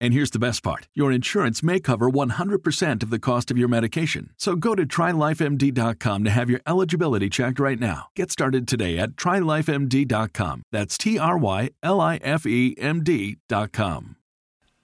And 0.00 0.14
here's 0.14 0.30
the 0.30 0.38
best 0.38 0.62
part 0.62 0.88
your 0.94 1.12
insurance 1.12 1.62
may 1.62 1.78
cover 1.78 2.10
100% 2.10 3.02
of 3.02 3.10
the 3.10 3.18
cost 3.18 3.50
of 3.50 3.58
your 3.58 3.68
medication. 3.68 4.30
So 4.38 4.56
go 4.56 4.74
to 4.74 4.86
trylifemd.com 4.86 6.24
to 6.24 6.30
have 6.30 6.48
your 6.48 6.60
eligibility 6.66 7.28
checked 7.28 7.60
right 7.60 7.78
now. 7.78 8.08
Get 8.16 8.30
started 8.30 8.66
today 8.66 8.98
at 8.98 9.10
trylifemd.com. 9.16 10.62
That's 10.72 10.96
T 10.96 11.18
R 11.18 11.36
Y 11.36 11.70
L 11.82 12.00
I 12.00 12.16
F 12.16 12.46
E 12.46 12.74
M 12.78 13.04
D.com. 13.04 14.16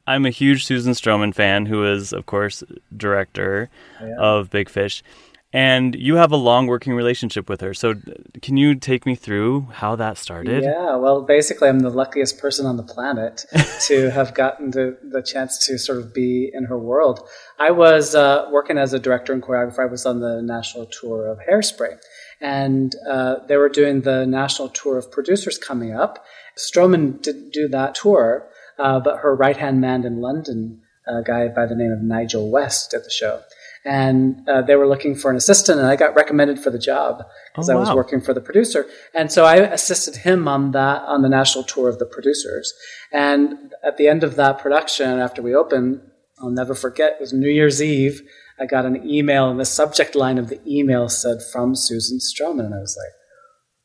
I'm 0.08 0.24
a 0.24 0.30
huge 0.30 0.64
Susan 0.64 0.92
Stroman 0.92 1.34
fan, 1.34 1.66
who 1.66 1.84
is, 1.84 2.12
of 2.12 2.26
course, 2.26 2.62
director 2.96 3.68
oh, 4.00 4.06
yeah. 4.06 4.14
of 4.18 4.50
Big 4.50 4.68
Fish 4.68 5.02
and 5.56 5.94
you 5.94 6.16
have 6.16 6.32
a 6.32 6.36
long 6.36 6.66
working 6.66 6.92
relationship 6.92 7.48
with 7.48 7.62
her. 7.62 7.72
So, 7.72 7.94
can 8.42 8.58
you 8.58 8.74
take 8.74 9.06
me 9.06 9.14
through 9.14 9.68
how 9.72 9.96
that 9.96 10.18
started? 10.18 10.62
Yeah, 10.62 10.96
well, 10.96 11.22
basically, 11.22 11.70
I'm 11.70 11.80
the 11.80 11.88
luckiest 11.88 12.38
person 12.38 12.66
on 12.66 12.76
the 12.76 12.82
planet 12.82 13.46
to 13.86 14.10
have 14.10 14.34
gotten 14.34 14.72
the, 14.72 14.98
the 15.02 15.22
chance 15.22 15.64
to 15.64 15.78
sort 15.78 15.96
of 15.96 16.12
be 16.12 16.50
in 16.52 16.64
her 16.64 16.78
world. 16.78 17.26
I 17.58 17.70
was 17.70 18.14
uh, 18.14 18.50
working 18.52 18.76
as 18.76 18.92
a 18.92 18.98
director 18.98 19.32
and 19.32 19.42
choreographer. 19.42 19.78
I 19.78 19.90
was 19.90 20.04
on 20.04 20.20
the 20.20 20.42
national 20.42 20.84
tour 20.84 21.26
of 21.26 21.38
Hairspray, 21.48 22.00
and 22.38 22.94
uh, 23.08 23.36
they 23.48 23.56
were 23.56 23.70
doing 23.70 24.02
the 24.02 24.26
national 24.26 24.68
tour 24.68 24.98
of 24.98 25.10
producers 25.10 25.56
coming 25.56 25.94
up. 25.94 26.22
Stroman 26.58 27.22
didn't 27.22 27.54
do 27.54 27.66
that 27.68 27.94
tour, 27.94 28.46
uh, 28.78 29.00
but 29.00 29.20
her 29.20 29.34
right 29.34 29.56
hand 29.56 29.80
man 29.80 30.04
in 30.04 30.20
London, 30.20 30.82
a 31.06 31.22
guy 31.22 31.48
by 31.48 31.64
the 31.64 31.74
name 31.74 31.92
of 31.92 32.02
Nigel 32.02 32.50
West, 32.50 32.90
did 32.90 33.04
the 33.04 33.10
show 33.10 33.40
and 33.86 34.46
uh, 34.48 34.60
they 34.62 34.74
were 34.74 34.86
looking 34.86 35.14
for 35.14 35.30
an 35.30 35.36
assistant 35.36 35.78
and 35.78 35.88
i 35.88 35.94
got 35.94 36.14
recommended 36.14 36.58
for 36.58 36.70
the 36.70 36.78
job 36.78 37.22
because 37.52 37.70
oh, 37.70 37.74
wow. 37.74 37.78
i 37.78 37.80
was 37.80 37.94
working 37.94 38.20
for 38.20 38.34
the 38.34 38.40
producer 38.40 38.84
and 39.14 39.30
so 39.30 39.44
i 39.44 39.56
assisted 39.56 40.16
him 40.16 40.48
on 40.48 40.72
that 40.72 41.02
on 41.02 41.22
the 41.22 41.28
national 41.28 41.64
tour 41.64 41.88
of 41.88 41.98
the 41.98 42.06
producers 42.06 42.74
and 43.12 43.72
at 43.84 43.96
the 43.96 44.08
end 44.08 44.24
of 44.24 44.36
that 44.36 44.58
production 44.58 45.18
after 45.18 45.40
we 45.40 45.54
opened 45.54 46.00
i'll 46.40 46.50
never 46.50 46.74
forget 46.74 47.12
it 47.12 47.20
was 47.20 47.32
new 47.32 47.48
year's 47.48 47.80
eve 47.80 48.20
i 48.60 48.66
got 48.66 48.84
an 48.84 49.08
email 49.08 49.48
and 49.48 49.60
the 49.60 49.64
subject 49.64 50.14
line 50.14 50.36
of 50.36 50.48
the 50.48 50.60
email 50.66 51.08
said 51.08 51.38
from 51.52 51.74
susan 51.74 52.18
stroman 52.18 52.66
and 52.66 52.74
i 52.74 52.80
was 52.80 52.98
like 52.98 53.12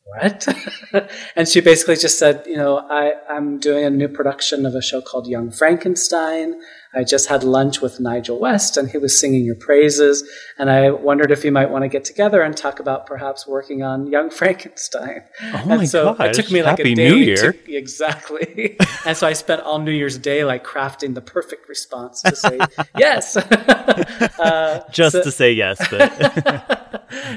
what? 0.03 0.47
and 1.35 1.47
she 1.47 1.61
basically 1.61 1.95
just 1.95 2.19
said, 2.19 2.43
you 2.45 2.57
know, 2.57 2.79
I, 2.89 3.13
I'm 3.29 3.59
doing 3.59 3.85
a 3.85 3.89
new 3.89 4.09
production 4.09 4.65
of 4.65 4.75
a 4.75 4.81
show 4.81 5.01
called 5.01 5.27
Young 5.27 5.51
Frankenstein. 5.51 6.59
I 6.93 7.05
just 7.05 7.29
had 7.29 7.43
lunch 7.43 7.81
with 7.81 7.99
Nigel 8.01 8.37
West 8.37 8.75
and 8.75 8.89
he 8.89 8.97
was 8.97 9.17
singing 9.17 9.45
your 9.45 9.55
praises. 9.55 10.27
And 10.57 10.69
I 10.69 10.91
wondered 10.91 11.31
if 11.31 11.45
you 11.45 11.51
might 11.51 11.69
want 11.69 11.83
to 11.83 11.87
get 11.87 12.03
together 12.03 12.41
and 12.41 12.55
talk 12.55 12.79
about 12.79 13.05
perhaps 13.05 13.47
working 13.47 13.81
on 13.81 14.07
Young 14.07 14.29
Frankenstein. 14.29 15.23
Oh 15.41 15.65
my 15.65 15.75
and 15.75 15.89
so 15.89 16.13
gosh. 16.13 16.29
it 16.29 16.33
took 16.33 16.51
me 16.51 16.63
like 16.63 16.79
Happy 16.79 16.91
a 16.91 16.95
day 16.95 17.09
New 17.09 17.15
Year. 17.15 17.53
To, 17.53 17.73
exactly. 17.77 18.77
and 19.05 19.15
so 19.15 19.25
I 19.25 19.33
spent 19.33 19.61
all 19.61 19.79
New 19.79 19.91
Year's 19.91 20.17
Day 20.17 20.43
like 20.43 20.65
crafting 20.65 21.15
the 21.15 21.21
perfect 21.21 21.69
response 21.69 22.21
to 22.23 22.35
say 22.35 22.59
yes. 22.97 23.37
uh, 23.37 24.83
just 24.91 25.13
so, 25.13 25.23
to 25.23 25.31
say 25.31 25.53
yes. 25.53 25.77
But 25.89 26.91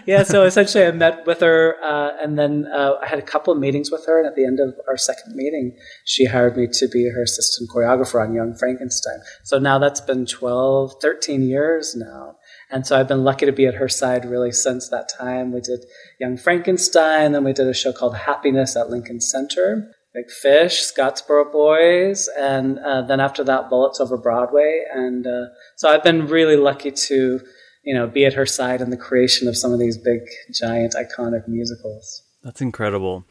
yeah, 0.06 0.24
so 0.24 0.42
essentially 0.44 0.84
I 0.84 0.90
met 0.90 1.26
with 1.26 1.40
her 1.40 1.76
uh, 1.82 2.16
and 2.20 2.36
then 2.36 2.66
uh, 2.66 2.94
I 3.00 3.06
had 3.06 3.20
a 3.20 3.22
couple 3.22 3.52
of 3.52 3.60
meetings 3.60 3.90
with 3.90 4.04
her. 4.06 4.18
And 4.18 4.26
at 4.26 4.34
the 4.34 4.44
end 4.44 4.58
of 4.58 4.74
our 4.88 4.96
second 4.96 5.36
meeting, 5.36 5.76
she 6.04 6.24
hired 6.24 6.56
me 6.56 6.66
to 6.66 6.88
be 6.88 7.08
her 7.08 7.22
assistant 7.22 7.70
choreographer 7.70 8.20
on 8.20 8.34
Young 8.34 8.54
Frankenstein. 8.54 9.20
So 9.44 9.58
now 9.58 9.78
that's 9.78 10.00
been 10.00 10.24
12, 10.24 10.94
13 11.02 11.42
years 11.42 11.94
now. 11.94 12.36
And 12.70 12.86
so 12.86 12.98
I've 12.98 13.06
been 13.06 13.24
lucky 13.24 13.44
to 13.44 13.52
be 13.52 13.66
at 13.66 13.74
her 13.74 13.90
side 13.90 14.24
really 14.24 14.50
since 14.50 14.88
that 14.88 15.10
time. 15.18 15.52
We 15.52 15.60
did 15.60 15.84
Young 16.18 16.38
Frankenstein, 16.38 17.32
then 17.32 17.44
we 17.44 17.52
did 17.52 17.68
a 17.68 17.74
show 17.74 17.92
called 17.92 18.16
Happiness 18.16 18.74
at 18.74 18.88
Lincoln 18.88 19.20
Center, 19.20 19.90
Big 20.14 20.30
Fish, 20.30 20.82
Scottsboro 20.82 21.52
Boys, 21.52 22.26
and 22.38 22.78
uh, 22.78 23.02
then 23.02 23.20
after 23.20 23.44
that, 23.44 23.68
Bullets 23.68 24.00
Over 24.00 24.16
Broadway. 24.16 24.84
And 24.90 25.26
uh, 25.26 25.46
so 25.76 25.90
I've 25.90 26.02
been 26.02 26.26
really 26.26 26.56
lucky 26.56 26.90
to, 26.90 27.40
you 27.82 27.94
know, 27.94 28.06
be 28.06 28.24
at 28.24 28.32
her 28.32 28.46
side 28.46 28.80
in 28.80 28.88
the 28.88 28.96
creation 28.96 29.46
of 29.46 29.58
some 29.58 29.74
of 29.74 29.78
these 29.78 29.98
big, 29.98 30.20
giant, 30.54 30.94
iconic 30.94 31.46
musicals. 31.46 32.22
That's 32.42 32.62
incredible. 32.62 33.26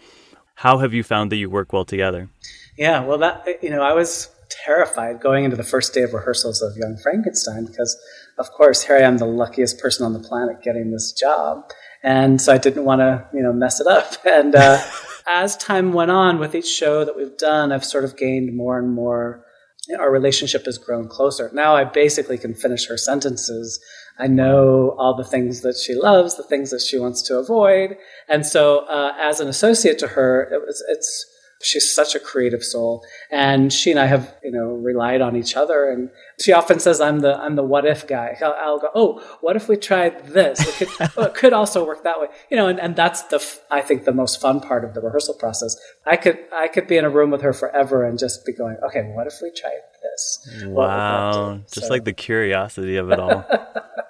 How 0.55 0.77
have 0.77 0.93
you 0.93 1.01
found 1.01 1.31
that 1.31 1.37
you 1.37 1.49
work 1.49 1.73
well 1.73 1.85
together? 1.85 2.29
Yeah, 2.77 3.03
well, 3.03 3.17
that 3.17 3.63
you 3.63 3.69
know, 3.71 3.81
I 3.81 3.93
was 3.93 4.29
terrified 4.63 5.19
going 5.19 5.43
into 5.43 5.57
the 5.57 5.63
first 5.63 5.93
day 5.93 6.03
of 6.03 6.13
rehearsals 6.13 6.61
of 6.61 6.77
Young 6.77 6.97
Frankenstein 6.97 7.65
because, 7.65 7.99
of 8.37 8.51
course, 8.51 8.83
here 8.83 8.95
I 8.95 9.01
am, 9.01 9.17
the 9.17 9.25
luckiest 9.25 9.79
person 9.79 10.05
on 10.05 10.13
the 10.13 10.19
planet 10.19 10.61
getting 10.61 10.91
this 10.91 11.11
job, 11.11 11.69
and 12.01 12.41
so 12.41 12.53
I 12.53 12.57
didn't 12.57 12.85
want 12.85 12.99
to, 12.99 13.27
you 13.33 13.41
know, 13.41 13.53
mess 13.53 13.79
it 13.79 13.87
up. 13.87 14.13
And 14.25 14.55
uh, 14.55 14.81
as 15.27 15.55
time 15.57 15.93
went 15.93 16.11
on 16.11 16.39
with 16.39 16.55
each 16.55 16.67
show 16.67 17.05
that 17.05 17.15
we've 17.15 17.37
done, 17.37 17.71
I've 17.71 17.85
sort 17.85 18.03
of 18.03 18.17
gained 18.17 18.55
more 18.55 18.77
and 18.77 18.93
more. 18.93 19.45
You 19.87 19.97
know, 19.97 20.03
our 20.03 20.11
relationship 20.11 20.65
has 20.65 20.77
grown 20.77 21.09
closer. 21.09 21.49
Now 21.53 21.75
I 21.75 21.83
basically 21.83 22.37
can 22.37 22.53
finish 22.53 22.87
her 22.87 22.97
sentences. 22.97 23.83
I 24.17 24.27
know 24.27 24.95
all 24.97 25.15
the 25.15 25.25
things 25.25 25.59
that 25.61 25.75
she 25.75 25.93
loves, 25.93 26.37
the 26.37 26.43
things 26.43 26.71
that 26.71 26.81
she 26.81 26.97
wants 26.97 27.21
to 27.23 27.37
avoid, 27.37 27.97
and 28.29 28.45
so 28.45 28.85
uh, 28.85 29.13
as 29.19 29.39
an 29.39 29.49
associate 29.49 29.99
to 29.99 30.07
her, 30.09 30.43
it 30.53 30.61
was, 30.65 30.83
it's 30.87 31.25
she's 31.63 31.93
such 31.93 32.13
a 32.13 32.19
creative 32.19 32.63
soul. 32.63 33.03
And 33.31 33.71
she 33.71 33.91
and 33.91 33.99
i 33.99 34.05
have 34.05 34.35
you 34.43 34.51
know 34.51 34.73
relied 34.73 35.21
on 35.21 35.35
each 35.35 35.55
other. 35.55 35.89
And 35.89 36.09
she 36.39 36.51
often 36.51 36.79
says 36.79 37.01
i'm 37.01 37.19
the 37.19 37.37
i'm 37.39 37.55
the 37.55 37.63
what 37.63 37.85
if 37.85 38.07
guy. 38.07 38.37
I'll, 38.41 38.55
I'll 38.59 38.79
go 38.79 38.89
oh 38.93 39.37
what 39.41 39.55
if 39.55 39.67
we 39.67 39.77
tried 39.77 40.27
this? 40.27 40.59
It 40.81 40.87
could, 40.87 41.09
oh, 41.17 41.23
it 41.29 41.33
could 41.33 41.53
also 41.53 41.85
work 41.85 42.03
that 42.03 42.19
way. 42.19 42.27
You 42.49 42.57
know 42.57 42.67
and, 42.67 42.79
and 42.79 42.95
that's 42.95 43.23
the 43.23 43.43
i 43.71 43.81
think 43.81 44.05
the 44.05 44.13
most 44.13 44.39
fun 44.39 44.59
part 44.59 44.83
of 44.83 44.93
the 44.93 45.01
rehearsal 45.01 45.35
process. 45.35 45.75
I 46.05 46.17
could 46.17 46.39
i 46.53 46.67
could 46.67 46.87
be 46.87 46.97
in 46.97 47.05
a 47.05 47.09
room 47.09 47.31
with 47.31 47.41
her 47.41 47.53
forever 47.53 48.03
and 48.05 48.19
just 48.19 48.45
be 48.45 48.53
going 48.53 48.77
okay 48.83 49.03
what 49.13 49.27
if 49.27 49.39
we 49.41 49.51
tried 49.51 49.81
this? 50.01 50.47
Wow. 50.65 51.59
just 51.71 51.87
so. 51.87 51.93
like 51.93 52.03
the 52.03 52.13
curiosity 52.13 52.97
of 52.97 53.09
it 53.11 53.19
all 53.19 53.45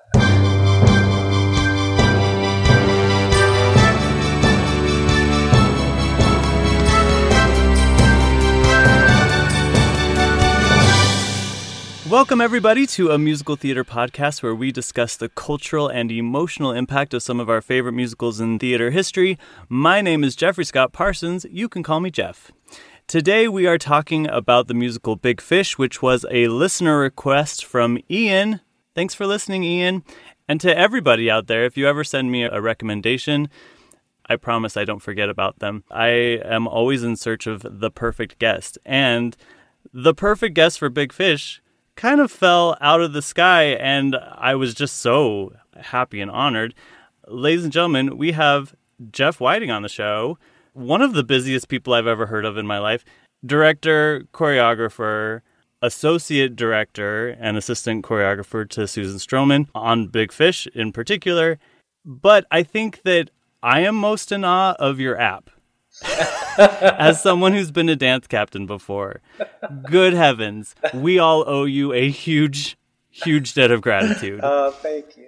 Welcome, 12.14 12.42
everybody, 12.42 12.86
to 12.86 13.10
a 13.10 13.18
musical 13.18 13.56
theater 13.56 13.84
podcast 13.84 14.44
where 14.44 14.54
we 14.54 14.72
discuss 14.72 15.18
the 15.18 15.30
cultural 15.30 15.88
and 15.88 16.12
emotional 16.12 16.72
impact 16.72 17.12
of 17.16 17.24
some 17.24 17.40
of 17.40 17.50
our 17.50 17.60
favorite 17.60 17.94
musicals 17.94 18.40
in 18.40 18.60
theater 18.60 18.92
history. 18.92 19.40
My 19.68 20.00
name 20.00 20.24
is 20.24 20.36
Jeffrey 20.36 20.64
Scott 20.64 20.94
Parsons. 20.94 21.44
You 21.50 21.68
can 21.68 21.82
call 21.82 22.00
me 22.02 22.12
Jeff. 22.12 22.52
Today, 23.08 23.48
we 23.48 23.66
are 23.66 23.80
talking 23.80 24.30
about 24.30 24.68
the 24.68 24.76
musical 24.76 25.16
Big 25.16 25.42
Fish, 25.42 25.80
which 25.80 26.04
was 26.04 26.24
a 26.30 26.50
listener 26.50 27.00
request 27.00 27.66
from 27.66 27.98
Ian. 28.12 28.60
Thanks 28.94 29.16
for 29.16 29.26
listening, 29.26 29.64
Ian. 29.64 30.04
And 30.48 30.62
to 30.62 30.78
everybody 30.78 31.32
out 31.32 31.48
there, 31.48 31.66
if 31.66 31.78
you 31.78 31.88
ever 31.88 32.04
send 32.04 32.32
me 32.32 32.44
a 32.44 32.62
recommendation, 32.62 33.50
I 34.28 34.36
promise 34.36 34.78
I 34.78 34.86
don't 34.86 35.02
forget 35.02 35.30
about 35.30 35.58
them. 35.58 35.84
I 35.90 36.10
am 36.46 36.68
always 36.68 37.02
in 37.02 37.16
search 37.16 37.48
of 37.48 37.66
the 37.68 37.90
perfect 37.90 38.38
guest. 38.38 38.78
And 38.86 39.36
the 39.92 40.14
perfect 40.14 40.54
guest 40.54 40.78
for 40.78 40.90
Big 40.90 41.12
Fish 41.12 41.63
kind 41.96 42.22
of 42.22 42.32
fell 42.32 42.78
out 42.82 43.02
of 43.02 43.14
the 43.14 43.22
sky, 43.22 43.64
and 43.64 44.16
I 44.16 44.56
was 44.56 44.74
just 44.74 44.98
so 44.98 45.54
happy 45.80 46.22
and 46.22 46.32
honored. 46.32 46.74
Ladies 47.28 47.64
and 47.64 47.74
gentlemen, 47.74 48.18
we 48.18 48.32
have 48.34 48.76
Jeff 49.12 49.40
Whiting 49.40 49.72
on 49.72 49.82
the 49.82 49.90
show, 49.90 50.38
one 50.74 51.02
of 51.02 51.14
the 51.14 51.24
busiest 51.24 51.68
people 51.68 51.94
I've 51.94 52.08
ever 52.08 52.26
heard 52.26 52.46
of 52.46 52.58
in 52.58 52.68
my 52.68 52.80
life. 52.80 53.06
Director, 53.46 54.26
choreographer, 54.34 55.42
associate 55.82 56.56
director, 56.56 57.30
and 57.40 57.58
assistant 57.58 58.06
choreographer 58.06 58.68
to 58.70 58.88
Susan 58.88 59.18
Stroman 59.20 59.68
on 59.76 60.08
Big 60.08 60.32
Fish 60.32 60.68
in 60.74 60.92
particular. 60.92 61.60
But 62.06 62.46
I 62.52 62.64
think 62.64 63.02
that 63.04 63.30
I 63.62 63.82
am 63.82 63.96
most 63.96 64.32
in 64.32 64.44
awe 64.44 64.76
of 64.80 65.00
your 65.00 65.20
app. 65.20 65.50
As 66.58 67.22
someone 67.22 67.54
who's 67.54 67.72
been 67.72 67.90
a 67.90 67.96
dance 67.96 68.28
captain 68.28 68.66
before, 68.66 69.22
good 69.90 70.14
heavens, 70.14 70.76
we 70.94 71.20
all 71.20 71.44
owe 71.48 71.66
you 71.66 71.94
a 71.94 72.10
huge, 72.10 72.78
huge 73.10 73.54
debt 73.54 73.72
of 73.72 73.82
gratitude. 73.82 74.40
Oh, 74.44 74.72
thank 74.72 75.18
you. 75.18 75.28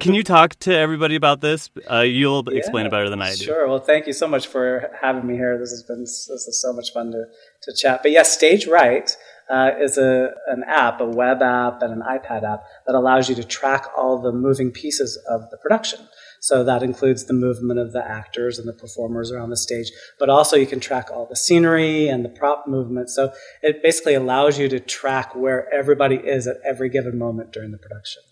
Can 0.00 0.14
you 0.14 0.24
talk 0.24 0.56
to 0.60 0.74
everybody 0.74 1.14
about 1.14 1.40
this? 1.40 1.70
Uh, 1.90 2.00
you'll 2.00 2.48
explain 2.48 2.86
it 2.86 2.90
better 2.90 3.08
than 3.08 3.22
I 3.22 3.30
do. 3.30 3.44
Sure. 3.44 3.68
Well, 3.68 3.78
thank 3.78 4.08
you 4.08 4.12
so 4.12 4.26
much 4.26 4.48
for 4.48 4.90
having 5.00 5.24
me 5.26 5.34
here. 5.34 5.56
This 5.58 5.70
has 5.70 5.84
been 5.84 6.00
this 6.00 6.28
is 6.28 6.60
so 6.60 6.72
much 6.72 6.92
fun 6.92 7.12
to, 7.12 7.26
to 7.62 7.72
chat. 7.76 8.02
But 8.02 8.10
yes, 8.10 8.32
Stage 8.32 8.66
Right 8.66 9.16
uh, 9.48 9.70
is 9.80 9.98
a 9.98 10.30
an 10.48 10.64
app, 10.66 11.00
a 11.00 11.06
web 11.06 11.42
app, 11.42 11.80
and 11.82 11.92
an 11.92 12.02
iPad 12.02 12.42
app 12.42 12.64
that 12.86 12.96
allows 12.96 13.28
you 13.28 13.36
to 13.36 13.44
track 13.44 13.86
all 13.96 14.20
the 14.20 14.32
moving 14.32 14.72
pieces 14.72 15.16
of 15.28 15.48
the 15.50 15.56
production. 15.58 16.00
So 16.42 16.64
that 16.64 16.82
includes 16.82 17.26
the 17.26 17.34
movement 17.34 17.78
of 17.78 17.92
the 17.92 18.04
actors 18.04 18.58
and 18.58 18.66
the 18.66 18.72
performers 18.72 19.30
around 19.30 19.50
the 19.50 19.56
stage, 19.56 19.92
but 20.18 20.28
also 20.28 20.56
you 20.56 20.66
can 20.66 20.80
track 20.80 21.08
all 21.08 21.24
the 21.24 21.36
scenery 21.36 22.08
and 22.08 22.24
the 22.24 22.28
prop 22.28 22.66
movement. 22.66 23.10
So 23.10 23.32
it 23.62 23.80
basically 23.80 24.14
allows 24.14 24.58
you 24.58 24.68
to 24.70 24.80
track 24.80 25.36
where 25.36 25.72
everybody 25.72 26.16
is 26.16 26.48
at 26.48 26.56
every 26.64 26.88
given 26.88 27.16
moment 27.16 27.52
during 27.52 27.70
the 27.70 27.78
production. 27.78 28.22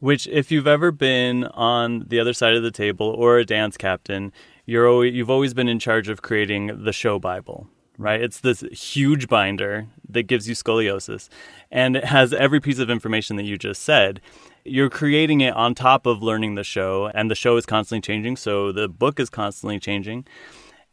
Which, 0.00 0.26
if 0.26 0.50
you've 0.50 0.66
ever 0.66 0.92
been 0.92 1.44
on 1.44 2.04
the 2.08 2.20
other 2.20 2.34
side 2.34 2.52
of 2.52 2.62
the 2.62 2.70
table 2.70 3.06
or 3.06 3.38
a 3.38 3.46
dance 3.46 3.78
captain, 3.78 4.34
you're 4.66 4.86
always, 4.86 5.14
you've 5.14 5.30
always 5.30 5.54
been 5.54 5.68
in 5.68 5.78
charge 5.78 6.10
of 6.10 6.20
creating 6.20 6.84
the 6.84 6.92
show 6.92 7.18
Bible, 7.18 7.68
right? 7.96 8.20
It's 8.20 8.40
this 8.40 8.60
huge 8.70 9.28
binder 9.28 9.86
that 10.10 10.24
gives 10.24 10.46
you 10.46 10.54
scoliosis, 10.54 11.30
and 11.70 11.96
it 11.96 12.04
has 12.04 12.34
every 12.34 12.60
piece 12.60 12.78
of 12.78 12.90
information 12.90 13.36
that 13.36 13.44
you 13.44 13.56
just 13.56 13.80
said. 13.80 14.20
You're 14.66 14.90
creating 14.90 15.40
it 15.40 15.54
on 15.54 15.74
top 15.74 16.06
of 16.06 16.22
learning 16.22 16.54
the 16.54 16.64
show, 16.64 17.10
and 17.14 17.30
the 17.30 17.34
show 17.34 17.56
is 17.56 17.66
constantly 17.66 18.00
changing, 18.00 18.36
so 18.36 18.72
the 18.72 18.88
book 18.88 19.20
is 19.20 19.30
constantly 19.30 19.78
changing. 19.78 20.26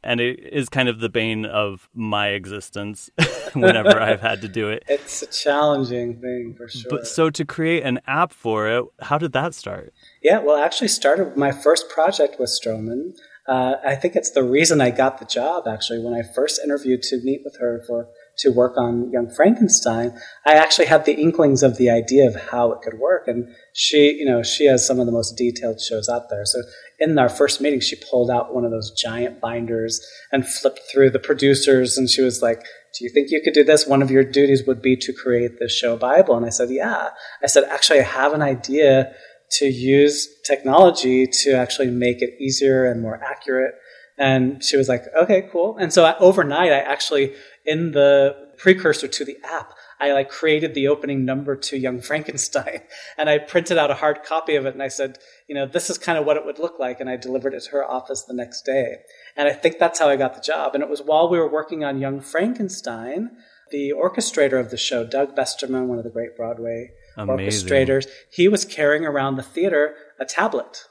And 0.05 0.19
it 0.19 0.39
is 0.51 0.67
kind 0.67 0.89
of 0.89 0.99
the 0.99 1.07
bane 1.07 1.45
of 1.45 1.87
my 1.93 2.29
existence 2.29 3.09
whenever 3.53 4.01
I've 4.01 4.19
had 4.19 4.41
to 4.41 4.49
do 4.49 4.69
it. 4.69 4.83
It's 4.89 5.21
a 5.21 5.27
challenging 5.27 6.19
thing 6.19 6.55
for 6.57 6.67
sure. 6.67 6.89
But 6.89 7.07
so 7.07 7.29
to 7.29 7.45
create 7.45 7.83
an 7.83 8.01
app 8.05 8.33
for 8.33 8.67
it, 8.67 8.83
how 8.99 9.17
did 9.17 9.31
that 9.31 9.55
start? 9.55 9.93
Yeah, 10.21 10.39
well, 10.39 10.57
I 10.57 10.65
actually 10.65 10.89
started 10.89 11.37
my 11.37 11.51
first 11.53 11.89
project 11.89 12.37
with 12.37 12.49
Stroman. 12.49 13.13
Uh, 13.47 13.75
I 13.85 13.95
think 13.95 14.15
it's 14.15 14.31
the 14.31 14.43
reason 14.43 14.81
I 14.81 14.89
got 14.89 15.19
the 15.19 15.25
job. 15.25 15.67
Actually, 15.67 15.99
when 15.99 16.13
I 16.13 16.21
first 16.21 16.59
interviewed 16.61 17.01
to 17.03 17.21
meet 17.23 17.41
with 17.45 17.57
her 17.59 17.81
for 17.87 18.07
to 18.39 18.49
work 18.49 18.77
on 18.77 19.11
Young 19.11 19.29
Frankenstein, 19.29 20.17
I 20.45 20.53
actually 20.53 20.85
had 20.85 21.05
the 21.05 21.15
inklings 21.15 21.63
of 21.63 21.77
the 21.77 21.89
idea 21.89 22.27
of 22.27 22.35
how 22.35 22.71
it 22.71 22.81
could 22.81 22.99
work. 22.99 23.27
And 23.27 23.53
she, 23.73 24.13
you 24.13 24.25
know, 24.25 24.43
she 24.43 24.65
has 24.65 24.85
some 24.85 24.99
of 24.99 25.05
the 25.05 25.11
most 25.11 25.37
detailed 25.37 25.79
shows 25.79 26.09
out 26.09 26.29
there. 26.29 26.45
So 26.45 26.59
in 26.99 27.17
our 27.19 27.29
first 27.29 27.61
meeting, 27.61 27.79
she 27.79 27.95
pulled 28.09 28.31
out 28.31 28.53
one 28.53 28.65
of 28.65 28.71
those 28.71 28.91
giant 28.91 29.39
binders 29.39 30.05
and 30.31 30.47
flipped 30.47 30.81
through 30.91 31.11
the 31.11 31.19
producers, 31.19 31.97
and 31.97 32.09
she 32.09 32.21
was 32.21 32.41
like. 32.41 32.63
Do 32.95 33.03
you 33.03 33.09
think 33.09 33.31
you 33.31 33.41
could 33.43 33.55
do 33.55 33.63
this? 33.63 33.87
One 33.87 34.03
of 34.03 34.11
your 34.11 34.23
duties 34.23 34.67
would 34.67 34.79
be 34.79 34.95
to 34.97 35.11
create 35.11 35.57
the 35.57 35.67
show 35.67 35.97
Bible. 35.97 36.37
And 36.37 36.45
I 36.45 36.49
said, 36.49 36.69
Yeah. 36.69 37.09
I 37.41 37.47
said, 37.47 37.63
Actually, 37.63 38.01
I 38.01 38.03
have 38.03 38.33
an 38.33 38.43
idea 38.43 39.15
to 39.53 39.65
use 39.65 40.27
technology 40.43 41.27
to 41.27 41.53
actually 41.53 41.89
make 41.89 42.21
it 42.21 42.35
easier 42.39 42.85
and 42.85 43.01
more 43.01 43.21
accurate. 43.23 43.75
And 44.17 44.63
she 44.63 44.77
was 44.77 44.89
like, 44.89 45.03
okay, 45.15 45.49
cool. 45.51 45.77
And 45.77 45.91
so 45.91 46.05
I, 46.05 46.17
overnight, 46.17 46.71
I 46.71 46.79
actually, 46.79 47.33
in 47.65 47.91
the 47.91 48.35
precursor 48.57 49.07
to 49.07 49.25
the 49.25 49.37
app, 49.43 49.73
I 49.99 50.11
like 50.11 50.29
created 50.29 50.73
the 50.73 50.87
opening 50.87 51.23
number 51.23 51.55
to 51.55 51.77
Young 51.77 52.01
Frankenstein 52.01 52.81
and 53.17 53.29
I 53.29 53.37
printed 53.37 53.77
out 53.77 53.91
a 53.91 53.95
hard 53.95 54.23
copy 54.23 54.55
of 54.55 54.65
it. 54.65 54.73
And 54.73 54.83
I 54.83 54.89
said, 54.89 55.17
you 55.47 55.55
know, 55.55 55.65
this 55.65 55.89
is 55.89 55.97
kind 55.97 56.17
of 56.17 56.25
what 56.25 56.37
it 56.37 56.45
would 56.45 56.59
look 56.59 56.79
like. 56.79 56.99
And 56.99 57.09
I 57.09 57.15
delivered 57.15 57.53
it 57.53 57.63
to 57.63 57.71
her 57.71 57.89
office 57.89 58.23
the 58.23 58.33
next 58.33 58.63
day. 58.63 58.97
And 59.37 59.47
I 59.47 59.53
think 59.53 59.79
that's 59.79 59.99
how 59.99 60.09
I 60.09 60.15
got 60.15 60.35
the 60.35 60.41
job. 60.41 60.75
And 60.75 60.83
it 60.83 60.89
was 60.89 61.01
while 61.01 61.29
we 61.29 61.39
were 61.39 61.49
working 61.49 61.83
on 61.83 61.99
Young 61.99 62.21
Frankenstein, 62.21 63.31
the 63.71 63.91
orchestrator 63.91 64.59
of 64.59 64.71
the 64.71 64.77
show, 64.77 65.05
Doug 65.05 65.35
Besterman, 65.35 65.87
one 65.87 65.97
of 65.97 66.03
the 66.03 66.09
great 66.09 66.35
Broadway 66.35 66.91
Amazing. 67.17 67.69
orchestrators, 67.69 68.07
he 68.31 68.47
was 68.47 68.65
carrying 68.65 69.05
around 69.05 69.35
the 69.35 69.43
theater 69.43 69.95
a 70.19 70.25
tablet. 70.25 70.85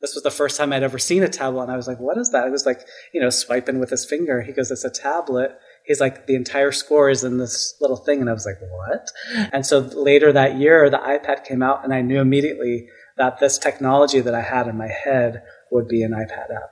This 0.00 0.14
was 0.14 0.22
the 0.22 0.30
first 0.30 0.58
time 0.58 0.72
I'd 0.72 0.82
ever 0.82 0.98
seen 0.98 1.22
a 1.22 1.28
tablet, 1.28 1.62
and 1.64 1.72
I 1.72 1.76
was 1.76 1.88
like, 1.88 1.98
"What 1.98 2.18
is 2.18 2.30
that?" 2.30 2.46
It 2.46 2.50
was 2.50 2.66
like, 2.66 2.86
you 3.14 3.20
know, 3.20 3.30
swiping 3.30 3.78
with 3.78 3.88
his 3.88 4.04
finger. 4.04 4.42
He 4.42 4.52
goes, 4.52 4.70
"It's 4.70 4.84
a 4.84 4.90
tablet." 4.90 5.58
He's 5.86 6.00
like, 6.00 6.26
"The 6.26 6.34
entire 6.34 6.72
score 6.72 7.10
is 7.10 7.24
in 7.24 7.38
this 7.38 7.74
little 7.80 7.96
thing," 7.96 8.20
and 8.20 8.28
I 8.28 8.32
was 8.32 8.46
like, 8.46 8.60
"What?" 8.60 9.08
And 9.52 9.64
so 9.64 9.78
later 9.78 10.32
that 10.32 10.56
year, 10.56 10.90
the 10.90 10.98
iPad 10.98 11.44
came 11.44 11.62
out, 11.62 11.84
and 11.84 11.94
I 11.94 12.00
knew 12.02 12.20
immediately 12.20 12.88
that 13.16 13.38
this 13.38 13.58
technology 13.58 14.20
that 14.20 14.34
I 14.34 14.42
had 14.42 14.66
in 14.66 14.76
my 14.76 14.88
head 14.88 15.42
would 15.70 15.88
be 15.88 16.02
an 16.02 16.12
iPad 16.12 16.54
app. 16.54 16.70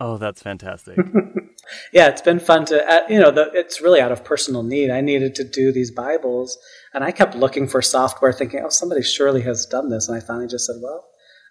Oh, 0.00 0.18
that's 0.18 0.42
fantastic. 0.42 0.98
yeah, 1.92 2.08
it's 2.08 2.22
been 2.22 2.40
fun 2.40 2.64
to, 2.66 2.92
uh, 2.92 3.02
you 3.08 3.20
know, 3.20 3.30
the, 3.30 3.52
it's 3.54 3.80
really 3.80 4.00
out 4.00 4.10
of 4.10 4.24
personal 4.24 4.64
need. 4.64 4.90
I 4.90 5.00
needed 5.00 5.36
to 5.36 5.44
do 5.44 5.70
these 5.70 5.92
Bibles, 5.92 6.58
and 6.92 7.04
I 7.04 7.12
kept 7.12 7.36
looking 7.36 7.68
for 7.68 7.80
software, 7.80 8.32
thinking, 8.32 8.62
oh, 8.64 8.68
somebody 8.68 9.02
surely 9.02 9.42
has 9.42 9.64
done 9.64 9.90
this. 9.90 10.08
And 10.08 10.16
I 10.16 10.20
finally 10.20 10.48
just 10.48 10.66
said, 10.66 10.76
well, 10.82 11.04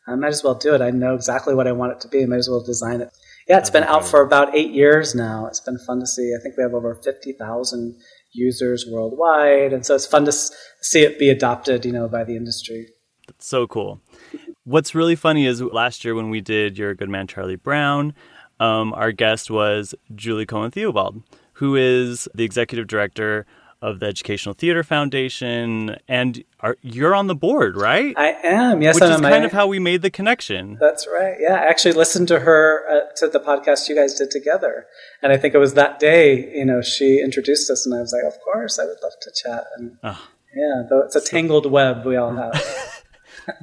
I 0.06 0.16
might 0.16 0.30
as 0.34 0.44
well 0.44 0.56
do 0.56 0.74
it. 0.76 0.82
I 0.82 0.92
know 0.92 1.16
exactly 1.16 1.56
what 1.56 1.68
I 1.68 1.72
want 1.72 1.94
it 1.94 2.02
to 2.02 2.08
be. 2.10 2.24
I 2.24 2.26
might 2.26 2.38
as 2.38 2.50
well 2.50 2.62
design 2.62 3.00
it. 3.00 3.10
Yeah, 3.52 3.58
it's 3.58 3.70
been 3.70 3.84
out 3.84 4.06
for 4.06 4.22
about 4.22 4.56
eight 4.56 4.72
years 4.72 5.14
now. 5.14 5.46
It's 5.46 5.60
been 5.60 5.78
fun 5.78 6.00
to 6.00 6.08
see. 6.08 6.34
I 6.34 6.42
think 6.42 6.56
we 6.56 6.64
have 6.64 6.74
over 6.74 6.96
50,000 6.96 8.00
users 8.32 8.86
worldwide. 8.90 9.74
And 9.74 9.86
so 9.86 9.94
it's 9.94 10.08
fun 10.08 10.24
to 10.24 10.32
see 10.32 11.02
it 11.02 11.20
be 11.20 11.30
adopted, 11.30 11.84
you 11.84 11.92
know, 11.92 12.08
by 12.08 12.24
the 12.24 12.38
industry. 12.38 12.88
That's 13.28 13.46
so 13.46 13.68
cool. 13.68 14.00
What's 14.64 14.96
really 14.96 15.18
funny 15.18 15.46
is 15.48 15.62
last 15.62 16.06
year 16.06 16.16
when 16.16 16.30
we 16.30 16.40
did 16.40 16.78
Your 16.78 16.96
Good 16.96 17.10
Man 17.10 17.28
Charlie 17.28 17.58
Brown, 17.58 18.14
um, 18.62 18.94
our 18.94 19.12
guest 19.12 19.52
was 19.52 19.94
Julie 20.16 20.46
Cohen 20.46 20.72
Theobald, 20.72 21.22
who 21.56 21.76
is 21.76 22.30
the 22.34 22.46
executive 22.46 22.88
director 22.88 23.46
of 23.82 24.00
the 24.00 24.06
Educational 24.06 24.54
Theater 24.54 24.84
Foundation, 24.84 25.96
and 26.08 26.44
are, 26.60 26.78
you're 26.82 27.16
on 27.16 27.28
the 27.28 27.36
board, 27.36 27.76
right? 27.76 28.14
I 28.18 28.30
am, 28.44 28.82
yes. 28.82 28.96
Which 28.96 29.04
I'm 29.04 29.12
is 29.16 29.22
kind 29.22 29.42
my- 29.42 29.46
of 29.46 29.52
how 29.52 29.68
we 29.68 29.80
made 29.80 30.02
the 30.04 30.12
connection. 30.12 30.78
That's 30.80 31.08
right. 31.12 31.36
Yeah, 31.40 31.56
I 31.56 31.66
actually 31.66 31.94
listened 31.94 32.28
to 32.28 32.40
her 32.42 32.86
uh, 32.90 33.14
to 33.18 33.28
the 33.28 33.40
podcast 33.40 33.90
you 33.90 33.96
guys 33.96 34.14
did 34.16 34.30
together, 34.32 34.86
and 35.24 35.32
I 35.34 35.38
think 35.38 35.54
it 35.54 35.58
was 35.58 35.74
that 35.74 36.00
day. 36.00 36.56
You 36.56 36.66
know, 36.66 36.82
she 36.82 37.20
introduced 37.22 37.70
us, 37.72 37.86
and 37.86 37.96
I 37.96 38.00
was 38.02 38.14
like, 38.14 38.32
"Of 38.32 38.40
course, 38.42 38.78
I 38.80 38.86
would 38.86 38.98
love 39.02 39.14
to 39.22 39.32
chat." 39.32 39.66
And 39.78 39.98
Oh. 40.04 40.28
yeah, 40.56 40.84
though 40.90 41.00
it's 41.00 41.16
a 41.16 41.22
tangled 41.22 41.70
web 41.72 42.06
we 42.06 42.16
all 42.18 42.36
have. 42.36 42.54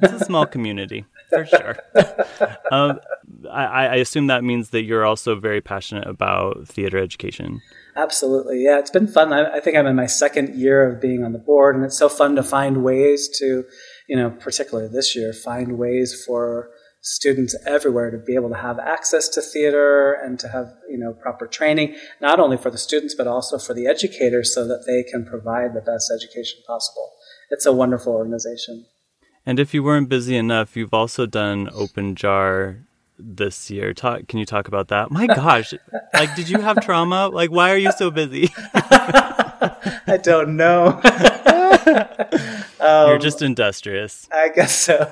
It's 0.03 0.21
a 0.21 0.25
small 0.25 0.45
community, 0.45 1.05
for 1.29 1.45
sure. 1.45 1.77
um, 2.71 2.99
I, 3.49 3.87
I 3.87 3.95
assume 3.95 4.27
that 4.27 4.43
means 4.43 4.71
that 4.71 4.83
you're 4.83 5.05
also 5.05 5.39
very 5.39 5.61
passionate 5.61 6.05
about 6.05 6.67
theater 6.67 6.97
education. 6.97 7.61
Absolutely, 7.95 8.63
yeah. 8.63 8.79
It's 8.79 8.91
been 8.91 9.07
fun. 9.07 9.33
I, 9.33 9.55
I 9.55 9.59
think 9.59 9.75
I'm 9.75 9.87
in 9.87 9.95
my 9.95 10.05
second 10.05 10.55
year 10.55 10.89
of 10.89 11.01
being 11.01 11.23
on 11.23 11.33
the 11.33 11.39
board, 11.39 11.75
and 11.75 11.83
it's 11.83 11.97
so 11.97 12.09
fun 12.09 12.35
to 12.35 12.43
find 12.43 12.83
ways 12.83 13.27
to, 13.39 13.65
you 14.07 14.15
know, 14.15 14.29
particularly 14.29 14.89
this 14.89 15.15
year, 15.15 15.33
find 15.33 15.77
ways 15.77 16.23
for 16.25 16.69
students 17.01 17.55
everywhere 17.65 18.11
to 18.11 18.17
be 18.17 18.35
able 18.35 18.49
to 18.49 18.57
have 18.57 18.77
access 18.77 19.29
to 19.29 19.41
theater 19.41 20.13
and 20.13 20.37
to 20.37 20.49
have 20.49 20.73
you 20.89 20.97
know 20.97 21.13
proper 21.13 21.47
training 21.47 21.95
not 22.19 22.41
only 22.41 22.57
for 22.57 22.69
the 22.69 22.77
students 22.77 23.15
but 23.15 23.25
also 23.25 23.57
for 23.57 23.73
the 23.73 23.87
educators 23.87 24.53
so 24.53 24.67
that 24.67 24.83
they 24.85 25.09
can 25.09 25.25
provide 25.25 25.73
the 25.73 25.79
best 25.79 26.11
education 26.13 26.59
possible 26.67 27.13
it's 27.51 27.65
a 27.65 27.71
wonderful 27.71 28.11
organization 28.11 28.85
And 29.45 29.59
if 29.59 29.73
you 29.73 29.81
weren't 29.81 30.09
busy 30.09 30.35
enough, 30.35 30.75
you've 30.75 30.93
also 30.93 31.25
done 31.25 31.69
Open 31.73 32.13
Jar 32.13 32.85
this 33.19 33.69
year. 33.69 33.93
Talk, 33.93 34.27
can 34.27 34.39
you 34.39 34.45
talk 34.45 34.67
about 34.67 34.87
that? 34.87 35.11
My 35.11 35.27
gosh, 35.27 35.73
like, 36.13 36.35
did 36.35 36.49
you 36.49 36.59
have 36.59 36.81
trauma? 36.81 37.27
Like, 37.27 37.51
why 37.51 37.71
are 37.71 37.77
you 37.77 37.91
so 37.91 38.09
busy? 38.09 38.49
i 38.73 40.17
don't 40.21 40.55
know 40.55 40.99
You're 42.79 43.17
just 43.17 43.41
industrious. 43.41 44.27
I 44.31 44.49
guess 44.49 44.77
so. 44.77 45.11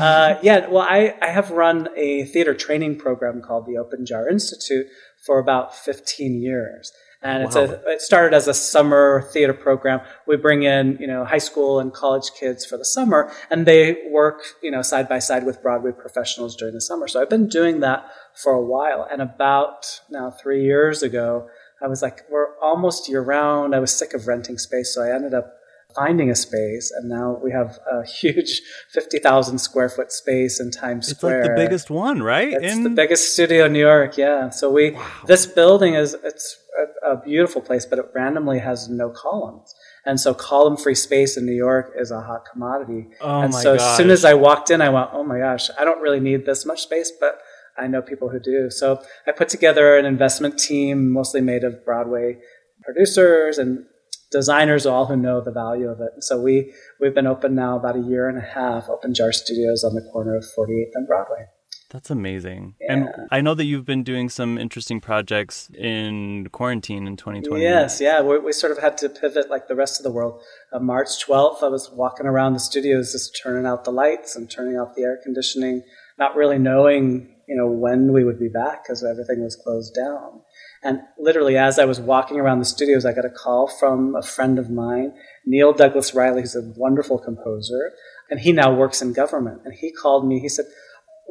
uh, 0.00 0.38
yeah, 0.42 0.66
well, 0.68 0.86
I, 0.88 1.14
I 1.20 1.28
have 1.28 1.50
run 1.50 1.88
a 1.96 2.24
theater 2.24 2.54
training 2.54 2.98
program 2.98 3.40
called 3.40 3.66
the 3.66 3.78
Open 3.78 4.04
Jar 4.04 4.28
Institute 4.28 4.86
for 5.24 5.38
about 5.38 5.74
15 5.74 6.40
years. 6.40 6.92
And 7.22 7.42
it's 7.42 7.56
a, 7.56 7.80
it 7.86 8.00
started 8.00 8.36
as 8.36 8.46
a 8.46 8.54
summer 8.54 9.28
theater 9.32 9.54
program. 9.54 10.00
We 10.26 10.36
bring 10.36 10.62
in, 10.62 10.98
you 11.00 11.06
know, 11.06 11.24
high 11.24 11.38
school 11.38 11.80
and 11.80 11.92
college 11.92 12.30
kids 12.38 12.64
for 12.64 12.76
the 12.76 12.84
summer 12.84 13.32
and 13.50 13.66
they 13.66 13.98
work, 14.10 14.42
you 14.62 14.70
know, 14.70 14.82
side 14.82 15.08
by 15.08 15.18
side 15.18 15.44
with 15.44 15.62
Broadway 15.62 15.92
professionals 15.92 16.54
during 16.54 16.74
the 16.74 16.80
summer. 16.80 17.08
So 17.08 17.20
I've 17.20 17.30
been 17.30 17.48
doing 17.48 17.80
that 17.80 18.06
for 18.34 18.52
a 18.52 18.64
while. 18.64 19.06
And 19.10 19.22
about 19.22 20.00
now 20.10 20.30
three 20.30 20.62
years 20.64 21.02
ago, 21.02 21.48
I 21.82 21.88
was 21.88 22.02
like, 22.02 22.22
we're 22.30 22.56
almost 22.60 23.08
year 23.08 23.22
round. 23.22 23.74
I 23.74 23.80
was 23.80 23.94
sick 23.94 24.14
of 24.14 24.26
renting 24.26 24.58
space. 24.58 24.94
So 24.94 25.02
I 25.02 25.14
ended 25.14 25.34
up 25.34 25.56
finding 25.94 26.30
a 26.30 26.34
space, 26.34 26.92
and 26.94 27.08
now 27.08 27.40
we 27.42 27.50
have 27.50 27.78
a 27.90 28.04
huge 28.06 28.60
50,000 28.92 29.58
square 29.58 29.88
foot 29.88 30.12
space 30.12 30.60
in 30.60 30.70
Times 30.70 31.08
It's 31.08 31.18
Square. 31.18 31.42
like 31.42 31.50
the 31.50 31.56
biggest 31.56 31.90
one, 31.90 32.22
right? 32.22 32.52
It's 32.52 32.82
the 32.82 32.90
biggest 32.90 33.32
studio 33.32 33.64
in 33.64 33.72
New 33.72 33.80
York, 33.80 34.16
yeah. 34.16 34.50
So 34.50 34.70
we 34.70 34.96
this 35.26 35.46
building 35.46 35.94
is 35.94 36.14
it's 36.22 36.58
a, 36.76 37.12
a 37.12 37.22
beautiful 37.22 37.60
place, 37.60 37.86
but 37.86 37.98
it 37.98 38.06
randomly 38.14 38.58
has 38.58 38.88
no 38.88 39.10
columns. 39.10 39.74
And 40.04 40.20
so 40.20 40.34
column 40.34 40.76
free 40.76 40.94
space 40.94 41.36
in 41.36 41.46
New 41.46 41.54
York 41.54 41.92
is 41.98 42.10
a 42.10 42.20
hot 42.20 42.44
commodity. 42.50 43.08
Oh 43.20 43.40
and 43.40 43.54
so 43.54 43.74
as 43.74 43.96
soon 43.96 44.10
as 44.10 44.24
I 44.24 44.34
walked 44.34 44.70
in, 44.70 44.80
I 44.80 44.88
went, 44.88 45.10
"Oh 45.12 45.24
my 45.24 45.38
gosh, 45.38 45.70
I 45.78 45.84
don't 45.84 46.00
really 46.00 46.20
need 46.20 46.46
this 46.46 46.64
much 46.66 46.82
space, 46.82 47.12
but 47.18 47.38
I 47.78 47.86
know 47.86 48.02
people 48.02 48.28
who 48.28 48.38
do." 48.38 48.70
So 48.70 49.02
I 49.26 49.32
put 49.32 49.48
together 49.48 49.96
an 49.96 50.04
investment 50.04 50.58
team 50.58 51.10
mostly 51.10 51.40
made 51.40 51.64
of 51.64 51.84
Broadway 51.84 52.38
producers 52.84 53.58
and 53.58 53.84
designers 54.30 54.86
all 54.86 55.06
who 55.06 55.16
know 55.16 55.40
the 55.40 55.52
value 55.52 55.88
of 55.88 56.00
it. 56.00 56.10
And 56.14 56.22
so 56.24 56.40
we 56.40 56.72
we've 57.00 57.14
been 57.14 57.26
open 57.26 57.54
now 57.54 57.76
about 57.76 57.96
a 57.96 58.00
year 58.00 58.28
and 58.28 58.38
a 58.38 58.42
half, 58.42 58.88
Open 58.88 59.14
Jar 59.14 59.32
Studios 59.32 59.84
on 59.84 59.94
the 59.94 60.08
corner 60.12 60.36
of 60.36 60.44
48th 60.44 60.92
and 60.94 61.06
Broadway. 61.06 61.46
That's 61.90 62.10
amazing. 62.10 62.74
And 62.88 63.08
I 63.30 63.40
know 63.40 63.54
that 63.54 63.64
you've 63.64 63.84
been 63.84 64.02
doing 64.02 64.28
some 64.28 64.58
interesting 64.58 65.00
projects 65.00 65.70
in 65.70 66.48
quarantine 66.50 67.06
in 67.06 67.16
2020. 67.16 67.62
Yes, 67.62 68.00
yeah, 68.00 68.22
we, 68.22 68.38
we 68.38 68.52
sort 68.52 68.72
of 68.72 68.78
had 68.78 68.98
to 68.98 69.08
pivot 69.08 69.48
like 69.50 69.68
the 69.68 69.76
rest 69.76 70.00
of 70.00 70.04
the 70.04 70.10
world. 70.10 70.42
Uh, 70.72 70.80
March 70.80 71.24
12th, 71.24 71.62
I 71.62 71.68
was 71.68 71.90
walking 71.92 72.26
around 72.26 72.54
the 72.54 72.60
studios 72.60 73.12
just 73.12 73.38
turning 73.40 73.66
out 73.66 73.84
the 73.84 73.92
lights 73.92 74.34
and 74.34 74.50
turning 74.50 74.76
off 74.76 74.96
the 74.96 75.02
air 75.02 75.20
conditioning, 75.22 75.82
not 76.18 76.34
really 76.34 76.58
knowing, 76.58 77.34
you 77.46 77.56
know, 77.56 77.68
when 77.68 78.12
we 78.12 78.24
would 78.24 78.40
be 78.40 78.48
back 78.48 78.82
because 78.82 79.04
everything 79.04 79.44
was 79.44 79.54
closed 79.54 79.94
down. 79.94 80.40
And 80.82 81.00
literally, 81.18 81.56
as 81.56 81.78
I 81.78 81.84
was 81.84 82.00
walking 82.00 82.38
around 82.38 82.58
the 82.58 82.64
studios, 82.64 83.04
I 83.04 83.12
got 83.12 83.24
a 83.24 83.30
call 83.30 83.68
from 83.68 84.16
a 84.16 84.22
friend 84.22 84.58
of 84.58 84.70
mine, 84.70 85.14
Neil 85.44 85.72
Douglas 85.72 86.14
Riley, 86.14 86.42
who's 86.42 86.56
a 86.56 86.72
wonderful 86.76 87.18
composer, 87.18 87.92
and 88.28 88.40
he 88.40 88.52
now 88.52 88.74
works 88.74 89.00
in 89.00 89.12
government. 89.12 89.62
And 89.64 89.74
he 89.74 89.92
called 89.92 90.26
me. 90.26 90.40
He 90.40 90.48
said, 90.48 90.66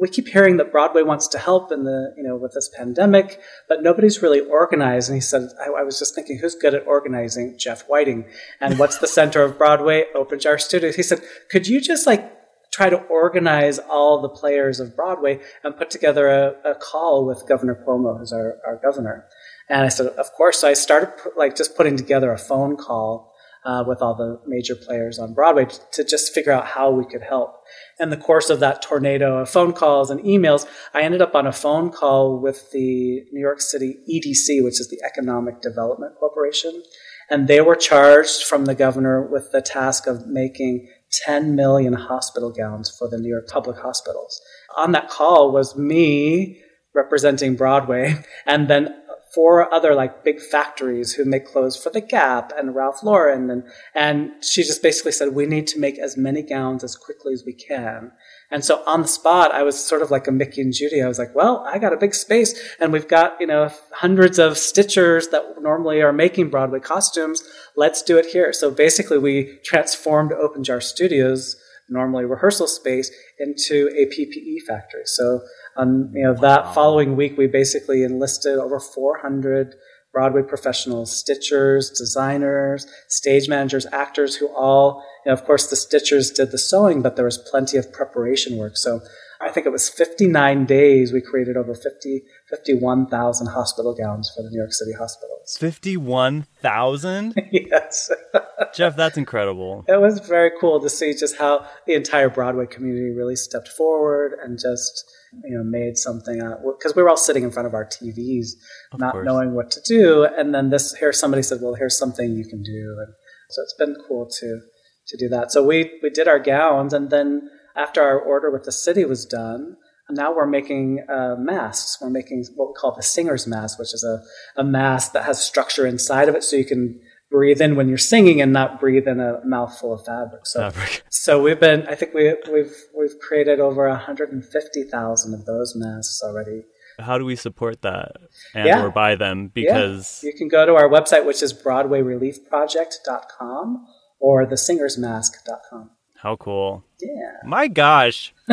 "We 0.00 0.08
keep 0.08 0.28
hearing 0.28 0.56
that 0.58 0.72
Broadway 0.72 1.02
wants 1.02 1.28
to 1.28 1.38
help 1.38 1.72
in 1.72 1.84
the 1.84 2.14
you 2.16 2.22
know 2.22 2.36
with 2.36 2.52
this 2.52 2.68
pandemic, 2.68 3.40
but 3.68 3.82
nobody's 3.82 4.22
really 4.22 4.40
organized." 4.40 5.08
And 5.08 5.16
he 5.16 5.20
said, 5.20 5.50
I, 5.60 5.80
"I 5.80 5.82
was 5.82 5.98
just 5.98 6.14
thinking, 6.14 6.38
who's 6.38 6.54
good 6.54 6.74
at 6.74 6.86
organizing? 6.86 7.58
Jeff 7.58 7.82
Whiting. 7.88 8.26
And 8.60 8.78
what's 8.78 8.98
the 8.98 9.08
center 9.08 9.42
of 9.42 9.58
Broadway? 9.58 10.04
Open 10.14 10.38
Jar 10.38 10.58
Studios." 10.58 10.96
He 10.96 11.02
said, 11.02 11.22
"Could 11.50 11.66
you 11.66 11.80
just 11.80 12.06
like 12.06 12.32
try 12.76 12.90
to 12.90 12.96
organize 13.04 13.78
all 13.78 14.20
the 14.20 14.28
players 14.28 14.80
of 14.80 14.94
Broadway 14.94 15.40
and 15.64 15.76
put 15.76 15.88
together 15.90 16.28
a, 16.28 16.72
a 16.72 16.74
call 16.74 17.24
with 17.24 17.48
Governor 17.48 17.74
Cuomo, 17.74 18.18
who's 18.18 18.34
our, 18.34 18.58
our 18.66 18.76
governor. 18.76 19.24
And 19.70 19.84
I 19.84 19.88
said, 19.88 20.08
of 20.08 20.32
course. 20.32 20.58
So 20.58 20.68
I 20.68 20.74
started 20.74 21.10
like 21.36 21.56
just 21.56 21.74
putting 21.74 21.96
together 21.96 22.30
a 22.32 22.38
phone 22.38 22.76
call 22.76 23.32
uh, 23.66 23.82
with 23.86 24.00
all 24.00 24.14
the 24.14 24.40
major 24.46 24.76
players 24.76 25.18
on 25.18 25.34
Broadway 25.34 25.64
to, 25.64 25.80
to 25.94 26.04
just 26.04 26.32
figure 26.32 26.52
out 26.52 26.66
how 26.66 26.90
we 26.90 27.04
could 27.04 27.22
help. 27.22 27.64
In 27.98 28.10
the 28.10 28.16
course 28.16 28.48
of 28.48 28.60
that 28.60 28.80
tornado 28.80 29.38
of 29.38 29.50
phone 29.50 29.72
calls 29.72 30.08
and 30.08 30.20
emails, 30.20 30.66
I 30.94 31.02
ended 31.02 31.20
up 31.20 31.34
on 31.34 31.46
a 31.46 31.52
phone 31.52 31.90
call 31.90 32.38
with 32.38 32.70
the 32.70 33.24
New 33.32 33.40
York 33.40 33.60
City 33.60 33.96
EDC, 34.08 34.62
which 34.62 34.80
is 34.80 34.88
the 34.88 35.02
Economic 35.04 35.60
Development 35.60 36.14
Corporation. 36.18 36.82
And 37.28 37.48
they 37.48 37.60
were 37.60 37.74
charged 37.74 38.44
from 38.44 38.66
the 38.66 38.74
governor 38.76 39.26
with 39.26 39.50
the 39.50 39.60
task 39.60 40.06
of 40.06 40.28
making 40.28 40.88
10 41.24 41.56
million 41.56 41.94
hospital 41.94 42.52
gowns 42.52 42.94
for 42.96 43.08
the 43.08 43.18
New 43.18 43.28
York 43.28 43.48
public 43.48 43.78
hospitals. 43.78 44.40
On 44.76 44.92
that 44.92 45.08
call 45.08 45.50
was 45.50 45.76
me 45.76 46.62
representing 46.94 47.56
Broadway 47.56 48.14
and 48.46 48.68
then 48.68 48.94
four 49.34 49.72
other 49.72 49.94
like 49.94 50.24
big 50.24 50.40
factories 50.40 51.12
who 51.12 51.24
make 51.24 51.46
clothes 51.46 51.76
for 51.76 51.90
the 51.90 52.00
Gap 52.00 52.52
and 52.56 52.74
Ralph 52.74 53.02
Lauren 53.02 53.50
and 53.50 53.64
and 53.94 54.30
she 54.42 54.62
just 54.62 54.82
basically 54.82 55.12
said 55.12 55.34
we 55.34 55.46
need 55.46 55.66
to 55.68 55.80
make 55.80 55.98
as 55.98 56.16
many 56.16 56.42
gowns 56.42 56.84
as 56.84 56.96
quickly 56.96 57.32
as 57.32 57.44
we 57.44 57.52
can. 57.52 58.12
And 58.50 58.64
so 58.64 58.82
on 58.86 59.02
the 59.02 59.08
spot, 59.08 59.52
I 59.52 59.62
was 59.62 59.82
sort 59.82 60.02
of 60.02 60.10
like 60.10 60.28
a 60.28 60.32
Mickey 60.32 60.60
and 60.60 60.72
Judy. 60.72 61.02
I 61.02 61.08
was 61.08 61.18
like, 61.18 61.34
well, 61.34 61.64
I 61.66 61.78
got 61.78 61.92
a 61.92 61.96
big 61.96 62.14
space 62.14 62.54
and 62.78 62.92
we've 62.92 63.08
got, 63.08 63.40
you 63.40 63.46
know, 63.46 63.70
hundreds 63.92 64.38
of 64.38 64.52
stitchers 64.52 65.30
that 65.32 65.60
normally 65.60 66.00
are 66.00 66.12
making 66.12 66.50
Broadway 66.50 66.80
costumes. 66.80 67.42
Let's 67.76 68.02
do 68.02 68.18
it 68.18 68.26
here. 68.26 68.52
So 68.52 68.70
basically 68.70 69.18
we 69.18 69.58
transformed 69.64 70.32
Open 70.32 70.62
Jar 70.62 70.80
Studios, 70.80 71.56
normally 71.88 72.24
rehearsal 72.24 72.68
space, 72.68 73.10
into 73.38 73.90
a 73.96 74.06
PPE 74.06 74.62
factory. 74.66 75.02
So 75.04 75.40
you 75.78 76.24
know, 76.24 76.34
that 76.34 76.74
following 76.74 77.16
week, 77.16 77.36
we 77.36 77.46
basically 77.46 78.02
enlisted 78.02 78.58
over 78.58 78.80
400 78.80 79.74
Broadway 80.12 80.42
professionals, 80.42 81.22
stitchers, 81.22 81.94
designers, 81.94 82.86
stage 83.06 83.48
managers, 83.50 83.86
actors 83.92 84.34
who 84.34 84.48
all, 84.48 85.04
you 85.24 85.30
know, 85.30 85.34
of 85.34 85.44
course, 85.44 85.68
the 85.68 85.76
stitchers 85.76 86.34
did 86.34 86.52
the 86.52 86.58
sewing, 86.58 87.02
but 87.02 87.16
there 87.16 87.26
was 87.26 87.36
plenty 87.36 87.76
of 87.76 87.92
preparation 87.92 88.56
work. 88.56 88.78
So 88.78 89.00
I 89.42 89.50
think 89.50 89.66
it 89.66 89.72
was 89.72 89.90
59 89.90 90.64
days 90.64 91.12
we 91.12 91.20
created 91.20 91.58
over 91.58 91.74
50, 91.74 92.22
51,000 92.48 93.48
hospital 93.48 93.94
gowns 93.94 94.32
for 94.34 94.42
the 94.42 94.48
New 94.48 94.58
York 94.58 94.72
City 94.72 94.92
hospitals. 94.92 95.56
51,000? 95.60 97.34
yes. 97.52 98.10
Jeff, 98.74 98.96
that's 98.96 99.18
incredible. 99.18 99.84
It 99.86 100.00
was 100.00 100.20
very 100.20 100.50
cool 100.58 100.80
to 100.80 100.88
see 100.88 101.12
just 101.12 101.36
how 101.36 101.66
the 101.86 101.92
entire 101.92 102.30
Broadway 102.30 102.66
community 102.66 103.14
really 103.14 103.36
stepped 103.36 103.68
forward 103.68 104.32
and 104.42 104.58
just 104.58 105.04
you 105.44 105.56
know 105.56 105.64
made 105.64 105.96
something 105.96 106.40
out 106.40 106.58
because 106.78 106.94
we 106.96 107.02
were 107.02 107.08
all 107.08 107.16
sitting 107.16 107.42
in 107.44 107.50
front 107.50 107.66
of 107.68 107.74
our 107.74 107.84
TVs, 107.84 108.48
Of 108.92 109.00
not 109.00 109.12
course. 109.12 109.26
knowing 109.26 109.54
what 109.54 109.70
to 109.72 109.80
do. 109.86 110.24
And 110.24 110.54
then 110.54 110.70
this 110.70 110.94
here 110.94 111.12
somebody 111.12 111.42
said, 111.42 111.58
"Well, 111.60 111.74
here's 111.74 111.98
something 111.98 112.32
you 112.32 112.44
can 112.44 112.62
do," 112.62 112.96
and 112.98 113.14
so 113.50 113.62
it's 113.62 113.74
been 113.74 113.96
cool 114.06 114.28
to 114.40 114.60
to 115.08 115.16
do 115.16 115.28
that. 115.28 115.52
So 115.52 115.62
we 115.64 115.98
we 116.02 116.10
did 116.10 116.28
our 116.28 116.38
gowns, 116.38 116.92
and 116.92 117.10
then 117.10 117.48
after 117.74 118.02
our 118.02 118.18
order 118.18 118.50
with 118.50 118.64
the 118.64 118.72
city 118.72 119.04
was 119.04 119.24
done. 119.26 119.76
Now 120.08 120.32
we're 120.32 120.46
making 120.46 121.04
uh, 121.08 121.34
masks. 121.36 121.98
We're 122.00 122.10
making 122.10 122.44
what 122.54 122.68
we 122.68 122.74
call 122.74 122.94
the 122.94 123.02
singer's 123.02 123.44
mask, 123.44 123.76
which 123.80 123.92
is 123.92 124.04
a, 124.04 124.22
a 124.60 124.62
mask 124.62 125.12
that 125.14 125.24
has 125.24 125.42
structure 125.44 125.84
inside 125.84 126.28
of 126.28 126.36
it, 126.36 126.44
so 126.44 126.54
you 126.54 126.64
can 126.64 127.00
breathe 127.30 127.60
in 127.60 127.74
when 127.76 127.88
you're 127.88 127.98
singing 127.98 128.40
and 128.40 128.52
not 128.52 128.78
breathe 128.80 129.06
in 129.08 129.20
a 129.20 129.40
mouthful 129.44 129.92
of 129.94 130.04
fabric. 130.04 130.46
So, 130.46 130.70
Fabric. 130.70 131.02
so 131.10 131.40
we've 131.42 131.60
been. 131.60 131.86
I 131.86 131.94
think 131.94 132.14
we, 132.14 132.34
we've 132.52 132.74
we've 132.96 133.18
created 133.20 133.60
over 133.60 133.86
150,000 133.88 135.34
of 135.34 135.44
those 135.44 135.74
masks 135.76 136.22
already. 136.24 136.62
How 136.98 137.18
do 137.18 137.26
we 137.26 137.36
support 137.36 137.82
that 137.82 138.12
and 138.54 138.66
Yeah. 138.66 138.82
or 138.82 138.90
buy 138.90 139.16
them? 139.16 139.52
Yeah. 139.54 139.74
Because 139.74 140.22
you 140.24 140.32
can 140.32 140.48
go 140.48 140.64
to 140.64 140.74
our 140.76 140.88
website, 140.88 141.26
which 141.26 141.42
is 141.42 141.52
BroadwayReliefProject.com 141.52 143.86
or 144.18 144.46
thesingersmask.com. 144.46 145.90
how 146.22 146.36
cool. 146.36 146.84
Yeah. 147.00 147.32
My 147.44 147.68
gosh. 147.68 148.32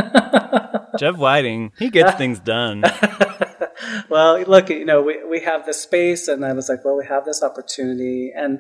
Jeff 1.00 1.16
Whiting, 1.16 1.72
he 1.80 1.90
gets 1.90 2.12
things 2.18 2.40
done. 2.40 2.84
well, 4.10 4.42
look, 4.42 4.70
you 4.70 4.86
know, 4.86 5.02
we, 5.02 5.24
we 5.24 5.40
have 5.42 5.66
this 5.66 5.82
space, 5.82 6.28
and 6.28 6.46
I 6.46 6.54
was 6.54 6.70
like, 6.70 6.84
well, 6.84 6.98
we 6.98 7.06
have 7.06 7.26
this 7.26 7.44
opportunity. 7.44 8.32
And 8.36 8.60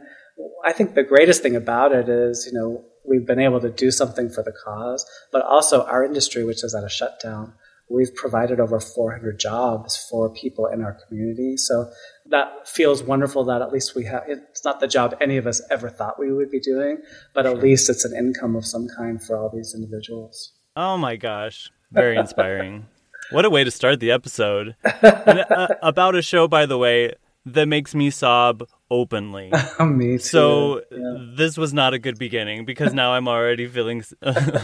I 0.65 0.73
think 0.73 0.95
the 0.95 1.03
greatest 1.03 1.41
thing 1.41 1.55
about 1.55 1.91
it 1.91 2.09
is, 2.09 2.45
you 2.45 2.57
know, 2.57 2.83
we've 3.05 3.25
been 3.25 3.39
able 3.39 3.59
to 3.59 3.69
do 3.69 3.91
something 3.91 4.29
for 4.29 4.43
the 4.43 4.53
cause, 4.63 5.05
but 5.31 5.43
also 5.43 5.85
our 5.85 6.03
industry, 6.05 6.43
which 6.43 6.63
is 6.63 6.73
at 6.73 6.83
a 6.83 6.89
shutdown, 6.89 7.53
we've 7.89 8.13
provided 8.15 8.59
over 8.59 8.79
400 8.79 9.39
jobs 9.39 9.97
for 10.09 10.29
people 10.29 10.67
in 10.67 10.81
our 10.81 10.97
community. 11.07 11.57
So 11.57 11.91
that 12.27 12.67
feels 12.67 13.03
wonderful 13.03 13.43
that 13.45 13.61
at 13.61 13.71
least 13.71 13.95
we 13.95 14.05
have, 14.05 14.23
it's 14.27 14.63
not 14.63 14.79
the 14.79 14.87
job 14.87 15.15
any 15.19 15.37
of 15.37 15.45
us 15.45 15.61
ever 15.69 15.89
thought 15.89 16.19
we 16.19 16.31
would 16.31 16.49
be 16.49 16.59
doing, 16.59 16.99
but 17.33 17.45
at 17.45 17.59
least 17.59 17.89
it's 17.89 18.05
an 18.05 18.15
income 18.15 18.55
of 18.55 18.65
some 18.65 18.87
kind 18.97 19.21
for 19.21 19.37
all 19.37 19.49
these 19.53 19.75
individuals. 19.75 20.53
Oh 20.75 20.97
my 20.97 21.17
gosh. 21.17 21.69
Very 21.91 22.17
inspiring. 22.17 22.87
What 23.31 23.45
a 23.45 23.49
way 23.49 23.63
to 23.63 23.71
start 23.71 23.99
the 23.99 24.11
episode. 24.11 24.75
And, 25.03 25.45
uh, 25.49 25.67
about 25.81 26.15
a 26.15 26.21
show, 26.21 26.47
by 26.47 26.65
the 26.65 26.77
way, 26.77 27.13
that 27.45 27.67
makes 27.67 27.93
me 27.95 28.09
sob 28.09 28.63
openly. 28.89 29.51
Me 29.79 30.13
too. 30.13 30.19
So 30.19 30.81
Yeah. 30.91 31.25
this 31.35 31.57
was 31.57 31.73
not 31.73 31.93
a 31.93 31.99
good 31.99 32.17
beginning 32.17 32.65
because 32.65 32.93
now 32.93 33.13
I'm 33.13 33.27
already 33.27 33.67
feeling 33.67 34.03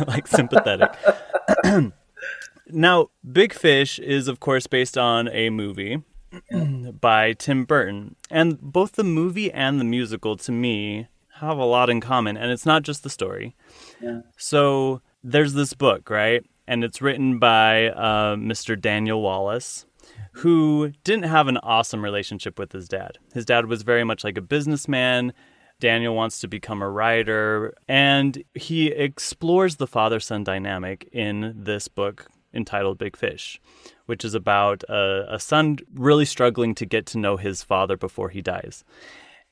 like 0.08 0.28
sympathetic. 0.28 0.92
now, 2.68 3.10
Big 3.32 3.54
Fish 3.54 4.00
is 4.00 4.28
of 4.28 4.40
course 4.40 4.68
based 4.68 4.98
on 4.98 5.28
a 5.30 5.50
movie 5.50 6.04
by 7.02 7.34
Tim 7.34 7.66
Burton, 7.66 8.16
and 8.30 8.60
both 8.62 8.94
the 8.94 9.04
movie 9.04 9.52
and 9.52 9.80
the 9.80 9.84
musical 9.86 10.36
to 10.38 10.52
me 10.52 11.08
have 11.36 11.58
a 11.58 11.66
lot 11.66 11.90
in 11.90 12.02
common, 12.02 12.38
and 12.38 12.52
it's 12.52 12.66
not 12.66 12.84
just 12.84 13.04
the 13.04 13.10
story. 13.10 13.56
Yeah. 14.02 14.22
So 14.38 15.02
there's 15.24 15.54
this 15.54 15.74
book, 15.74 16.10
right? 16.10 16.44
And 16.70 16.84
it's 16.84 17.02
written 17.02 17.40
by 17.40 17.88
uh, 17.88 18.36
Mr. 18.36 18.80
Daniel 18.80 19.24
Wallace. 19.24 19.88
who 20.34 20.94
didn't 21.04 21.24
have 21.24 21.48
an 21.48 21.58
awesome 21.58 22.04
relationship 22.04 22.60
with 22.60 22.72
his 22.72 22.88
dad. 22.88 23.18
His 23.34 23.44
dad 23.44 23.66
was 23.66 23.82
very 23.82 24.04
much 24.04 24.24
like 24.24 24.38
a 24.38 24.42
businessman. 24.42 25.34
Daniel 25.80 26.16
wants 26.16 26.40
to 26.42 26.48
become 26.48 26.84
a 26.84 26.90
writer, 26.90 27.74
and 27.88 28.44
he 28.54 28.88
explores 28.90 29.78
the 29.78 29.88
father 29.88 30.20
son 30.20 30.44
dynamic 30.44 31.10
in 31.12 31.56
this 31.58 31.88
book 31.88 32.28
entitled 32.54 33.00
Big 33.00 33.18
Fish, 33.18 33.60
which 34.06 34.24
is 34.24 34.36
about 34.36 34.84
a, 34.84 35.26
a, 35.34 35.40
son 35.40 35.80
really 35.96 36.26
struggling 36.26 36.76
to 36.76 36.86
get 36.86 37.08
to 37.08 37.18
know 37.18 37.36
his 37.36 37.64
father 37.64 37.98
before 37.98 38.30
he 38.30 38.42
dies. 38.42 38.84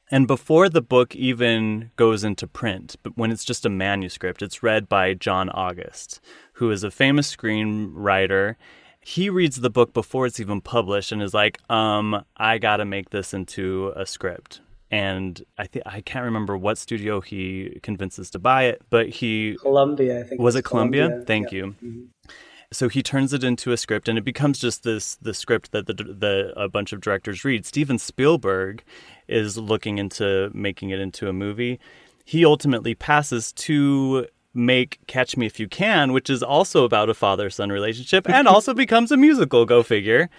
And 0.10 0.26
before 0.26 0.70
the 0.70 0.82
book 0.82 1.16
even 1.16 1.92
goes 1.98 2.24
into 2.24 2.48
print, 2.48 2.96
but 3.04 3.18
when 3.18 3.32
it's 3.32 3.44
just 3.44 3.66
a 3.66 3.70
manuscript, 3.70 4.42
it's 4.42 4.64
read 4.64 4.88
by 4.88 5.14
John 5.14 5.50
August, 5.50 6.22
who 6.54 6.72
is 6.72 6.84
a 6.84 6.92
famous 6.92 7.36
screenwriter. 7.36 8.56
He 9.02 9.30
reads 9.30 9.58
the 9.58 9.70
book 9.70 9.94
before 9.94 10.26
it's 10.26 10.40
even 10.40 10.62
published 10.62 11.12
and 11.12 11.22
is 11.22 11.34
like, 11.34 11.60
um, 11.70 12.24
I 12.38 12.58
gotta 12.58 12.86
make 12.86 13.10
this 13.10 13.34
into 13.34 13.92
a 13.96 14.06
script. 14.06 14.62
And 14.90 15.44
I 15.58 15.68
think 15.68 15.86
I 15.86 16.00
can't 16.00 16.24
remember 16.24 16.58
what 16.58 16.78
studio 16.78 17.20
he 17.20 17.78
convinces 17.84 18.30
to 18.30 18.40
buy 18.40 18.66
it, 18.66 18.82
but 18.90 19.10
he 19.10 19.58
Columbia, 19.60 20.22
I 20.22 20.24
think. 20.24 20.42
Was 20.42 20.56
it 20.56 20.64
Columbia? 20.64 21.08
Columbia. 21.08 21.26
Thank 21.26 21.52
yeah. 21.52 21.58
you. 21.58 21.76
Mm-hmm. 21.84 22.30
So 22.72 22.90
he 22.90 23.02
turns 23.02 23.32
it 23.32 23.44
into 23.44 23.72
a 23.72 23.78
script, 23.78 24.10
and 24.10 24.18
it 24.18 24.26
becomes 24.26 24.60
just 24.60 24.84
this 24.84 25.16
the 25.22 25.34
script 25.34 25.72
that 25.72 25.88
the, 25.88 25.94
the 25.94 26.54
a 26.58 26.68
bunch 26.68 26.92
of 26.92 27.00
directors 27.00 27.46
read. 27.46 27.66
Steven 27.66 27.98
Spielberg 27.98 28.84
is 29.28 29.58
looking 29.58 29.98
into 29.98 30.52
making 30.54 30.90
it 30.90 31.00
into 31.00 31.30
a 31.30 31.34
movie. 31.34 31.80
He 32.26 32.44
ultimately 32.44 32.94
passes 32.94 33.54
to 33.54 34.28
make 34.54 35.00
Catch 35.08 35.38
Me 35.38 35.46
If 35.46 35.60
You 35.60 35.68
Can, 35.70 36.12
which 36.12 36.30
is 36.30 36.44
also 36.44 36.84
about 36.84 37.10
a 37.10 37.14
father 37.14 37.50
son 37.50 37.70
relationship 37.70 38.30
and 38.30 38.48
also 38.50 38.74
becomes 38.74 39.12
a 39.12 39.18
musical, 39.18 39.66
go 39.66 39.84
figure. 39.84 40.30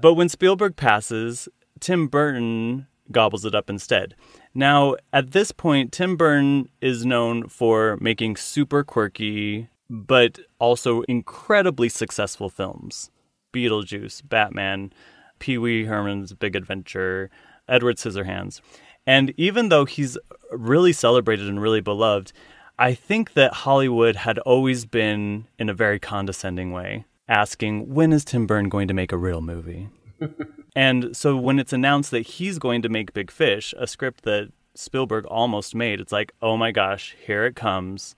but 0.00 0.14
when 0.14 0.28
Spielberg 0.28 0.76
passes, 0.76 1.48
Tim 1.80 2.08
Burton 2.08 2.88
gobbles 3.10 3.44
it 3.44 3.54
up 3.54 3.70
instead. 3.70 4.14
Now, 4.54 4.96
at 5.12 5.30
this 5.30 5.52
point, 5.52 5.92
Tim 5.92 6.16
Burton 6.16 6.68
is 6.80 7.06
known 7.06 7.48
for 7.48 7.96
making 8.00 8.36
super 8.36 8.84
quirky 8.84 9.68
but 9.92 10.40
also 10.58 11.02
incredibly 11.02 11.90
successful 11.90 12.48
films 12.48 13.10
Beetlejuice, 13.52 14.26
Batman, 14.26 14.90
Pee 15.38 15.58
Wee 15.58 15.84
Herman's 15.84 16.32
Big 16.32 16.56
Adventure, 16.56 17.30
Edward 17.68 17.96
Scissorhands. 17.96 18.62
And 19.06 19.34
even 19.36 19.68
though 19.68 19.84
he's 19.84 20.16
really 20.50 20.94
celebrated 20.94 21.46
and 21.46 21.60
really 21.60 21.82
beloved, 21.82 22.32
I 22.78 22.94
think 22.94 23.34
that 23.34 23.52
Hollywood 23.52 24.16
had 24.16 24.38
always 24.38 24.86
been, 24.86 25.46
in 25.58 25.68
a 25.68 25.74
very 25.74 25.98
condescending 25.98 26.72
way, 26.72 27.04
asking, 27.28 27.92
when 27.92 28.14
is 28.14 28.24
Tim 28.24 28.46
Burton 28.46 28.70
going 28.70 28.88
to 28.88 28.94
make 28.94 29.12
a 29.12 29.18
real 29.18 29.42
movie? 29.42 29.90
and 30.74 31.14
so 31.14 31.36
when 31.36 31.58
it's 31.58 31.74
announced 31.74 32.10
that 32.12 32.26
he's 32.26 32.58
going 32.58 32.80
to 32.80 32.88
make 32.88 33.12
Big 33.12 33.30
Fish, 33.30 33.74
a 33.76 33.86
script 33.86 34.22
that 34.22 34.50
Spielberg 34.74 35.26
almost 35.26 35.74
made, 35.74 36.00
it's 36.00 36.12
like, 36.12 36.32
oh 36.40 36.56
my 36.56 36.72
gosh, 36.72 37.14
here 37.26 37.44
it 37.44 37.56
comes 37.56 38.16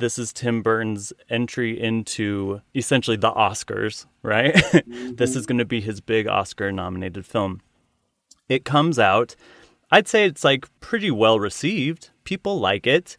this 0.00 0.18
is 0.18 0.32
Tim 0.32 0.62
Burton's 0.62 1.12
entry 1.28 1.80
into 1.80 2.60
essentially 2.74 3.16
the 3.16 3.30
Oscars, 3.30 4.06
right? 4.22 4.54
Mm-hmm. 4.54 5.14
this 5.14 5.36
is 5.36 5.46
going 5.46 5.58
to 5.58 5.64
be 5.64 5.80
his 5.80 6.00
big 6.00 6.26
Oscar 6.26 6.72
nominated 6.72 7.24
film. 7.24 7.60
It 8.48 8.64
comes 8.64 8.98
out, 8.98 9.36
I'd 9.92 10.08
say 10.08 10.24
it's 10.24 10.44
like 10.44 10.68
pretty 10.80 11.10
well 11.10 11.38
received. 11.38 12.10
People 12.24 12.58
like 12.58 12.86
it. 12.86 13.16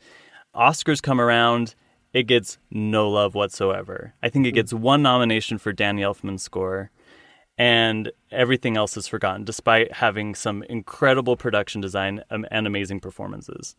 Oscars 0.55 1.01
come 1.01 1.21
around, 1.21 1.75
it 2.13 2.23
gets 2.23 2.57
no 2.69 3.09
love 3.09 3.35
whatsoever. 3.35 4.13
I 4.21 4.29
think 4.29 4.45
it 4.45 4.51
gets 4.53 4.73
one 4.73 5.01
nomination 5.01 5.57
for 5.57 5.71
Danny 5.71 6.01
Elfman's 6.01 6.43
score, 6.43 6.91
and 7.57 8.11
everything 8.31 8.75
else 8.75 8.97
is 8.97 9.07
forgotten, 9.07 9.45
despite 9.45 9.93
having 9.93 10.35
some 10.35 10.63
incredible 10.63 11.37
production 11.37 11.79
design 11.79 12.23
and 12.29 12.67
amazing 12.67 12.99
performances. 12.99 13.75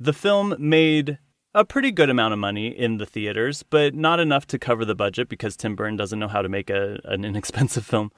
The 0.00 0.12
film 0.12 0.56
made 0.58 1.18
a 1.54 1.64
pretty 1.64 1.90
good 1.90 2.10
amount 2.10 2.32
of 2.32 2.38
money 2.38 2.68
in 2.68 2.98
the 2.98 3.06
theaters, 3.06 3.62
but 3.62 3.94
not 3.94 4.20
enough 4.20 4.46
to 4.48 4.58
cover 4.58 4.84
the 4.84 4.94
budget 4.94 5.28
because 5.28 5.56
Tim 5.56 5.74
Burton 5.74 5.96
doesn't 5.96 6.18
know 6.18 6.28
how 6.28 6.42
to 6.42 6.48
make 6.48 6.70
a, 6.70 7.00
an 7.04 7.24
inexpensive 7.24 7.84
film. 7.84 8.12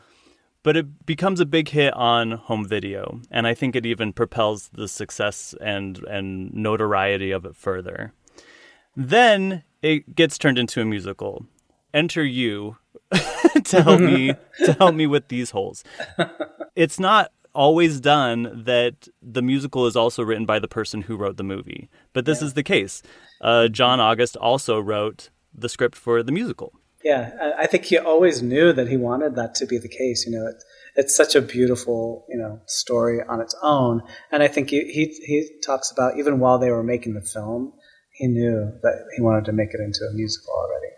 But 0.64 0.76
it 0.76 1.06
becomes 1.06 1.40
a 1.40 1.46
big 1.46 1.70
hit 1.70 1.92
on 1.94 2.32
home 2.32 2.64
video, 2.64 3.20
and 3.32 3.48
I 3.48 3.54
think 3.54 3.74
it 3.74 3.84
even 3.84 4.12
propels 4.12 4.68
the 4.68 4.86
success 4.86 5.56
and, 5.60 5.98
and 6.04 6.54
notoriety 6.54 7.32
of 7.32 7.44
it 7.44 7.56
further. 7.56 8.12
Then 8.94 9.64
it 9.80 10.14
gets 10.14 10.38
turned 10.38 10.58
into 10.58 10.80
a 10.80 10.84
musical. 10.84 11.46
Enter 11.92 12.24
you 12.24 12.76
to 13.64 13.82
help 13.82 14.00
me 14.00 14.34
to 14.64 14.72
help 14.74 14.94
me 14.94 15.06
with 15.08 15.28
these 15.28 15.50
holes. 15.50 15.82
It's 16.76 17.00
not 17.00 17.32
always 17.54 18.00
done 18.00 18.62
that 18.64 19.08
the 19.20 19.42
musical 19.42 19.86
is 19.86 19.96
also 19.96 20.22
written 20.22 20.46
by 20.46 20.58
the 20.58 20.68
person 20.68 21.02
who 21.02 21.16
wrote 21.16 21.36
the 21.36 21.42
movie. 21.42 21.88
But 22.12 22.24
this 22.24 22.40
yeah. 22.40 22.46
is 22.46 22.54
the 22.54 22.62
case. 22.62 23.02
Uh, 23.40 23.68
John 23.68 24.00
August 24.00 24.36
also 24.36 24.80
wrote 24.80 25.30
the 25.54 25.68
script 25.68 25.96
for 25.96 26.22
the 26.22 26.32
musical. 26.32 26.72
Yeah, 27.04 27.52
I 27.58 27.66
think 27.66 27.84
he 27.84 27.98
always 27.98 28.42
knew 28.42 28.72
that 28.72 28.88
he 28.88 28.96
wanted 28.96 29.34
that 29.34 29.56
to 29.56 29.66
be 29.66 29.76
the 29.76 29.88
case. 29.88 30.24
You 30.24 30.38
know, 30.38 30.46
it's, 30.46 30.64
it's 30.94 31.16
such 31.16 31.34
a 31.34 31.42
beautiful, 31.42 32.24
you 32.28 32.38
know, 32.38 32.60
story 32.66 33.20
on 33.28 33.40
its 33.40 33.56
own. 33.60 34.02
And 34.30 34.42
I 34.42 34.48
think 34.48 34.70
he, 34.70 34.84
he, 34.84 35.06
he 35.26 35.48
talks 35.64 35.90
about 35.90 36.16
even 36.16 36.38
while 36.38 36.58
they 36.58 36.70
were 36.70 36.84
making 36.84 37.14
the 37.14 37.20
film, 37.20 37.72
he 38.12 38.28
knew 38.28 38.70
that 38.82 39.06
he 39.16 39.22
wanted 39.22 39.46
to 39.46 39.52
make 39.52 39.70
it 39.72 39.80
into 39.80 40.04
a 40.08 40.14
musical 40.14 40.54
already. 40.54 40.92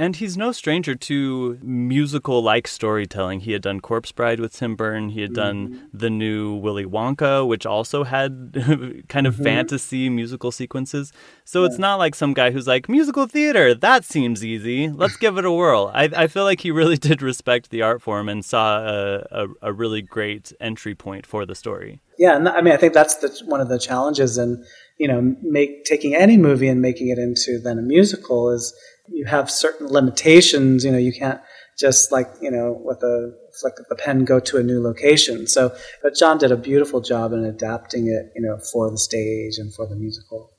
And 0.00 0.16
he's 0.16 0.34
no 0.34 0.50
stranger 0.50 0.94
to 0.94 1.58
musical 1.60 2.42
like 2.42 2.66
storytelling. 2.66 3.40
He 3.40 3.52
had 3.52 3.60
done 3.60 3.80
Corpse 3.80 4.12
Bride 4.12 4.40
with 4.40 4.54
Tim 4.54 4.74
Burton. 4.74 5.10
He 5.10 5.20
had 5.20 5.34
done 5.34 5.68
mm-hmm. 5.68 5.84
the 5.92 6.08
new 6.08 6.54
Willy 6.54 6.86
Wonka, 6.86 7.46
which 7.46 7.66
also 7.66 8.04
had 8.04 8.54
kind 9.10 9.26
of 9.26 9.34
mm-hmm. 9.34 9.42
fantasy 9.42 10.08
musical 10.08 10.52
sequences. 10.52 11.12
So 11.44 11.60
yeah. 11.60 11.66
it's 11.66 11.78
not 11.78 11.96
like 11.96 12.14
some 12.14 12.32
guy 12.32 12.50
who's 12.50 12.66
like, 12.66 12.88
musical 12.88 13.26
theater, 13.26 13.74
that 13.74 14.06
seems 14.06 14.42
easy. 14.42 14.88
Let's 14.88 15.18
give 15.18 15.36
it 15.36 15.44
a 15.44 15.52
whirl. 15.52 15.90
I, 15.92 16.04
I 16.16 16.26
feel 16.28 16.44
like 16.44 16.62
he 16.62 16.70
really 16.70 16.96
did 17.10 17.20
respect 17.20 17.68
the 17.68 17.82
art 17.82 18.00
form 18.00 18.30
and 18.30 18.42
saw 18.42 18.78
a, 18.78 19.26
a, 19.30 19.46
a 19.60 19.72
really 19.74 20.00
great 20.00 20.50
entry 20.62 20.94
point 20.94 21.26
for 21.26 21.44
the 21.44 21.54
story. 21.54 22.00
Yeah, 22.16 22.36
and 22.36 22.48
I 22.48 22.62
mean, 22.62 22.72
I 22.72 22.78
think 22.78 22.94
that's 22.94 23.16
the, 23.16 23.38
one 23.44 23.60
of 23.60 23.68
the 23.68 23.78
challenges 23.78 24.38
in, 24.38 24.64
you 24.96 25.08
know, 25.08 25.36
make 25.42 25.84
taking 25.84 26.14
any 26.14 26.38
movie 26.38 26.68
and 26.68 26.80
making 26.80 27.08
it 27.08 27.18
into 27.18 27.60
then 27.62 27.78
a 27.78 27.82
musical 27.82 28.48
is– 28.48 28.74
you 29.08 29.24
have 29.24 29.50
certain 29.50 29.86
limitations. 29.86 30.84
You 30.84 30.92
know, 30.92 30.98
you 30.98 31.12
can't 31.12 31.40
just 31.78 32.12
like 32.12 32.28
you 32.40 32.50
know 32.50 32.80
with 32.84 33.02
a 33.02 33.34
flick 33.52 33.78
of 33.78 33.86
the 33.88 33.96
pen 33.96 34.24
go 34.24 34.40
to 34.40 34.58
a 34.58 34.62
new 34.62 34.82
location. 34.82 35.46
So, 35.46 35.74
but 36.02 36.14
John 36.14 36.38
did 36.38 36.52
a 36.52 36.56
beautiful 36.56 37.00
job 37.00 37.32
in 37.32 37.44
adapting 37.44 38.08
it, 38.08 38.32
you 38.34 38.42
know, 38.42 38.58
for 38.58 38.90
the 38.90 38.98
stage 38.98 39.58
and 39.58 39.72
for 39.72 39.86
the 39.86 39.96
musical. 39.96 40.50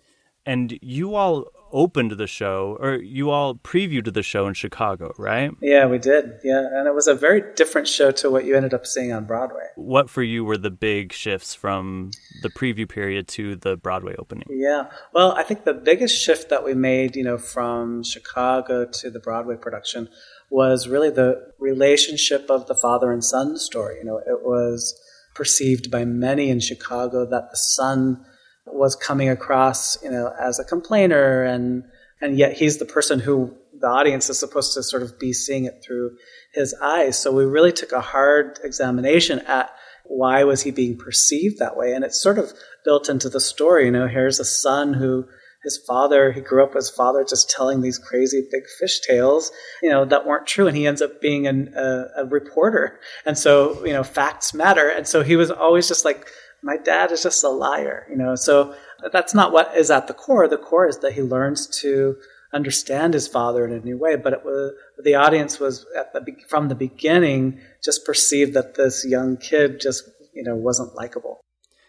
And 0.45 0.77
you 0.82 1.15
all 1.15 1.51
opened 1.71 2.12
the 2.12 2.27
show, 2.27 2.77
or 2.79 2.95
you 2.95 3.29
all 3.29 3.55
previewed 3.55 4.13
the 4.13 4.23
show 4.23 4.47
in 4.47 4.53
Chicago, 4.53 5.13
right? 5.17 5.51
Yeah, 5.62 5.86
we 5.88 5.97
did. 5.97 6.39
Yeah, 6.43 6.67
and 6.71 6.88
it 6.88 6.93
was 6.93 7.07
a 7.07 7.15
very 7.15 7.43
different 7.55 7.88
show 7.88 8.12
to 8.12 8.29
what 8.29 8.45
you 8.45 8.55
ended 8.55 8.73
up 8.73 8.86
seeing 8.86 9.12
on 9.12 9.25
Broadway. 9.25 9.63
What 9.75 10.10
for 10.10 10.23
you 10.23 10.43
were 10.43 10.57
the 10.57 10.71
big 10.71 11.13
shifts 11.13 11.53
from 11.53 12.12
the 12.41 12.49
preview 12.49 12.88
period 12.88 13.27
to 13.29 13.55
the 13.55 13.77
Broadway 13.77 14.15
opening? 14.17 14.47
Yeah, 14.49 14.89
well, 15.13 15.31
I 15.34 15.43
think 15.43 15.63
the 15.63 15.73
biggest 15.73 16.21
shift 16.21 16.49
that 16.49 16.63
we 16.63 16.73
made, 16.73 17.15
you 17.15 17.23
know, 17.23 17.38
from 17.38 18.03
Chicago 18.03 18.86
to 18.86 19.10
the 19.10 19.19
Broadway 19.19 19.55
production 19.55 20.10
was 20.49 20.88
really 20.88 21.10
the 21.10 21.53
relationship 21.60 22.49
of 22.49 22.67
the 22.67 22.75
father 22.75 23.12
and 23.12 23.23
son 23.23 23.57
story. 23.57 23.97
You 23.97 24.05
know, 24.05 24.17
it 24.17 24.43
was 24.43 24.99
perceived 25.34 25.89
by 25.89 26.05
many 26.05 26.49
in 26.49 26.60
Chicago 26.60 27.25
that 27.25 27.51
the 27.51 27.57
son 27.57 28.25
was 28.65 28.95
coming 28.95 29.30
across, 29.30 30.02
you 30.04 30.12
know, 30.12 30.34
as 30.39 30.60
a 30.60 30.63
complainer 30.63 31.43
and 31.43 31.84
and 32.21 32.38
yet 32.38 32.54
he's 32.54 32.78
the 32.78 32.86
person 32.86 33.19
who 33.19 33.56
the 33.80 33.88
audience 33.88 34.30
is 34.30 34.39
supposed 34.39 34.74
to 34.76 34.84
sort 34.84 35.02
of 35.02 35.17
be 35.17 35.34
seeing 35.34 35.65
it 35.65 35.84
through 35.84 36.15
his 36.54 36.76
eyes. 36.82 37.17
So 37.17 37.32
we 37.32 37.45
really 37.45 37.71
took 37.71 37.91
a 37.91 38.02
hard 38.02 38.60
examination 38.63 39.39
at 39.39 39.71
why 40.06 40.43
was 40.43 40.62
he 40.62 40.71
being 40.71 40.97
perceived 40.97 41.58
that 41.60 41.76
way? 41.76 41.93
And 41.93 42.04
it's 42.04 42.21
sort 42.21 42.38
of 42.38 42.54
built 42.86 43.10
into 43.10 43.30
the 43.30 43.39
story. 43.39 43.86
You 43.86 43.91
know, 43.91 44.08
here's 44.08 44.39
a 44.39 44.45
son 44.45 44.93
who 44.93 45.26
his 45.63 45.78
father, 45.78 46.32
he 46.32 46.41
grew 46.41 46.63
up 46.63 46.69
with 46.69 46.86
his 46.86 46.89
father 46.89 47.24
just 47.24 47.50
telling 47.50 47.82
these 47.82 48.00
crazy 48.00 48.43
big 48.52 48.63
fish 48.80 49.00
tales, 49.02 49.52
you 49.82 49.89
know, 49.89 50.06
that 50.06 50.26
weren't 50.26 50.47
true. 50.47 50.67
And 50.67 50.76
he 50.76 50.88
ends 50.88 51.02
up 51.02 51.21
being 51.21 51.45
an, 51.45 51.74
a, 51.76 52.06
a 52.17 52.26
reporter. 52.26 53.00
And 53.26 53.38
so, 53.38 53.86
you 53.86 53.93
know, 53.93 54.04
facts 54.04 54.54
matter. 54.54 54.89
And 54.89 55.08
so 55.08 55.24
he 55.24 55.36
was 55.36 55.52
always 55.52 55.88
just 55.88 56.04
like 56.04 56.28
my 56.63 56.78
dad 56.78 57.12
is 57.12 57.24
just 57.24 57.43
a 57.43 57.50
liar, 57.50 58.06
you 58.10 58.15
know. 58.15 58.36
So 58.36 58.76
that's 59.12 59.34
not 59.34 59.52
what 59.52 59.76
is 59.76 59.89
at 59.89 60.08
the 60.08 60.13
core. 60.13 60.47
The 60.47 60.58
core 60.58 60.88
is 60.88 61.00
that 61.00 61.13
he 61.13 61.21
learns 61.21 61.67
to 61.82 62.17
understand 62.54 63.13
his 63.13 63.28
father 63.28 63.65
in 63.65 63.74
a 63.74 63.80
new 63.80 63.97
way. 63.97 64.15
But 64.15 64.34
it 64.34 64.43
was, 64.43 64.74
the 65.04 65.15
audience 65.15 65.60
was 65.60 65.86
the, 66.13 66.36
from 66.47 66.67
the 66.67 66.76
beginning 66.76 67.60
just 67.84 68.06
perceived 68.06 68.54
that 68.54 68.76
this 68.76 69.06
young 69.08 69.38
kid 69.38 69.80
just 69.80 70.10
you 70.34 70.43
know 70.43 70.56
wasn't 70.56 70.95
likable. 70.95 71.41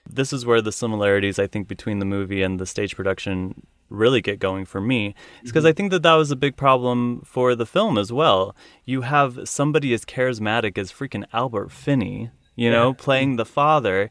This 0.08 0.32
is 0.32 0.44
where 0.44 0.60
the 0.60 0.72
similarities 0.72 1.38
I 1.38 1.46
think 1.46 1.68
between 1.68 1.98
the 1.98 2.04
movie 2.04 2.42
and 2.42 2.58
the 2.58 2.66
stage 2.66 2.96
production 2.96 3.66
really 3.88 4.22
get 4.22 4.38
going 4.38 4.64
for 4.64 4.80
me 4.80 5.14
because 5.44 5.64
mm-hmm. 5.64 5.68
I 5.68 5.72
think 5.72 5.90
that 5.90 6.02
that 6.02 6.14
was 6.14 6.30
a 6.30 6.36
big 6.36 6.56
problem 6.56 7.22
for 7.26 7.54
the 7.54 7.66
film 7.66 7.98
as 7.98 8.10
well. 8.10 8.56
You 8.84 9.02
have 9.02 9.40
somebody 9.44 9.92
as 9.92 10.04
charismatic 10.04 10.78
as 10.78 10.90
freaking 10.90 11.24
Albert 11.32 11.70
Finney, 11.70 12.30
you 12.56 12.70
know, 12.70 12.94
playing 12.94 13.36
the 13.36 13.44
father, 13.44 14.10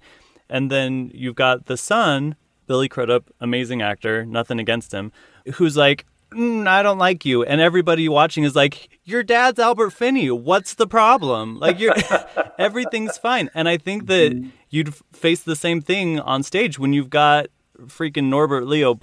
and 0.52 0.70
then 0.70 1.10
you've 1.16 1.36
got 1.36 1.66
the 1.66 1.78
son, 1.78 2.36
Billy 2.68 2.88
Crudup, 2.88 3.34
amazing 3.40 3.82
actor, 3.82 4.26
nothing 4.26 4.60
against 4.60 4.92
him, 4.92 5.12
who's 5.56 5.76
like, 5.78 6.06
mm, 6.32 6.68
I 6.68 6.84
don't 6.84 6.98
like 6.98 7.26
you. 7.26 7.44
And 7.44 7.62
everybody 7.62 8.08
watching 8.10 8.44
is 8.44 8.56
like, 8.56 8.90
Your 9.04 9.24
dad's 9.24 9.60
Albert 9.60 9.92
Finney. 9.92 10.30
What's 10.30 10.76
the 10.76 10.88
problem? 10.88 11.58
Like, 11.60 11.80
you're 11.80 11.96
everything's 12.60 13.18
fine. 13.18 13.50
And 13.56 13.68
I 13.68 13.78
think 13.78 14.08
that 14.08 14.52
you'd 14.70 14.94
face 15.14 15.42
the 15.42 15.56
same 15.56 15.82
thing 15.82 16.20
on 16.20 16.44
stage 16.44 16.78
when 16.78 16.94
you've 16.94 17.10
got 17.10 17.48
freaking 17.80 18.26
Norbert 18.26 18.68
Leo 18.68 18.94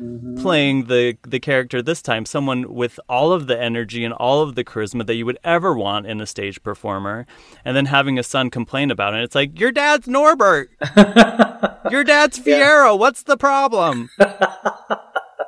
Butz 0.00 0.42
playing 0.42 0.84
the 0.84 1.16
the 1.26 1.40
character 1.40 1.82
this 1.82 2.00
time 2.00 2.24
someone 2.24 2.72
with 2.72 3.00
all 3.08 3.32
of 3.32 3.46
the 3.46 3.60
energy 3.60 4.04
and 4.04 4.14
all 4.14 4.42
of 4.42 4.54
the 4.54 4.64
charisma 4.64 5.04
that 5.06 5.14
you 5.14 5.26
would 5.26 5.38
ever 5.44 5.74
want 5.74 6.06
in 6.06 6.20
a 6.20 6.26
stage 6.26 6.62
performer 6.62 7.26
and 7.64 7.76
then 7.76 7.86
having 7.86 8.18
a 8.18 8.22
son 8.22 8.50
complain 8.50 8.90
about 8.90 9.14
it 9.14 9.22
it's 9.22 9.34
like 9.34 9.58
your 9.58 9.72
dad's 9.72 10.06
Norbert. 10.06 10.70
Your 11.90 12.04
dad's 12.04 12.38
Fiyero. 12.38 12.98
What's 12.98 13.22
the 13.22 13.36
problem 13.36 14.10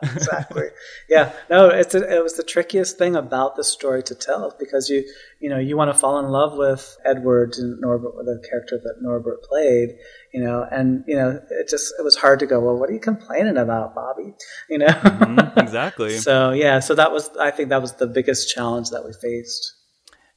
exactly. 0.03 0.65
Yeah. 1.09 1.33
No, 1.49 1.69
it's 1.69 1.95
a, 1.95 2.17
it 2.17 2.23
was 2.23 2.35
the 2.35 2.43
trickiest 2.43 2.99
thing 2.99 3.17
about 3.17 3.57
the 3.57 3.65
story 3.65 4.03
to 4.05 4.15
tell 4.15 4.55
because 4.59 4.89
you 4.89 5.05
you 5.41 5.49
know 5.49 5.59
you 5.59 5.77
want 5.77 5.93
to 5.93 5.99
fall 5.99 6.19
in 6.19 6.27
love 6.27 6.57
with 6.57 6.97
Edward 7.05 7.55
and 7.59 7.81
Norbert, 7.81 8.13
the 8.25 8.43
character 8.49 8.79
that 8.83 8.97
Norbert 9.01 9.43
played, 9.43 9.97
you 10.33 10.41
know, 10.43 10.67
and 10.71 11.05
you 11.07 11.17
know 11.17 11.41
it 11.51 11.69
just 11.69 11.93
it 11.99 12.03
was 12.03 12.17
hard 12.17 12.39
to 12.41 12.47
go. 12.47 12.61
Well, 12.61 12.77
what 12.77 12.91
are 12.91 12.93
you 12.93 13.01
complaining 13.01 13.57
about, 13.57 13.95
Bobby? 13.95 14.35
You 14.69 14.79
know. 14.79 14.87
Mhm, 14.87 15.57
exactly 15.57 16.11
so 16.19 16.51
yeah, 16.51 16.81
so 16.81 16.95
that 16.95 17.13
was 17.13 17.31
I 17.39 17.51
think 17.51 17.69
that 17.71 17.81
was 17.81 17.95
the 17.95 18.07
biggest 18.07 18.55
challenge 18.55 18.91
that 18.91 19.05
we 19.05 19.13
faced. 19.13 19.75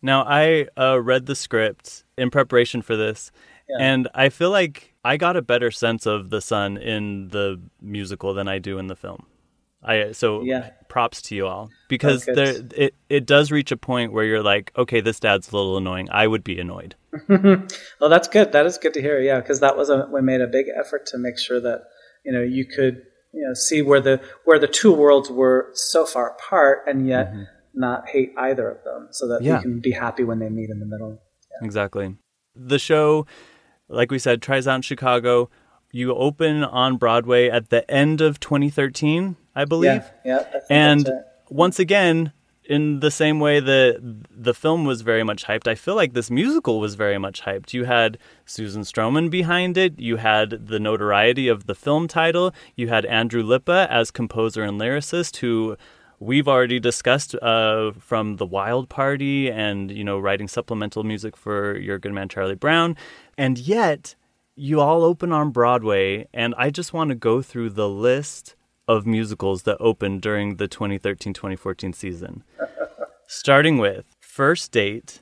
Now, 0.01 0.25
I 0.27 0.67
uh, 0.77 1.01
read 1.01 1.27
the 1.27 1.35
script 1.35 2.03
in 2.17 2.29
preparation 2.29 2.81
for 2.81 2.97
this, 2.97 3.31
and 3.79 4.09
I 4.13 4.27
feel 4.29 4.51
like 4.51 4.93
I 5.03 5.17
got 5.17 5.37
a 5.37 5.41
better 5.41 5.71
sense 5.71 6.05
of 6.05 6.29
the 6.29 6.41
son 6.41 6.77
in 6.77 7.29
the 7.29 7.61
musical 7.81 8.33
than 8.33 8.47
I 8.47 8.59
do 8.59 8.77
in 8.79 8.87
the 8.87 8.95
film. 8.95 9.25
I 9.85 10.11
so 10.13 10.43
Yeah. 10.43 10.69
props 10.89 11.21
to 11.23 11.35
you 11.35 11.47
all 11.47 11.69
because 11.89 12.27
Oh, 12.27 12.33
there 12.35 12.55
it 12.75 12.95
it 13.09 13.25
does 13.25 13.51
reach 13.51 13.71
a 13.71 13.77
point 13.77 14.13
where 14.13 14.23
you're 14.25 14.43
like, 14.43 14.71
okay, 14.77 15.01
this 15.01 15.19
dad's 15.19 15.51
a 15.51 15.55
little 15.55 15.77
annoying. 15.77 16.07
I 16.11 16.27
would 16.27 16.43
be 16.43 16.59
annoyed. 16.59 16.95
well, 17.27 18.09
that's 18.09 18.27
good. 18.27 18.51
That 18.51 18.65
is 18.65 18.77
good 18.77 18.93
to 18.95 19.01
hear. 19.01 19.19
Yeah, 19.19 19.39
because 19.39 19.59
that 19.59 19.77
was 19.77 19.89
a 19.89 20.07
we 20.11 20.21
made 20.21 20.41
a 20.41 20.47
big 20.47 20.67
effort 20.79 21.05
to 21.07 21.17
make 21.17 21.37
sure 21.37 21.59
that 21.59 21.83
you 22.25 22.31
know 22.31 22.41
you 22.41 22.65
could 22.65 23.01
you 23.33 23.45
know 23.47 23.53
see 23.53 23.81
where 23.81 24.01
the 24.01 24.21
where 24.45 24.59
the 24.59 24.67
two 24.67 24.93
worlds 24.93 25.29
were 25.29 25.69
so 25.73 26.05
far 26.05 26.31
apart 26.31 26.83
and 26.87 27.07
yet 27.07 27.31
mm-hmm. 27.31 27.43
not 27.73 28.07
hate 28.09 28.31
either 28.37 28.69
of 28.69 28.83
them, 28.83 29.07
so 29.11 29.27
that 29.27 29.41
Yeah. 29.43 29.57
you 29.57 29.61
can 29.61 29.79
be 29.79 29.91
happy 29.91 30.23
when 30.23 30.39
they 30.39 30.49
meet 30.49 30.69
in 30.69 30.79
the 30.79 30.85
middle. 30.85 31.21
Exactly. 31.61 32.15
The 32.55 32.79
show, 32.79 33.25
like 33.87 34.11
we 34.11 34.19
said, 34.19 34.41
tries 34.41 34.67
out 34.67 34.75
in 34.75 34.81
Chicago. 34.81 35.49
You 35.91 36.15
open 36.15 36.63
on 36.63 36.97
Broadway 36.97 37.49
at 37.49 37.69
the 37.69 37.89
end 37.89 38.19
of 38.21 38.39
2013, 38.39 39.35
I 39.55 39.65
believe. 39.65 40.03
Yeah, 40.25 40.43
yeah. 40.53 40.59
And 40.69 41.09
once 41.49 41.79
again 41.79 42.33
in 42.65 43.01
the 43.01 43.11
same 43.11 43.39
way 43.39 43.59
that 43.59 43.99
the 44.29 44.53
film 44.53 44.85
was 44.85 45.01
very 45.01 45.23
much 45.23 45.45
hyped 45.45 45.67
i 45.67 45.75
feel 45.75 45.95
like 45.95 46.13
this 46.13 46.31
musical 46.31 46.79
was 46.79 46.95
very 46.95 47.17
much 47.17 47.41
hyped 47.41 47.73
you 47.73 47.83
had 47.83 48.17
susan 48.45 48.83
stroman 48.83 49.29
behind 49.29 49.77
it 49.77 49.99
you 49.99 50.17
had 50.17 50.67
the 50.67 50.79
notoriety 50.79 51.47
of 51.47 51.65
the 51.65 51.75
film 51.75 52.07
title 52.07 52.53
you 52.75 52.87
had 52.87 53.05
andrew 53.05 53.43
lippa 53.43 53.87
as 53.89 54.11
composer 54.11 54.63
and 54.63 54.79
lyricist 54.79 55.37
who 55.37 55.75
we've 56.19 56.47
already 56.47 56.79
discussed 56.79 57.35
uh, 57.35 57.91
from 57.99 58.37
the 58.37 58.45
wild 58.45 58.87
party 58.87 59.51
and 59.51 59.91
you 59.91 60.03
know 60.03 60.17
writing 60.17 60.47
supplemental 60.47 61.03
music 61.03 61.35
for 61.35 61.77
your 61.77 61.99
good 61.99 62.13
man 62.13 62.29
charlie 62.29 62.55
brown 62.55 62.95
and 63.37 63.57
yet 63.57 64.15
you 64.55 64.79
all 64.79 65.03
open 65.03 65.33
on 65.33 65.49
broadway 65.51 66.25
and 66.33 66.55
i 66.57 66.69
just 66.69 66.93
want 66.93 67.09
to 67.09 67.15
go 67.15 67.41
through 67.41 67.69
the 67.69 67.89
list 67.89 68.55
of 68.87 69.05
musicals 69.05 69.63
that 69.63 69.77
opened 69.79 70.21
during 70.21 70.57
the 70.57 70.67
2013-2014 70.67 71.95
season. 71.95 72.43
Starting 73.27 73.77
with 73.77 74.15
First 74.19 74.71
Date, 74.71 75.21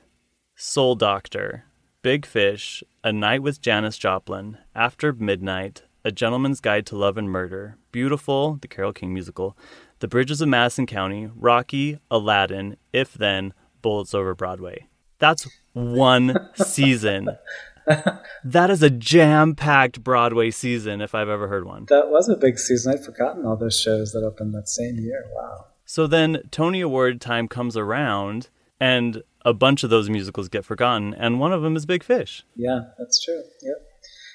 Soul 0.54 0.94
Doctor, 0.94 1.64
Big 2.02 2.26
Fish, 2.26 2.82
A 3.04 3.12
Night 3.12 3.42
with 3.42 3.60
Janis 3.60 3.96
Joplin, 3.96 4.58
After 4.74 5.12
Midnight, 5.12 5.82
A 6.04 6.10
Gentleman's 6.10 6.60
Guide 6.60 6.86
to 6.86 6.96
Love 6.96 7.16
and 7.16 7.30
Murder, 7.30 7.76
Beautiful, 7.92 8.58
the 8.60 8.68
Carole 8.68 8.92
King 8.92 9.14
musical, 9.14 9.56
The 10.00 10.08
Bridges 10.08 10.40
of 10.40 10.48
Madison 10.48 10.86
County, 10.86 11.30
Rocky, 11.34 12.00
Aladdin, 12.10 12.76
If 12.92 13.14
Then, 13.14 13.54
Bullets 13.82 14.14
Over 14.14 14.34
Broadway. 14.34 14.88
That's 15.18 15.48
one 15.72 16.36
season. 16.56 17.28
That 18.44 18.70
is 18.70 18.82
a 18.82 18.90
jam-packed 18.90 20.02
Broadway 20.02 20.50
season 20.50 21.00
if 21.00 21.14
I've 21.14 21.28
ever 21.28 21.48
heard 21.48 21.64
one. 21.64 21.86
That 21.88 22.10
was 22.10 22.28
a 22.28 22.36
big 22.36 22.58
season. 22.58 22.92
I'd 22.92 23.04
forgotten 23.04 23.46
all 23.46 23.56
those 23.56 23.78
shows 23.78 24.12
that 24.12 24.24
opened 24.24 24.54
that 24.54 24.68
same 24.68 24.98
year. 24.98 25.24
Wow. 25.34 25.66
So 25.84 26.06
then 26.06 26.42
Tony 26.50 26.80
Award 26.80 27.20
time 27.20 27.48
comes 27.48 27.76
around 27.76 28.48
and 28.80 29.22
a 29.44 29.52
bunch 29.52 29.84
of 29.84 29.90
those 29.90 30.08
musicals 30.08 30.48
get 30.48 30.64
forgotten 30.64 31.14
and 31.14 31.38
one 31.38 31.52
of 31.52 31.62
them 31.62 31.76
is 31.76 31.86
Big 31.86 32.02
Fish. 32.02 32.44
Yeah, 32.56 32.80
that's 32.98 33.22
true. 33.22 33.42
Yep. 33.62 33.76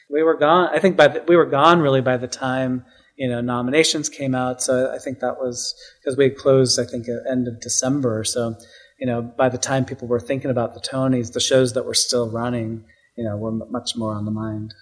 We 0.10 0.24
were 0.24 0.38
gone. 0.38 0.70
I 0.74 0.80
think 0.80 0.96
by 0.96 1.08
the, 1.08 1.24
we 1.28 1.36
were 1.36 1.46
gone 1.46 1.80
really 1.80 2.02
by 2.02 2.18
the 2.18 2.28
time 2.28 2.86
you 3.18 3.28
know 3.28 3.42
nominations 3.42 4.08
came 4.10 4.36
out. 4.36 4.62
So 4.62 4.94
I 4.94 5.00
think 5.00 5.20
that 5.20 5.38
was 5.40 5.76
because 6.00 6.18
we 6.18 6.26
had 6.26 6.38
closed. 6.38 6.80
I 6.80 6.86
think 6.86 7.08
at 7.10 7.30
end 7.30 7.48
of 7.48 7.60
December. 7.60 8.24
So 8.24 8.56
you 9.00 9.08
know 9.08 9.22
by 9.22 9.50
the 9.50 9.58
time 9.58 9.84
people 9.84 10.08
were 10.08 10.20
thinking 10.20 10.52
about 10.52 10.76
the 10.76 10.80
Tonys, 10.80 11.34
the 11.34 11.40
shows 11.40 11.74
that 11.74 11.86
were 11.86 11.94
still 11.94 12.30
running, 12.30 12.86
you 13.17 13.23
know, 13.23 13.36
were 13.36 13.51
much 13.51 13.95
more 13.95 14.13
on 14.13 14.25
the 14.25 14.32
mind. 14.32 14.73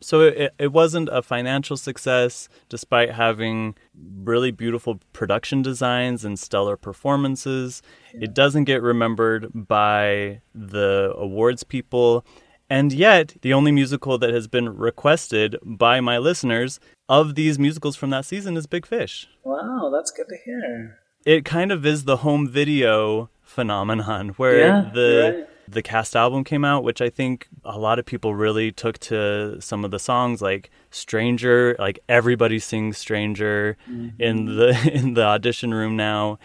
So 0.00 0.22
it, 0.22 0.54
it 0.58 0.72
wasn't 0.72 1.08
a 1.10 1.22
financial 1.22 1.76
success 1.76 2.48
despite 2.68 3.12
having 3.12 3.74
really 3.96 4.52
beautiful 4.52 5.00
production 5.12 5.60
designs 5.60 6.24
and 6.24 6.38
stellar 6.38 6.76
performances. 6.76 7.82
It 8.14 8.32
doesn't 8.32 8.64
get 8.64 8.80
remembered 8.80 9.48
by 9.52 10.40
the 10.54 11.12
awards 11.16 11.64
people. 11.64 12.24
And 12.70 12.92
yet, 12.92 13.36
the 13.42 13.52
only 13.52 13.72
musical 13.72 14.18
that 14.18 14.30
has 14.30 14.46
been 14.46 14.68
requested 14.68 15.56
by 15.64 16.00
my 16.00 16.18
listeners 16.18 16.78
of 17.08 17.34
these 17.34 17.58
musicals 17.58 17.96
from 17.96 18.10
that 18.10 18.24
season 18.24 18.56
is 18.56 18.66
Big 18.66 18.86
Fish. 18.86 19.26
Wow, 19.42 19.90
that's 19.92 20.10
good 20.10 20.28
to 20.28 20.36
hear. 20.44 20.98
It 21.24 21.44
kind 21.44 21.72
of 21.72 21.84
is 21.84 22.04
the 22.04 22.18
home 22.18 22.48
video 22.48 23.30
phenomenon 23.42 24.30
where 24.30 24.58
Yeah, 24.58 24.90
the 24.92 25.34
right. 25.38 25.48
The 25.72 25.82
cast 25.82 26.16
album 26.16 26.44
came 26.44 26.64
out, 26.64 26.84
which 26.84 27.00
I 27.00 27.10
think 27.10 27.48
a 27.64 27.78
lot 27.78 27.98
of 27.98 28.06
people 28.06 28.34
really 28.34 28.72
took 28.72 28.98
to 28.98 29.60
some 29.60 29.84
of 29.84 29.90
the 29.90 29.98
songs 29.98 30.40
like 30.40 30.70
Stranger, 30.90 31.76
like 31.78 31.98
everybody 32.08 32.58
sings 32.58 32.98
Stranger 32.98 33.76
in 34.18 34.44
the 34.46 34.90
in 34.92 35.14
the 35.14 35.24
audition 35.24 35.72
room 35.74 35.96
now. 35.96 36.38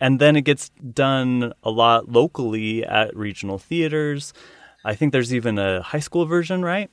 And 0.00 0.20
then 0.20 0.36
it 0.36 0.42
gets 0.42 0.68
done 0.68 1.52
a 1.62 1.70
lot 1.70 2.10
locally 2.10 2.84
at 2.84 3.16
regional 3.16 3.58
theaters. 3.58 4.32
I 4.84 4.94
think 4.94 5.12
there's 5.12 5.34
even 5.34 5.58
a 5.58 5.82
high 5.82 6.00
school 6.00 6.26
version, 6.26 6.64
right? 6.64 6.88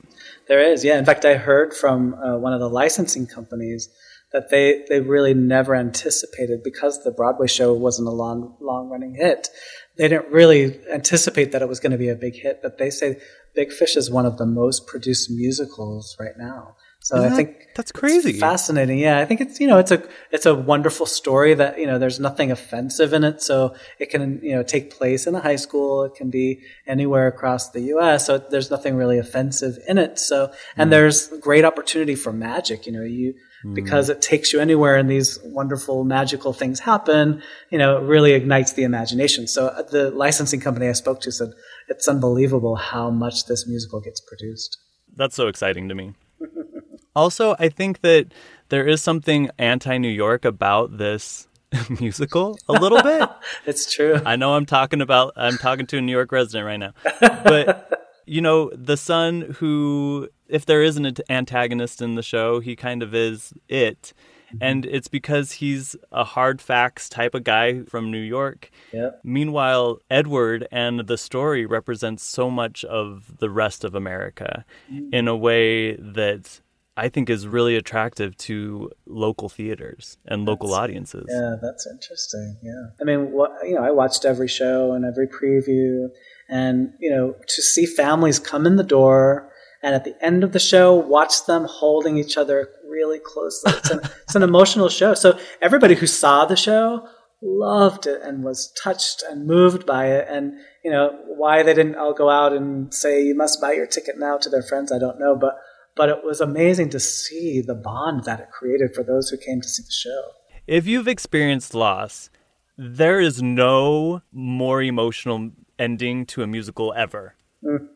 There 0.48 0.60
is, 0.60 0.84
yeah. 0.84 0.98
In 0.98 1.04
fact, 1.04 1.24
I 1.24 1.36
heard 1.36 1.72
from 1.72 2.14
uh, 2.14 2.36
one 2.38 2.52
of 2.52 2.58
the 2.58 2.68
licensing 2.68 3.28
companies 3.28 3.88
that 4.32 4.50
they, 4.50 4.84
they 4.88 5.00
really 5.00 5.32
never 5.32 5.76
anticipated 5.76 6.64
because 6.64 7.04
the 7.04 7.12
Broadway 7.12 7.46
show 7.46 7.72
wasn't 7.72 8.08
a 8.08 8.10
long 8.10 8.56
long 8.60 8.90
running 8.90 9.14
hit. 9.14 9.48
They 9.96 10.08
didn't 10.08 10.32
really 10.32 10.80
anticipate 10.92 11.52
that 11.52 11.62
it 11.62 11.68
was 11.68 11.80
going 11.80 11.92
to 11.92 11.98
be 11.98 12.08
a 12.08 12.16
big 12.16 12.34
hit. 12.34 12.60
But 12.62 12.78
they 12.78 12.90
say 12.90 13.20
Big 13.54 13.72
Fish 13.72 13.96
is 13.96 14.10
one 14.10 14.26
of 14.26 14.38
the 14.38 14.46
most 14.46 14.86
produced 14.86 15.30
musicals 15.30 16.16
right 16.18 16.36
now. 16.36 16.76
So 17.04 17.18
Isn't 17.18 17.32
I 17.32 17.36
think 17.36 17.68
that's 17.76 17.92
crazy. 17.92 18.32
Fascinating. 18.32 18.98
Yeah, 18.98 19.18
I 19.18 19.26
think 19.26 19.42
it's 19.42 19.60
you 19.60 19.66
know 19.66 19.76
it's 19.76 19.90
a 19.90 20.02
it's 20.30 20.46
a 20.46 20.54
wonderful 20.54 21.04
story 21.04 21.52
that 21.52 21.78
you 21.78 21.86
know 21.86 21.98
there's 21.98 22.18
nothing 22.18 22.50
offensive 22.50 23.12
in 23.12 23.24
it, 23.24 23.42
so 23.42 23.74
it 23.98 24.08
can 24.08 24.40
you 24.42 24.52
know 24.52 24.62
take 24.62 24.90
place 24.90 25.26
in 25.26 25.34
a 25.34 25.40
high 25.40 25.56
school. 25.56 26.04
It 26.04 26.14
can 26.14 26.30
be 26.30 26.62
anywhere 26.86 27.26
across 27.26 27.68
the 27.72 27.82
U.S. 27.82 28.24
So 28.24 28.38
there's 28.38 28.70
nothing 28.70 28.94
really 28.94 29.18
offensive 29.18 29.76
in 29.86 29.98
it. 29.98 30.18
So 30.18 30.50
and 30.78 30.88
mm. 30.88 30.92
there's 30.92 31.28
great 31.42 31.66
opportunity 31.66 32.14
for 32.14 32.32
magic. 32.32 32.86
You 32.86 32.92
know, 32.92 33.02
you 33.02 33.34
because 33.72 34.10
it 34.10 34.20
takes 34.20 34.52
you 34.52 34.60
anywhere 34.60 34.96
and 34.96 35.10
these 35.10 35.38
wonderful 35.44 36.04
magical 36.04 36.52
things 36.52 36.80
happen. 36.80 37.42
You 37.70 37.78
know, 37.78 37.96
it 37.96 38.02
really 38.02 38.32
ignites 38.32 38.72
the 38.74 38.82
imagination. 38.82 39.46
So 39.46 39.68
uh, 39.68 39.82
the 39.82 40.10
licensing 40.10 40.60
company 40.60 40.88
I 40.88 40.92
spoke 40.92 41.20
to 41.22 41.32
said 41.32 41.50
it's 41.88 42.08
unbelievable 42.08 42.76
how 42.76 43.10
much 43.10 43.46
this 43.46 43.66
musical 43.66 44.00
gets 44.00 44.20
produced. 44.20 44.78
That's 45.16 45.34
so 45.34 45.48
exciting 45.48 45.88
to 45.88 45.94
me. 45.94 46.14
also, 47.16 47.56
I 47.58 47.68
think 47.68 48.02
that 48.02 48.26
there 48.68 48.86
is 48.86 49.02
something 49.02 49.50
anti 49.58 49.98
New 49.98 50.08
York 50.08 50.44
about 50.44 50.98
this 50.98 51.48
musical 52.00 52.58
a 52.68 52.72
little 52.72 53.02
bit. 53.02 53.28
It's 53.66 53.92
true. 53.92 54.20
I 54.26 54.36
know 54.36 54.54
I'm 54.54 54.66
talking 54.66 55.00
about 55.00 55.32
I'm 55.36 55.56
talking 55.56 55.86
to 55.86 55.98
a 55.98 56.00
New 56.00 56.12
York 56.12 56.32
resident 56.32 56.66
right 56.66 56.76
now. 56.76 56.92
But 57.20 58.04
you 58.26 58.40
know, 58.40 58.70
the 58.74 58.96
son 58.96 59.54
who 59.58 60.28
if 60.54 60.64
there 60.64 60.82
is 60.82 60.96
an 60.96 61.12
antagonist 61.28 62.00
in 62.00 62.14
the 62.14 62.22
show, 62.22 62.60
he 62.60 62.76
kind 62.76 63.02
of 63.02 63.12
is 63.12 63.52
it. 63.68 64.12
Mm-hmm. 64.46 64.58
And 64.60 64.86
it's 64.86 65.08
because 65.08 65.52
he's 65.52 65.96
a 66.12 66.22
hard 66.22 66.62
facts 66.62 67.08
type 67.08 67.34
of 67.34 67.42
guy 67.42 67.82
from 67.82 68.12
New 68.12 68.20
York. 68.20 68.70
Yep. 68.92 69.20
Meanwhile, 69.24 69.98
Edward 70.08 70.68
and 70.70 71.08
the 71.08 71.18
story 71.18 71.66
represents 71.66 72.22
so 72.22 72.50
much 72.50 72.84
of 72.84 73.38
the 73.38 73.50
rest 73.50 73.82
of 73.82 73.96
America 73.96 74.64
mm-hmm. 74.88 75.12
in 75.12 75.26
a 75.26 75.36
way 75.36 75.96
that 75.96 76.60
I 76.96 77.08
think 77.08 77.28
is 77.28 77.48
really 77.48 77.74
attractive 77.74 78.36
to 78.36 78.92
local 79.06 79.48
theaters 79.48 80.18
and 80.24 80.46
local 80.46 80.72
audiences. 80.72 81.26
Yeah, 81.28 81.56
that's 81.60 81.84
interesting. 81.84 82.58
Yeah. 82.62 82.90
I 83.00 83.02
mean, 83.02 83.32
what, 83.32 83.50
you 83.64 83.74
know, 83.74 83.82
I 83.82 83.90
watched 83.90 84.24
every 84.24 84.46
show 84.46 84.92
and 84.92 85.04
every 85.04 85.26
preview, 85.26 86.10
and, 86.48 86.92
you 87.00 87.10
know, 87.10 87.34
to 87.48 87.62
see 87.62 87.86
families 87.86 88.38
come 88.38 88.66
in 88.66 88.76
the 88.76 88.84
door 88.84 89.50
and 89.84 89.94
at 89.94 90.04
the 90.04 90.16
end 90.24 90.42
of 90.42 90.52
the 90.52 90.58
show, 90.58 90.94
watch 90.94 91.44
them 91.44 91.66
holding 91.68 92.16
each 92.16 92.38
other 92.38 92.70
really 92.88 93.18
closely. 93.18 93.70
It's 93.76 93.90
an, 93.90 94.00
it's 94.22 94.34
an 94.34 94.42
emotional 94.42 94.88
show. 94.88 95.12
So 95.12 95.38
everybody 95.60 95.94
who 95.94 96.06
saw 96.06 96.46
the 96.46 96.56
show 96.56 97.06
loved 97.42 98.06
it 98.06 98.22
and 98.22 98.42
was 98.42 98.72
touched 98.82 99.22
and 99.28 99.46
moved 99.46 99.84
by 99.84 100.06
it. 100.06 100.26
And, 100.30 100.54
you 100.82 100.90
know, 100.90 101.14
why 101.26 101.62
they 101.62 101.74
didn't 101.74 101.96
all 101.96 102.14
go 102.14 102.30
out 102.30 102.54
and 102.54 102.94
say, 102.94 103.22
you 103.22 103.34
must 103.34 103.60
buy 103.60 103.72
your 103.72 103.86
ticket 103.86 104.18
now 104.18 104.38
to 104.38 104.48
their 104.48 104.62
friends, 104.62 104.90
I 104.90 104.98
don't 104.98 105.20
know. 105.20 105.36
But, 105.36 105.58
but 105.94 106.08
it 106.08 106.24
was 106.24 106.40
amazing 106.40 106.88
to 106.90 106.98
see 106.98 107.60
the 107.60 107.74
bond 107.74 108.24
that 108.24 108.40
it 108.40 108.50
created 108.50 108.94
for 108.94 109.04
those 109.04 109.28
who 109.28 109.36
came 109.36 109.60
to 109.60 109.68
see 109.68 109.82
the 109.82 109.92
show. 109.92 110.22
If 110.66 110.86
you've 110.86 111.08
experienced 111.08 111.74
loss, 111.74 112.30
there 112.78 113.20
is 113.20 113.42
no 113.42 114.22
more 114.32 114.82
emotional 114.82 115.50
ending 115.78 116.24
to 116.26 116.42
a 116.42 116.46
musical 116.46 116.94
ever. 116.96 117.34
Mm. 117.62 117.88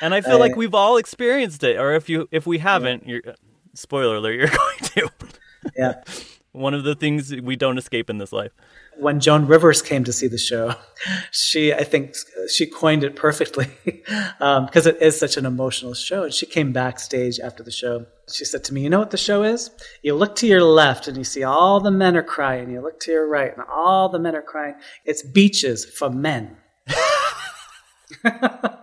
And 0.00 0.14
I 0.14 0.20
feel 0.20 0.38
like 0.38 0.56
we've 0.56 0.74
all 0.74 0.96
experienced 0.96 1.62
it, 1.64 1.76
or 1.78 1.92
if 1.92 2.08
you 2.08 2.28
if 2.30 2.46
we 2.46 2.58
haven't, 2.58 3.06
you're 3.06 3.22
spoiler 3.74 4.16
alert, 4.16 4.34
you're 4.34 4.48
going 4.94 5.10
to. 5.10 5.10
Yeah. 5.76 6.02
One 6.52 6.74
of 6.74 6.82
the 6.82 6.96
things 6.96 7.32
we 7.32 7.54
don't 7.54 7.78
escape 7.78 8.10
in 8.10 8.18
this 8.18 8.32
life. 8.32 8.50
When 8.98 9.20
Joan 9.20 9.46
Rivers 9.46 9.82
came 9.82 10.02
to 10.02 10.12
see 10.12 10.26
the 10.26 10.36
show, 10.36 10.74
she 11.30 11.72
I 11.72 11.84
think 11.84 12.16
she 12.52 12.66
coined 12.66 13.04
it 13.04 13.14
perfectly 13.14 13.68
um, 14.40 14.66
because 14.66 14.86
it 14.86 15.00
is 15.00 15.18
such 15.18 15.36
an 15.36 15.46
emotional 15.46 15.94
show. 15.94 16.24
And 16.24 16.34
she 16.34 16.46
came 16.46 16.72
backstage 16.72 17.38
after 17.38 17.62
the 17.62 17.70
show. 17.70 18.06
She 18.32 18.44
said 18.44 18.64
to 18.64 18.74
me, 18.74 18.82
"You 18.82 18.90
know 18.90 18.98
what 18.98 19.12
the 19.12 19.16
show 19.16 19.44
is? 19.44 19.70
You 20.02 20.16
look 20.16 20.34
to 20.36 20.46
your 20.46 20.62
left 20.62 21.06
and 21.06 21.16
you 21.16 21.24
see 21.24 21.44
all 21.44 21.78
the 21.78 21.92
men 21.92 22.16
are 22.16 22.22
crying. 22.22 22.70
You 22.70 22.80
look 22.80 22.98
to 23.00 23.12
your 23.12 23.28
right 23.28 23.52
and 23.56 23.64
all 23.72 24.08
the 24.08 24.18
men 24.18 24.34
are 24.34 24.42
crying. 24.42 24.74
It's 25.04 25.22
beaches 25.22 25.84
for 25.84 26.10
men." 26.10 26.56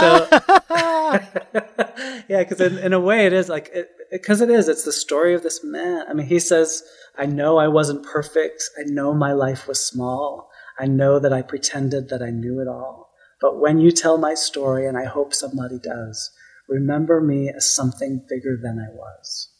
so 0.00 0.28
ah. 0.70 1.28
yeah 2.28 2.42
because 2.42 2.60
in, 2.60 2.78
in 2.78 2.92
a 2.92 3.00
way 3.00 3.26
it 3.26 3.32
is 3.32 3.48
like 3.48 3.72
because 4.10 4.40
it, 4.40 4.50
it, 4.50 4.52
it 4.52 4.58
is 4.58 4.68
it's 4.68 4.84
the 4.84 4.92
story 4.92 5.34
of 5.34 5.42
this 5.42 5.62
man. 5.64 6.04
I 6.08 6.14
mean 6.14 6.26
he 6.26 6.38
says 6.38 6.82
i 7.16 7.26
know 7.26 7.58
i 7.58 7.68
wasn't 7.68 8.04
perfect. 8.04 8.64
I 8.78 8.82
know 8.84 9.14
my 9.14 9.32
life 9.32 9.66
was 9.66 9.84
small. 9.84 10.50
I 10.78 10.86
know 10.86 11.18
that 11.18 11.32
i 11.32 11.42
pretended 11.42 12.08
that 12.08 12.22
i 12.22 12.30
knew 12.30 12.60
it 12.60 12.68
all. 12.68 13.10
But 13.40 13.60
when 13.60 13.78
you 13.80 13.90
tell 13.90 14.18
my 14.18 14.34
story 14.34 14.86
and 14.86 14.96
i 14.96 15.04
hope 15.04 15.34
somebody 15.34 15.78
does 15.78 16.30
remember 16.68 17.20
me 17.20 17.48
as 17.48 17.74
something 17.74 18.24
bigger 18.28 18.58
than 18.60 18.78
i 18.78 18.92
was. 18.94 19.50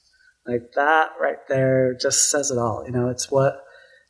Like 0.47 0.73
that 0.75 1.11
right 1.21 1.47
there 1.49 1.97
just 2.01 2.31
says 2.31 2.51
it 2.51 2.59
all 2.59 2.85
you 2.87 2.93
know? 2.93 3.09
It's 3.09 3.31
what 3.31 3.66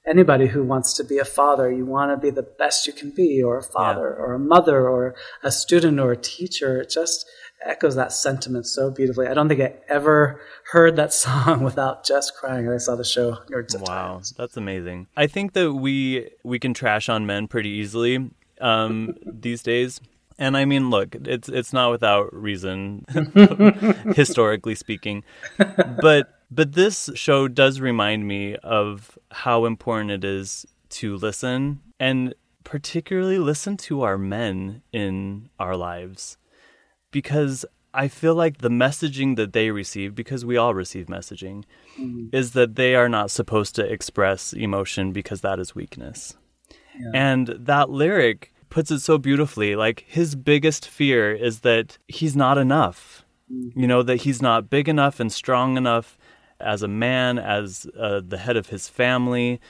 anybody 0.06 0.46
who 0.46 0.62
wants 0.62 0.92
to 0.94 1.04
be 1.04 1.18
a 1.18 1.24
father, 1.24 1.70
you 1.70 1.84
want 1.84 2.12
to 2.12 2.16
be 2.16 2.30
the 2.30 2.42
best 2.42 2.86
you 2.86 2.92
can 2.92 3.10
be, 3.10 3.42
or 3.42 3.58
a 3.58 3.62
father, 3.62 4.14
yeah. 4.16 4.24
or 4.24 4.34
a 4.34 4.38
mother, 4.38 4.88
or 4.88 5.14
a 5.42 5.50
student, 5.50 5.98
or 5.98 6.12
a 6.12 6.16
teacher. 6.16 6.80
It 6.80 6.90
just 6.90 7.26
echoes 7.64 7.94
that 7.96 8.12
sentiment 8.12 8.66
so 8.66 8.90
beautifully. 8.90 9.26
I 9.26 9.34
don't 9.34 9.48
think 9.48 9.60
I 9.60 9.74
ever 9.88 10.40
heard 10.70 10.96
that 10.96 11.12
song 11.24 11.62
without 11.62 12.04
just 12.04 12.36
crying. 12.36 12.66
And 12.66 12.74
I 12.74 12.78
saw 12.78 12.96
the 12.96 13.04
show 13.04 13.38
wow, 13.50 14.14
times. 14.14 14.34
that's 14.36 14.56
amazing. 14.56 15.08
I 15.16 15.26
think 15.26 15.52
that 15.54 15.72
we 15.72 16.30
we 16.42 16.58
can 16.58 16.74
trash 16.74 17.08
on 17.08 17.26
men 17.26 17.48
pretty 17.48 17.70
easily 17.70 18.30
um, 18.60 19.14
these 19.26 19.62
days. 19.62 20.00
And 20.38 20.54
I 20.54 20.66
mean, 20.66 20.90
look, 20.90 21.14
it's 21.14 21.48
it's 21.48 21.72
not 21.72 21.90
without 21.90 22.32
reason, 22.34 23.06
historically 24.14 24.74
speaking. 24.74 25.24
But 25.56 26.28
but 26.50 26.72
this 26.72 27.10
show 27.14 27.48
does 27.48 27.80
remind 27.80 28.26
me 28.26 28.56
of 28.56 29.18
how 29.30 29.64
important 29.64 30.10
it 30.10 30.24
is 30.24 30.66
to 30.88 31.16
listen 31.16 31.80
and 31.98 32.34
particularly 32.64 33.38
listen 33.38 33.76
to 33.76 34.02
our 34.02 34.18
men 34.18 34.82
in 34.92 35.48
our 35.58 35.76
lives. 35.76 36.36
Because 37.10 37.64
I 37.94 38.08
feel 38.08 38.34
like 38.34 38.58
the 38.58 38.68
messaging 38.68 39.36
that 39.36 39.52
they 39.52 39.70
receive, 39.70 40.14
because 40.14 40.44
we 40.44 40.56
all 40.56 40.74
receive 40.74 41.06
messaging, 41.06 41.64
mm-hmm. 41.98 42.26
is 42.32 42.52
that 42.52 42.74
they 42.74 42.94
are 42.94 43.08
not 43.08 43.30
supposed 43.30 43.74
to 43.76 43.92
express 43.92 44.52
emotion 44.52 45.12
because 45.12 45.40
that 45.40 45.58
is 45.58 45.74
weakness. 45.74 46.36
Yeah. 46.98 47.10
And 47.14 47.48
that 47.58 47.90
lyric 47.90 48.52
puts 48.68 48.90
it 48.90 49.00
so 49.00 49.16
beautifully. 49.16 49.76
Like 49.76 50.04
his 50.06 50.34
biggest 50.34 50.88
fear 50.88 51.32
is 51.32 51.60
that 51.60 51.98
he's 52.08 52.36
not 52.36 52.58
enough. 52.58 53.24
Mm-hmm. 53.50 53.80
You 53.80 53.86
know, 53.86 54.02
that 54.02 54.22
he's 54.22 54.42
not 54.42 54.68
big 54.68 54.88
enough 54.88 55.20
and 55.20 55.32
strong 55.32 55.76
enough 55.76 56.18
as 56.60 56.82
a 56.82 56.88
man, 56.88 57.38
as 57.38 57.86
uh, 57.98 58.20
the 58.26 58.38
head 58.38 58.56
of 58.56 58.68
his 58.68 58.88
family. 58.88 59.60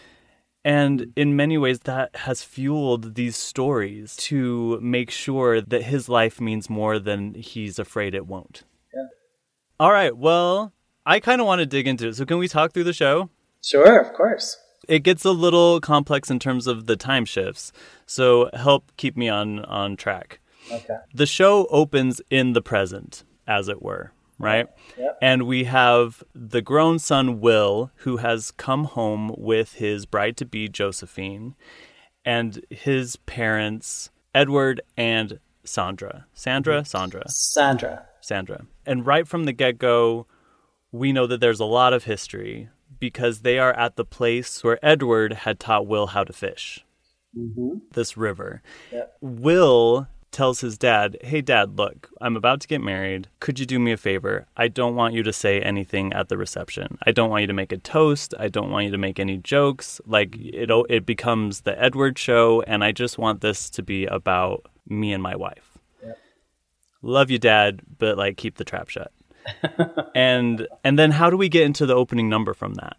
And 0.64 1.12
in 1.14 1.36
many 1.36 1.56
ways, 1.58 1.80
that 1.80 2.14
has 2.16 2.42
fueled 2.42 3.14
these 3.14 3.36
stories 3.36 4.16
to 4.16 4.80
make 4.80 5.10
sure 5.10 5.60
that 5.60 5.84
his 5.84 6.08
life 6.08 6.40
means 6.40 6.68
more 6.68 6.98
than 6.98 7.34
he's 7.34 7.78
afraid 7.78 8.14
it 8.14 8.26
won't. 8.26 8.64
Yeah. 8.92 9.06
All 9.78 9.92
right. 9.92 10.16
Well, 10.16 10.72
I 11.04 11.20
kind 11.20 11.40
of 11.40 11.46
want 11.46 11.60
to 11.60 11.66
dig 11.66 11.86
into 11.86 12.08
it. 12.08 12.16
So, 12.16 12.24
can 12.24 12.38
we 12.38 12.48
talk 12.48 12.72
through 12.72 12.84
the 12.84 12.92
show? 12.92 13.30
Sure, 13.62 14.00
of 14.00 14.12
course. 14.14 14.56
It 14.88 15.00
gets 15.00 15.24
a 15.24 15.30
little 15.30 15.80
complex 15.80 16.30
in 16.30 16.40
terms 16.40 16.66
of 16.66 16.86
the 16.86 16.96
time 16.96 17.24
shifts. 17.24 17.72
So, 18.04 18.50
help 18.52 18.90
keep 18.96 19.16
me 19.16 19.28
on, 19.28 19.64
on 19.66 19.96
track. 19.96 20.40
Okay. 20.72 20.96
The 21.14 21.26
show 21.26 21.66
opens 21.66 22.20
in 22.28 22.54
the 22.54 22.62
present, 22.62 23.22
as 23.46 23.68
it 23.68 23.82
were 23.82 24.12
right? 24.38 24.66
Yep. 24.98 25.18
And 25.22 25.42
we 25.44 25.64
have 25.64 26.22
the 26.34 26.62
grown 26.62 26.98
son, 26.98 27.40
Will, 27.40 27.90
who 27.96 28.18
has 28.18 28.50
come 28.50 28.84
home 28.84 29.34
with 29.36 29.74
his 29.74 30.06
bride 30.06 30.36
to 30.38 30.44
be, 30.44 30.68
Josephine, 30.68 31.54
and 32.24 32.64
his 32.70 33.16
parents, 33.16 34.10
Edward 34.34 34.80
and 34.96 35.40
Sandra. 35.64 36.26
Sandra? 36.34 36.84
Sandra. 36.84 37.28
Sandra. 37.28 38.06
Sandra. 38.20 38.66
And 38.84 39.06
right 39.06 39.26
from 39.26 39.44
the 39.44 39.52
get 39.52 39.78
go, 39.78 40.26
we 40.92 41.12
know 41.12 41.26
that 41.26 41.40
there's 41.40 41.60
a 41.60 41.64
lot 41.64 41.92
of 41.92 42.04
history 42.04 42.68
because 42.98 43.40
they 43.40 43.58
are 43.58 43.72
at 43.72 43.96
the 43.96 44.04
place 44.04 44.62
where 44.64 44.84
Edward 44.84 45.32
had 45.32 45.60
taught 45.60 45.86
Will 45.86 46.08
how 46.08 46.24
to 46.24 46.32
fish. 46.32 46.84
Mm-hmm. 47.36 47.78
This 47.92 48.16
river. 48.16 48.62
Yep. 48.92 49.16
Will 49.20 50.08
tells 50.36 50.60
his 50.60 50.76
dad, 50.76 51.16
Hey, 51.22 51.40
dad, 51.40 51.78
look, 51.78 52.10
I'm 52.20 52.36
about 52.36 52.60
to 52.60 52.68
get 52.68 52.82
married. 52.82 53.28
Could 53.40 53.58
you 53.58 53.64
do 53.64 53.78
me 53.78 53.92
a 53.92 53.96
favor? 53.96 54.46
I 54.54 54.68
don't 54.68 54.94
want 54.94 55.14
you 55.14 55.22
to 55.22 55.32
say 55.32 55.62
anything 55.62 56.12
at 56.12 56.28
the 56.28 56.36
reception. 56.36 56.98
I 57.06 57.12
don't 57.12 57.30
want 57.30 57.40
you 57.40 57.46
to 57.46 57.54
make 57.54 57.72
a 57.72 57.78
toast. 57.78 58.34
I 58.38 58.48
don't 58.48 58.70
want 58.70 58.84
you 58.84 58.90
to 58.92 58.98
make 58.98 59.18
any 59.18 59.38
jokes. 59.38 59.98
Like, 60.04 60.36
it, 60.38 60.70
it 60.90 61.06
becomes 61.06 61.62
the 61.62 61.80
Edward 61.82 62.18
show, 62.18 62.60
and 62.66 62.84
I 62.84 62.92
just 62.92 63.16
want 63.16 63.40
this 63.40 63.70
to 63.70 63.82
be 63.82 64.04
about 64.04 64.66
me 64.86 65.14
and 65.14 65.22
my 65.22 65.34
wife. 65.34 65.78
Yep. 66.04 66.18
Love 67.00 67.30
you, 67.30 67.38
dad, 67.38 67.80
but 67.98 68.18
like, 68.18 68.36
keep 68.36 68.58
the 68.58 68.64
trap 68.64 68.90
shut. 68.90 69.10
and 70.14 70.68
and 70.84 70.98
then 70.98 71.12
how 71.12 71.30
do 71.30 71.36
we 71.36 71.48
get 71.48 71.62
into 71.62 71.86
the 71.86 71.94
opening 71.94 72.28
number 72.28 72.52
from 72.52 72.74
that? 72.74 72.96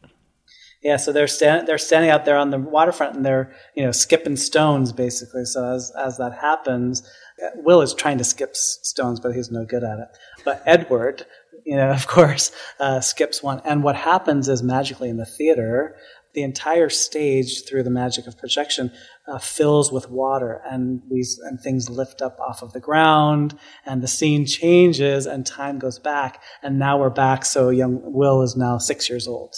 Yeah, 0.83 0.97
so 0.97 1.11
they're 1.11 1.27
stand, 1.27 1.67
they're 1.67 1.77
standing 1.77 2.11
out 2.11 2.25
there 2.25 2.37
on 2.37 2.51
the 2.51 2.59
waterfront 2.59 3.15
and 3.15 3.25
they're 3.25 3.51
you 3.75 3.83
know 3.83 3.91
skipping 3.91 4.35
stones 4.35 4.93
basically. 4.93 5.45
So 5.45 5.65
as 5.65 5.91
as 5.97 6.17
that 6.17 6.33
happens, 6.33 7.09
Will 7.55 7.81
is 7.81 7.93
trying 7.93 8.17
to 8.17 8.23
skip 8.23 8.55
stones, 8.55 9.19
but 9.19 9.33
he's 9.33 9.51
no 9.51 9.65
good 9.65 9.83
at 9.83 9.99
it. 9.99 10.07
But 10.43 10.63
Edward, 10.65 11.25
you 11.65 11.75
know, 11.75 11.89
of 11.91 12.07
course, 12.07 12.51
uh, 12.79 13.01
skips 13.01 13.43
one. 13.43 13.61
And 13.65 13.83
what 13.83 13.95
happens 13.95 14.49
is 14.49 14.63
magically 14.63 15.09
in 15.09 15.17
the 15.17 15.25
theater, 15.25 15.97
the 16.33 16.43
entire 16.43 16.89
stage, 16.89 17.65
through 17.65 17.83
the 17.83 17.89
magic 17.89 18.27
of 18.27 18.37
projection, 18.37 18.91
uh, 19.27 19.39
fills 19.39 19.91
with 19.91 20.09
water, 20.09 20.61
and 20.69 21.01
we 21.09 21.25
and 21.43 21.59
things 21.59 21.89
lift 21.89 22.21
up 22.21 22.39
off 22.39 22.61
of 22.61 22.73
the 22.73 22.79
ground, 22.79 23.57
and 23.85 24.03
the 24.03 24.07
scene 24.07 24.45
changes, 24.45 25.25
and 25.25 25.45
time 25.45 25.79
goes 25.79 25.97
back, 25.97 26.41
and 26.61 26.77
now 26.77 26.99
we're 26.99 27.09
back. 27.09 27.43
So 27.43 27.69
young 27.69 28.01
Will 28.03 28.43
is 28.43 28.55
now 28.55 28.77
six 28.77 29.09
years 29.09 29.27
old. 29.27 29.55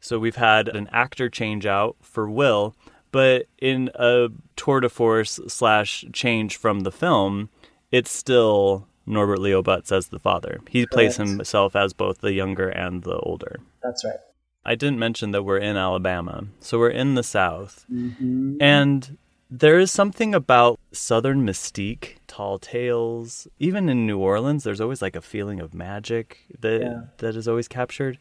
So 0.00 0.18
we've 0.18 0.36
had 0.36 0.68
an 0.68 0.88
actor 0.92 1.28
change 1.28 1.66
out 1.66 1.96
for 2.02 2.30
Will, 2.30 2.74
but 3.18 3.46
in 3.58 3.90
a 3.96 4.28
tour 4.54 4.78
de 4.80 4.88
force 4.88 5.40
slash 5.48 6.04
change 6.12 6.56
from 6.56 6.80
the 6.80 6.92
film, 6.92 7.48
it's 7.90 8.12
still 8.12 8.86
Norbert 9.06 9.40
Leo 9.40 9.60
Butz 9.60 9.90
as 9.90 10.08
the 10.08 10.20
father. 10.20 10.60
He 10.68 10.82
Correct. 10.82 10.92
plays 10.92 11.16
himself 11.16 11.74
as 11.74 11.92
both 11.92 12.18
the 12.20 12.32
younger 12.32 12.68
and 12.68 13.02
the 13.02 13.16
older. 13.18 13.58
That's 13.82 14.04
right. 14.04 14.20
I 14.64 14.76
didn't 14.76 15.00
mention 15.00 15.32
that 15.32 15.42
we're 15.42 15.58
in 15.70 15.76
Alabama, 15.76 16.46
so 16.60 16.78
we're 16.78 16.90
in 17.02 17.16
the 17.16 17.24
South. 17.24 17.84
Mm-hmm. 17.92 18.58
And 18.60 19.18
there 19.50 19.80
is 19.80 19.90
something 19.90 20.32
about 20.34 20.78
Southern 20.92 21.44
mystique 21.44 22.18
tall 22.28 22.58
tales. 22.60 23.48
Even 23.58 23.88
in 23.88 24.06
New 24.06 24.18
Orleans, 24.18 24.62
there's 24.62 24.80
always 24.80 25.02
like 25.02 25.16
a 25.16 25.20
feeling 25.22 25.58
of 25.58 25.74
magic 25.74 26.38
that 26.60 26.82
Yeah. 26.82 27.00
that 27.16 27.34
is 27.34 27.48
always 27.48 27.66
captured, 27.66 28.16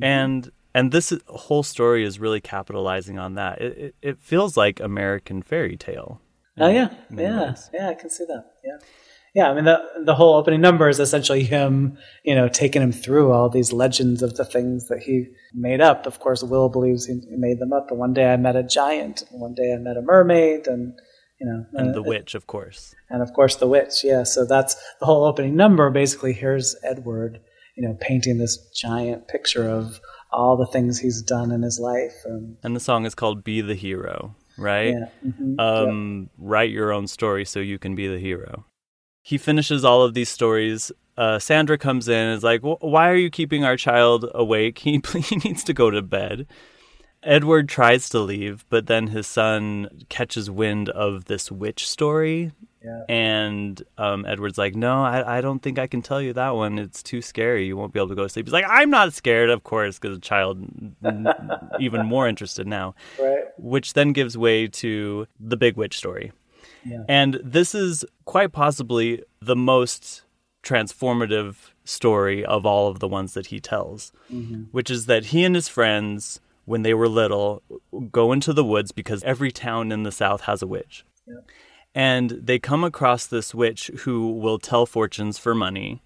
and 0.00 0.50
and 0.74 0.92
this 0.92 1.12
whole 1.28 1.62
story 1.62 2.04
is 2.04 2.18
really 2.18 2.40
capitalizing 2.40 3.18
on 3.18 3.34
that. 3.34 3.60
It 3.60 3.78
it, 3.78 3.94
it 4.02 4.18
feels 4.20 4.56
like 4.56 4.80
American 4.80 5.42
fairy 5.42 5.76
tale. 5.76 6.20
Oh 6.58 6.68
yeah, 6.68 6.88
yeah, 7.10 7.48
ways. 7.50 7.70
yeah. 7.72 7.88
I 7.90 7.94
can 7.94 8.10
see 8.10 8.24
that. 8.26 8.44
Yeah, 8.64 8.76
yeah. 9.34 9.50
I 9.50 9.54
mean, 9.54 9.64
the 9.64 9.78
the 10.04 10.14
whole 10.14 10.34
opening 10.34 10.60
number 10.60 10.88
is 10.88 11.00
essentially 11.00 11.42
him, 11.44 11.98
you 12.24 12.34
know, 12.34 12.48
taking 12.48 12.82
him 12.82 12.92
through 12.92 13.32
all 13.32 13.48
these 13.48 13.72
legends 13.72 14.22
of 14.22 14.36
the 14.36 14.44
things 14.44 14.88
that 14.88 15.02
he 15.02 15.26
made 15.52 15.80
up. 15.80 16.06
Of 16.06 16.20
course, 16.20 16.42
Will 16.42 16.68
believes 16.68 17.06
he 17.06 17.20
made 17.30 17.58
them 17.58 17.72
up. 17.72 17.86
But 17.88 17.98
one 17.98 18.12
day 18.14 18.32
I 18.32 18.36
met 18.36 18.56
a 18.56 18.62
giant, 18.62 19.22
and 19.30 19.40
one 19.40 19.54
day 19.54 19.72
I 19.74 19.78
met 19.78 19.96
a 19.96 20.02
mermaid, 20.02 20.66
and 20.68 20.92
you 21.40 21.46
know, 21.48 21.64
And 21.72 21.90
uh, 21.90 21.92
the 21.92 22.02
witch, 22.02 22.34
of 22.36 22.46
course. 22.46 22.94
and 23.10 23.20
of 23.20 23.32
course 23.32 23.56
the 23.56 23.66
witch. 23.66 24.04
Yeah, 24.04 24.22
so 24.22 24.46
that's 24.46 24.76
the 25.00 25.06
whole 25.06 25.24
opening 25.24 25.56
number. 25.56 25.90
Basically, 25.90 26.32
here's 26.32 26.76
Edward, 26.84 27.40
you 27.76 27.86
know, 27.86 27.96
painting 28.00 28.38
this 28.38 28.56
giant 28.80 29.26
picture 29.26 29.68
of 29.68 30.00
all 30.34 30.56
the 30.56 30.66
things 30.66 30.98
he's 30.98 31.22
done 31.22 31.50
in 31.52 31.62
his 31.62 31.78
life, 31.78 32.14
and 32.24 32.56
And 32.62 32.74
the 32.76 32.80
song 32.80 33.06
is 33.06 33.14
called 33.14 33.44
"Be 33.44 33.60
the 33.60 33.74
Hero," 33.74 34.34
right? 34.58 34.94
yeah, 34.94 35.08
mhm, 35.26 35.60
um, 35.60 36.30
write 36.38 36.70
your 36.70 36.92
own 36.92 37.06
story 37.06 37.44
so 37.44 37.60
you 37.60 37.78
can 37.78 37.94
be 37.94 38.06
the 38.08 38.18
hero. 38.18 38.64
He 39.22 39.38
finishes 39.38 39.84
all 39.84 40.02
of 40.02 40.12
these 40.14 40.28
stories. 40.28 40.92
Uh, 41.16 41.38
Sandra 41.38 41.78
comes 41.78 42.08
in 42.08 42.14
and 42.18 42.36
is 42.36 42.42
like, 42.44 42.60
Why 42.62 43.08
are 43.08 43.16
you 43.16 43.30
keeping 43.30 43.64
our 43.64 43.76
child 43.76 44.28
awake? 44.34 44.78
He, 44.84 45.00
he 45.22 45.36
needs 45.36 45.64
to 45.64 45.72
go 45.72 45.90
to 45.90 46.02
bed. 46.02 46.46
Edward 47.22 47.68
tries 47.70 48.10
to 48.10 48.18
leave, 48.20 48.66
but 48.68 48.86
then 48.86 49.06
his 49.06 49.26
son 49.26 50.04
catches 50.10 50.50
wind 50.50 50.90
of 50.90 51.24
this 51.24 51.50
witch 51.50 51.88
story. 51.88 52.52
Yeah. 52.84 53.02
And 53.08 53.82
um, 53.96 54.26
Edward's 54.26 54.58
like, 54.58 54.74
No, 54.74 55.02
I, 55.02 55.38
I 55.38 55.40
don't 55.40 55.60
think 55.60 55.78
I 55.78 55.86
can 55.86 56.02
tell 56.02 56.20
you 56.20 56.34
that 56.34 56.54
one. 56.54 56.78
It's 56.78 57.02
too 57.02 57.22
scary. 57.22 57.66
You 57.66 57.76
won't 57.76 57.92
be 57.94 57.98
able 57.98 58.10
to 58.10 58.14
go 58.14 58.24
to 58.24 58.28
sleep. 58.28 58.46
He's 58.46 58.52
like, 58.52 58.66
I'm 58.68 58.90
not 58.90 59.14
scared, 59.14 59.48
of 59.48 59.64
course, 59.64 59.98
because 59.98 60.16
the 60.18 60.20
child 60.20 60.62
even 61.80 62.06
more 62.06 62.28
interested 62.28 62.66
now 62.66 62.94
right, 63.18 63.44
which 63.58 63.94
then 63.94 64.12
gives 64.12 64.36
way 64.36 64.66
to 64.68 65.26
the 65.40 65.56
Big 65.56 65.76
Witch 65.76 65.96
story. 65.96 66.32
Yeah. 66.84 67.04
And 67.08 67.40
this 67.42 67.74
is 67.74 68.04
quite 68.26 68.52
possibly 68.52 69.22
the 69.40 69.56
most 69.56 70.22
transformative 70.62 71.56
story 71.84 72.44
of 72.44 72.66
all 72.66 72.88
of 72.88 72.98
the 72.98 73.08
ones 73.08 73.34
that 73.34 73.46
he 73.46 73.60
tells, 73.60 74.12
which 74.72 74.90
is 74.90 75.06
that 75.06 75.26
he 75.26 75.44
and 75.44 75.54
his 75.54 75.68
friends, 75.68 76.40
when 76.64 76.82
they 76.82 76.94
were 76.94 77.08
little, 77.08 77.62
go 78.10 78.32
into 78.32 78.52
the 78.52 78.64
woods 78.64 78.92
because 78.92 79.22
every 79.24 79.52
town 79.52 79.92
in 79.92 80.02
the 80.02 80.12
South 80.12 80.42
has 80.42 80.62
a 80.62 80.66
witch. 80.66 81.04
And 81.94 82.30
they 82.30 82.58
come 82.58 82.82
across 82.84 83.26
this 83.26 83.54
witch 83.54 83.90
who 84.00 84.32
will 84.32 84.58
tell 84.58 84.84
fortunes 84.86 85.38
for 85.38 85.54
money. 85.54 86.02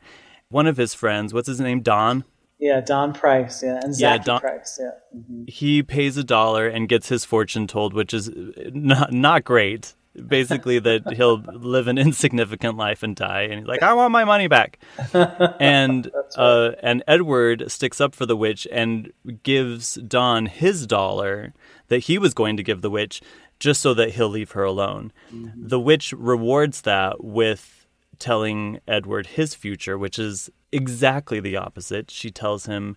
One 0.50 0.66
of 0.66 0.76
his 0.76 0.94
friends, 0.94 1.32
what's 1.32 1.48
his 1.48 1.60
name? 1.60 1.80
Don? 1.80 2.24
yeah. 2.60 2.80
Don 2.80 3.12
Price, 3.14 3.62
yeah, 3.62 3.80
and 3.82 3.94
Yeah, 3.98 4.18
Don- 4.18 4.40
Price, 4.40 4.78
yeah. 4.82 4.90
mhm. 5.16 5.48
he 5.48 5.82
pays 5.82 6.16
a 6.16 6.24
dollar 6.24 6.66
and 6.66 6.88
gets 6.88 7.08
his 7.08 7.24
fortune 7.24 7.66
told, 7.66 7.94
which 7.94 8.12
is 8.12 8.30
not 8.72 9.12
not 9.12 9.44
great. 9.44 9.94
Basically, 10.26 10.78
that 10.88 11.12
he'll 11.14 11.38
live 11.42 11.86
an 11.86 11.96
insignificant 11.98 12.76
life 12.76 13.04
and 13.04 13.14
die, 13.14 13.42
and 13.42 13.60
he's 13.60 13.68
like, 13.68 13.82
"I 13.84 13.92
want 13.92 14.10
my 14.10 14.24
money 14.24 14.48
back." 14.48 14.80
and 15.60 16.10
uh, 16.36 16.72
and 16.82 17.04
Edward 17.06 17.70
sticks 17.70 18.00
up 18.00 18.14
for 18.16 18.26
the 18.26 18.36
witch 18.36 18.66
and 18.72 19.12
gives 19.44 19.94
Don 19.94 20.46
his 20.46 20.86
dollar 20.86 21.54
that 21.86 22.00
he 22.00 22.18
was 22.18 22.34
going 22.34 22.56
to 22.56 22.64
give 22.64 22.80
the 22.82 22.90
witch, 22.90 23.22
just 23.58 23.80
so 23.80 23.94
that 23.94 24.10
he'll 24.10 24.28
leave 24.28 24.52
her 24.52 24.64
alone. 24.64 25.12
Mm-hmm. 25.32 25.68
The 25.68 25.80
witch 25.80 26.12
rewards 26.12 26.82
that 26.82 27.24
with 27.24 27.86
telling 28.18 28.80
Edward 28.86 29.26
his 29.28 29.54
future, 29.54 29.96
which 29.96 30.18
is 30.18 30.50
exactly 30.72 31.40
the 31.40 31.56
opposite. 31.56 32.10
She 32.10 32.30
tells 32.30 32.66
him 32.66 32.96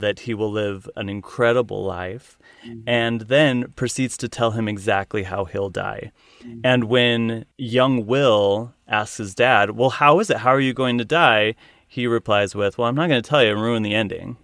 that 0.00 0.20
he 0.20 0.34
will 0.34 0.50
live 0.50 0.88
an 0.96 1.08
incredible 1.08 1.84
life 1.84 2.36
mm-hmm. 2.66 2.80
and 2.86 3.22
then 3.22 3.72
proceeds 3.72 4.16
to 4.18 4.28
tell 4.28 4.52
him 4.52 4.68
exactly 4.68 5.22
how 5.22 5.44
he'll 5.44 5.70
die. 5.70 6.12
Mm-hmm. 6.42 6.60
And 6.64 6.84
when 6.84 7.46
young 7.56 8.06
Will 8.06 8.74
asks 8.88 9.18
his 9.18 9.34
dad, 9.34 9.72
Well, 9.72 9.90
how 9.90 10.18
is 10.20 10.30
it? 10.30 10.38
How 10.38 10.50
are 10.50 10.60
you 10.60 10.74
going 10.74 10.98
to 10.98 11.04
die? 11.04 11.54
He 11.86 12.06
replies 12.06 12.54
with, 12.54 12.76
Well, 12.76 12.88
I'm 12.88 12.96
not 12.96 13.08
going 13.08 13.22
to 13.22 13.28
tell 13.28 13.42
you 13.42 13.52
and 13.52 13.62
ruin 13.62 13.82
the 13.82 13.94
ending. 13.94 14.36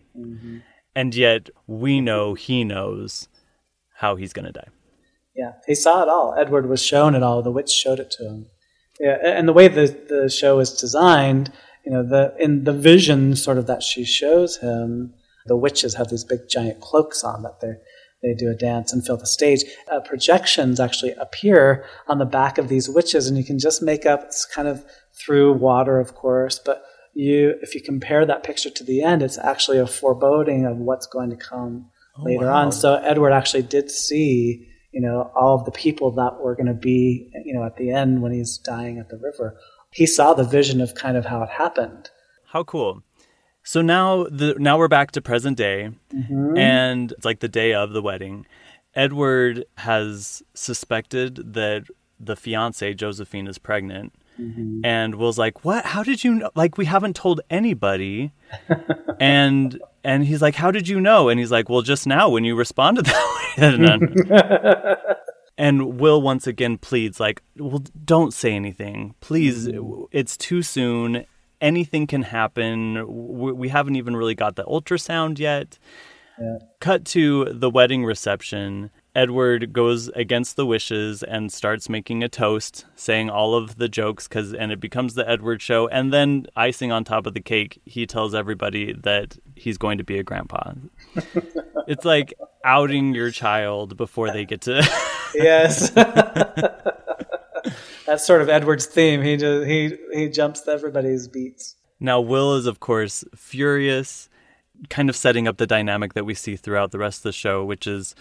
And 0.94 1.14
yet 1.14 1.50
we 1.66 2.00
know 2.00 2.34
he 2.34 2.64
knows 2.64 3.28
how 3.94 4.16
he's 4.16 4.32
going 4.32 4.46
to 4.46 4.52
die. 4.52 4.68
Yeah, 5.40 5.52
he 5.66 5.74
saw 5.74 6.02
it 6.02 6.08
all. 6.10 6.34
Edward 6.38 6.68
was 6.68 6.82
shown 6.82 7.14
it 7.14 7.22
all. 7.22 7.40
The 7.40 7.50
witch 7.50 7.70
showed 7.70 7.98
it 7.98 8.10
to 8.18 8.24
him. 8.24 8.46
Yeah, 9.00 9.16
and 9.24 9.48
the 9.48 9.54
way 9.54 9.68
the 9.68 9.86
the 10.08 10.28
show 10.28 10.58
is 10.58 10.70
designed, 10.72 11.50
you 11.86 11.92
know, 11.92 12.02
the 12.06 12.34
in 12.38 12.64
the 12.64 12.74
vision 12.74 13.34
sort 13.36 13.56
of 13.56 13.66
that 13.66 13.82
she 13.82 14.04
shows 14.04 14.58
him, 14.58 15.14
the 15.46 15.56
witches 15.56 15.94
have 15.94 16.08
these 16.10 16.24
big 16.24 16.40
giant 16.50 16.82
cloaks 16.82 17.24
on 17.24 17.42
that 17.42 17.60
they 17.62 17.72
they 18.22 18.34
do 18.34 18.50
a 18.50 18.54
dance 18.54 18.92
and 18.92 19.06
fill 19.06 19.16
the 19.16 19.24
stage. 19.24 19.64
Uh, 19.90 20.00
projections 20.00 20.78
actually 20.78 21.12
appear 21.12 21.86
on 22.06 22.18
the 22.18 22.26
back 22.26 22.58
of 22.58 22.68
these 22.68 22.86
witches, 22.90 23.26
and 23.26 23.38
you 23.38 23.44
can 23.44 23.58
just 23.58 23.80
make 23.80 24.04
up 24.04 24.24
it's 24.24 24.44
kind 24.44 24.68
of 24.68 24.84
through 25.14 25.54
water, 25.54 25.98
of 25.98 26.14
course, 26.14 26.58
but 26.58 26.82
you 27.14 27.54
if 27.62 27.74
you 27.74 27.80
compare 27.80 28.26
that 28.26 28.42
picture 28.42 28.68
to 28.68 28.84
the 28.84 29.02
end, 29.02 29.22
it's 29.22 29.38
actually 29.38 29.78
a 29.78 29.86
foreboding 29.86 30.66
of 30.66 30.76
what's 30.76 31.06
going 31.06 31.30
to 31.30 31.36
come 31.36 31.90
later 32.18 32.44
wow. 32.44 32.66
on. 32.66 32.72
So 32.72 32.96
Edward 32.96 33.32
actually 33.32 33.62
did 33.62 33.90
see, 33.90 34.66
you 34.92 35.00
know, 35.00 35.30
all 35.34 35.54
of 35.58 35.64
the 35.64 35.70
people 35.70 36.10
that 36.12 36.40
were 36.40 36.54
going 36.54 36.66
to 36.66 36.74
be, 36.74 37.30
you 37.44 37.54
know, 37.54 37.64
at 37.64 37.76
the 37.76 37.90
end 37.90 38.22
when 38.22 38.32
he's 38.32 38.58
dying 38.58 38.98
at 38.98 39.08
the 39.08 39.16
river. 39.16 39.56
He 39.92 40.06
saw 40.06 40.34
the 40.34 40.44
vision 40.44 40.80
of 40.80 40.94
kind 40.94 41.16
of 41.16 41.26
how 41.26 41.42
it 41.42 41.50
happened. 41.50 42.10
How 42.46 42.64
cool. 42.64 43.02
So 43.62 43.82
now 43.82 44.24
the 44.24 44.56
now 44.58 44.78
we're 44.78 44.88
back 44.88 45.12
to 45.12 45.20
present 45.20 45.56
day 45.56 45.90
mm-hmm. 46.14 46.56
and 46.56 47.12
it's 47.12 47.24
like 47.24 47.40
the 47.40 47.48
day 47.48 47.74
of 47.74 47.92
the 47.92 48.02
wedding. 48.02 48.46
Edward 48.94 49.64
has 49.78 50.42
suspected 50.54 51.54
that 51.54 51.84
the 52.18 52.36
fiance 52.36 52.94
Josephine 52.94 53.46
is 53.46 53.58
pregnant. 53.58 54.12
Mm-hmm. 54.40 54.84
And 54.84 55.16
Will's 55.16 55.38
like, 55.38 55.64
"What? 55.64 55.84
How 55.84 56.02
did 56.02 56.24
you 56.24 56.34
know? 56.34 56.50
Like 56.54 56.78
we 56.78 56.86
haven't 56.86 57.16
told 57.16 57.40
anybody." 57.50 58.32
and 59.20 59.80
and 60.02 60.24
he's 60.24 60.40
like, 60.40 60.54
"How 60.54 60.70
did 60.70 60.88
you 60.88 61.00
know?" 61.00 61.28
And 61.28 61.38
he's 61.38 61.50
like, 61.50 61.68
"Well, 61.68 61.82
just 61.82 62.06
now 62.06 62.28
when 62.28 62.44
you 62.44 62.54
responded 62.56 63.06
that 63.06 63.54
way." 63.58 63.66
And 63.66 64.96
and 65.58 66.00
Will 66.00 66.22
once 66.22 66.46
again 66.46 66.78
pleads, 66.78 67.20
like, 67.20 67.42
"Well, 67.56 67.84
don't 68.04 68.32
say 68.32 68.52
anything, 68.54 69.14
please. 69.20 69.68
Mm-hmm. 69.68 70.04
It's 70.12 70.36
too 70.36 70.62
soon. 70.62 71.26
Anything 71.60 72.06
can 72.06 72.22
happen. 72.22 73.06
We 73.06 73.52
we 73.52 73.68
haven't 73.68 73.96
even 73.96 74.16
really 74.16 74.34
got 74.34 74.56
the 74.56 74.64
ultrasound 74.64 75.38
yet." 75.38 75.78
Cut 76.80 77.04
to 77.06 77.52
the 77.52 77.68
wedding 77.68 78.02
reception. 78.02 78.90
Edward 79.14 79.72
goes 79.72 80.08
against 80.08 80.56
the 80.56 80.66
wishes 80.66 81.22
and 81.22 81.52
starts 81.52 81.88
making 81.88 82.22
a 82.22 82.28
toast, 82.28 82.84
saying 82.94 83.30
all 83.30 83.54
of 83.54 83.76
the 83.76 83.88
jokes 83.88 84.28
cuz 84.28 84.54
and 84.54 84.70
it 84.70 84.80
becomes 84.80 85.14
the 85.14 85.28
Edward 85.28 85.60
show 85.60 85.88
and 85.88 86.12
then 86.12 86.46
icing 86.56 86.92
on 86.92 87.04
top 87.04 87.26
of 87.26 87.34
the 87.34 87.40
cake, 87.40 87.80
he 87.84 88.06
tells 88.06 88.34
everybody 88.34 88.92
that 88.92 89.36
he's 89.56 89.78
going 89.78 89.98
to 89.98 90.04
be 90.04 90.18
a 90.18 90.22
grandpa. 90.22 90.72
it's 91.88 92.04
like 92.04 92.34
outing 92.64 93.14
your 93.14 93.30
child 93.30 93.96
before 93.96 94.30
they 94.30 94.44
get 94.44 94.60
to 94.62 94.82
Yes. 95.34 95.90
That's 98.06 98.26
sort 98.26 98.42
of 98.42 98.48
Edward's 98.48 98.86
theme. 98.86 99.22
He 99.22 99.36
just, 99.36 99.66
he 99.66 99.96
he 100.12 100.28
jumps 100.28 100.66
everybody's 100.66 101.28
beats. 101.28 101.76
Now, 102.00 102.20
Will 102.20 102.56
is, 102.56 102.66
of 102.66 102.80
course, 102.80 103.24
furious, 103.36 104.28
kind 104.88 105.08
of 105.08 105.16
setting 105.16 105.46
up 105.46 105.58
the 105.58 105.66
dynamic 105.66 106.14
that 106.14 106.24
we 106.24 106.34
see 106.34 106.56
throughout 106.56 106.92
the 106.92 106.98
rest 106.98 107.20
of 107.20 107.24
the 107.24 107.32
show, 107.32 107.64
which 107.64 107.86
is 107.86 108.14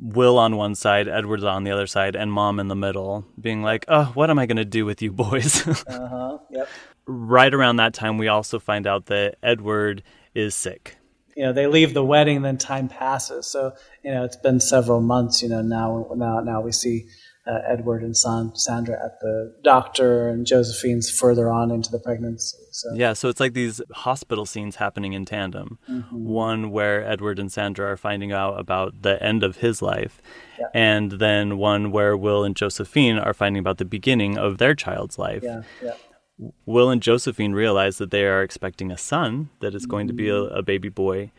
Will 0.00 0.38
on 0.38 0.56
one 0.56 0.74
side, 0.74 1.06
Edward 1.06 1.44
on 1.44 1.64
the 1.64 1.70
other 1.70 1.86
side, 1.86 2.16
and 2.16 2.32
Mom 2.32 2.58
in 2.58 2.68
the 2.68 2.74
middle, 2.74 3.26
being 3.40 3.62
like, 3.62 3.84
oh, 3.88 4.06
what 4.14 4.30
am 4.30 4.38
I 4.38 4.46
going 4.46 4.56
to 4.56 4.64
do 4.64 4.84
with 4.86 5.02
you 5.02 5.12
boys? 5.12 5.66
Uh 5.86 6.08
huh. 6.08 6.38
Yep. 6.50 6.68
right 7.06 7.52
around 7.52 7.76
that 7.76 7.92
time, 7.94 8.16
we 8.18 8.28
also 8.28 8.58
find 8.58 8.86
out 8.86 9.06
that 9.06 9.36
Edward 9.42 10.02
is 10.34 10.54
sick. 10.54 10.96
You 11.36 11.44
know, 11.44 11.52
they 11.52 11.66
leave 11.66 11.94
the 11.94 12.04
wedding, 12.04 12.42
then 12.42 12.58
time 12.58 12.88
passes. 12.88 13.46
So 13.46 13.72
you 14.04 14.10
know, 14.12 14.24
it's 14.24 14.36
been 14.36 14.60
several 14.60 15.00
months. 15.00 15.42
You 15.42 15.48
know, 15.48 15.62
now 15.62 16.06
now 16.14 16.40
now 16.40 16.60
we 16.60 16.72
see 16.72 17.06
uh, 17.46 17.58
Edward 17.68 18.02
and 18.02 18.16
San, 18.16 18.54
Sandra 18.54 18.94
at 19.04 19.18
the 19.20 19.54
doctor, 19.64 20.28
and 20.28 20.46
Josephine's 20.46 21.10
further 21.10 21.50
on 21.50 21.70
into 21.70 21.90
the 21.90 21.98
pregnancy. 21.98 22.56
So 22.70 22.88
Yeah, 22.94 23.12
so 23.14 23.28
it's 23.28 23.40
like 23.40 23.52
these 23.54 23.80
hospital 23.92 24.46
scenes 24.46 24.76
happening 24.76 25.12
in 25.12 25.24
tandem. 25.24 25.78
One 26.12 26.70
where 26.70 27.04
Edward 27.04 27.38
and 27.38 27.50
Sandra 27.50 27.86
are 27.90 27.96
finding 27.96 28.30
out 28.32 28.60
about 28.60 29.02
the 29.02 29.20
end 29.22 29.42
of 29.42 29.56
his 29.56 29.82
life, 29.82 30.22
Yeah. 30.58 30.66
and 30.72 31.12
then 31.12 31.58
one 31.58 31.90
where 31.90 32.16
Will 32.16 32.44
and 32.44 32.54
Josephine 32.54 33.18
are 33.18 33.34
finding 33.34 33.60
about 33.60 33.78
the 33.78 33.84
beginning 33.84 34.38
of 34.38 34.58
their 34.58 34.74
child's 34.74 35.18
life. 35.18 35.42
yeah, 35.42 35.62
yeah. 35.82 35.94
Will 36.66 36.90
and 36.90 37.02
Josephine 37.02 37.52
realize 37.52 37.98
that 37.98 38.10
they 38.10 38.24
are 38.24 38.42
expecting 38.42 38.90
a 38.90 38.96
son, 38.96 39.50
that 39.60 39.74
is 39.74 39.86
going 39.86 40.06
to 40.08 40.12
be 40.12 40.28
a, 40.28 40.36
a 40.36 40.62
baby 40.62 40.88
boy. 40.88 41.30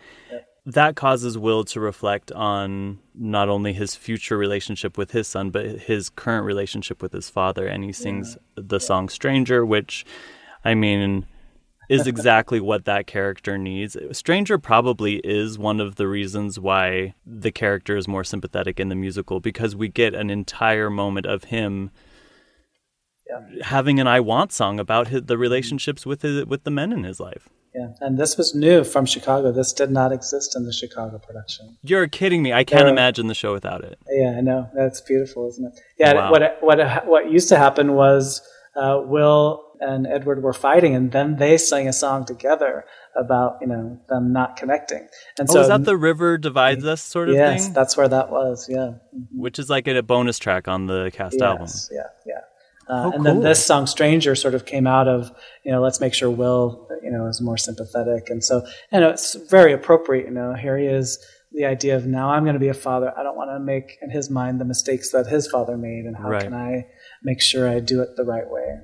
That 0.66 0.96
causes 0.96 1.38
Will 1.38 1.64
to 1.66 1.80
reflect 1.80 2.32
on 2.32 3.00
not 3.14 3.50
only 3.50 3.74
his 3.74 3.96
future 3.96 4.38
relationship 4.38 4.98
with 4.98 5.12
his 5.12 5.28
son, 5.28 5.50
but 5.50 5.66
his 5.66 6.10
current 6.10 6.46
relationship 6.46 7.02
with 7.02 7.12
his 7.12 7.30
father. 7.30 7.68
And 7.68 7.84
he 7.84 7.92
sings 7.92 8.38
the 8.56 8.80
song 8.80 9.10
Stranger, 9.10 9.66
which, 9.66 10.06
I 10.64 10.74
mean, 10.74 11.26
is 11.90 12.08
exactly 12.08 12.62
what 12.62 12.86
that 12.86 13.08
character 13.08 13.58
needs. 13.58 13.98
Stranger 14.14 14.58
probably 14.58 15.18
is 15.18 15.60
one 15.60 15.82
of 15.82 15.96
the 15.96 16.08
reasons 16.08 16.58
why 16.60 17.14
the 17.26 17.52
character 17.52 17.98
is 17.98 18.08
more 18.08 18.24
sympathetic 18.24 18.80
in 18.80 18.88
the 18.88 18.96
musical 18.96 19.42
because 19.42 19.76
we 19.76 19.90
get 19.90 20.14
an 20.14 20.30
entire 20.30 20.90
moment 20.90 21.26
of 21.26 21.46
him 21.46 21.92
having 23.64 24.00
an 24.00 24.08
I 24.08 24.20
want 24.20 24.52
song 24.52 24.80
about 24.80 25.08
his, 25.08 25.24
the 25.24 25.34
mm-hmm. 25.34 25.42
relationships 25.42 26.06
with 26.06 26.22
his, 26.22 26.46
with 26.46 26.64
the 26.64 26.72
men 26.72 26.92
in 26.92 27.04
his 27.04 27.20
life. 27.20 27.50
Yeah, 27.76 27.88
and 28.02 28.18
this 28.20 28.38
was 28.38 28.54
new 28.54 28.84
from 28.84 29.06
Chicago. 29.06 29.52
This 29.52 29.74
did 29.74 29.90
not 29.90 30.12
exist 30.12 30.56
in 30.56 30.66
the 30.66 30.74
Chicago 30.74 31.18
production. 31.18 31.78
You're 31.82 32.08
kidding 32.08 32.44
me. 32.44 32.54
I 32.54 32.64
can't 32.64 32.88
Uh, 32.88 32.92
imagine 32.92 33.28
the 33.28 33.34
show 33.34 33.52
without 33.52 33.84
it. 33.84 33.98
Yeah, 34.08 34.36
I 34.38 34.42
know. 34.42 34.70
That's 34.76 35.02
beautiful, 35.02 35.48
isn't 35.50 35.66
it? 35.66 35.80
Yeah. 35.98 36.14
Wow. 36.14 36.32
What 36.32 36.58
what 36.62 37.08
what 37.08 37.32
used 37.32 37.50
to 37.50 37.58
happen 37.58 37.94
was 37.94 38.42
uh, 38.76 39.02
Will 39.04 39.64
and 39.80 40.06
Edward 40.08 40.44
were 40.44 40.54
fighting, 40.54 40.96
and 40.96 41.12
then 41.12 41.38
they 41.38 41.58
sang 41.58 41.88
a 41.88 41.94
song 41.94 42.26
together 42.26 42.86
about 43.16 43.58
you 43.62 43.68
know 43.68 44.00
them 44.08 44.32
not 44.32 44.56
connecting. 44.56 45.08
And 45.40 45.50
oh, 45.50 45.54
so 45.54 45.62
is 45.62 45.68
that 45.68 45.84
the 45.84 45.98
river 45.98 46.38
divides 46.38 46.86
us 46.86 47.02
sort 47.02 47.30
of 47.30 47.36
yes, 47.36 47.66
thing? 47.66 47.74
that's 47.74 47.98
where 47.98 48.08
that 48.08 48.30
was. 48.30 48.68
Yeah. 48.70 48.94
Which 49.32 49.58
is 49.60 49.70
like 49.70 49.88
a 49.88 50.02
bonus 50.04 50.38
track 50.40 50.68
on 50.68 50.86
the 50.86 51.12
cast 51.14 51.42
album. 51.42 51.68
Yeah, 51.92 52.02
yeah. 52.26 52.42
Uh, 52.94 53.06
Oh, 53.08 53.12
and 53.12 53.26
then 53.26 53.40
this 53.42 53.64
song 53.66 53.88
"Stranger" 53.88 54.36
sort 54.36 54.54
of 54.54 54.66
came 54.66 54.86
out 54.88 55.08
of 55.08 55.32
you 55.66 55.72
know 55.72 55.82
let's 55.82 56.00
make 56.00 56.14
sure 56.14 56.30
Will 56.30 56.88
you 57.04 57.12
know 57.12 57.28
is 57.28 57.42
more 57.42 57.58
sympathetic, 57.58 58.30
and 58.30 58.44
so 58.44 58.66
and 58.92 59.04
it's 59.04 59.36
very 59.50 59.74
appropriate. 59.74 60.26
You 60.26 60.34
know, 60.34 60.54
here 60.54 60.78
he 60.78 60.86
is. 60.86 61.18
The 61.56 61.66
idea 61.66 61.96
of 61.96 62.08
now 62.08 62.32
I'm 62.32 62.44
going 62.46 62.56
to 62.56 62.60
be 62.60 62.70
a 62.70 62.74
father. 62.74 63.14
I 63.16 63.22
don't 63.22 63.36
want 63.36 63.52
to 63.52 63.60
make 63.60 63.98
in 64.02 64.10
his 64.10 64.28
mind 64.30 64.60
the 64.60 64.66
mistakes 64.66 65.12
that 65.12 65.28
his 65.28 65.48
father 65.48 65.78
made, 65.78 66.06
and 66.06 66.16
how 66.18 66.30
Right. 66.30 66.42
can 66.44 66.54
I 66.54 66.88
make 67.24 67.42
sure 67.42 67.70
I 67.70 67.80
do 67.80 68.02
it 68.02 68.10
the 68.16 68.24
right 68.24 68.50
way? 68.50 68.80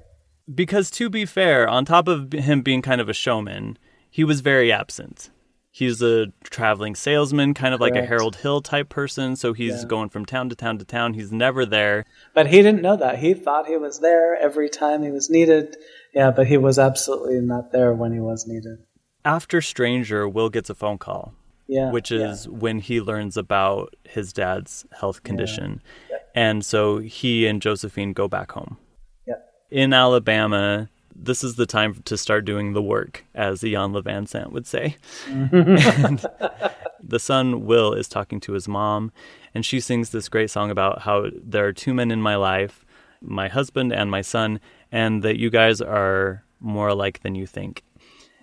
Because 0.54 0.92
to 0.92 1.10
be 1.10 1.26
fair, 1.26 1.68
on 1.68 1.86
top 1.86 2.08
of 2.08 2.32
him 2.32 2.62
being 2.62 2.82
kind 2.84 3.02
of 3.02 3.10
a 3.10 3.14
showman, 3.14 3.78
he 4.10 4.24
was 4.24 4.42
very 4.42 4.72
absent. 4.72 5.30
He's 5.72 6.02
a 6.02 6.28
traveling 6.44 6.96
salesman, 6.96 7.54
kind 7.54 7.74
of 7.74 7.80
like 7.80 7.96
a 7.96 8.06
Harold 8.06 8.38
Hill 8.38 8.62
type 8.62 8.90
person. 8.90 9.36
So 9.36 9.54
he's 9.54 9.82
Yeah. 9.84 9.88
going 9.88 10.10
from 10.10 10.26
town 10.26 10.50
to 10.50 10.56
town 10.56 10.78
to 10.80 10.86
town. 10.86 11.14
He's 11.14 11.32
never 11.32 11.66
there. 11.66 12.06
But 12.34 12.48
he 12.48 12.58
didn't 12.64 12.82
know 12.82 12.96
that. 12.98 13.20
He 13.20 13.34
thought 13.36 13.68
he 13.68 13.78
was 13.78 14.00
there 14.00 14.36
every 14.36 14.68
time 14.68 15.04
he 15.04 15.12
was 15.12 15.30
needed. 15.30 15.78
Yeah, 16.14 16.32
but 16.32 16.48
he 16.48 16.58
was 16.58 16.80
absolutely 16.80 17.40
not 17.42 17.72
there 17.72 17.94
when 17.94 18.12
he 18.12 18.20
was 18.20 18.48
needed. 18.48 18.80
After 19.24 19.62
Stranger, 19.62 20.28
Will 20.28 20.50
gets 20.50 20.72
a 20.72 20.76
phone 20.76 20.98
call, 20.98 21.34
Yeah, 21.68 21.92
which 21.92 22.10
yeah. 22.10 22.32
is 22.32 22.50
when 22.50 22.80
he 22.80 23.00
learns 23.00 23.38
about 23.38 23.96
his 24.04 24.34
dad's 24.34 24.86
health 25.00 25.22
condition. 25.24 25.82
And 26.34 26.66
so 26.66 26.98
he 26.98 27.46
and 27.46 27.62
Josephine 27.62 28.14
go 28.14 28.28
back 28.28 28.54
home. 28.54 28.78
Yeah. 29.28 29.36
In 29.70 29.94
Alabama, 29.94 30.90
this 31.22 31.44
is 31.44 31.56
the 31.56 31.66
time 31.66 32.02
to 32.06 32.18
start 32.18 32.46
doing 32.46 32.74
the 32.74 32.82
work, 32.82 33.26
as 33.36 33.62
Iyanla 33.62 34.04
Vanzant 34.04 34.52
would 34.52 34.68
say. 34.68 34.96
And 35.30 36.26
the 37.02 37.20
son, 37.20 37.66
Will, 37.66 37.94
is 37.94 38.08
talking 38.08 38.40
to 38.42 38.54
his 38.54 38.68
mom, 38.68 39.12
and 39.54 39.66
she 39.66 39.80
sings 39.80 40.10
this 40.10 40.30
great 40.30 40.50
song 40.50 40.72
about 40.72 41.02
how 41.02 41.28
there 41.34 41.66
are 41.66 41.74
two 41.74 41.94
men 41.94 42.12
in 42.12 42.22
my 42.22 42.36
life, 42.36 42.86
my 43.22 43.48
husband 43.48 43.94
and 43.94 44.10
my 44.10 44.22
son, 44.22 44.60
and 44.92 45.24
that 45.24 45.38
you 45.38 45.50
guys 45.50 45.82
are 45.82 46.44
more 46.60 46.90
alike 46.90 47.22
than 47.22 47.36
you 47.36 47.46
think. 47.46 47.84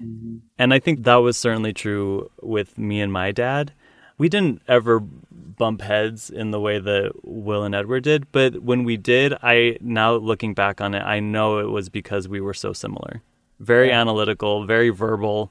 Mm-hmm. 0.02 0.38
And 0.58 0.74
I 0.74 0.78
think 0.78 1.04
that 1.04 1.16
was 1.16 1.36
certainly 1.36 1.72
true 1.72 2.30
with 2.42 2.76
me 2.76 3.00
and 3.00 3.12
my 3.12 3.32
dad. 3.32 3.72
We 4.18 4.28
didn't 4.28 4.62
ever 4.66 5.00
bump 5.00 5.82
heads 5.82 6.30
in 6.30 6.50
the 6.50 6.60
way 6.60 6.78
that 6.78 7.12
Will 7.22 7.64
and 7.64 7.74
Edward 7.74 8.04
did, 8.04 8.30
but 8.32 8.62
when 8.62 8.84
we 8.84 8.96
did, 8.96 9.34
I 9.42 9.76
now 9.80 10.14
looking 10.14 10.54
back 10.54 10.80
on 10.80 10.94
it, 10.94 11.00
I 11.02 11.20
know 11.20 11.58
it 11.58 11.70
was 11.70 11.88
because 11.88 12.28
we 12.28 12.40
were 12.40 12.54
so 12.54 12.72
similar. 12.72 13.22
Very 13.60 13.90
analytical, 13.92 14.64
very 14.66 14.90
verbal. 14.90 15.50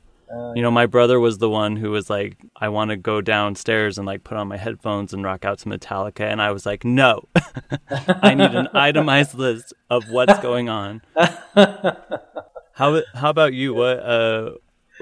you 0.55 0.61
know, 0.61 0.71
my 0.71 0.85
brother 0.87 1.19
was 1.19 1.37
the 1.37 1.49
one 1.49 1.75
who 1.75 1.91
was 1.91 2.09
like, 2.09 2.37
I 2.55 2.69
want 2.69 2.89
to 2.89 2.97
go 2.97 3.21
downstairs 3.21 3.97
and 3.97 4.05
like 4.07 4.23
put 4.23 4.37
on 4.37 4.47
my 4.47 4.57
headphones 4.57 5.13
and 5.13 5.23
rock 5.23 5.45
out 5.45 5.59
to 5.59 5.69
Metallica. 5.69 6.21
And 6.21 6.41
I 6.41 6.51
was 6.51 6.65
like, 6.65 6.83
no, 6.83 7.27
I 7.89 8.33
need 8.33 8.53
an 8.55 8.67
itemized 8.73 9.35
list 9.35 9.73
of 9.89 10.09
what's 10.09 10.39
going 10.39 10.69
on. 10.69 11.01
How 12.73 13.01
how 13.13 13.29
about 13.29 13.53
you? 13.53 13.73
What 13.73 13.99
uh 13.99 14.51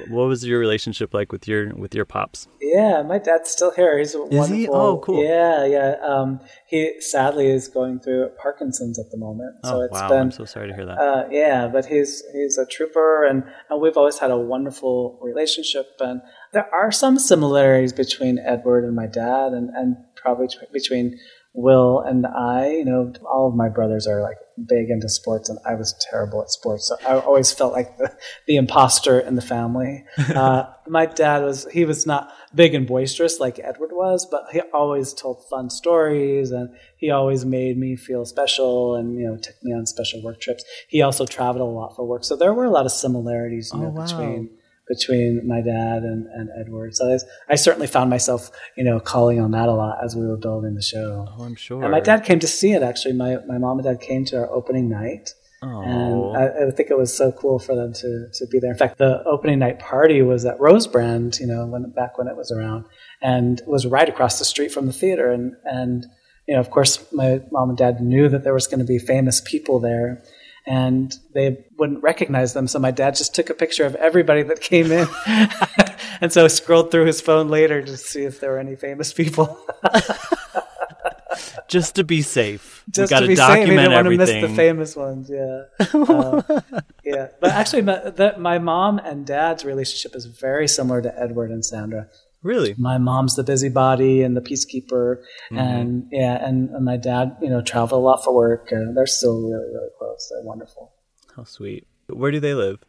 what 0.10 0.28
was 0.28 0.46
your 0.46 0.60
relationship 0.60 1.14
like 1.14 1.32
with 1.32 1.48
your 1.48 1.74
with 1.76 1.94
your 1.94 2.06
pops? 2.06 2.48
Yeah, 2.60 3.04
my 3.04 3.20
dad's 3.20 3.52
still 3.52 3.72
here. 3.72 4.00
He's 4.00 4.16
a 4.16 4.48
he? 4.48 4.68
Oh, 4.68 4.98
cool. 4.98 5.24
Yeah, 5.24 5.66
yeah. 5.66 5.96
Um, 6.04 6.39
he 6.68 7.00
sadly 7.00 7.48
is 7.48 7.68
going 7.68 8.00
through 8.00 8.30
Parkinson's 8.41 8.98
at 8.98 9.12
the 9.12 9.18
moment. 9.18 9.58
So 9.64 9.78
oh 9.78 9.82
it's 9.82 9.94
wow, 9.94 10.10
been 10.10 10.20
I'm 10.20 10.32
so 10.32 10.46
sorry 10.46 10.70
to 10.70 10.74
hear 10.74 10.86
that. 10.86 10.98
Uh, 10.98 11.28
yeah, 11.30 11.68
but 11.68 11.86
he's 11.86 12.24
he's 12.34 12.58
a 12.58 12.66
trooper, 12.66 13.26
and, 13.26 13.44
and 13.70 13.82
we've 13.82 13.98
always 13.98 14.18
had 14.18 14.32
a 14.32 14.38
wonderful 14.38 15.20
relationship. 15.22 15.88
And 16.00 16.22
there 16.52 16.74
are 16.74 16.91
some 16.91 17.20
similarities 17.20 17.94
between 17.94 18.39
Edward 18.39 18.86
and 18.86 18.96
my 18.96 19.08
dad, 19.08 19.54
and 19.54 19.70
and 19.70 19.98
probably 20.16 20.48
t- 20.48 20.58
between 20.72 21.20
Will 21.54 22.00
and 22.00 22.26
I. 22.26 22.72
You 22.72 22.86
know, 22.86 23.14
all 23.32 23.48
of 23.48 23.56
my 23.56 23.70
brothers 23.70 24.08
are 24.08 24.22
like 24.22 24.38
big 24.68 24.89
into 24.89 25.10
sports, 25.10 25.49
and 25.49 25.60
I 25.66 25.76
was 25.76 25.93
terrible 26.10 26.41
at 26.41 26.49
sports, 26.49 26.88
so 26.88 26.95
I 27.08 27.20
always 27.20 27.51
felt 27.51 27.74
like 27.74 27.97
the 27.97 28.16
the 28.47 28.56
imposter 28.56 29.20
in 29.20 29.36
the 29.36 29.41
family. 29.41 30.04
Uh, 30.34 30.66
my 30.88 31.06
dad 31.06 31.43
was 31.43 31.68
he 31.72 31.86
was 31.86 32.06
not 32.06 32.32
big 32.56 32.74
and 32.74 32.88
boisterous 32.88 33.39
like 33.39 33.60
Edward 33.60 33.91
was, 33.93 34.26
but 34.26 34.45
he 34.51 34.62
always 34.74 35.14
told 35.14 35.43
fun 35.49 35.70
stories 35.70 36.51
and 36.51 36.70
he 36.97 37.10
always 37.12 37.45
made 37.45 37.78
me 37.78 37.95
feel 37.95 38.26
special 38.26 38.95
and 38.95 39.16
you 39.20 39.26
know 39.28 39.38
took 39.38 39.56
me 39.64 39.74
on 39.74 39.86
special 39.86 40.22
work 40.24 40.39
trips. 40.41 40.64
He 40.88 41.01
also 41.01 41.26
traveled 41.26 41.62
a 41.62 41.72
lot 41.72 41.95
for 41.95 42.06
work, 42.06 42.24
so 42.24 42.36
there 42.36 42.54
were 42.54 42.66
a 42.66 42.70
lot 42.72 42.86
of 42.86 42.91
similarities 42.91 43.72
you 43.74 43.80
know, 43.80 43.88
Oh, 43.88 43.89
wow. 43.91 44.06
between 44.06 44.49
between 44.88 45.48
my 45.48 45.62
dad 45.62 46.04
and, 46.04 46.28
and 46.28 46.50
Edward. 46.60 46.96
So 46.96 47.12
I, 47.12 47.54
I 47.54 47.56
certainly 47.56 47.88
found 47.88 48.10
myself 48.10 48.50
you 48.76 48.84
know 48.84 49.00
calling 49.00 49.40
on 49.40 49.52
that 49.52 49.70
a 49.70 49.74
lot 49.74 49.98
as 50.04 50.16
we 50.16 50.28
were 50.28 50.38
building 50.38 50.76
the 50.76 50.82
show. 50.82 51.28
oh, 51.38 51.44
I'm 51.44 51.56
sure. 51.56 51.82
And 51.84 51.92
my 51.92 52.00
dad 52.00 52.24
came 52.24 52.40
to 52.40 52.48
see 52.48 52.74
it 52.74 52.84
actually. 52.84 53.14
My 53.14 53.38
my 53.48 53.58
mom 53.58 53.80
and 53.80 53.86
dad 53.86 54.02
came 54.02 54.26
to 54.26 54.38
our 54.38 54.50
opening 54.52 54.90
night. 54.90 55.34
Oh. 55.64 55.82
And 55.82 56.38
I, 56.38 56.68
I 56.68 56.72
think 56.72 56.90
it 56.92 56.98
was 56.98 57.16
so 57.16 57.32
cool 57.32 57.58
for 57.58 57.74
them 57.74 57.94
to, 57.94 58.28
to 58.34 58.48
be 58.48 58.60
there. 58.60 58.72
In 58.72 58.78
fact, 58.78 58.98
the 58.98 59.24
opening 59.24 59.60
night 59.60 59.80
party 59.80 60.22
was 60.22 60.44
at 60.44 60.60
Roseland, 60.60 61.40
you 61.40 61.48
know, 61.48 61.66
when 61.66 61.90
back 61.92 62.18
when 62.18 62.28
it 62.28 62.36
was 62.36 62.52
around, 62.52 62.86
and 63.22 63.62
was 63.66 63.86
right 63.86 64.10
across 64.10 64.40
the 64.40 64.46
street 64.46 64.72
from 64.74 64.88
the 64.88 64.94
theater. 64.94 65.32
And 65.32 65.56
and 65.64 66.06
you 66.48 66.54
know, 66.54 66.60
of 66.60 66.70
course, 66.70 67.12
my 67.14 67.42
mom 67.52 67.70
and 67.70 67.78
dad 67.78 68.02
knew 68.02 68.28
that 68.30 68.44
there 68.44 68.54
was 68.54 68.68
going 68.68 68.80
to 68.80 68.86
be 68.86 69.00
famous 69.00 69.40
people 69.40 69.80
there, 69.80 70.24
and 70.66 71.14
they 71.34 71.66
wouldn't 71.78 72.01
recognize 72.03 72.53
them. 72.53 72.68
So 72.68 72.80
my 72.80 72.91
dad 72.91 73.16
just 73.16 73.36
took 73.36 73.49
a 73.49 73.53
picture 73.53 73.86
of 73.86 73.95
everybody 73.95 74.43
that 74.43 74.61
came 74.61 74.91
in, 74.91 75.07
and 76.22 76.32
so 76.32 76.45
I 76.45 76.47
scrolled 76.47 76.91
through 76.91 77.05
his 77.05 77.22
phone 77.22 77.49
later 77.49 77.82
to 77.82 77.97
see 77.97 78.24
if 78.24 78.39
there 78.39 78.51
were 78.51 78.59
any 78.59 78.76
famous 78.76 79.14
people. 79.14 79.59
just 81.68 81.95
to 81.95 82.03
be 82.03 82.22
safe. 82.22 82.84
just 82.89 83.11
we 83.11 83.16
got 83.16 83.20
to 83.22 83.28
be 83.28 83.36
document 83.36 83.68
safe. 83.68 83.70
We 83.70 83.76
didn't 83.78 83.93
everything. 83.93 84.20
want 84.20 84.30
to 84.30 84.34
miss 84.41 84.49
the 84.51 84.55
famous 84.55 84.95
ones. 84.95 85.30
Yeah, 85.30 85.64
Uh, 85.93 86.61
yeah. 87.03 87.28
But 87.39 87.51
actually, 87.51 87.82
my, 87.84 87.97
the, 88.09 88.36
my 88.38 88.59
mom 88.59 88.99
and 88.99 89.26
dad's 89.26 89.66
relationship 89.66 90.16
is 90.16 90.26
very 90.26 90.68
similar 90.68 91.01
to 91.01 91.20
Edward 91.20 91.51
and 91.51 91.66
Sandra. 91.66 92.07
Really? 92.44 92.76
My 92.78 92.98
mom's 92.98 93.36
the 93.36 93.44
busybody 93.44 94.22
and 94.22 94.36
the 94.38 94.41
peacekeeper, 94.41 95.18
Mm-hmm. 95.52 95.58
and 95.58 96.08
yeah, 96.12 96.46
and, 96.48 96.70
and 96.70 96.86
my 96.86 96.98
dad, 96.98 97.36
you 97.41 97.50
know, 97.50 97.62
traveled 97.62 98.02
a 98.02 98.06
lot 98.06 98.24
for 98.24 98.34
work. 98.36 98.72
And 98.72 98.96
they're 98.96 99.06
still 99.08 99.41
really, 99.41 99.68
really 99.74 99.89
close. 99.98 100.30
They're 100.32 100.44
wonderful. 100.46 100.91
How 101.36 101.44
sweet. 101.46 101.88
Where 102.08 102.32
do 102.32 102.39
they 102.39 102.54
live? 102.54 102.80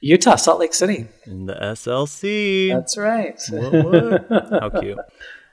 Utah, 0.00 0.36
Salt 0.36 0.60
Lake 0.60 0.74
City. 0.74 1.06
In 1.26 1.46
the 1.46 1.54
SLC. 1.54 2.72
That's 2.72 2.96
right. 2.96 3.40
What, 3.50 4.28
what? 4.30 4.50
How 4.62 4.70
cute. 4.80 4.98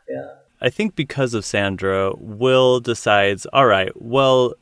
Yeah. 0.10 0.28
I 0.62 0.70
think 0.70 0.96
because 0.96 1.34
of 1.34 1.46
Sandra, 1.46 2.14
Will 2.18 2.80
decides, 2.80 3.46
all 3.54 3.66
right, 3.68 3.92
well, 4.02 4.54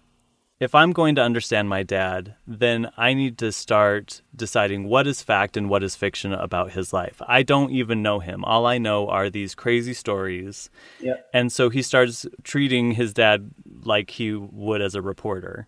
if 0.59 0.73
I'm 0.73 0.93
going 0.93 1.15
to 1.15 1.21
understand 1.21 1.67
my 1.67 1.83
dad, 1.83 2.35
then 2.47 2.89
I 2.95 3.13
need 3.13 3.37
to 3.39 3.51
start 3.51 4.21
deciding 4.35 4.85
what 4.85 5.05
is 5.05 5.21
fact 5.21 5.57
and 5.57 5.69
what 5.69 5.83
is 5.83 5.95
fiction 5.95 6.31
about 6.33 6.71
his 6.71 6.93
life. 6.93 7.21
I 7.27 7.43
don't 7.43 7.71
even 7.71 8.01
know 8.01 8.19
him. 8.19 8.45
All 8.45 8.65
I 8.65 8.77
know 8.77 9.09
are 9.09 9.29
these 9.29 9.53
crazy 9.53 9.93
stories. 9.93 10.69
Yeah. 11.01 11.15
And 11.33 11.51
so 11.51 11.69
he 11.69 11.81
starts 11.81 12.25
treating 12.43 12.91
his 12.91 13.13
dad 13.13 13.51
like 13.83 14.11
he 14.11 14.33
would 14.33 14.81
as 14.81 14.95
a 14.95 15.01
reporter. 15.01 15.67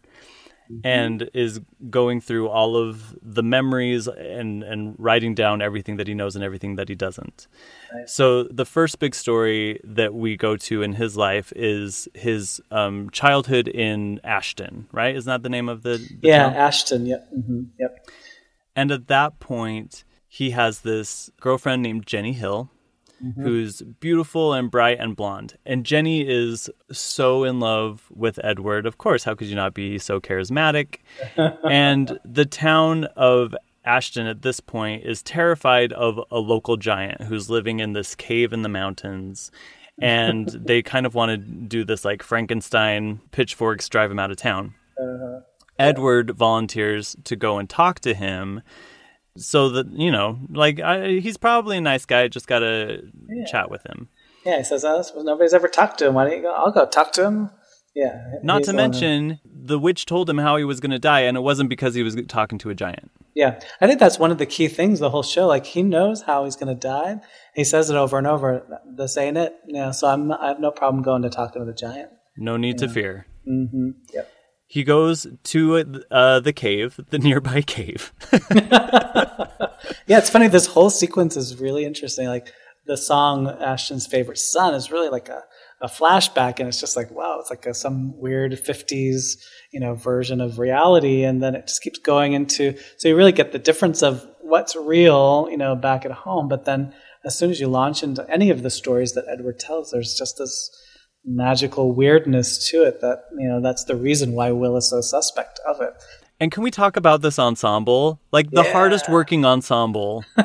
And 0.84 1.30
is 1.34 1.62
going 1.90 2.22
through 2.22 2.50
all 2.50 2.76
of 2.76 3.18
the 3.22 3.44
memories 3.44 4.08
and, 4.08 4.64
and 4.64 4.96
writing 4.98 5.34
down 5.36 5.62
everything 5.62 5.98
that 5.98 6.08
he 6.08 6.14
knows 6.14 6.36
and 6.36 6.44
everything 6.44 6.76
that 6.76 6.90
he 6.90 6.96
doesn't. 6.96 7.48
So 8.06 8.44
the 8.44 8.66
first 8.66 9.00
big 9.00 9.16
story 9.16 9.80
that 9.84 10.14
we 10.14 10.36
go 10.36 10.56
to 10.58 10.82
in 10.82 10.94
his 10.94 11.16
life 11.18 11.54
is 11.56 12.08
his 12.14 12.62
um, 12.72 13.10
childhood 13.12 13.68
in 13.68 14.20
Ashton, 14.24 14.88
right? 14.92 15.16
Isn't 15.16 15.30
that 15.30 15.44
the 15.44 15.50
name 15.50 15.70
of 15.70 15.84
the, 15.84 15.98
the 15.98 16.28
Yeah, 16.28 16.44
town? 16.44 16.54
Ashton. 16.54 17.06
Yep. 17.06 17.30
hmm 17.30 17.64
Yep. 17.80 18.10
And 18.76 18.92
at 18.92 19.08
that 19.08 19.40
point, 19.40 20.04
he 20.28 20.52
has 20.52 20.82
this 20.82 21.32
girlfriend 21.40 21.82
named 21.82 22.06
Jenny 22.06 22.34
Hill, 22.34 22.70
Mm-hmm. 23.24 23.42
who's 23.42 23.82
beautiful 23.82 24.54
and 24.54 24.70
bright 24.70 25.00
and 25.00 25.16
blonde. 25.16 25.58
And 25.66 25.84
Jenny 25.84 26.22
is 26.22 26.70
so 26.92 27.44
in 27.44 27.60
love 27.60 28.04
with 28.12 28.40
Edward. 28.44 28.86
Of 28.86 29.00
course, 29.00 29.24
how 29.24 29.34
could 29.34 29.48
you 29.48 29.56
not 29.56 29.74
be 29.74 29.98
so 29.98 30.20
charismatic? 30.20 30.98
and 31.68 32.20
the 32.24 32.46
town 32.46 33.06
of 33.16 33.56
Ashton 33.86 34.28
at 34.28 34.44
this 34.44 34.60
point 34.60 35.04
is 35.04 35.24
terrified 35.24 35.94
of 35.94 36.20
a 36.30 36.38
local 36.38 36.78
giant 36.78 37.24
who's 37.24 37.50
living 37.50 37.80
in 37.80 37.94
this 37.94 38.14
cave 38.14 38.54
in 38.54 38.62
the 38.62 38.70
mountains. 38.70 39.50
And 40.00 40.48
they 40.54 40.84
kind 40.84 41.08
of 41.08 41.16
want 41.16 41.32
to 41.32 41.38
do 41.38 41.84
this 41.84 42.06
like 42.06 42.22
Frankenstein 42.22 43.20
pitchforks 43.32 43.90
drive 43.90 44.12
him 44.12 44.20
out 44.20 44.30
of 44.30 44.38
town. 44.38 44.76
Uh-huh. 45.02 45.40
Edward 45.80 46.32
volunteers 46.32 47.16
to 47.24 47.36
go 47.36 47.58
and 47.58 47.70
talk 47.70 48.00
to 48.02 48.14
him 48.14 48.62
so 49.38 49.70
that 49.70 49.88
you 49.92 50.12
know 50.12 50.40
like 50.50 50.80
I, 50.80 51.20
he's 51.20 51.38
probably 51.38 51.78
a 51.78 51.82
nice 51.82 52.06
guy 52.06 52.28
just 52.28 52.48
gotta 52.48 53.04
Yeah. 53.30 53.46
chat 53.46 53.72
with 53.72 53.84
him 53.86 54.10
Yeah, 54.46 54.58
he 54.58 54.64
says, 54.64 54.84
oh, 54.86 55.04
nobody's 55.24 55.54
ever 55.54 55.68
talked 55.68 56.00
to 56.00 56.08
him. 56.08 56.14
Why 56.16 56.26
don't 56.26 56.38
you 56.38 56.42
go? 56.44 56.54
I'll 56.54 56.72
go 56.72 56.86
talk 56.86 57.12
to 57.14 57.24
him. 57.26 57.50
Yeah. 57.96 58.22
not 58.44 58.64
to 58.64 58.74
mention 58.74 59.40
the 59.46 59.80
witch 59.80 60.06
told 60.06 60.30
him 60.30 60.38
how 60.38 60.56
he 60.58 60.64
was 60.64 60.80
gonna 60.80 61.00
die 61.00 61.22
and 61.22 61.36
it 61.36 61.42
wasn't 61.42 61.70
because 61.70 61.96
he 61.96 62.04
was 62.04 62.16
talking 62.28 62.58
to 62.60 62.70
a 62.70 62.76
giant 62.76 63.10
Yeah, 63.34 63.60
I 63.82 63.88
think 63.88 64.00
that's 64.00 64.20
one 64.20 64.32
of 64.32 64.38
the 64.38 64.46
key 64.46 64.68
things 64.68 65.00
the 65.00 65.10
whole 65.10 65.24
show. 65.24 65.48
Like 65.48 65.66
he 65.66 65.82
knows 65.84 66.22
how 66.24 66.46
he's 66.46 66.56
going 66.56 66.74
to 66.76 66.80
die. 66.80 67.20
He 67.56 67.64
says 67.64 67.90
it 67.92 67.96
over 67.96 68.18
and 68.18 68.26
over. 68.28 68.48
This 68.98 69.18
ain't 69.18 69.38
it. 69.38 69.54
You 69.68 69.74
know, 69.82 69.92
so 69.92 70.08
I'm 70.08 70.32
I 70.32 70.48
have 70.50 70.60
no 70.60 70.72
problem 70.72 71.04
going 71.04 71.22
to 71.24 71.30
talk 71.30 71.54
to 71.54 71.66
the 71.66 71.74
giant. 71.74 72.10
no 72.38 72.56
need 72.58 72.78
to 72.80 72.88
fear 72.88 73.26
Mm-hmm. 73.48 73.90
Yep. 74.14 74.26
he 74.68 74.84
goes 74.84 75.26
to 75.54 76.04
uh, 76.12 76.40
the 76.42 76.52
cave 76.54 77.00
the 77.10 77.18
nearby 77.28 77.62
cave 77.62 78.12
Yeah, 80.08 80.20
it's 80.20 80.30
funny. 80.30 80.48
This 80.48 80.68
whole 80.68 80.90
sequence 80.90 81.36
is 81.36 81.60
really 81.60 81.86
interesting. 81.86 82.28
Like 82.28 82.48
the 82.86 82.98
song 82.98 83.48
Ashton's 83.48 84.08
favorite 84.08 84.38
son 84.38 84.74
is 84.74 84.90
really 84.90 85.10
like 85.10 85.28
a, 85.28 85.44
a 85.82 85.88
flashback, 85.88 86.60
and 86.60 86.68
it's 86.68 86.80
just 86.80 86.96
like 86.96 87.12
wow, 87.12 87.38
it's 87.40 87.50
like 87.50 87.66
a, 87.66 87.74
some 87.74 88.18
weird 88.18 88.54
'50s 88.54 89.38
you 89.72 89.80
know 89.80 89.96
version 89.96 90.40
of 90.40 90.60
reality, 90.60 91.24
and 91.24 91.44
then 91.44 91.56
it 91.56 91.68
just 91.68 91.82
keeps 91.82 92.00
going 92.00 92.34
into. 92.34 92.78
So 92.98 93.10
you 93.10 93.18
really 93.18 93.34
get 93.34 93.52
the 93.52 93.60
difference 93.60 94.02
of 94.02 94.26
what's 94.42 94.76
real, 94.76 95.48
you 95.52 95.58
know, 95.58 95.76
back 95.76 96.06
at 96.06 96.12
home, 96.12 96.48
but 96.48 96.64
then 96.64 96.94
as 97.26 97.38
soon 97.38 97.52
as 97.52 97.60
you 97.60 97.68
launch 97.68 98.04
into 98.04 98.26
any 98.30 98.50
of 98.50 98.64
the 98.64 98.70
stories 98.70 99.12
that 99.14 99.26
Edward 99.30 99.60
tells, 99.60 99.92
there's 99.92 100.16
just 100.16 100.38
this 100.38 100.70
magical 101.26 101.92
weirdness 101.92 102.70
to 102.70 102.84
it 102.84 103.02
that 103.02 103.24
you 103.38 103.48
know 103.50 103.62
that's 103.62 103.84
the 103.84 103.96
reason 103.98 104.32
why 104.32 104.50
Will 104.52 104.78
is 104.78 104.90
so 104.90 105.02
suspect 105.02 105.60
of 105.68 105.82
it. 105.82 105.94
And 106.40 106.52
can 106.52 106.64
we 106.64 106.72
talk 106.72 106.96
about 106.98 107.22
this 107.22 107.38
ensemble 107.40 108.20
like 108.32 108.50
the 108.52 108.64
Yeah. 108.64 108.72
hardest 108.72 109.10
working 109.10 109.46
ensemble 109.46 110.24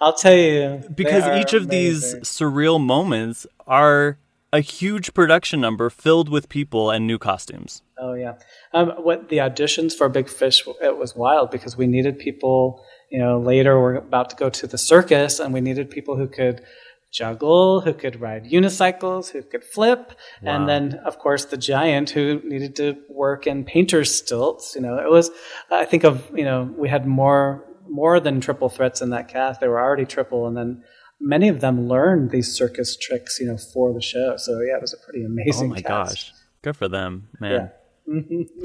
I'll 0.00 0.14
tell 0.14 0.34
you 0.34 0.82
because 0.94 1.24
each 1.40 1.52
of 1.52 1.68
these 1.68 2.14
surreal 2.16 2.80
moments 2.80 3.46
are 3.66 4.18
a 4.52 4.60
huge 4.60 5.14
production 5.14 5.60
number 5.60 5.88
filled 5.90 6.28
with 6.28 6.48
people 6.48 6.90
and 6.90 7.06
new 7.06 7.18
costumes 7.18 7.82
Oh 8.04 8.14
yeah. 8.14 8.34
Um, 8.72 8.88
what 9.06 9.28
the 9.28 9.36
auditions 9.36 9.92
for 9.92 10.08
Big 10.08 10.28
Fish? 10.28 10.64
It 10.82 10.98
was 10.98 11.14
wild 11.14 11.52
because 11.52 11.76
we 11.76 11.86
needed 11.86 12.18
people. 12.18 12.84
You 13.10 13.20
know, 13.20 13.38
later 13.38 13.80
we're 13.80 13.94
about 13.94 14.28
to 14.30 14.34
go 14.34 14.50
to 14.50 14.66
the 14.66 14.76
circus, 14.76 15.38
and 15.38 15.54
we 15.54 15.60
needed 15.60 15.88
people 15.88 16.16
who 16.16 16.26
could 16.26 16.62
juggle, 17.12 17.82
who 17.82 17.92
could 17.92 18.20
ride 18.20 18.44
unicycles, 18.46 19.30
who 19.30 19.42
could 19.42 19.62
flip, 19.62 20.12
and 20.42 20.68
then 20.68 20.94
of 21.04 21.18
course 21.18 21.44
the 21.44 21.56
giant 21.56 22.10
who 22.10 22.40
needed 22.44 22.74
to 22.76 22.96
work 23.08 23.46
in 23.46 23.64
painter's 23.64 24.12
stilts. 24.12 24.74
You 24.74 24.80
know, 24.80 24.98
it 24.98 25.10
was. 25.10 25.30
I 25.70 25.84
think 25.84 26.04
of 26.04 26.28
you 26.34 26.44
know 26.44 26.74
we 26.76 26.88
had 26.88 27.06
more 27.06 27.64
more 27.88 28.18
than 28.18 28.40
triple 28.40 28.68
threats 28.68 29.02
in 29.02 29.10
that 29.10 29.28
cast. 29.28 29.60
They 29.60 29.68
were 29.68 29.80
already 29.80 30.06
triple, 30.06 30.46
and 30.46 30.56
then. 30.56 30.82
Many 31.24 31.46
of 31.46 31.60
them 31.60 31.86
learned 31.86 32.32
these 32.32 32.52
circus 32.52 32.96
tricks, 32.96 33.38
you 33.38 33.46
know, 33.46 33.56
for 33.56 33.94
the 33.94 34.00
show. 34.00 34.36
So 34.36 34.60
yeah, 34.60 34.74
it 34.74 34.80
was 34.80 34.92
a 34.92 34.96
pretty 35.04 35.24
amazing. 35.24 35.70
Oh 35.70 35.74
my 35.74 35.80
cast. 35.80 35.86
gosh. 36.16 36.32
Good 36.62 36.76
for 36.76 36.88
them, 36.88 37.28
man. 37.38 37.70
Yeah. 38.08 38.12
Mm-hmm. 38.12 38.64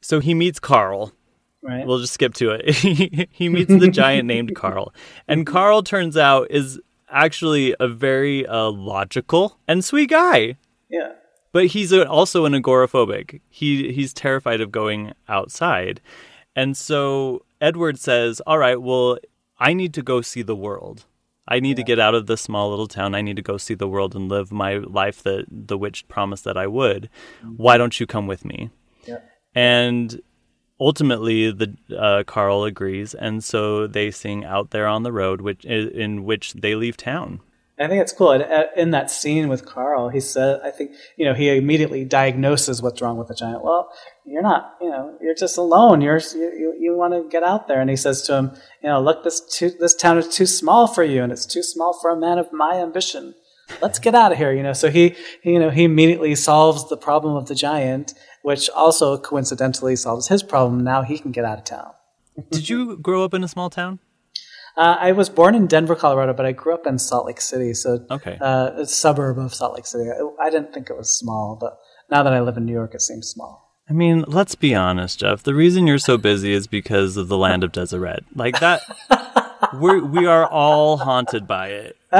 So 0.00 0.20
he 0.20 0.32
meets 0.32 0.60
Carl. 0.60 1.12
Right. 1.60 1.84
We'll 1.84 1.98
just 1.98 2.12
skip 2.12 2.34
to 2.34 2.52
it. 2.52 3.28
he 3.32 3.48
meets 3.48 3.68
the 3.68 3.88
giant 3.88 4.26
named 4.26 4.54
Carl. 4.54 4.94
And 5.26 5.44
Carl 5.44 5.82
turns 5.82 6.16
out 6.16 6.46
is 6.50 6.80
actually 7.10 7.74
a 7.80 7.88
very 7.88 8.46
uh, 8.46 8.70
logical 8.70 9.58
and 9.66 9.84
sweet 9.84 10.10
guy. 10.10 10.56
yeah. 10.88 11.12
But 11.50 11.68
he's 11.68 11.92
a, 11.92 12.06
also 12.06 12.44
an 12.44 12.52
agoraphobic. 12.52 13.40
He 13.48 13.90
he's 13.92 14.12
terrified 14.12 14.60
of 14.60 14.70
going 14.70 15.14
outside. 15.28 16.02
And 16.54 16.76
so 16.76 17.46
Edward 17.60 17.98
says, 17.98 18.42
"All 18.46 18.58
right, 18.58 18.80
well, 18.80 19.18
I 19.58 19.72
need 19.72 19.94
to 19.94 20.02
go 20.02 20.20
see 20.20 20.42
the 20.42 20.54
world. 20.54 21.06
I 21.48 21.58
need 21.58 21.76
to 21.76 21.82
get 21.82 21.98
out 21.98 22.14
of 22.14 22.26
this 22.26 22.42
small 22.42 22.68
little 22.68 22.86
town. 22.86 23.14
I 23.14 23.22
need 23.22 23.36
to 23.36 23.42
go 23.42 23.56
see 23.56 23.72
the 23.72 23.88
world 23.88 24.14
and 24.14 24.28
live 24.28 24.52
my 24.52 24.74
life 24.76 25.22
that 25.22 25.46
the 25.50 25.78
witch 25.78 26.06
promised 26.06 26.44
that 26.44 26.58
I 26.58 26.66
would. 26.66 27.08
Why 27.56 27.78
don't 27.78 27.98
you 27.98 28.06
come 28.06 28.26
with 28.26 28.44
me?" 28.44 28.68
Yeah. 29.06 29.20
And 29.54 30.20
ultimately, 30.80 31.50
the 31.50 31.76
uh, 31.96 32.22
Carl 32.24 32.64
agrees, 32.64 33.14
and 33.14 33.42
so 33.42 33.86
they 33.86 34.10
sing 34.10 34.44
"Out 34.44 34.70
There 34.70 34.86
on 34.86 35.02
the 35.02 35.12
Road," 35.12 35.40
which 35.40 35.64
in 35.64 36.24
which 36.24 36.54
they 36.54 36.74
leave 36.74 36.96
town. 36.96 37.40
I 37.80 37.86
think 37.86 38.02
it's 38.02 38.12
cool. 38.12 38.32
And, 38.32 38.42
uh, 38.42 38.64
In 38.76 38.90
that 38.90 39.10
scene 39.10 39.48
with 39.48 39.64
Carl, 39.64 40.08
he 40.08 40.20
said, 40.20 40.60
I 40.64 40.70
think, 40.70 40.92
you 41.16 41.24
know, 41.24 41.34
he 41.34 41.48
immediately 41.56 42.04
diagnoses 42.04 42.82
what's 42.82 43.00
wrong 43.00 43.18
with 43.18 43.28
the 43.28 43.34
giant. 43.34 43.62
Well, 43.62 43.92
you're 44.24 44.42
not, 44.42 44.76
you 44.80 44.90
know, 44.90 45.16
you're 45.20 45.34
just 45.34 45.56
alone. 45.56 46.00
You're, 46.00 46.18
you, 46.34 46.74
you, 46.78 46.96
want 46.96 47.14
to 47.14 47.28
get 47.30 47.44
out 47.44 47.68
there. 47.68 47.80
And 47.80 47.88
he 47.88 47.96
says 47.96 48.22
to 48.22 48.34
him, 48.34 48.50
you 48.82 48.88
know, 48.88 49.00
look, 49.00 49.22
this, 49.22 49.40
too, 49.40 49.70
this 49.70 49.94
town 49.94 50.18
is 50.18 50.28
too 50.28 50.46
small 50.46 50.88
for 50.88 51.04
you 51.04 51.22
and 51.22 51.30
it's 51.30 51.46
too 51.46 51.62
small 51.62 51.92
for 51.92 52.10
a 52.10 52.16
man 52.16 52.38
of 52.38 52.52
my 52.52 52.74
ambition. 52.74 53.34
Let's 53.80 53.98
get 53.98 54.14
out 54.14 54.32
of 54.32 54.38
here, 54.38 54.52
you 54.52 54.62
know. 54.62 54.72
So 54.72 54.90
he, 54.90 55.14
you 55.42 55.58
know, 55.58 55.70
he 55.70 55.84
immediately 55.84 56.34
solves 56.34 56.88
the 56.88 56.96
problem 56.96 57.36
of 57.36 57.46
the 57.46 57.54
giant, 57.54 58.14
which 58.42 58.70
also 58.70 59.18
coincidentally 59.18 59.96
solves 59.96 60.28
his 60.28 60.42
problem. 60.42 60.82
Now 60.84 61.02
he 61.02 61.18
can 61.18 61.30
get 61.32 61.44
out 61.44 61.58
of 61.58 61.64
town. 61.64 61.90
Did 62.50 62.68
you 62.68 62.96
grow 62.98 63.24
up 63.24 63.34
in 63.34 63.42
a 63.44 63.48
small 63.48 63.70
town? 63.70 63.98
Uh, 64.76 64.96
I 65.00 65.10
was 65.12 65.28
born 65.28 65.56
in 65.56 65.66
Denver, 65.66 65.96
Colorado, 65.96 66.32
but 66.34 66.46
I 66.46 66.52
grew 66.52 66.72
up 66.72 66.86
in 66.86 66.98
Salt 67.00 67.26
Lake 67.26 67.40
City, 67.40 67.74
so 67.74 68.06
Okay. 68.12 68.38
uh, 68.40 68.70
a 68.76 68.86
suburb 68.86 69.36
of 69.38 69.52
Salt 69.52 69.74
Lake 69.74 69.86
City. 69.86 70.08
I, 70.08 70.46
I 70.46 70.50
didn't 70.50 70.72
think 70.72 70.88
it 70.88 70.96
was 70.96 71.12
small, 71.12 71.56
but 71.60 71.76
now 72.10 72.22
that 72.22 72.32
I 72.32 72.40
live 72.40 72.56
in 72.56 72.64
New 72.64 72.72
York, 72.72 72.94
it 72.94 73.02
seems 73.02 73.26
small. 73.28 73.64
I 73.90 73.92
mean, 73.92 74.24
let's 74.28 74.54
be 74.54 74.74
honest, 74.76 75.18
Jeff. 75.18 75.42
The 75.42 75.54
reason 75.54 75.86
you're 75.88 75.98
so 75.98 76.16
busy 76.16 76.52
is 76.52 76.66
because 76.68 77.16
of 77.16 77.26
the 77.28 77.38
land 77.38 77.64
of 77.64 77.72
Deseret. 77.72 78.24
Like 78.36 78.60
that, 78.60 78.82
we're, 79.74 80.04
we 80.04 80.26
are 80.26 80.46
all 80.46 80.96
haunted 80.98 81.46
by 81.46 81.68
it. 81.68 81.96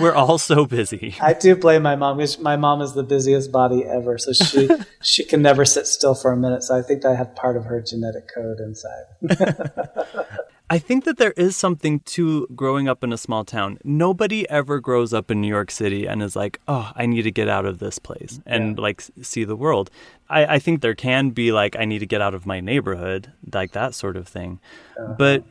we're 0.00 0.14
all 0.14 0.38
so 0.38 0.64
busy. 0.64 1.14
I 1.20 1.34
do 1.34 1.54
blame 1.54 1.82
my 1.82 1.96
mom 1.96 2.16
because 2.16 2.38
my 2.38 2.56
mom 2.56 2.80
is 2.80 2.94
the 2.94 3.02
busiest 3.02 3.52
body 3.52 3.84
ever, 3.84 4.16
so 4.16 4.32
she 4.32 4.70
she 5.02 5.22
can 5.24 5.42
never 5.42 5.66
sit 5.66 5.86
still 5.86 6.14
for 6.14 6.32
a 6.32 6.36
minute. 6.36 6.62
So 6.62 6.78
I 6.78 6.82
think 6.82 7.04
I 7.04 7.14
have 7.14 7.34
part 7.34 7.58
of 7.58 7.66
her 7.66 7.82
genetic 7.82 8.32
code 8.34 8.58
inside. 8.58 9.04
I 10.70 10.78
think 10.78 11.04
that 11.04 11.18
there 11.18 11.32
is 11.32 11.56
something 11.56 11.98
to 12.00 12.46
growing 12.54 12.88
up 12.88 13.02
in 13.02 13.12
a 13.12 13.18
small 13.18 13.44
town. 13.44 13.78
Nobody 13.82 14.48
ever 14.48 14.78
grows 14.78 15.12
up 15.12 15.28
in 15.28 15.40
New 15.40 15.48
York 15.48 15.70
City 15.70 16.06
and 16.06 16.22
is 16.22 16.36
like, 16.36 16.60
oh, 16.68 16.92
I 16.94 17.06
need 17.06 17.22
to 17.22 17.32
get 17.32 17.48
out 17.48 17.66
of 17.66 17.80
this 17.80 17.98
place 17.98 18.40
and 18.46 18.78
like 18.78 19.02
see 19.20 19.42
the 19.42 19.56
world. 19.56 19.90
I, 20.28 20.46
I 20.46 20.58
think 20.60 20.80
there 20.80 20.94
can 20.94 21.30
be 21.30 21.50
like, 21.50 21.74
I 21.76 21.84
need 21.84 21.98
to 21.98 22.06
get 22.06 22.20
out 22.20 22.34
of 22.34 22.46
my 22.46 22.60
neighborhood, 22.60 23.32
like 23.52 23.72
that 23.72 23.94
sort 23.94 24.16
of 24.16 24.28
thing. 24.28 24.60
Uh-huh. 24.96 25.16
But 25.18 25.44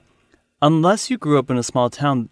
unless 0.62 1.10
you 1.10 1.18
grew 1.18 1.40
up 1.40 1.50
in 1.50 1.58
a 1.58 1.64
small 1.64 1.90
town, 1.90 2.30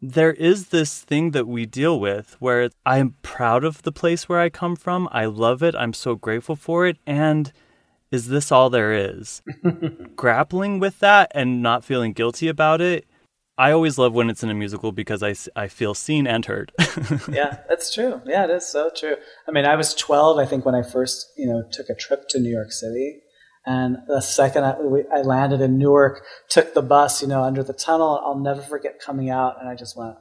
there 0.00 0.32
is 0.32 0.68
this 0.68 1.00
thing 1.00 1.30
that 1.30 1.46
we 1.46 1.66
deal 1.66 1.98
with 1.98 2.36
where 2.38 2.62
it's, 2.62 2.76
I'm 2.84 3.16
proud 3.22 3.64
of 3.64 3.82
the 3.82 3.92
place 3.92 4.28
where 4.28 4.40
I 4.40 4.50
come 4.50 4.76
from. 4.76 5.08
I 5.10 5.24
love 5.24 5.62
it. 5.62 5.74
I'm 5.74 5.94
so 5.94 6.14
grateful 6.14 6.56
for 6.56 6.86
it. 6.86 6.98
And 7.06 7.52
is 8.10 8.28
this 8.28 8.52
all 8.52 8.70
there 8.70 8.92
is? 8.92 9.42
Grappling 10.16 10.78
with 10.78 10.98
that 11.00 11.32
and 11.34 11.62
not 11.62 11.84
feeling 11.84 12.12
guilty 12.12 12.48
about 12.48 12.80
it. 12.80 13.06
I 13.56 13.70
always 13.70 13.98
love 13.98 14.12
when 14.12 14.30
it's 14.30 14.42
in 14.42 14.50
a 14.50 14.54
musical 14.54 14.90
because 14.90 15.22
I, 15.22 15.34
I 15.54 15.68
feel 15.68 15.94
seen 15.94 16.26
and 16.26 16.44
heard. 16.44 16.72
yeah, 17.30 17.58
that's 17.68 17.94
true. 17.94 18.20
Yeah, 18.26 18.44
it 18.44 18.50
is 18.50 18.66
so 18.66 18.90
true. 18.94 19.16
I 19.46 19.52
mean, 19.52 19.64
I 19.64 19.76
was 19.76 19.94
12, 19.94 20.38
I 20.38 20.44
think, 20.44 20.66
when 20.66 20.74
I 20.74 20.82
first, 20.82 21.32
you 21.36 21.46
know, 21.46 21.62
took 21.70 21.88
a 21.88 21.94
trip 21.94 22.28
to 22.30 22.40
New 22.40 22.50
York 22.50 22.72
City. 22.72 23.20
And 23.66 23.98
the 24.06 24.20
second 24.20 24.64
I, 24.64 24.80
we, 24.80 25.04
I 25.12 25.22
landed 25.22 25.60
in 25.60 25.78
Newark, 25.78 26.22
took 26.48 26.74
the 26.74 26.82
bus, 26.82 27.22
you 27.22 27.28
know, 27.28 27.42
under 27.42 27.62
the 27.62 27.72
tunnel, 27.72 28.20
I'll 28.24 28.38
never 28.38 28.60
forget 28.60 29.00
coming 29.00 29.30
out. 29.30 29.58
And 29.58 29.68
I 29.68 29.74
just 29.74 29.96
went, 29.96 30.16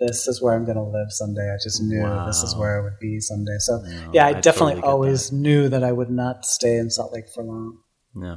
this 0.00 0.26
is 0.26 0.42
where 0.42 0.54
I'm 0.54 0.64
going 0.64 0.76
to 0.76 0.82
live 0.82 1.10
someday. 1.10 1.52
I 1.52 1.58
just 1.62 1.80
knew 1.80 2.02
this 2.26 2.42
is 2.42 2.56
where 2.56 2.80
I 2.80 2.82
would 2.82 2.98
be 3.00 3.20
someday. 3.20 3.56
So, 3.58 3.84
yeah, 4.12 4.26
I, 4.26 4.30
I 4.30 4.40
definitely 4.40 4.74
totally 4.76 4.92
always 4.92 5.30
knew 5.30 5.68
that 5.68 5.84
I 5.84 5.92
would 5.92 6.10
not 6.10 6.44
stay 6.44 6.76
in 6.76 6.90
Salt 6.90 7.12
Lake 7.12 7.28
for 7.32 7.44
long. 7.44 7.78
yeah. 8.16 8.36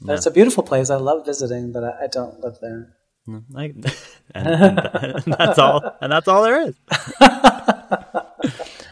But 0.00 0.16
it's 0.16 0.26
a 0.26 0.30
beautiful 0.30 0.62
place. 0.62 0.90
I 0.90 0.96
love 0.96 1.24
visiting, 1.24 1.72
but 1.72 1.84
I, 1.84 2.04
I 2.04 2.06
don't 2.08 2.40
live 2.40 2.56
there. 2.60 2.94
Like, 3.50 3.74
and, 4.34 4.46
and 4.46 4.78
and 4.78 5.24
that's 5.38 5.58
all. 5.58 5.96
And 6.00 6.12
that's 6.12 6.28
all 6.28 6.42
there 6.42 6.68
is. 6.68 6.74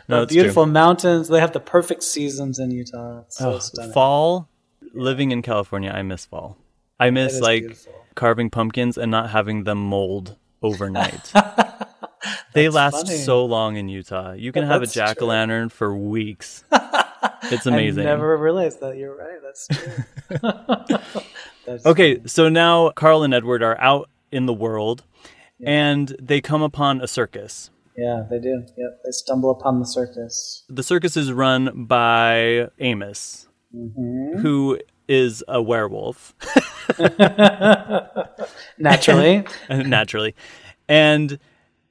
no, 0.09 0.24
Beautiful 0.26 0.66
mountains. 0.66 1.28
They 1.28 1.40
have 1.40 1.53
the 1.53 1.61
perfect 1.61 2.03
seasons 2.03 2.59
in 2.59 2.70
Utah. 2.70 3.20
It's 3.26 3.36
so 3.38 3.50
true. 3.50 3.61
stunning. 3.61 3.92
Fall, 3.92 4.48
living 4.93 5.30
in 5.30 5.43
California, 5.43 5.90
I 5.90 6.03
miss 6.03 6.24
fall. 6.26 6.57
I 7.01 7.11
miss 7.11 7.40
like 7.40 7.62
beautiful. 7.62 7.93
carving 8.14 8.51
pumpkins 8.51 8.97
and 8.97 9.11
not 9.11 9.30
having 9.30 9.64
them 9.64 9.78
mold 9.78 10.36
overnight. 10.62 11.32
They 12.55 12.68
last 12.68 13.07
funny. 13.07 13.16
so 13.18 13.47
long 13.47 13.76
in 13.76 13.88
Utah. 13.88 14.32
You 14.32 14.53
can 14.53 14.64
Yeah, 14.64 14.68
have 14.72 14.82
a 14.82 14.86
jack 14.86 15.22
o' 15.22 15.26
lantern 15.26 15.70
for 15.70 15.97
weeks. 15.97 16.64
It's 17.45 17.66
amazing. 17.66 18.03
I 18.07 18.11
never 18.11 18.36
realized 18.36 18.80
that. 18.80 18.97
You're 18.97 19.16
right. 19.16 19.38
That's 19.43 19.66
true. 19.68 20.40
That's 21.66 21.86
Okay, 21.86 22.20
so 22.26 22.49
now 22.49 22.90
Carl 22.90 23.22
and 23.22 23.32
Edward 23.34 23.62
are 23.62 23.80
out 23.80 24.09
in 24.30 24.47
the 24.47 24.53
world 24.53 25.03
and 25.64 26.14
they 26.20 26.40
come 26.40 26.62
upon 26.62 27.01
a 27.01 27.07
circus. 27.09 27.70
Yeah, 27.97 28.24
they 28.30 28.38
do. 28.38 28.64
Yep, 28.76 29.01
they 29.05 29.11
stumble 29.11 29.51
upon 29.51 29.78
the 29.80 29.86
circus. 29.86 30.64
The 30.68 30.82
circus 30.82 31.16
is 31.16 31.32
run 31.32 31.84
by 31.86 32.68
Amos, 32.78 33.49
Mm-hmm. 33.75 34.39
who 34.39 34.79
is 35.09 35.43
a 35.49 35.62
werewolf, 35.62 36.35
Naturally, 38.79 39.45
naturally. 39.70 40.35
And 40.89 41.39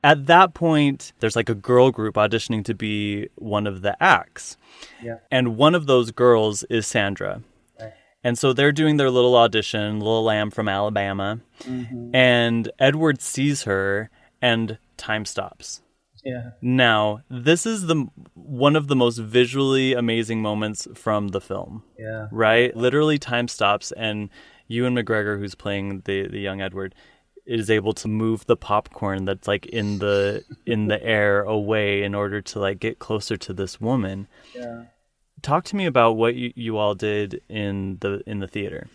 at 0.03 0.25
that 0.27 0.53
point, 0.53 1.13
there's 1.19 1.35
like 1.35 1.49
a 1.49 1.55
girl 1.55 1.91
group 1.91 2.15
auditioning 2.15 2.63
to 2.65 2.73
be 2.73 3.29
one 3.35 3.67
of 3.67 3.81
the 3.81 4.01
acts. 4.01 4.57
Yeah. 5.01 5.17
And 5.29 5.57
one 5.57 5.75
of 5.75 5.85
those 5.85 6.11
girls 6.11 6.63
is 6.63 6.87
Sandra. 6.87 7.41
Right. 7.79 7.93
And 8.23 8.37
so 8.37 8.53
they're 8.53 8.71
doing 8.71 8.97
their 8.97 9.09
little 9.11 9.35
audition, 9.35 9.99
Little 9.99 10.23
Lamb 10.23 10.51
from 10.51 10.67
Alabama. 10.67 11.39
Mm-hmm. 11.63 12.15
And 12.15 12.71
Edward 12.79 13.21
sees 13.21 13.63
her 13.63 14.09
and 14.41 14.77
time 14.97 15.25
stops. 15.25 15.81
Yeah, 16.23 16.51
Now, 16.61 17.21
this 17.29 17.65
is 17.65 17.87
the 17.87 18.07
one 18.33 18.75
of 18.75 18.87
the 18.87 18.95
most 18.95 19.17
visually 19.17 19.93
amazing 19.93 20.41
moments 20.41 20.87
from 20.93 21.29
the 21.29 21.41
film, 21.41 21.83
yeah, 21.97 22.27
right? 22.31 22.75
Literally 22.75 23.17
time 23.17 23.47
stops 23.47 23.91
and 23.91 24.29
Ewan 24.67 24.95
McGregor 24.95 25.39
who's 25.39 25.55
playing 25.55 26.01
the 26.05 26.27
the 26.27 26.39
young 26.39 26.61
Edward 26.61 26.95
is 27.45 27.69
able 27.69 27.93
to 27.93 28.07
move 28.07 28.45
the 28.45 28.55
popcorn 28.55 29.25
that's 29.25 29.47
like 29.47 29.65
in 29.67 29.99
the 29.99 30.43
in 30.65 30.87
the 30.87 31.03
air 31.17 31.41
away 31.41 32.03
in 32.03 32.15
order 32.15 32.41
to 32.41 32.59
like 32.59 32.79
get 32.79 32.99
closer 32.99 33.37
to 33.37 33.53
this 33.53 33.81
woman. 33.81 34.27
yeah. 34.55 34.83
Talk 35.41 35.63
to 35.65 35.75
me 35.75 35.87
about 35.87 36.17
what 36.17 36.35
you, 36.35 36.53
you 36.55 36.77
all 36.77 36.93
did 36.93 37.41
in 37.49 37.97
the 38.01 38.21
in 38.27 38.39
the 38.39 38.47
theater. 38.47 38.87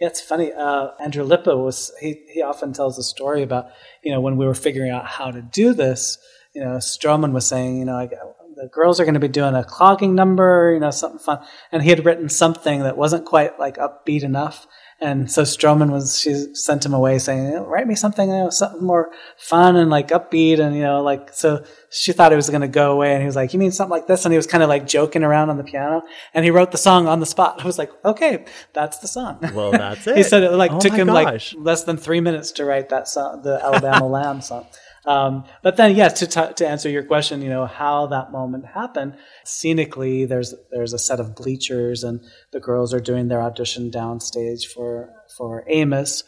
Yeah, 0.00 0.08
it's 0.08 0.20
funny. 0.20 0.52
Uh, 0.52 0.88
Andrew 1.00 1.24
Lippa 1.24 1.56
was 1.56 1.92
he. 2.00 2.22
He 2.34 2.42
often 2.42 2.72
tells 2.72 2.98
a 2.98 3.02
story 3.02 3.42
about 3.42 3.68
you 4.02 4.12
know 4.12 4.20
when 4.20 4.36
we 4.36 4.44
were 4.44 4.54
figuring 4.54 4.90
out 4.90 5.06
how 5.06 5.30
to 5.30 5.40
do 5.40 5.72
this. 5.72 6.18
You 6.56 6.62
know, 6.64 6.76
Stroman 6.78 7.32
was 7.32 7.46
saying, 7.46 7.76
you 7.78 7.84
know, 7.84 7.96
I, 7.96 8.08
the 8.56 8.68
girls 8.68 8.98
are 8.98 9.04
going 9.04 9.12
to 9.14 9.20
be 9.20 9.28
doing 9.28 9.54
a 9.54 9.62
clogging 9.62 10.14
number, 10.14 10.72
you 10.72 10.80
know, 10.80 10.90
something 10.90 11.18
fun, 11.20 11.38
and 11.70 11.82
he 11.82 11.90
had 11.90 12.06
written 12.06 12.28
something 12.30 12.80
that 12.82 12.96
wasn't 12.96 13.26
quite 13.26 13.58
like 13.60 13.76
upbeat 13.76 14.22
enough. 14.22 14.66
And 14.98 15.30
so 15.30 15.42
Stroman 15.42 15.90
was, 15.92 16.18
she 16.18 16.32
sent 16.54 16.86
him 16.86 16.94
away 16.94 17.18
saying, 17.18 17.52
write 17.64 17.86
me 17.86 17.94
something, 17.94 18.30
you 18.30 18.34
know, 18.34 18.48
something 18.48 18.82
more 18.82 19.10
fun 19.36 19.76
and 19.76 19.90
like 19.90 20.08
upbeat. 20.08 20.58
And, 20.58 20.74
you 20.74 20.80
know, 20.80 21.02
like, 21.02 21.34
so 21.34 21.66
she 21.90 22.12
thought 22.12 22.32
it 22.32 22.36
was 22.36 22.48
going 22.48 22.62
to 22.62 22.68
go 22.68 22.92
away. 22.92 23.12
And 23.12 23.20
he 23.20 23.26
was 23.26 23.36
like, 23.36 23.52
you 23.52 23.58
mean 23.58 23.72
something 23.72 23.90
like 23.90 24.06
this? 24.06 24.24
And 24.24 24.32
he 24.32 24.38
was 24.38 24.46
kind 24.46 24.62
of 24.62 24.70
like 24.70 24.86
joking 24.86 25.22
around 25.22 25.50
on 25.50 25.58
the 25.58 25.64
piano 25.64 26.02
and 26.32 26.46
he 26.46 26.50
wrote 26.50 26.72
the 26.72 26.78
song 26.78 27.06
on 27.08 27.20
the 27.20 27.26
spot. 27.26 27.60
I 27.62 27.66
was 27.66 27.76
like, 27.76 27.90
okay, 28.06 28.46
that's 28.72 28.98
the 29.00 29.06
song. 29.08 29.38
Well, 29.52 29.70
that's 29.72 30.06
it. 30.06 30.16
he 30.16 30.22
said 30.22 30.42
it 30.44 30.52
like 30.52 30.72
Oh 30.72 30.80
took 30.80 30.94
him 30.94 31.08
gosh. 31.08 31.52
like 31.54 31.62
less 31.62 31.84
than 31.84 31.98
three 31.98 32.22
minutes 32.22 32.52
to 32.52 32.64
write 32.64 32.88
that 32.88 33.06
song, 33.06 33.42
the 33.42 33.62
Alabama 33.62 34.06
Lamb 34.16 34.40
song. 34.40 34.66
Um, 35.06 35.44
but 35.62 35.76
then, 35.76 35.94
yes, 35.94 36.18
to, 36.18 36.26
t- 36.26 36.54
to 36.54 36.68
answer 36.68 36.88
your 36.88 37.04
question, 37.04 37.40
you 37.40 37.48
know, 37.48 37.66
how 37.66 38.06
that 38.08 38.32
moment 38.32 38.66
happened, 38.66 39.16
scenically, 39.44 40.28
there's, 40.28 40.54
there's 40.72 40.92
a 40.92 40.98
set 40.98 41.20
of 41.20 41.36
bleachers 41.36 42.02
and 42.02 42.20
the 42.52 42.60
girls 42.60 42.92
are 42.92 43.00
doing 43.00 43.28
their 43.28 43.40
audition 43.40 43.90
downstage 43.90 44.64
for, 44.66 45.12
for 45.36 45.64
Amos. 45.68 46.24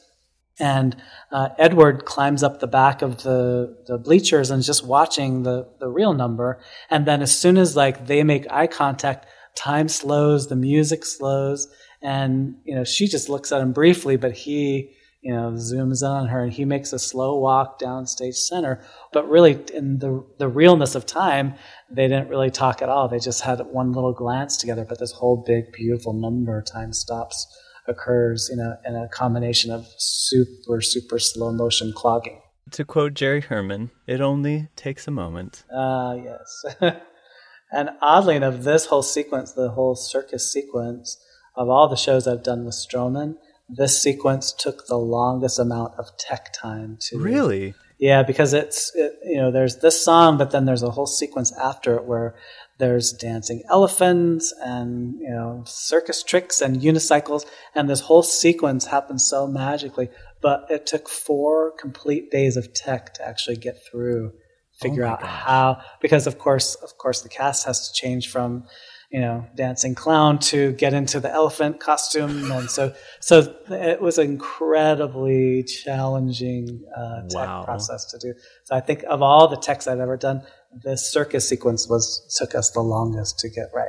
And 0.61 0.97
uh, 1.33 1.51
Edward 1.59 2.05
climbs 2.05 2.43
up 2.43 2.61
the 2.61 2.67
back 2.67 3.03
of 3.03 3.23
the, 3.23 3.77
the 3.87 3.99
bleachers 3.99 4.51
and 4.51 4.61
is 4.61 4.67
just 4.67 4.85
watching 4.85 5.43
the, 5.43 5.69
the 5.81 5.89
real 5.89 6.15
number. 6.15 6.61
And 6.91 7.07
then 7.07 7.21
as 7.23 7.37
soon 7.37 7.59
as 7.59 7.77
like 7.77 8.07
they 8.07 8.23
make 8.23 8.51
eye 8.51 8.67
contact, 8.67 9.27
time 9.59 9.89
slows, 9.89 10.47
the 10.47 10.57
music 10.57 11.05
slows, 11.05 11.69
and 12.01 12.57
you 12.65 12.75
know 12.75 12.85
she 12.85 13.09
just 13.09 13.29
looks 13.29 13.51
at 13.51 13.61
him 13.61 13.73
briefly, 13.73 14.17
but 14.17 14.33
he 14.33 14.93
you 15.29 15.35
know 15.35 15.51
zooms 15.51 16.01
in 16.01 16.09
on 16.09 16.29
her 16.29 16.43
and 16.45 16.53
he 16.55 16.65
makes 16.65 16.95
a 16.95 16.99
slow 16.99 17.39
walk 17.39 17.79
down 17.79 18.07
stage 18.07 18.37
center. 18.37 18.81
But 19.13 19.29
really, 19.29 19.63
in 19.75 19.99
the 19.99 20.25
the 20.39 20.49
realness 20.49 20.95
of 20.95 21.05
time, 21.05 21.55
they 21.91 22.09
didn't 22.09 22.31
really 22.31 22.51
talk 22.51 22.81
at 22.81 22.89
all. 22.89 23.09
They 23.09 23.19
just 23.19 23.43
had 23.43 23.61
one 23.61 23.93
little 23.93 24.15
glance 24.15 24.57
together. 24.57 24.87
But 24.89 25.01
this 25.01 25.13
whole 25.13 25.37
big, 25.47 25.71
beautiful 25.71 26.15
number, 26.15 26.63
time 26.63 26.95
stops, 26.95 27.47
occurs 27.87 28.49
in 28.49 28.59
a 28.59 28.81
in 28.87 28.97
a 28.97 29.07
combination 29.09 29.71
of 29.71 29.87
super 29.99 30.81
super 30.81 31.19
slow 31.19 31.53
motion 31.53 31.93
clogging. 31.95 32.41
To 32.71 32.87
quote 32.87 33.13
Jerry 33.13 33.43
Herman, 33.43 33.91
it 34.07 34.23
only 34.23 34.69
takes 34.77 35.07
a 35.07 35.11
moment. 35.11 35.63
Ah, 35.71 36.15
yes. 36.15 36.65
and 37.71 37.91
oddly 38.01 38.37
enough, 38.37 38.61
this 38.61 38.87
whole 38.87 39.03
sequence, 39.03 39.53
the 39.53 39.73
whole 39.73 39.95
circus 39.95 40.51
sequence 40.51 41.23
of 41.55 41.69
all 41.69 41.87
the 41.87 41.97
shows 41.97 42.27
I've 42.27 42.43
done 42.43 42.65
with 42.65 42.75
Stroman, 42.75 43.37
this 43.69 44.01
sequence 44.01 44.53
took 44.53 44.87
the 44.87 44.97
longest 44.97 45.59
amount 45.59 45.95
of 45.99 46.17
tech 46.17 46.53
time 46.53 46.97
to 47.01 47.19
Really? 47.19 47.75
Yeah, 47.99 48.23
because 48.23 48.55
it's 48.55 48.95
it, 48.95 49.19
you 49.25 49.37
know 49.37 49.51
there's 49.51 49.79
this 49.79 50.03
song, 50.03 50.39
but 50.39 50.53
then 50.53 50.67
there's 50.67 50.85
a 50.85 50.91
whole 50.91 51.07
sequence 51.07 51.53
after 51.59 51.97
it 51.97 52.05
where 52.05 52.37
there's 52.79 53.13
dancing 53.13 53.63
elephants 53.69 54.55
and 54.63 55.19
you 55.21 55.31
know 55.31 55.65
circus 55.67 56.23
tricks 56.23 56.61
and 56.61 56.81
unicycles, 56.81 57.45
and 57.75 57.91
this 57.91 58.01
whole 58.01 58.23
sequence 58.23 58.87
happens 58.87 59.27
so 59.27 59.49
magically. 59.49 60.09
But 60.41 60.67
it 60.71 60.87
took 60.87 61.09
four 61.09 61.73
complete 61.73 62.31
days 62.31 62.57
of 62.57 62.73
tech 62.73 63.15
to 63.15 63.27
actually 63.27 63.57
get 63.57 63.81
through, 63.91 64.33
figure 64.81 65.05
oh 65.05 65.11
out 65.11 65.23
how 65.25 65.81
because 66.01 66.29
of 66.29 66.39
course 66.39 66.77
of 66.77 66.97
course 66.99 67.23
the 67.23 67.29
cast 67.29 67.67
has 67.67 67.89
to 67.89 67.95
change 67.95 68.31
from 68.31 68.65
you 69.11 69.21
know 69.21 69.47
dancing 69.55 69.95
clown 69.95 70.39
to 70.39 70.73
get 70.73 70.93
into 70.95 71.19
the 71.21 71.31
elephant 71.33 71.81
costume, 71.81 72.51
and 72.53 72.71
so 72.71 72.93
so 73.21 73.57
it 73.71 74.01
was 74.03 74.19
an 74.19 74.27
incredibly 74.31 75.63
challenging 75.65 76.85
uh, 76.97 77.23
tech 77.23 77.47
Wow. 77.49 77.65
process 77.65 78.05
to 78.13 78.19
do. 78.19 78.35
So 78.65 78.77
I 78.77 78.81
think 78.81 79.03
of 79.09 79.23
all 79.23 79.49
the 79.49 79.57
techs 79.57 79.87
I've 79.87 80.01
ever 80.01 80.17
done, 80.17 80.43
this 80.85 81.11
circus 81.11 81.49
sequence 81.49 81.89
was 81.89 82.23
took 82.39 82.55
us 82.55 82.71
the 82.71 82.81
longest 82.81 83.39
to 83.41 83.49
get 83.49 83.69
right. 83.75 83.89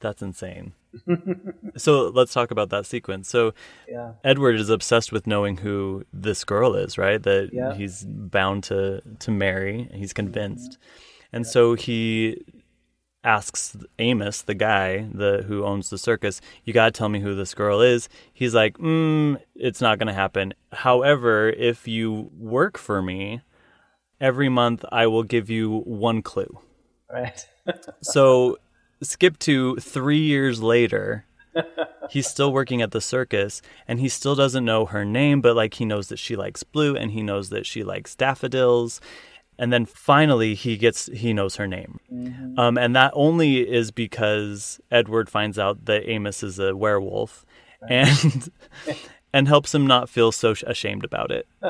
That's 0.00 0.22
insane. 0.22 0.72
so 1.76 2.08
let's 2.08 2.32
talk 2.32 2.50
about 2.50 2.70
that 2.70 2.86
sequence. 2.86 3.28
So 3.28 3.52
Yeah. 3.88 4.12
Edward 4.24 4.56
is 4.56 4.70
obsessed 4.70 5.12
with 5.12 5.26
knowing 5.26 5.58
who 5.58 6.04
this 6.12 6.44
girl 6.44 6.74
is, 6.74 6.96
right? 6.98 7.22
That 7.22 7.50
Yeah. 7.52 7.74
he's 7.74 8.04
bound 8.06 8.64
to 8.64 9.02
to 9.18 9.30
marry. 9.30 9.88
He's 9.92 10.12
convinced, 10.12 10.78
and 11.32 11.46
so 11.46 11.74
he 11.74 12.42
asks 13.26 13.76
Amos, 13.98 14.40
the 14.40 14.54
guy 14.54 15.08
the 15.12 15.44
who 15.46 15.64
owns 15.64 15.90
the 15.90 15.98
circus, 15.98 16.40
"You 16.64 16.72
got 16.72 16.86
to 16.86 16.90
tell 16.98 17.08
me 17.08 17.20
who 17.20 17.34
this 17.34 17.52
girl 17.52 17.80
is." 17.82 18.08
He's 18.32 18.54
like, 18.54 18.78
mm, 18.78 19.38
"It's 19.54 19.80
not 19.80 19.98
to 19.98 20.12
happen. 20.12 20.54
However, 20.72 21.50
if 21.50 21.88
you 21.88 22.30
work 22.38 22.78
for 22.78 23.02
me 23.02 23.42
every 24.20 24.48
month, 24.48 24.84
I 24.92 25.08
will 25.08 25.24
give 25.24 25.50
you 25.50 25.80
one 25.80 26.22
clue." 26.22 26.60
Right. 27.12 27.46
So 28.00 28.58
skip 29.02 29.40
to 29.40 29.76
three 29.76 30.20
years 30.20 30.62
later. 30.62 31.26
He's 32.10 32.28
still 32.28 32.52
working 32.52 32.80
at 32.80 32.92
the 32.92 33.00
circus 33.00 33.60
and 33.88 33.98
he 33.98 34.08
still 34.08 34.36
doesn't 34.36 34.64
know 34.64 34.86
her 34.86 35.04
name, 35.04 35.40
but 35.40 35.56
like 35.56 35.74
he 35.74 35.84
knows 35.84 36.08
that 36.08 36.18
she 36.18 36.36
likes 36.36 36.62
blue 36.62 36.94
and 36.94 37.10
he 37.10 37.22
knows 37.22 37.48
that 37.48 37.66
she 37.66 37.82
likes 37.82 38.14
daffodils. 38.14 39.00
And 39.58 39.72
then 39.72 39.86
finally 39.86 40.54
he 40.54 40.76
gets 40.76 41.06
he 41.06 41.32
knows 41.32 41.56
her 41.56 41.66
name. 41.66 41.98
Um, 42.58 42.76
and 42.76 42.94
that 42.94 43.12
only 43.14 43.58
is 43.60 43.90
because 43.90 44.80
Edward 44.90 45.30
finds 45.30 45.58
out 45.58 45.86
that 45.86 46.08
Amos 46.08 46.42
is 46.42 46.58
a 46.58 46.76
werewolf 46.76 47.46
and 47.88 48.50
and 49.32 49.48
helps 49.48 49.74
him 49.74 49.86
not 49.86 50.08
feel 50.08 50.32
so 50.32 50.54
ashamed 50.66 51.04
about 51.04 51.30
it. 51.30 51.46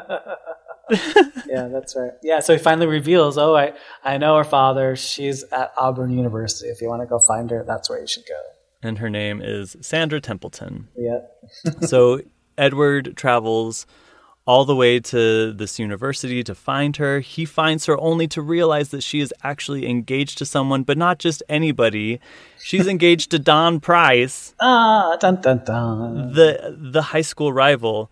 yeah, 1.47 1.69
that's 1.69 1.97
right. 1.97 2.13
Yeah, 2.23 2.41
so 2.41 2.53
he 2.53 2.59
finally 2.59 2.87
reveals, 2.87 3.39
"Oh, 3.39 3.57
I 3.57 3.73
I 4.05 4.19
know 4.19 4.37
her 4.37 4.45
father. 4.45 4.97
She's 4.97 5.43
at 5.45 5.73
Auburn 5.77 6.11
University. 6.11 6.69
If 6.69 6.81
you 6.81 6.89
want 6.89 7.03
to 7.03 7.07
go 7.07 7.19
find 7.19 7.51
her, 7.51 7.65
that's 7.67 7.91
where 7.91 8.01
you 8.01 8.07
should 8.07 8.27
go." 8.27 8.41
And 8.83 8.99
her 8.99 9.11
name 9.11 9.41
is 9.43 9.77
Sandra 9.81 10.21
Templeton. 10.21 10.89
Yeah. 10.97 11.21
so 11.81 12.21
Edward 12.57 13.17
travels 13.17 13.87
all 14.47 14.65
the 14.65 14.77
way 14.77 15.01
to 15.01 15.53
this 15.53 15.79
university 15.79 16.43
to 16.45 16.55
find 16.55 16.97
her. 16.99 17.19
He 17.21 17.45
finds 17.45 17.87
her 17.87 17.99
only 18.01 18.29
to 18.29 18.41
realize 18.41 18.91
that 18.91 19.03
she 19.03 19.21
is 19.21 19.35
actually 19.43 19.89
engaged 19.89 20.39
to 20.39 20.47
someone, 20.47 20.85
but 20.85 20.97
not 20.97 21.19
just 21.19 21.43
anybody. 21.49 22.21
She's 22.63 22.87
engaged 22.95 23.31
to 23.33 23.39
Don 23.39 23.81
Price, 23.81 24.55
Ah, 24.61 25.17
dun 25.21 25.41
dun 25.41 25.63
dun. 25.65 26.33
the 26.33 26.77
the 26.79 27.03
high 27.03 27.23
school 27.23 27.53
rival. 27.53 28.11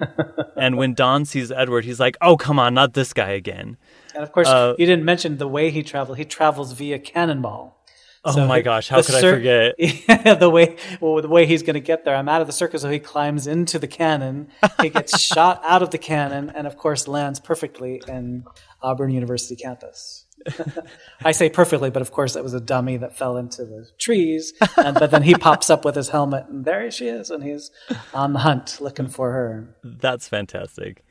and 0.56 0.78
when 0.78 0.94
Don 0.94 1.26
sees 1.26 1.50
Edward, 1.52 1.84
he's 1.84 2.00
like, 2.00 2.16
"Oh, 2.22 2.36
come 2.38 2.58
on, 2.58 2.72
not 2.72 2.94
this 2.94 3.12
guy 3.12 3.30
again." 3.30 3.76
And 4.14 4.22
of 4.22 4.32
course, 4.32 4.48
Uh, 4.48 4.74
you 4.78 4.86
didn't 4.86 5.04
mention 5.04 5.36
the 5.36 5.48
way 5.48 5.70
he 5.70 5.82
traveled. 5.82 6.16
He 6.16 6.24
travels 6.24 6.72
via 6.72 6.98
Cannonball. 6.98 7.76
Oh 8.24 8.32
So 8.32 8.46
my 8.46 8.62
gosh, 8.62 8.88
how 8.88 9.02
could 9.02 9.14
I 9.16 9.20
forget? 9.20 9.74
Yeah, 9.78 10.34
the 10.34 10.48
way 10.50 10.76
well, 11.00 11.20
the 11.20 11.28
way 11.28 11.46
he's 11.46 11.62
going 11.62 11.74
to 11.74 11.80
get 11.80 12.04
there. 12.04 12.16
I'm 12.16 12.28
out 12.28 12.40
of 12.40 12.46
the 12.46 12.52
circus, 12.52 12.82
so 12.82 12.90
he 12.90 12.98
climbs 12.98 13.46
into 13.46 13.78
the 13.78 13.86
cannon. 13.86 14.48
He 14.80 14.88
gets 14.88 15.20
shot 15.32 15.60
out 15.64 15.82
of 15.82 15.90
the 15.90 15.98
cannon, 15.98 16.50
and 16.50 16.66
of 16.66 16.76
course 16.76 17.06
lands 17.06 17.40
perfectly 17.40 18.02
in 18.08 18.44
Auburn 18.82 19.10
University 19.10 19.56
campus. 19.56 20.24
I 21.24 21.32
say 21.32 21.48
perfectly, 21.48 21.90
but 21.90 22.02
of 22.02 22.12
course 22.12 22.36
it 22.36 22.42
was 22.42 22.54
a 22.54 22.60
dummy 22.60 22.96
that 22.98 23.16
fell 23.16 23.36
into 23.36 23.64
the 23.64 23.88
trees. 23.98 24.52
And, 24.76 24.94
but 24.94 25.10
then 25.10 25.22
he 25.22 25.34
pops 25.34 25.70
up 25.70 25.84
with 25.84 25.94
his 25.94 26.10
helmet, 26.10 26.46
and 26.48 26.64
there 26.64 26.90
she 26.90 27.08
is, 27.08 27.30
and 27.30 27.42
he's 27.42 27.70
on 28.12 28.32
the 28.32 28.40
hunt 28.40 28.78
looking 28.80 29.08
for 29.08 29.32
her. 29.32 29.74
That's 29.82 30.28
fantastic. 30.28 31.02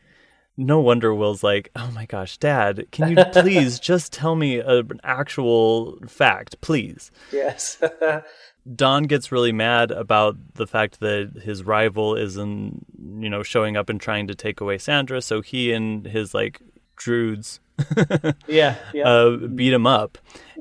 No 0.55 0.79
wonder 0.79 1.13
Will's 1.13 1.43
like, 1.43 1.69
oh 1.75 1.91
my 1.93 2.05
gosh, 2.05 2.37
Dad, 2.37 2.87
can 2.91 3.09
you 3.09 3.23
please 3.31 3.79
just 3.79 4.13
tell 4.13 4.35
me 4.35 4.57
a, 4.57 4.79
an 4.79 4.99
actual 5.03 5.97
fact, 6.07 6.61
please? 6.61 7.11
Yes. 7.31 7.81
Don 8.75 9.03
gets 9.03 9.31
really 9.31 9.51
mad 9.51 9.91
about 9.91 10.37
the 10.53 10.67
fact 10.67 10.99
that 11.01 11.41
his 11.43 11.63
rival 11.63 12.15
isn't, 12.15 12.85
you 13.19 13.29
know, 13.29 13.43
showing 13.43 13.75
up 13.75 13.89
and 13.89 13.99
trying 13.99 14.27
to 14.27 14.35
take 14.35 14.61
away 14.61 14.77
Sandra. 14.77 15.21
So 15.21 15.41
he 15.41 15.73
and 15.73 16.05
his 16.05 16.33
like 16.33 16.61
druids 16.95 17.59
yeah. 18.47 18.75
Yeah. 18.93 19.09
uh, 19.09 19.35
beat 19.35 19.73
him 19.73 19.87
up. 19.87 20.17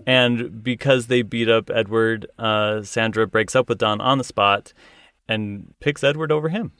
And 0.07 0.65
because 0.65 1.07
they 1.07 1.23
beat 1.23 1.49
up 1.49 1.71
Edward, 1.71 2.27
uh, 2.39 2.83
Sandra 2.83 3.27
breaks 3.27 3.55
up 3.55 3.69
with 3.69 3.79
Don 3.79 4.01
on 4.01 4.19
the 4.19 4.25
spot 4.25 4.73
and 5.29 5.75
picks 5.79 6.03
Edward 6.03 6.33
over 6.33 6.49
him 6.49 6.73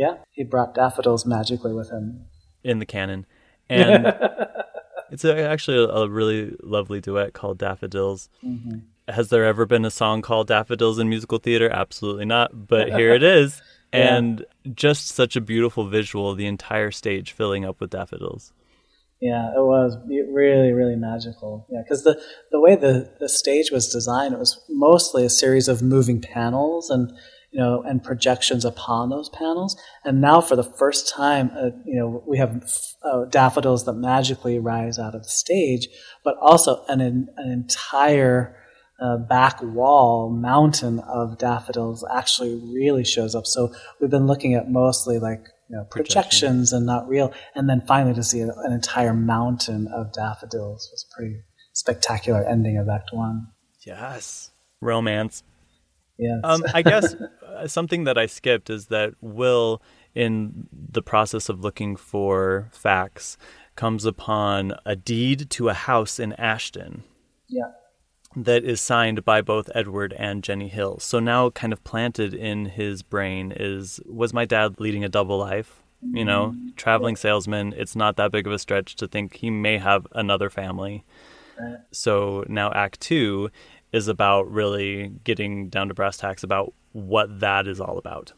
yeah. 0.00 0.14
He 0.30 0.44
brought 0.44 0.74
daffodils 0.74 1.26
magically 1.26 1.74
with 1.74 1.90
him. 1.90 2.24
In 2.62 2.78
the 2.78 2.86
cannon. 2.86 3.26
And 3.68 4.06
it's 5.10 5.24
a, 5.24 5.42
actually 5.42 5.78
a, 5.78 5.88
a 5.88 6.08
really 6.08 6.56
lovely 6.62 7.00
duet 7.00 7.32
called 7.32 7.58
Daffodils. 7.58 8.28
Mm-hmm. 8.44 8.78
Has 9.08 9.28
there 9.30 9.44
ever 9.44 9.66
been 9.66 9.84
a 9.84 9.90
song 9.90 10.22
called 10.22 10.48
Daffodils 10.48 10.98
in 10.98 11.08
musical 11.08 11.38
theater? 11.38 11.68
Absolutely 11.70 12.26
not. 12.26 12.68
But 12.68 12.90
here 12.90 13.14
it 13.14 13.22
is. 13.22 13.60
Yeah. 13.92 14.16
And 14.16 14.46
just 14.72 15.08
such 15.08 15.34
a 15.34 15.40
beautiful 15.40 15.88
visual, 15.88 16.36
the 16.36 16.46
entire 16.46 16.92
stage 16.92 17.32
filling 17.32 17.64
up 17.64 17.80
with 17.80 17.90
daffodils. 17.90 18.52
Yeah, 19.20 19.48
it 19.48 19.64
was 19.64 19.98
really, 20.06 20.72
really 20.72 20.94
magical. 20.94 21.66
Yeah, 21.68 21.82
because 21.82 22.04
the, 22.04 22.22
the 22.52 22.60
way 22.60 22.76
the, 22.76 23.12
the 23.18 23.28
stage 23.28 23.70
was 23.70 23.92
designed, 23.92 24.32
it 24.32 24.38
was 24.38 24.62
mostly 24.68 25.26
a 25.26 25.28
series 25.28 25.68
of 25.68 25.82
moving 25.82 26.20
panels 26.20 26.88
and 26.88 27.12
you 27.50 27.60
know 27.60 27.82
and 27.82 28.02
projections 28.02 28.64
upon 28.64 29.10
those 29.10 29.28
panels. 29.28 29.76
And 30.04 30.20
now, 30.20 30.40
for 30.40 30.56
the 30.56 30.64
first 30.64 31.08
time, 31.08 31.50
uh, 31.56 31.70
you 31.84 31.98
know, 31.98 32.22
we 32.26 32.38
have 32.38 32.70
uh, 33.02 33.24
daffodils 33.26 33.84
that 33.84 33.94
magically 33.94 34.58
rise 34.58 34.98
out 34.98 35.14
of 35.14 35.22
the 35.22 35.28
stage, 35.28 35.88
but 36.24 36.36
also 36.40 36.84
an 36.88 37.00
an 37.00 37.28
entire 37.38 38.56
uh, 39.00 39.16
back 39.16 39.60
wall 39.62 40.30
mountain 40.30 41.00
of 41.00 41.38
daffodils 41.38 42.04
actually 42.12 42.60
really 42.72 43.04
shows 43.04 43.34
up. 43.34 43.46
So 43.46 43.72
we've 44.00 44.10
been 44.10 44.26
looking 44.26 44.54
at 44.54 44.70
mostly 44.70 45.18
like 45.18 45.44
you 45.68 45.76
know 45.76 45.84
projections 45.84 46.72
and 46.72 46.86
not 46.86 47.08
real, 47.08 47.32
and 47.54 47.68
then 47.68 47.82
finally 47.86 48.14
to 48.14 48.22
see 48.22 48.40
an 48.40 48.72
entire 48.72 49.14
mountain 49.14 49.88
of 49.88 50.12
daffodils 50.12 50.88
was 50.92 51.06
pretty 51.14 51.40
spectacular 51.72 52.44
ending 52.44 52.76
of 52.76 52.88
Act 52.88 53.10
One. 53.12 53.48
Yes. 53.86 54.50
Romance. 54.80 55.42
Yes. 56.20 56.40
Um, 56.44 56.62
I 56.74 56.82
guess 56.82 57.14
uh, 57.14 57.66
something 57.66 58.04
that 58.04 58.18
I 58.18 58.26
skipped 58.26 58.68
is 58.68 58.86
that 58.86 59.14
Will, 59.20 59.80
in 60.14 60.68
the 60.72 61.02
process 61.02 61.48
of 61.48 61.60
looking 61.60 61.96
for 61.96 62.68
facts, 62.72 63.38
comes 63.74 64.04
upon 64.04 64.74
a 64.84 64.94
deed 64.94 65.48
to 65.50 65.70
a 65.70 65.74
house 65.74 66.20
in 66.20 66.34
Ashton 66.34 67.02
yeah. 67.48 67.70
that 68.36 68.64
is 68.64 68.80
signed 68.80 69.24
by 69.24 69.40
both 69.40 69.70
Edward 69.74 70.14
and 70.18 70.44
Jenny 70.44 70.68
Hill. 70.68 70.98
So 70.98 71.20
now, 71.20 71.48
kind 71.48 71.72
of 71.72 71.82
planted 71.84 72.34
in 72.34 72.66
his 72.66 73.02
brain 73.02 73.52
is 73.56 73.98
was 74.04 74.34
my 74.34 74.44
dad 74.44 74.78
leading 74.78 75.02
a 75.04 75.08
double 75.08 75.38
life? 75.38 75.82
You 76.02 76.24
know, 76.24 76.54
traveling 76.76 77.14
salesman. 77.16 77.74
It's 77.76 77.94
not 77.94 78.16
that 78.16 78.32
big 78.32 78.46
of 78.46 78.54
a 78.54 78.58
stretch 78.58 78.96
to 78.96 79.06
think 79.06 79.36
he 79.36 79.50
may 79.50 79.76
have 79.76 80.06
another 80.12 80.48
family. 80.48 81.04
So 81.90 82.44
now 82.48 82.72
Act 82.72 83.00
Two 83.00 83.50
is 83.92 84.08
about 84.08 84.50
really 84.50 85.12
getting 85.24 85.68
down 85.68 85.88
to 85.88 85.94
brass 85.94 86.16
tacks 86.16 86.42
about 86.42 86.72
what 86.92 87.40
that 87.40 87.66
is 87.66 87.80
all 87.80 87.98
about. 87.98 88.32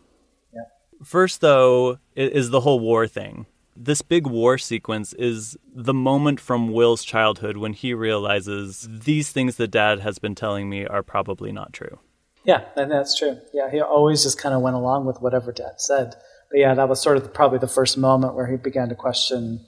Yeah. 0.52 0.62
First, 1.04 1.40
though, 1.40 1.98
is 2.14 2.50
the 2.50 2.60
whole 2.60 2.80
war 2.80 3.06
thing. 3.06 3.46
This 3.74 4.02
big 4.02 4.26
war 4.26 4.58
sequence 4.58 5.14
is 5.14 5.56
the 5.74 5.94
moment 5.94 6.40
from 6.40 6.72
Will's 6.72 7.04
childhood 7.04 7.56
when 7.56 7.72
he 7.72 7.94
realizes 7.94 8.86
these 8.90 9.30
things 9.30 9.56
that 9.56 9.68
dad 9.68 10.00
has 10.00 10.18
been 10.18 10.34
telling 10.34 10.68
me 10.68 10.86
are 10.86 11.02
probably 11.02 11.52
not 11.52 11.72
true. 11.72 11.98
Yeah, 12.44 12.64
and 12.76 12.90
that's 12.90 13.16
true. 13.18 13.38
Yeah, 13.54 13.70
he 13.70 13.80
always 13.80 14.22
just 14.22 14.38
kind 14.38 14.54
of 14.54 14.60
went 14.62 14.76
along 14.76 15.06
with 15.06 15.22
whatever 15.22 15.52
Dad 15.52 15.74
said. 15.80 16.14
But 16.50 16.58
yeah, 16.58 16.74
that 16.74 16.88
was 16.88 17.00
sort 17.00 17.16
of 17.16 17.32
probably 17.32 17.58
the 17.58 17.68
first 17.68 17.96
moment 17.96 18.34
where 18.34 18.46
he 18.46 18.56
began 18.56 18.88
to 18.88 18.94
question, 18.94 19.64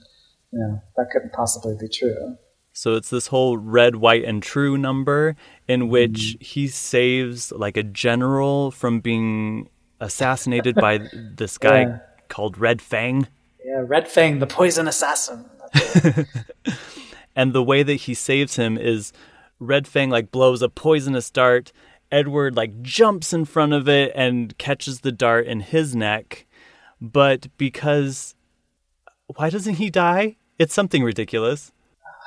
you 0.51 0.59
know, 0.59 0.81
that 0.97 1.09
couldn't 1.11 1.33
possibly 1.33 1.75
be 1.79 1.87
true. 1.87 2.37
So 2.77 2.95
it's 2.95 3.09
this 3.09 3.27
whole 3.27 3.57
red, 3.57 3.95
white, 3.95 4.25
and 4.25 4.43
true 4.43 4.77
number 4.77 5.35
in 5.67 5.87
which 5.87 6.37
mm. 6.37 6.43
he 6.43 6.67
saves 6.67 7.51
like 7.53 7.77
a 7.77 7.83
general 7.83 8.69
from 8.69 8.99
being 8.99 9.69
assassinated 10.01 10.75
by 10.75 10.97
this 11.13 11.57
guy 11.57 11.81
Yeah. 11.81 11.99
called 12.27 12.57
Red 12.57 12.81
Fang. 12.81 13.27
Yeah, 13.63 13.81
Red 13.85 14.07
Fang, 14.07 14.39
the 14.39 14.47
poison 14.47 14.87
assassin. 14.87 15.49
And 17.35 17.53
the 17.53 17.63
way 17.63 17.83
that 17.83 17.95
he 17.95 18.13
saves 18.13 18.55
him 18.55 18.77
is 18.77 19.11
Red 19.59 19.87
Fang 19.87 20.09
like 20.09 20.31
blows 20.31 20.61
a 20.61 20.69
poisonous 20.69 21.29
dart. 21.29 21.71
Edward 22.11 22.55
like 22.55 22.81
jumps 22.81 23.33
in 23.33 23.45
front 23.45 23.73
of 23.73 23.89
it 23.89 24.11
and 24.15 24.57
catches 24.57 25.01
the 25.01 25.11
dart 25.11 25.45
in 25.45 25.59
his 25.59 25.95
neck. 25.95 26.45
But 27.01 27.47
because 27.57 28.35
why 29.27 29.49
doesn't 29.49 29.75
he 29.75 29.89
die? 29.89 30.37
It's 30.57 30.73
something 30.73 31.03
ridiculous. 31.03 31.73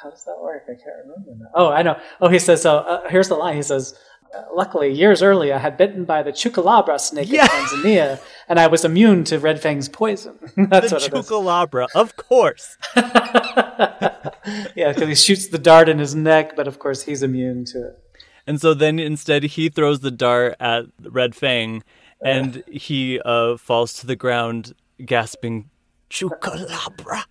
How 0.02 0.10
does 0.10 0.24
that 0.24 0.36
work? 0.40 0.64
I 0.66 0.72
can't 0.74 0.96
remember 1.06 1.32
now. 1.38 1.50
Oh, 1.54 1.68
I 1.70 1.82
know. 1.82 1.98
Oh, 2.20 2.28
he 2.28 2.38
says, 2.38 2.62
so 2.62 2.78
uh, 2.78 3.08
here's 3.08 3.28
the 3.28 3.34
line. 3.34 3.56
He 3.56 3.62
says, 3.62 3.98
uh, 4.34 4.42
luckily, 4.54 4.92
years 4.92 5.22
earlier, 5.22 5.54
I 5.54 5.58
had 5.58 5.76
bitten 5.76 6.04
by 6.04 6.22
the 6.22 6.30
Chukalabra 6.32 7.00
snake 7.00 7.28
Yeah. 7.30 7.44
in 7.44 7.48
Tanzania, 7.48 8.20
and 8.48 8.60
I 8.60 8.66
was 8.68 8.84
immune 8.84 9.24
to 9.24 9.38
Red 9.38 9.60
Fang's 9.60 9.88
poison. 9.88 10.38
That's 10.56 10.90
the 10.90 10.96
what 10.96 11.02
it 11.04 11.12
is. 11.14 11.28
Chukalabra, 11.28 11.86
of 11.94 12.16
course. 12.16 12.76
yeah, 12.96 14.92
because 14.92 15.08
he 15.08 15.14
shoots 15.14 15.48
the 15.48 15.58
dart 15.58 15.88
in 15.88 15.98
his 15.98 16.14
neck, 16.14 16.54
but 16.56 16.68
of 16.68 16.78
course 16.78 17.02
he's 17.02 17.22
immune 17.22 17.64
to 17.66 17.88
it. 17.88 17.98
And 18.46 18.60
so 18.60 18.72
then 18.74 18.98
instead 18.98 19.42
he 19.42 19.68
throws 19.68 20.00
the 20.00 20.10
dart 20.10 20.54
at 20.60 20.84
Red 21.02 21.34
Fang 21.34 21.82
and 22.22 22.62
he 22.66 23.20
uh, 23.24 23.56
falls 23.58 23.92
to 23.94 24.06
the 24.06 24.16
ground 24.16 24.74
gasping, 25.04 25.68
Chukalabra. 26.10 27.24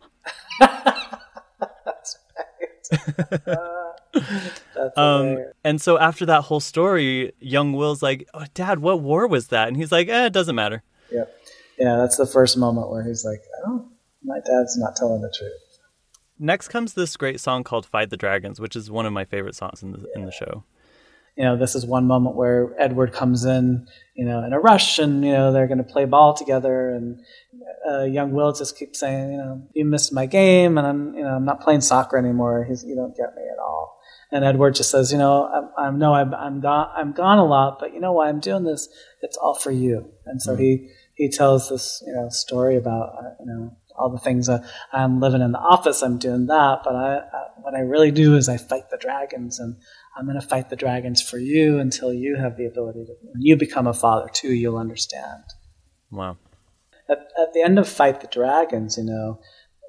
That's 0.60 2.18
Um, 4.96 5.46
and 5.64 5.80
so 5.82 6.00
after 6.00 6.26
that 6.26 6.44
whole 6.44 6.60
story, 6.60 7.34
young 7.40 7.74
Will's 7.74 8.02
like, 8.02 8.28
oh, 8.34 8.46
Dad, 8.54 8.80
what 8.80 9.02
war 9.02 9.28
was 9.28 9.50
that? 9.50 9.68
And 9.68 9.78
he's 9.78 9.92
like, 9.92 10.08
eh, 10.08 10.26
it 10.26 10.34
doesn't 10.34 10.56
matter. 10.56 10.82
yeah. 11.12 11.26
yeah, 11.78 11.98
that's 11.98 12.18
the 12.18 12.26
first 12.26 12.58
moment 12.58 12.90
where 12.90 13.04
he's 13.04 13.24
like, 13.24 13.44
oh, 13.66 13.86
my 14.24 14.40
dad's 14.40 14.78
not 14.78 14.96
telling 14.96 15.22
the 15.22 15.32
truth. 15.38 15.80
Next 16.40 16.70
comes 16.70 16.94
this 16.94 17.16
great 17.18 17.40
song 17.40 17.64
called 17.64 17.86
Fight 17.86 18.10
the 18.10 18.18
Dragons, 18.18 18.60
which 18.60 18.76
is 18.76 18.90
one 18.90 19.06
of 19.06 19.14
my 19.14 19.26
favorite 19.26 19.56
songs 19.56 19.84
in 19.84 19.92
the, 19.92 20.06
in 20.16 20.26
the 20.26 20.32
show. 20.32 20.64
You 21.38 21.44
know, 21.44 21.56
this 21.56 21.76
is 21.76 21.86
one 21.86 22.06
moment 22.06 22.36
where 22.36 22.74
Edward 22.80 23.14
comes 23.14 23.46
in, 23.46 23.88
you 24.16 24.26
know, 24.26 24.44
in 24.44 24.54
a 24.54 24.60
rush, 24.60 24.98
and 24.98 25.24
you 25.24 25.32
know 25.32 25.54
they're 25.54 25.68
going 25.68 25.78
to 25.78 25.84
play 25.84 26.06
ball 26.06 26.34
together, 26.34 26.90
and 26.90 27.20
uh, 27.88 28.04
young 28.04 28.32
Will 28.32 28.52
just 28.52 28.78
keeps 28.78 29.00
saying, 29.00 29.32
you 29.32 29.38
know, 29.38 29.68
you 29.74 29.86
missed 29.86 30.12
my 30.12 30.26
game, 30.26 30.78
and 30.78 30.88
I'm, 30.88 31.14
you 31.14 31.22
know, 31.22 31.30
I'm 31.30 31.46
not 31.46 31.62
playing 31.62 31.82
soccer 31.82 32.18
anymore. 32.18 32.66
He's, 32.68 32.84
you 32.84 32.96
don't 32.96 33.16
get 33.16 33.36
me 33.36 33.44
at 33.44 33.60
all. 33.60 34.00
And 34.32 34.44
Edward 34.44 34.76
just 34.76 34.90
says, 34.90 35.12
you 35.12 35.18
know, 35.18 35.46
I'm, 35.46 35.70
I'm 35.78 36.00
no, 36.00 36.14
I'm, 36.14 36.34
I'm 36.34 36.60
gone, 36.60 36.90
I'm 36.96 37.14
gone 37.14 37.38
a 37.38 37.46
lot, 37.46 37.78
but 37.80 37.94
you 37.94 38.00
know 38.00 38.14
why 38.14 38.30
I'm 38.30 38.40
doing 38.40 38.64
this? 38.64 38.90
It's 39.22 39.38
all 39.38 39.56
for 39.56 39.72
you. 39.72 40.12
And 40.26 40.42
so 40.42 40.56
he 40.56 40.90
he 41.14 41.30
tells 41.30 41.70
this, 41.70 42.04
you 42.06 42.14
know, 42.14 42.30
story 42.30 42.76
about, 42.76 43.16
uh, 43.18 43.30
you 43.40 43.46
know, 43.46 43.78
all 43.98 44.10
the 44.10 44.20
things 44.20 44.48
that 44.48 44.64
I'm 44.92 45.20
living 45.20 45.42
in 45.42 45.52
the 45.52 45.60
office, 45.60 46.02
I'm 46.02 46.18
doing 46.18 46.48
that, 46.48 46.82
but 46.84 46.96
I, 46.96 47.18
I 47.18 47.44
what 47.62 47.74
I 47.74 47.80
really 47.80 48.12
do 48.12 48.36
is 48.36 48.48
I 48.48 48.58
fight 48.58 48.90
the 48.90 48.98
dragons, 48.98 49.60
and 49.60 49.76
I'm 50.18 50.26
going 50.26 50.40
to 50.40 50.48
fight 50.48 50.70
the 50.70 50.76
dragons 50.76 51.22
for 51.22 51.38
you 51.38 51.80
until 51.80 52.12
you 52.14 52.38
have 52.38 52.58
the 52.58 52.66
ability 52.66 53.06
to. 53.06 53.14
When 53.22 53.42
you 53.42 53.56
become 53.56 53.88
a 53.88 53.94
father 53.94 54.30
too, 54.34 54.54
you'll 54.54 54.78
understand. 54.78 55.44
Wow. 56.12 56.38
At, 57.10 57.20
at 57.40 57.54
the 57.54 57.62
end 57.62 57.78
of 57.80 57.88
Fight 57.88 58.22
the 58.22 58.28
Dragons, 58.28 58.98
you 58.98 59.04
know, 59.04 59.40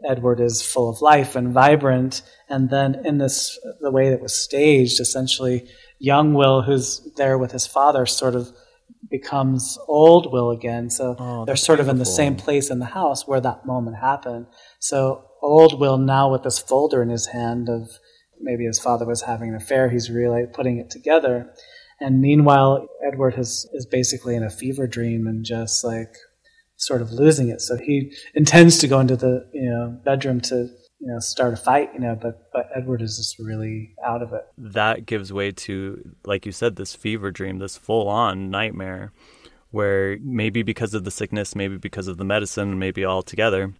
Edward 0.05 0.39
is 0.39 0.63
full 0.63 0.89
of 0.89 1.01
life 1.01 1.35
and 1.35 1.53
vibrant, 1.53 2.23
and 2.49 2.71
then 2.71 3.05
in 3.05 3.19
this, 3.19 3.59
the 3.81 3.91
way 3.91 4.11
that 4.11 4.21
was 4.21 4.33
staged, 4.33 5.01
essentially, 5.01 5.69
young 5.99 6.35
Will, 6.35 6.63
who's 6.63 7.01
there 7.17 7.37
with 7.37 7.51
his 7.51 7.67
father, 7.67 8.07
sort 8.07 8.37
of 8.37 8.53
becomes 9.11 9.79
old 9.89 10.33
Will 10.33 10.51
again. 10.51 10.91
So 10.91 11.17
Oh, 11.19 11.45
they're 11.45 11.57
sort 11.57 11.81
of 11.81 11.89
in 11.89 11.99
the 11.99 12.05
same 12.05 12.37
place 12.37 12.71
in 12.71 12.79
the 12.79 12.87
house 12.87 13.27
where 13.27 13.41
that 13.41 13.67
moment 13.67 13.97
happened. 13.97 14.47
So 14.79 15.25
old 15.43 15.81
Will 15.81 15.99
now 15.99 16.31
with 16.31 16.43
this 16.43 16.59
folder 16.59 17.03
in 17.03 17.09
his 17.09 17.27
hand 17.27 17.69
of 17.69 17.99
maybe 18.41 18.65
his 18.65 18.79
father 18.79 19.07
was 19.07 19.23
having 19.23 19.51
an 19.51 19.55
affair. 19.55 19.91
He's 19.91 20.11
really 20.11 20.47
putting 20.53 20.79
it 20.79 20.91
together. 20.91 21.53
And 22.01 22.21
meanwhile, 22.21 22.87
Edward 23.05 23.35
has, 23.35 23.67
is 23.73 23.87
basically 23.87 24.37
in 24.37 24.43
a 24.43 24.51
fever 24.51 24.87
dream 24.87 25.27
and 25.27 25.45
just 25.45 25.85
like 25.85 26.15
sort 26.77 27.03
of 27.03 27.13
losing 27.13 27.49
it. 27.49 27.61
So 27.61 27.77
he 27.77 28.13
intends 28.35 28.79
to 28.79 28.89
go 28.89 29.01
into 29.01 29.17
the 29.17 29.49
you 29.53 29.69
know 29.69 29.99
bedroom 30.05 30.41
to 30.43 30.69
you 31.01 31.07
know 31.07 31.19
start 31.19 31.53
a 31.53 31.57
fight, 31.57 31.91
you 31.93 32.01
know, 32.01 32.17
but 32.21 32.51
but 32.53 32.69
Edward 32.75 33.03
is 33.03 33.17
just 33.17 33.39
really 33.39 33.95
out 34.05 34.23
of 34.23 34.33
it. 34.33 34.47
That 34.57 35.07
gives 35.07 35.33
way 35.33 35.51
to, 35.53 36.15
like 36.25 36.47
you 36.47 36.53
said, 36.53 36.77
this 36.77 36.95
fever 36.95 37.31
dream, 37.31 37.59
this 37.59 37.77
full 37.77 38.09
on 38.09 38.51
nightmare, 38.51 39.13
where 39.71 40.19
maybe 40.23 40.63
because 40.63 40.95
of 40.95 41.05
the 41.05 41.11
sickness, 41.11 41.55
maybe 41.55 41.77
because 41.77 42.09
of 42.09 42.17
the 42.17 42.25
medicine, 42.25 42.79
maybe 42.79 43.05
all 43.05 43.23
together, 43.23 43.75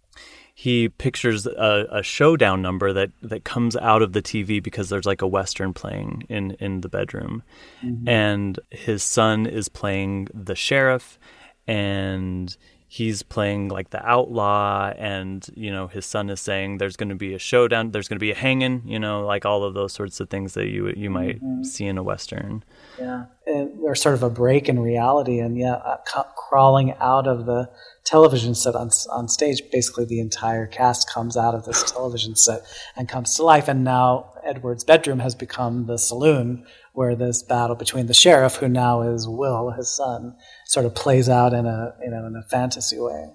he 0.59 0.89
pictures 0.89 1.45
a, 1.45 1.87
a, 1.89 2.03
showdown 2.03 2.61
number 2.61 2.91
that, 2.91 3.11
that 3.21 3.45
comes 3.45 3.77
out 3.77 4.01
of 4.01 4.11
the 4.11 4.21
TV 4.21 4.61
because 4.61 4.89
there's 4.89 5.05
like 5.05 5.21
a 5.21 5.27
western 5.27 5.73
playing 5.73 6.23
in, 6.27 6.51
in 6.59 6.81
the 6.81 6.89
bedroom, 6.89 7.43
mm-hmm. 7.81 8.09
and 8.09 8.59
his 8.69 9.01
son 9.01 9.45
is 9.45 9.69
playing 9.69 10.27
the 10.33 10.55
sheriff, 10.55 11.17
and 11.65 12.57
he's 12.91 13.21
playing 13.21 13.67
like 13.67 13.91
the 13.91 14.03
outlaw 14.03 14.91
and 14.97 15.47
you 15.53 15.71
know 15.71 15.85
his 15.85 16.07
son 16.07 16.27
is 16.27 16.41
saying 16.41 16.79
there's 16.79 16.97
going 16.97 17.07
to 17.07 17.13
be 17.13 17.35
a 17.35 17.39
showdown 17.39 17.91
there's 17.91 18.07
going 18.07 18.17
to 18.17 18.19
be 18.19 18.31
a 18.31 18.35
hanging 18.35 18.81
you 18.83 18.97
know 18.97 19.23
like 19.23 19.45
all 19.45 19.63
of 19.63 19.75
those 19.75 19.93
sorts 19.93 20.19
of 20.19 20.27
things 20.27 20.55
that 20.55 20.69
you 20.69 20.91
you 20.97 21.07
might 21.07 21.39
mm-hmm. 21.39 21.63
see 21.63 21.85
in 21.85 21.99
a 21.99 22.03
western. 22.03 22.63
Yeah. 22.97 23.25
And 23.45 23.83
there's 23.83 24.01
sort 24.01 24.15
of 24.15 24.23
a 24.23 24.29
break 24.29 24.67
in 24.67 24.79
reality 24.79 25.37
and 25.37 25.55
yeah 25.55 25.73
uh, 25.73 25.97
c- 26.03 26.29
crawling 26.35 26.95
out 26.99 27.27
of 27.27 27.45
the 27.45 27.69
television 28.05 28.55
set 28.55 28.75
on 28.75 28.89
on 29.11 29.27
stage 29.27 29.61
basically 29.71 30.05
the 30.05 30.19
entire 30.19 30.65
cast 30.65 31.07
comes 31.13 31.37
out 31.37 31.53
of 31.53 31.65
this 31.65 31.91
television 31.91 32.35
set 32.35 32.63
and 32.95 33.07
comes 33.07 33.35
to 33.35 33.43
life. 33.43 33.67
And 33.67 33.83
now 33.83 34.33
Edward's 34.43 34.83
bedroom 34.83 35.19
has 35.19 35.35
become 35.35 35.85
the 35.85 35.97
saloon 35.97 36.65
where 36.93 37.15
this 37.15 37.43
battle 37.43 37.75
between 37.75 38.07
the 38.07 38.13
sheriff, 38.13 38.55
who 38.55 38.67
now 38.67 39.01
is 39.01 39.27
Will, 39.27 39.71
his 39.71 39.89
son, 39.89 40.35
sort 40.69 40.85
of 40.85 40.93
plays 40.93 41.27
out 41.27 41.51
in 41.51 41.65
a 41.65 41.95
you 41.99 42.11
know 42.11 42.27
in 42.27 42.35
a 42.35 42.43
fantasy 42.43 42.99
way. 42.99 43.31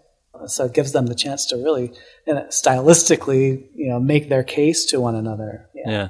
So 0.46 0.66
it 0.66 0.74
gives 0.74 0.92
them 0.92 1.06
the 1.06 1.14
chance 1.14 1.46
to 1.46 1.56
really, 1.56 1.92
you 2.26 2.34
know, 2.34 2.44
stylistically, 2.48 3.66
you 3.74 3.88
know, 3.88 4.00
make 4.00 4.28
their 4.28 4.42
case 4.42 4.84
to 4.86 5.00
one 5.00 5.14
another. 5.14 5.68
Yeah. 5.74 5.90
yeah. 5.90 6.08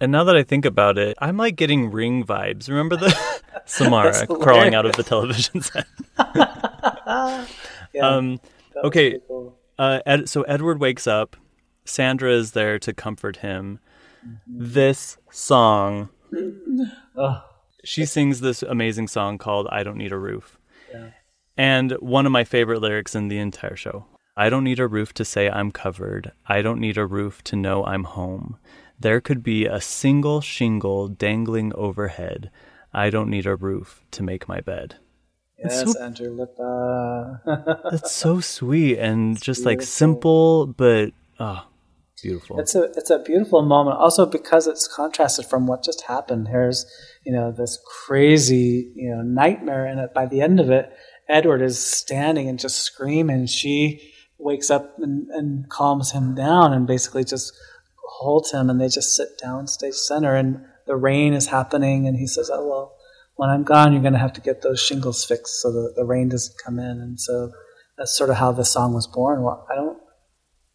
And 0.00 0.12
now 0.12 0.24
that 0.24 0.36
I 0.36 0.42
think 0.42 0.64
about 0.64 0.96
it, 0.96 1.16
I'm 1.20 1.36
like 1.36 1.56
getting 1.56 1.90
ring 1.90 2.24
vibes. 2.24 2.68
Remember 2.68 2.96
the 2.96 3.16
Samara 3.66 4.26
crawling 4.40 4.74
out 4.74 4.86
of 4.86 4.92
the 4.92 5.02
television 5.02 5.60
set? 5.60 5.86
yeah, 6.34 7.46
um, 8.00 8.40
okay. 8.84 9.18
Cool. 9.26 9.58
Uh, 9.76 10.00
Ed, 10.06 10.28
so 10.28 10.42
Edward 10.42 10.80
wakes 10.80 11.06
up. 11.06 11.36
Sandra 11.84 12.32
is 12.32 12.52
there 12.52 12.78
to 12.78 12.94
comfort 12.94 13.38
him. 13.38 13.80
Mm-hmm. 14.24 14.72
This 14.72 15.18
song 15.30 16.10
she 17.84 18.06
sings 18.06 18.40
this 18.40 18.62
amazing 18.62 19.08
song 19.08 19.38
called 19.38 19.68
I 19.70 19.82
Don't 19.82 19.98
Need 19.98 20.12
a 20.12 20.18
Roof. 20.18 20.58
Yeah. 20.94 21.10
And 21.56 21.92
one 21.92 22.26
of 22.26 22.32
my 22.32 22.44
favorite 22.44 22.80
lyrics 22.80 23.14
in 23.14 23.28
the 23.28 23.38
entire 23.38 23.76
show. 23.76 24.06
I 24.36 24.50
don't 24.50 24.64
need 24.64 24.80
a 24.80 24.88
roof 24.88 25.12
to 25.14 25.24
say 25.24 25.48
I'm 25.48 25.70
covered. 25.70 26.32
I 26.46 26.60
don't 26.62 26.80
need 26.80 26.98
a 26.98 27.06
roof 27.06 27.42
to 27.44 27.56
know 27.56 27.84
I'm 27.84 28.04
home. 28.04 28.58
There 28.98 29.20
could 29.20 29.42
be 29.42 29.66
a 29.66 29.80
single 29.80 30.40
shingle 30.40 31.08
dangling 31.08 31.72
overhead. 31.74 32.50
I 32.92 33.10
don't 33.10 33.30
need 33.30 33.46
a 33.46 33.56
roof 33.56 34.04
to 34.12 34.22
make 34.22 34.48
my 34.48 34.60
bed. 34.60 34.96
Yes, 35.58 35.92
so, 35.92 36.02
Andrew 36.02 36.36
Lippa. 36.36 37.90
that's 37.90 38.12
so 38.12 38.40
sweet 38.40 38.98
and 38.98 39.40
just 39.40 39.64
like 39.64 39.82
simple, 39.82 40.66
but 40.66 41.12
oh, 41.38 41.66
beautiful. 42.22 42.58
It's 42.58 42.74
a 42.74 42.84
it's 42.96 43.10
a 43.10 43.20
beautiful 43.20 43.62
moment. 43.62 43.98
Also 43.98 44.26
because 44.26 44.66
it's 44.66 44.88
contrasted 44.88 45.46
from 45.46 45.66
what 45.66 45.84
just 45.84 46.02
happened. 46.02 46.48
Here's 46.48 46.86
you 47.24 47.32
know 47.32 47.52
this 47.52 47.78
crazy 48.06 48.92
you 48.94 49.10
know 49.10 49.22
nightmare, 49.22 49.86
and 49.86 50.08
by 50.14 50.26
the 50.26 50.40
end 50.40 50.60
of 50.60 50.70
it, 50.70 50.92
Edward 51.28 51.62
is 51.62 51.78
standing 51.78 52.48
and 52.48 52.58
just 52.58 52.78
screaming. 52.80 53.46
She 53.46 54.12
wakes 54.38 54.70
up 54.70 54.98
and, 54.98 55.28
and 55.30 55.68
calms 55.68 56.12
him 56.12 56.34
down, 56.34 56.72
and 56.72 56.86
basically 56.86 57.24
just 57.24 57.52
holds 58.18 58.52
him, 58.52 58.70
and 58.70 58.80
they 58.80 58.88
just 58.88 59.14
sit 59.14 59.38
down 59.42 59.66
stage 59.66 59.94
center, 59.94 60.34
and 60.34 60.64
the 60.86 60.96
rain 60.96 61.34
is 61.34 61.46
happening, 61.46 62.06
and 62.06 62.16
he 62.16 62.26
says, 62.26 62.50
"Oh 62.52 62.68
well." 62.68 62.96
When 63.36 63.50
I'm 63.50 63.64
gone, 63.64 63.92
you're 63.92 64.00
going 64.00 64.12
to 64.12 64.18
have 64.20 64.34
to 64.34 64.40
get 64.40 64.62
those 64.62 64.80
shingles 64.80 65.24
fixed 65.24 65.60
so 65.60 65.72
the, 65.72 65.92
the 65.96 66.04
rain 66.04 66.28
doesn't 66.28 66.56
come 66.64 66.78
in. 66.78 67.00
And 67.00 67.18
so 67.18 67.50
that's 67.98 68.16
sort 68.16 68.30
of 68.30 68.36
how 68.36 68.52
the 68.52 68.64
song 68.64 68.94
was 68.94 69.08
born. 69.08 69.42
Well, 69.42 69.66
I 69.68 69.74
don't 69.74 69.98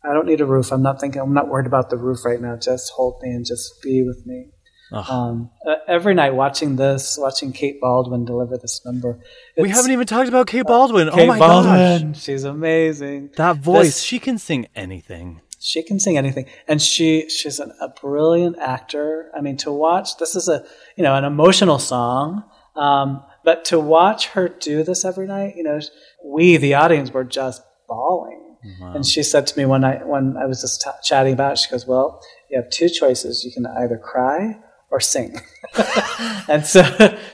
I 0.04 0.14
don't 0.14 0.28
need 0.28 0.42
a 0.42 0.46
roof. 0.46 0.72
I'm 0.72 0.82
not 0.82 1.00
thinking. 1.00 1.22
I'm 1.22 1.34
not 1.34 1.50
worried 1.50 1.68
about 1.68 1.90
the 1.90 1.98
roof 1.98 2.24
right 2.24 2.40
now. 2.40 2.56
Just 2.56 2.94
hold 2.94 3.22
me 3.22 3.32
and 3.32 3.46
just 3.46 3.82
be 3.82 4.02
with 4.04 4.26
me. 4.26 4.52
Um, 4.92 5.52
uh, 5.68 5.76
every 5.88 6.14
night 6.14 6.34
watching 6.34 6.76
this, 6.76 7.18
watching 7.20 7.52
Kate 7.52 7.80
Baldwin 7.80 8.26
deliver 8.26 8.58
this 8.58 8.84
number. 8.86 9.20
We 9.58 9.70
haven't 9.70 9.92
even 9.92 10.08
talked 10.08 10.28
about 10.28 10.48
Kate 10.48 10.66
Baldwin. 10.66 11.10
Uh, 11.10 11.16
Kate 11.16 11.24
oh 11.24 11.28
my 11.28 11.40
Baldwin, 11.40 12.12
gosh, 12.14 12.22
she's 12.22 12.44
amazing. 12.44 13.32
That 13.38 13.58
voice, 13.58 13.86
this, 13.86 14.02
she 14.02 14.20
can 14.20 14.38
sing 14.38 14.68
anything. 14.76 15.42
She 15.60 15.84
can 15.84 16.00
sing 16.00 16.18
anything, 16.18 16.46
and 16.68 16.82
she 16.82 17.30
she's 17.30 17.60
an, 17.60 17.72
a 17.82 17.90
brilliant 17.90 18.58
actor. 18.60 19.30
I 19.36 19.42
mean, 19.42 19.58
to 19.58 19.72
watch 19.72 20.18
this 20.18 20.36
is 20.36 20.48
a 20.48 20.66
you 20.96 21.04
know 21.04 21.16
an 21.16 21.26
emotional 21.26 21.80
song, 21.80 22.44
um, 22.76 23.24
but 23.44 23.66
to 23.66 23.80
watch 23.80 24.28
her 24.30 24.48
do 24.50 24.84
this 24.84 25.06
every 25.06 25.28
night, 25.28 25.56
you 25.56 25.64
know, 25.64 25.80
we 26.24 26.58
the 26.58 26.74
audience 26.74 27.12
were 27.12 27.26
just 27.26 27.62
bawling 27.88 28.50
Wow. 28.80 28.94
And 28.94 29.06
she 29.06 29.24
said 29.24 29.48
to 29.48 29.58
me 29.58 29.66
when 29.66 29.84
I 29.84 30.04
when 30.04 30.36
I 30.38 30.46
was 30.46 30.62
just 30.62 30.82
t- 30.82 30.90
chatting 31.04 31.34
about 31.34 31.54
it, 31.54 31.60
she 31.60 31.72
goes, 31.72 31.88
"Well, 31.88 32.22
you 32.50 32.58
have 32.62 32.70
two 32.70 32.90
choices. 32.90 33.44
You 33.46 33.52
can 33.52 33.66
either 33.66 33.98
cry 33.98 34.60
or 34.92 35.00
sing." 35.00 35.40
and 36.48 36.66
so 36.66 36.84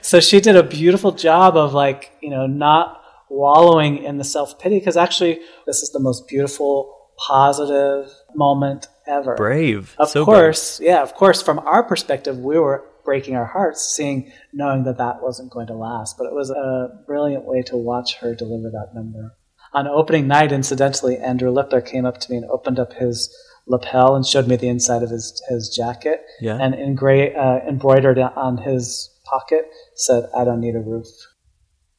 so 0.02 0.20
she 0.20 0.40
did 0.40 0.56
a 0.56 0.64
beautiful 0.64 1.12
job 1.12 1.56
of 1.56 1.74
like 1.74 2.12
you 2.22 2.30
know 2.30 2.48
not 2.48 3.02
wallowing 3.30 4.04
in 4.04 4.18
the 4.18 4.24
self 4.24 4.60
pity 4.60 4.80
because 4.80 4.98
actually 4.98 5.40
this 5.66 5.82
is 5.82 5.92
the 5.92 6.00
most 6.00 6.28
beautiful 6.28 7.10
positive 7.18 8.12
moment 8.36 8.88
ever. 9.08 9.36
Brave. 9.36 9.96
Of 9.98 10.10
so 10.10 10.26
course, 10.26 10.78
brave. 10.78 10.90
yeah. 10.90 11.02
Of 11.02 11.14
course, 11.14 11.42
from 11.42 11.60
our 11.60 11.84
perspective, 11.84 12.38
we 12.38 12.60
were 12.60 12.86
breaking 13.06 13.36
our 13.36 13.46
hearts 13.46 13.86
seeing 13.86 14.32
knowing 14.52 14.84
that 14.84 14.98
that 14.98 15.22
wasn't 15.22 15.52
going 15.52 15.68
to 15.68 15.76
last 15.76 16.18
but 16.18 16.26
it 16.26 16.34
was 16.34 16.50
a 16.50 16.90
brilliant 17.06 17.46
way 17.46 17.62
to 17.62 17.78
watch 17.78 18.16
her 18.16 18.34
deliver 18.34 18.72
that 18.72 18.96
number 18.96 19.36
on 19.76 19.90
opening 19.90 20.26
night, 20.26 20.54
incidentally, 20.54 21.18
Andrew 21.18 21.52
Lippa 21.52 21.86
came 21.86 22.06
up 22.06 22.18
to 22.20 22.32
me 22.32 22.38
and 22.38 22.46
opened 22.50 22.80
up 22.80 22.94
his 22.94 23.30
lapel 23.68 24.16
and 24.16 24.26
showed 24.26 24.48
me 24.48 24.56
the 24.56 24.68
inside 24.68 25.04
of 25.04 25.10
his, 25.10 25.42
his 25.50 25.70
jacket. 25.70 26.26
Yeah. 26.40 26.58
And 26.62 26.74
engra- 26.74 27.36
uh, 27.38 27.68
embroidered 27.68 28.20
on 28.20 28.58
his 28.58 29.10
pocket 29.26 29.70
said, 29.96 30.30
I 30.36 30.44
don't 30.44 30.62
need 30.62 30.76
a 30.76 30.80
roof. 30.80 31.08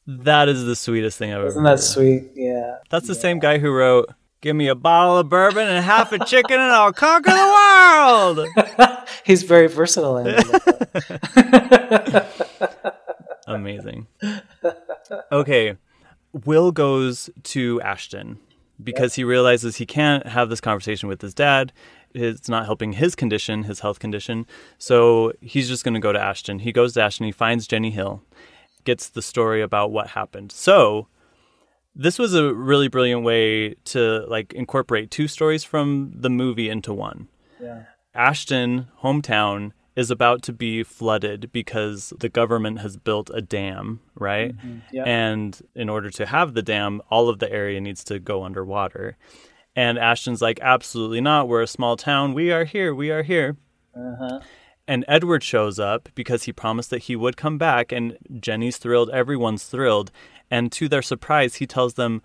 That 0.05 0.47
is 0.47 0.63
the 0.63 0.75
sweetest 0.75 1.17
thing 1.17 1.33
I've 1.33 1.39
ever 1.39 1.47
Isn't 1.47 1.63
that 1.63 1.81
sweet? 1.81 2.31
Yeah. 2.33 2.77
That's 2.89 3.07
the 3.07 3.13
yeah. 3.13 3.19
same 3.19 3.39
guy 3.39 3.57
who 3.57 3.71
wrote, 3.71 4.09
Give 4.39 4.55
me 4.55 4.67
a 4.67 4.75
bottle 4.75 5.17
of 5.17 5.29
bourbon 5.29 5.67
and 5.67 5.83
half 5.83 6.11
a 6.11 6.23
chicken 6.23 6.59
and 6.59 6.71
I'll 6.71 6.93
conquer 6.93 7.31
the 7.31 8.35
world. 8.37 8.47
He's 9.25 9.41
very 9.41 9.67
versatile. 9.67 10.17
Amazing. 13.47 14.05
Okay. 15.31 15.75
Will 16.45 16.71
goes 16.71 17.31
to 17.43 17.81
Ashton 17.81 18.37
because 18.83 19.15
he 19.15 19.23
realizes 19.23 19.77
he 19.77 19.85
can't 19.85 20.27
have 20.27 20.49
this 20.49 20.61
conversation 20.61 21.09
with 21.09 21.21
his 21.21 21.33
dad. 21.33 21.73
It's 22.13 22.49
not 22.49 22.65
helping 22.65 22.93
his 22.93 23.15
condition, 23.15 23.63
his 23.63 23.81
health 23.81 23.99
condition. 23.99 24.45
So 24.77 25.33
he's 25.41 25.67
just 25.67 25.83
going 25.83 25.93
to 25.93 25.99
go 25.99 26.11
to 26.13 26.19
Ashton. 26.19 26.59
He 26.59 26.71
goes 26.71 26.93
to 26.93 27.01
Ashton, 27.01 27.25
he 27.25 27.31
finds 27.31 27.67
Jenny 27.67 27.91
Hill, 27.91 28.23
gets 28.83 29.09
the 29.09 29.21
story 29.21 29.61
about 29.61 29.91
what 29.91 30.09
happened. 30.09 30.51
So 30.51 31.07
this 31.95 32.19
was 32.19 32.33
a 32.33 32.53
really 32.53 32.87
brilliant 32.87 33.23
way 33.23 33.73
to 33.85 34.25
like 34.27 34.53
incorporate 34.53 35.09
two 35.09 35.27
stories 35.27 35.63
from 35.63 36.11
the 36.15 36.29
movie 36.29 36.69
into 36.69 36.93
one. 36.93 37.27
Yeah. 37.59 37.83
Ashton, 38.13 38.87
hometown, 39.01 39.71
is 39.97 40.11
about 40.11 40.43
to 40.43 40.53
be 40.53 40.83
flooded 40.83 41.51
because 41.51 42.13
the 42.19 42.29
government 42.29 42.79
has 42.79 42.95
built 42.95 43.31
a 43.33 43.41
dam, 43.41 43.99
right? 44.13 44.55
Mm-hmm. 44.55 45.07
And 45.07 45.59
in 45.73 45.89
order 45.89 46.11
to 46.11 46.27
have 46.27 46.53
the 46.53 46.61
dam, 46.61 47.01
all 47.09 47.29
of 47.29 47.39
the 47.39 47.51
area 47.51 47.81
needs 47.81 48.03
to 48.03 48.19
go 48.19 48.43
underwater. 48.43 49.17
And 49.75 49.97
Ashton's 49.97 50.39
like, 50.39 50.59
absolutely 50.61 51.19
not. 51.19 51.47
We're 51.47 51.63
a 51.63 51.67
small 51.67 51.97
town. 51.97 52.35
We 52.35 52.51
are 52.51 52.63
here. 52.63 52.93
We 52.93 53.09
are 53.09 53.23
here. 53.23 53.57
Uh-huh. 53.95 54.39
And 54.87 55.03
Edward 55.07 55.43
shows 55.43 55.79
up 55.79 56.09
because 56.13 56.43
he 56.43 56.53
promised 56.53 56.91
that 56.91 57.03
he 57.03 57.15
would 57.15 57.35
come 57.35 57.57
back. 57.57 57.91
And 57.91 58.19
Jenny's 58.39 58.77
thrilled. 58.77 59.09
Everyone's 59.09 59.63
thrilled. 59.63 60.11
And 60.51 60.71
to 60.73 60.87
their 60.87 61.01
surprise, 61.01 61.55
he 61.55 61.65
tells 61.65 61.95
them, 61.95 62.21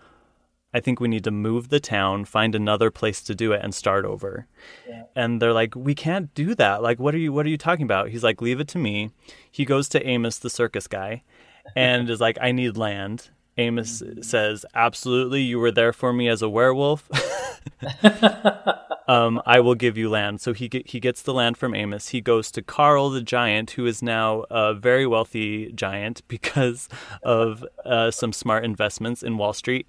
I 0.74 0.80
think 0.80 1.00
we 1.00 1.08
need 1.08 1.24
to 1.24 1.30
move 1.30 1.68
the 1.68 1.80
town, 1.80 2.24
find 2.24 2.54
another 2.54 2.90
place 2.90 3.22
to 3.22 3.34
do 3.34 3.52
it, 3.52 3.60
and 3.62 3.74
start 3.74 4.04
over. 4.04 4.46
Yeah. 4.88 5.04
And 5.14 5.40
they're 5.40 5.52
like, 5.52 5.74
we 5.76 5.94
can't 5.94 6.32
do 6.34 6.54
that. 6.54 6.82
Like, 6.82 6.98
what 6.98 7.14
are 7.14 7.18
you? 7.18 7.32
What 7.32 7.46
are 7.46 7.50
you 7.50 7.58
talking 7.58 7.84
about? 7.84 8.08
He's 8.08 8.24
like, 8.24 8.40
leave 8.40 8.60
it 8.60 8.68
to 8.68 8.78
me. 8.78 9.10
He 9.50 9.64
goes 9.64 9.88
to 9.90 10.06
Amos, 10.06 10.38
the 10.38 10.50
circus 10.50 10.86
guy, 10.86 11.22
and 11.76 12.08
is 12.08 12.20
like, 12.20 12.38
I 12.40 12.52
need 12.52 12.76
land. 12.76 13.30
Amos 13.58 14.02
says, 14.22 14.64
"Absolutely, 14.74 15.42
you 15.42 15.58
were 15.58 15.70
there 15.70 15.92
for 15.92 16.12
me 16.12 16.28
as 16.28 16.42
a 16.42 16.48
werewolf. 16.48 17.08
um, 19.08 19.42
I 19.46 19.60
will 19.60 19.74
give 19.74 19.96
you 19.96 20.08
land." 20.08 20.40
So 20.40 20.52
he 20.52 20.68
get, 20.68 20.88
he 20.88 21.00
gets 21.00 21.22
the 21.22 21.34
land 21.34 21.56
from 21.56 21.74
Amos. 21.74 22.08
He 22.08 22.20
goes 22.20 22.50
to 22.52 22.62
Carl 22.62 23.10
the 23.10 23.22
giant, 23.22 23.72
who 23.72 23.86
is 23.86 24.02
now 24.02 24.44
a 24.50 24.74
very 24.74 25.06
wealthy 25.06 25.72
giant 25.72 26.22
because 26.28 26.88
of 27.22 27.64
uh, 27.84 28.10
some 28.10 28.32
smart 28.32 28.64
investments 28.64 29.22
in 29.22 29.38
Wall 29.38 29.52
Street, 29.52 29.86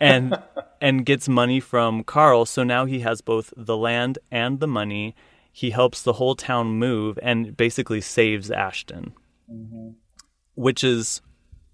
and 0.00 0.38
and 0.80 1.06
gets 1.06 1.28
money 1.28 1.60
from 1.60 2.04
Carl. 2.04 2.46
So 2.46 2.62
now 2.62 2.84
he 2.84 3.00
has 3.00 3.20
both 3.20 3.52
the 3.56 3.76
land 3.76 4.18
and 4.30 4.60
the 4.60 4.68
money. 4.68 5.14
He 5.50 5.70
helps 5.70 6.02
the 6.02 6.14
whole 6.14 6.34
town 6.34 6.66
move 6.66 7.18
and 7.22 7.56
basically 7.56 8.00
saves 8.00 8.50
Ashton, 8.50 9.14
mm-hmm. 9.50 9.90
which 10.56 10.82
is 10.82 11.22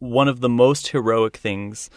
one 0.00 0.28
of 0.28 0.40
the 0.40 0.48
most 0.48 0.88
heroic 0.88 1.36
things. 1.36 1.88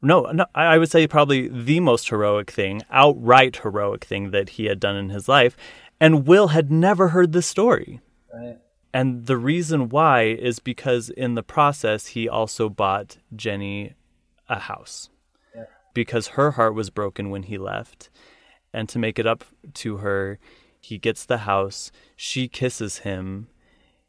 No, 0.00 0.22
no, 0.32 0.46
I 0.54 0.78
would 0.78 0.90
say 0.90 1.06
probably 1.06 1.48
the 1.48 1.80
most 1.80 2.08
heroic 2.08 2.50
thing, 2.50 2.82
outright 2.90 3.56
heroic 3.56 4.04
thing 4.04 4.30
that 4.30 4.50
he 4.50 4.66
had 4.66 4.78
done 4.78 4.96
in 4.96 5.10
his 5.10 5.28
life. 5.28 5.56
And 6.00 6.26
Will 6.26 6.48
had 6.48 6.70
never 6.70 7.08
heard 7.08 7.32
this 7.32 7.46
story. 7.46 8.00
Right. 8.32 8.58
And 8.94 9.26
the 9.26 9.36
reason 9.36 9.88
why 9.88 10.22
is 10.22 10.60
because 10.60 11.10
in 11.10 11.34
the 11.34 11.42
process, 11.42 12.08
he 12.08 12.28
also 12.28 12.68
bought 12.68 13.18
Jenny 13.34 13.94
a 14.48 14.60
house 14.60 15.10
yeah. 15.54 15.64
because 15.94 16.28
her 16.28 16.52
heart 16.52 16.74
was 16.74 16.90
broken 16.90 17.30
when 17.30 17.44
he 17.44 17.58
left. 17.58 18.08
And 18.72 18.88
to 18.90 18.98
make 18.98 19.18
it 19.18 19.26
up 19.26 19.44
to 19.74 19.98
her, 19.98 20.38
he 20.80 20.98
gets 20.98 21.24
the 21.24 21.38
house, 21.38 21.90
she 22.14 22.48
kisses 22.48 22.98
him, 22.98 23.48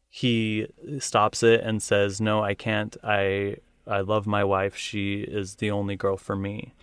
he 0.09 0.67
stops 0.99 1.43
it 1.43 1.61
and 1.61 1.83
says, 1.83 2.19
"No, 2.19 2.43
I 2.43 2.55
can't. 2.55 2.97
I 3.03 3.57
I 3.89 4.01
love 4.01 4.27
my 4.27 4.43
wife. 4.43 4.75
She 4.75 5.21
is 5.21 5.55
the 5.55 5.71
only 5.71 5.95
girl 5.95 6.17
for 6.17 6.35
me." 6.35 6.73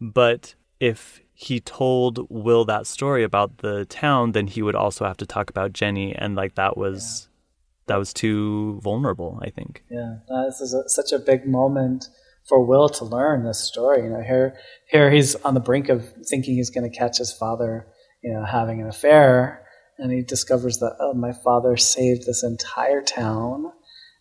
But 0.00 0.54
if 0.80 1.20
he 1.34 1.60
told 1.60 2.26
Will 2.30 2.64
that 2.64 2.86
story 2.86 3.24
about 3.24 3.58
the 3.58 3.84
town, 3.86 4.32
then 4.32 4.46
he 4.46 4.62
would 4.62 4.76
also 4.76 5.04
have 5.04 5.16
to 5.18 5.26
talk 5.26 5.50
about 5.50 5.72
Jenny, 5.72 6.14
and 6.14 6.36
like 6.36 6.54
that 6.54 6.76
was 6.76 7.28
yeah. 7.28 7.94
that 7.94 7.98
was 7.98 8.12
too 8.12 8.80
vulnerable. 8.82 9.40
I 9.42 9.50
think. 9.50 9.82
Yeah, 9.90 10.18
this 10.46 10.60
is 10.60 10.74
a, 10.74 10.88
such 10.88 11.12
a 11.12 11.18
big 11.18 11.46
moment 11.46 12.08
for 12.48 12.64
Will 12.64 12.88
to 12.90 13.04
learn 13.04 13.44
this 13.44 13.58
story. 13.58 14.04
You 14.04 14.10
know, 14.10 14.22
here 14.22 14.56
here 14.88 15.10
he's 15.10 15.34
on 15.36 15.54
the 15.54 15.60
brink 15.60 15.88
of 15.88 16.12
thinking 16.24 16.54
he's 16.54 16.70
going 16.70 16.88
to 16.90 16.96
catch 16.96 17.18
his 17.18 17.32
father, 17.32 17.86
you 18.22 18.32
know, 18.32 18.44
having 18.44 18.80
an 18.80 18.88
affair, 18.88 19.66
and 19.98 20.12
he 20.12 20.22
discovers 20.22 20.78
that 20.78 20.96
oh, 21.00 21.14
my 21.14 21.32
father 21.32 21.76
saved 21.76 22.26
this 22.26 22.44
entire 22.44 23.02
town. 23.02 23.72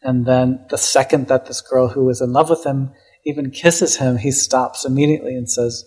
And 0.04 0.26
then 0.26 0.66
the 0.70 0.78
second 0.78 1.28
that 1.28 1.46
this 1.46 1.62
girl 1.62 1.90
who 1.90 2.10
is 2.10 2.22
in 2.22 2.34
love 2.34 2.50
with 2.50 2.66
him 2.66 2.92
even 3.26 3.52
kisses 3.52 3.98
him, 3.98 4.18
he 4.18 4.32
stops 4.32 4.86
immediately 4.86 5.36
and 5.36 5.50
says, 5.50 5.86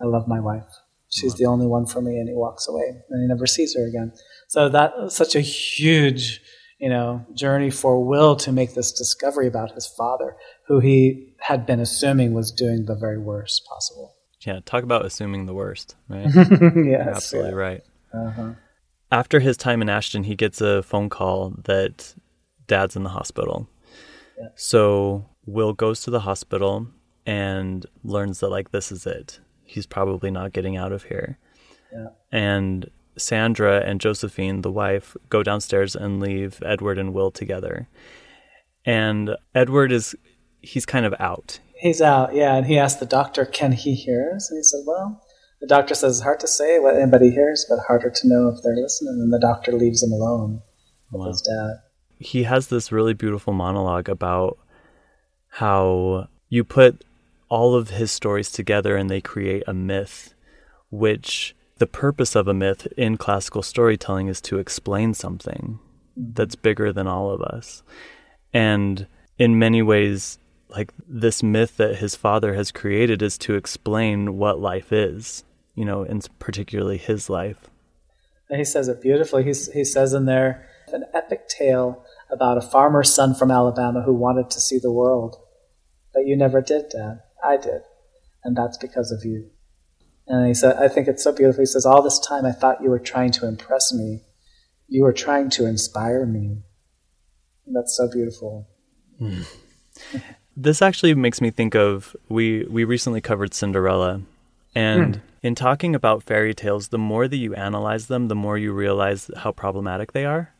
"I 0.00 0.06
love 0.06 0.26
my 0.26 0.40
wife. 0.40 0.66
She's 1.08 1.34
the 1.34 1.46
only 1.46 1.66
one 1.66 1.86
for 1.86 2.02
me." 2.02 2.16
And 2.16 2.28
he 2.28 2.34
walks 2.34 2.66
away, 2.68 3.02
and 3.08 3.22
he 3.22 3.28
never 3.28 3.46
sees 3.46 3.76
her 3.76 3.86
again. 3.86 4.12
So 4.48 4.68
that 4.68 4.92
was 4.98 5.14
such 5.14 5.36
a 5.36 5.40
huge, 5.40 6.42
you 6.78 6.88
know, 6.88 7.24
journey 7.32 7.70
for 7.70 8.04
Will 8.04 8.34
to 8.36 8.50
make 8.50 8.74
this 8.74 8.92
discovery 8.92 9.46
about 9.46 9.72
his 9.72 9.86
father, 9.86 10.36
who 10.66 10.80
he 10.80 11.34
had 11.38 11.64
been 11.64 11.80
assuming 11.80 12.34
was 12.34 12.50
doing 12.50 12.86
the 12.86 12.96
very 12.96 13.18
worst 13.18 13.64
possible. 13.66 14.16
Yeah, 14.44 14.60
talk 14.64 14.82
about 14.82 15.06
assuming 15.06 15.46
the 15.46 15.54
worst, 15.54 15.94
right? 16.08 16.26
yes, 16.34 17.06
absolutely 17.06 17.52
yeah. 17.52 17.56
right. 17.56 17.84
Uh-huh 18.12 18.52
after 19.14 19.38
his 19.38 19.56
time 19.56 19.80
in 19.80 19.88
Ashton, 19.88 20.24
he 20.24 20.34
gets 20.34 20.60
a 20.60 20.82
phone 20.82 21.08
call 21.08 21.54
that 21.64 22.14
dad's 22.66 22.96
in 22.96 23.02
the 23.02 23.10
hospital. 23.10 23.68
Yeah. 24.38 24.48
So 24.56 25.26
Will 25.46 25.72
goes 25.72 26.02
to 26.02 26.10
the 26.10 26.20
hospital 26.20 26.88
and 27.26 27.86
learns 28.02 28.40
that 28.40 28.48
like 28.48 28.70
this 28.70 28.92
is 28.92 29.06
it. 29.06 29.40
He's 29.62 29.86
probably 29.86 30.30
not 30.30 30.52
getting 30.52 30.76
out 30.76 30.92
of 30.92 31.04
here. 31.04 31.38
Yeah. 31.92 32.08
And 32.32 32.90
Sandra 33.16 33.80
and 33.80 34.00
Josephine, 34.00 34.62
the 34.62 34.72
wife, 34.72 35.16
go 35.28 35.42
downstairs 35.42 35.94
and 35.94 36.20
leave 36.20 36.62
Edward 36.64 36.98
and 36.98 37.14
Will 37.14 37.30
together. 37.30 37.88
And 38.84 39.36
Edward 39.54 39.92
is 39.92 40.14
he's 40.60 40.84
kind 40.84 41.06
of 41.06 41.14
out. 41.18 41.60
He's 41.76 42.00
out, 42.00 42.34
yeah, 42.34 42.56
and 42.56 42.66
he 42.66 42.78
asked 42.78 43.00
the 43.00 43.06
doctor, 43.06 43.44
"Can 43.44 43.72
he 43.72 43.94
hear 43.94 44.32
us?" 44.34 44.50
And 44.50 44.58
he 44.58 44.62
said, 44.62 44.80
"Well, 44.86 45.22
the 45.60 45.66
doctor 45.66 45.94
says 45.94 46.18
it's 46.18 46.22
hard 46.22 46.40
to 46.40 46.46
say 46.46 46.78
what 46.78 46.96
anybody 46.96 47.30
hears, 47.30 47.64
but 47.68 47.78
harder 47.86 48.10
to 48.10 48.28
know 48.28 48.48
if 48.48 48.62
they're 48.62 48.76
listening. 48.76 49.18
And 49.20 49.32
the 49.32 49.38
doctor 49.38 49.72
leaves 49.72 50.02
him 50.02 50.12
alone 50.12 50.60
with 51.10 51.20
wow. 51.20 51.28
his 51.28 51.40
dad. 51.40 51.76
He 52.18 52.44
has 52.44 52.68
this 52.68 52.92
really 52.92 53.14
beautiful 53.14 53.52
monologue 53.52 54.08
about 54.08 54.58
how 55.48 56.28
you 56.48 56.64
put 56.64 57.04
all 57.48 57.74
of 57.74 57.90
his 57.90 58.10
stories 58.10 58.50
together 58.50 58.96
and 58.96 59.08
they 59.08 59.20
create 59.20 59.62
a 59.66 59.74
myth, 59.74 60.34
which 60.90 61.54
the 61.78 61.86
purpose 61.86 62.34
of 62.34 62.48
a 62.48 62.54
myth 62.54 62.86
in 62.96 63.16
classical 63.16 63.62
storytelling 63.62 64.28
is 64.28 64.40
to 64.40 64.58
explain 64.58 65.14
something 65.14 65.78
that's 66.16 66.54
bigger 66.54 66.92
than 66.92 67.06
all 67.06 67.30
of 67.30 67.42
us. 67.42 67.82
And 68.52 69.06
in 69.38 69.58
many 69.58 69.82
ways, 69.82 70.38
like 70.68 70.92
this 71.06 71.42
myth 71.42 71.76
that 71.76 71.96
his 71.96 72.14
father 72.14 72.54
has 72.54 72.72
created 72.72 73.22
is 73.22 73.36
to 73.38 73.54
explain 73.54 74.38
what 74.38 74.60
life 74.60 74.92
is 74.92 75.44
you 75.74 75.84
know, 75.84 76.02
and 76.02 76.26
particularly 76.38 76.98
his 76.98 77.28
life. 77.28 77.68
And 78.48 78.58
he 78.58 78.64
says 78.64 78.88
it 78.88 79.00
beautifully. 79.00 79.44
He's, 79.44 79.72
he 79.72 79.84
says 79.84 80.12
in 80.12 80.26
there, 80.26 80.68
an 80.92 81.04
epic 81.14 81.48
tale 81.48 82.04
about 82.30 82.58
a 82.58 82.62
farmer's 82.62 83.12
son 83.12 83.34
from 83.34 83.50
Alabama 83.50 84.02
who 84.02 84.12
wanted 84.12 84.50
to 84.50 84.60
see 84.60 84.78
the 84.78 84.92
world. 84.92 85.36
But 86.12 86.26
you 86.26 86.36
never 86.36 86.60
did, 86.60 86.90
Dad. 86.90 87.20
I 87.42 87.56
did. 87.56 87.82
And 88.42 88.56
that's 88.56 88.78
because 88.78 89.10
of 89.10 89.24
you. 89.24 89.50
And 90.26 90.46
he 90.46 90.54
said, 90.54 90.76
I 90.76 90.88
think 90.88 91.08
it's 91.08 91.22
so 91.22 91.32
beautiful. 91.32 91.62
He 91.62 91.66
says, 91.66 91.84
All 91.84 92.02
this 92.02 92.18
time 92.18 92.46
I 92.46 92.52
thought 92.52 92.82
you 92.82 92.90
were 92.90 92.98
trying 92.98 93.32
to 93.32 93.46
impress 93.46 93.92
me. 93.92 94.22
You 94.88 95.02
were 95.02 95.12
trying 95.12 95.50
to 95.50 95.66
inspire 95.66 96.24
me. 96.24 96.62
And 97.66 97.76
that's 97.76 97.96
so 97.96 98.08
beautiful. 98.10 98.68
Mm. 99.20 99.46
this 100.56 100.82
actually 100.82 101.14
makes 101.14 101.40
me 101.40 101.50
think 101.50 101.74
of 101.74 102.16
we 102.28 102.64
we 102.64 102.84
recently 102.84 103.20
covered 103.20 103.54
Cinderella 103.54 104.22
and 104.74 105.16
mm. 105.16 105.20
in 105.42 105.54
talking 105.54 105.94
about 105.94 106.22
fairy 106.22 106.54
tales, 106.54 106.88
the 106.88 106.98
more 106.98 107.28
that 107.28 107.36
you 107.36 107.54
analyze 107.54 108.06
them, 108.06 108.28
the 108.28 108.34
more 108.34 108.58
you 108.58 108.72
realize 108.72 109.30
how 109.36 109.52
problematic 109.52 110.12
they 110.12 110.24
are. 110.24 110.53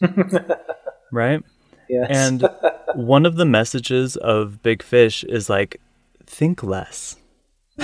right? 1.12 1.42
Yes. 1.88 2.06
And 2.08 2.48
one 2.94 3.26
of 3.26 3.36
the 3.36 3.44
messages 3.44 4.16
of 4.16 4.62
Big 4.62 4.82
Fish 4.82 5.24
is 5.24 5.50
like, 5.50 5.80
think 6.24 6.62
less. 6.62 7.16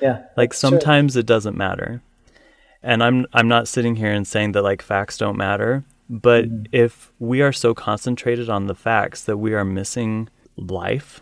yeah. 0.00 0.24
Like 0.36 0.54
sometimes 0.54 1.14
true. 1.14 1.20
it 1.20 1.26
doesn't 1.26 1.56
matter. 1.56 2.02
And 2.82 3.02
I'm 3.02 3.26
I'm 3.32 3.48
not 3.48 3.66
sitting 3.66 3.96
here 3.96 4.12
and 4.12 4.26
saying 4.26 4.52
that 4.52 4.62
like 4.62 4.82
facts 4.82 5.18
don't 5.18 5.36
matter, 5.36 5.82
but 6.08 6.44
mm. 6.44 6.66
if 6.70 7.10
we 7.18 7.42
are 7.42 7.52
so 7.52 7.74
concentrated 7.74 8.48
on 8.48 8.68
the 8.68 8.74
facts 8.76 9.24
that 9.24 9.38
we 9.38 9.54
are 9.54 9.64
missing 9.64 10.28
life, 10.56 11.20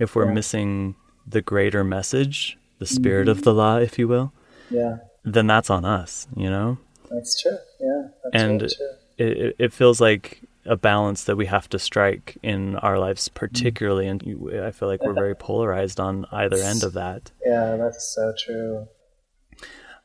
if 0.00 0.16
we're 0.16 0.26
yeah. 0.26 0.32
missing 0.32 0.96
the 1.24 1.40
greater 1.40 1.84
message, 1.84 2.58
the 2.80 2.86
spirit 2.86 3.28
mm-hmm. 3.28 3.38
of 3.38 3.42
the 3.42 3.54
law, 3.54 3.76
if 3.76 3.98
you 3.98 4.08
will, 4.08 4.32
yeah, 4.70 4.96
then 5.22 5.46
that's 5.46 5.70
on 5.70 5.84
us, 5.84 6.26
you 6.34 6.50
know. 6.50 6.78
That's 7.10 7.40
true. 7.40 7.58
Yeah, 7.78 8.08
that's 8.24 8.42
and 8.42 8.62
really 8.62 8.74
it 9.18 9.56
it 9.58 9.72
feels 9.72 10.00
like 10.00 10.40
a 10.66 10.76
balance 10.76 11.24
that 11.24 11.36
we 11.36 11.46
have 11.46 11.68
to 11.70 11.78
strike 11.78 12.38
in 12.42 12.76
our 12.76 12.98
lives, 12.98 13.28
particularly, 13.28 14.06
mm-hmm. 14.06 14.48
and 14.48 14.64
I 14.64 14.70
feel 14.70 14.88
like 14.88 15.02
we're 15.02 15.12
very 15.12 15.34
polarized 15.34 16.00
on 16.00 16.26
either 16.32 16.56
end 16.56 16.82
of 16.82 16.94
that. 16.94 17.30
Yeah, 17.44 17.76
that's 17.76 18.14
so 18.14 18.32
true. 18.38 18.88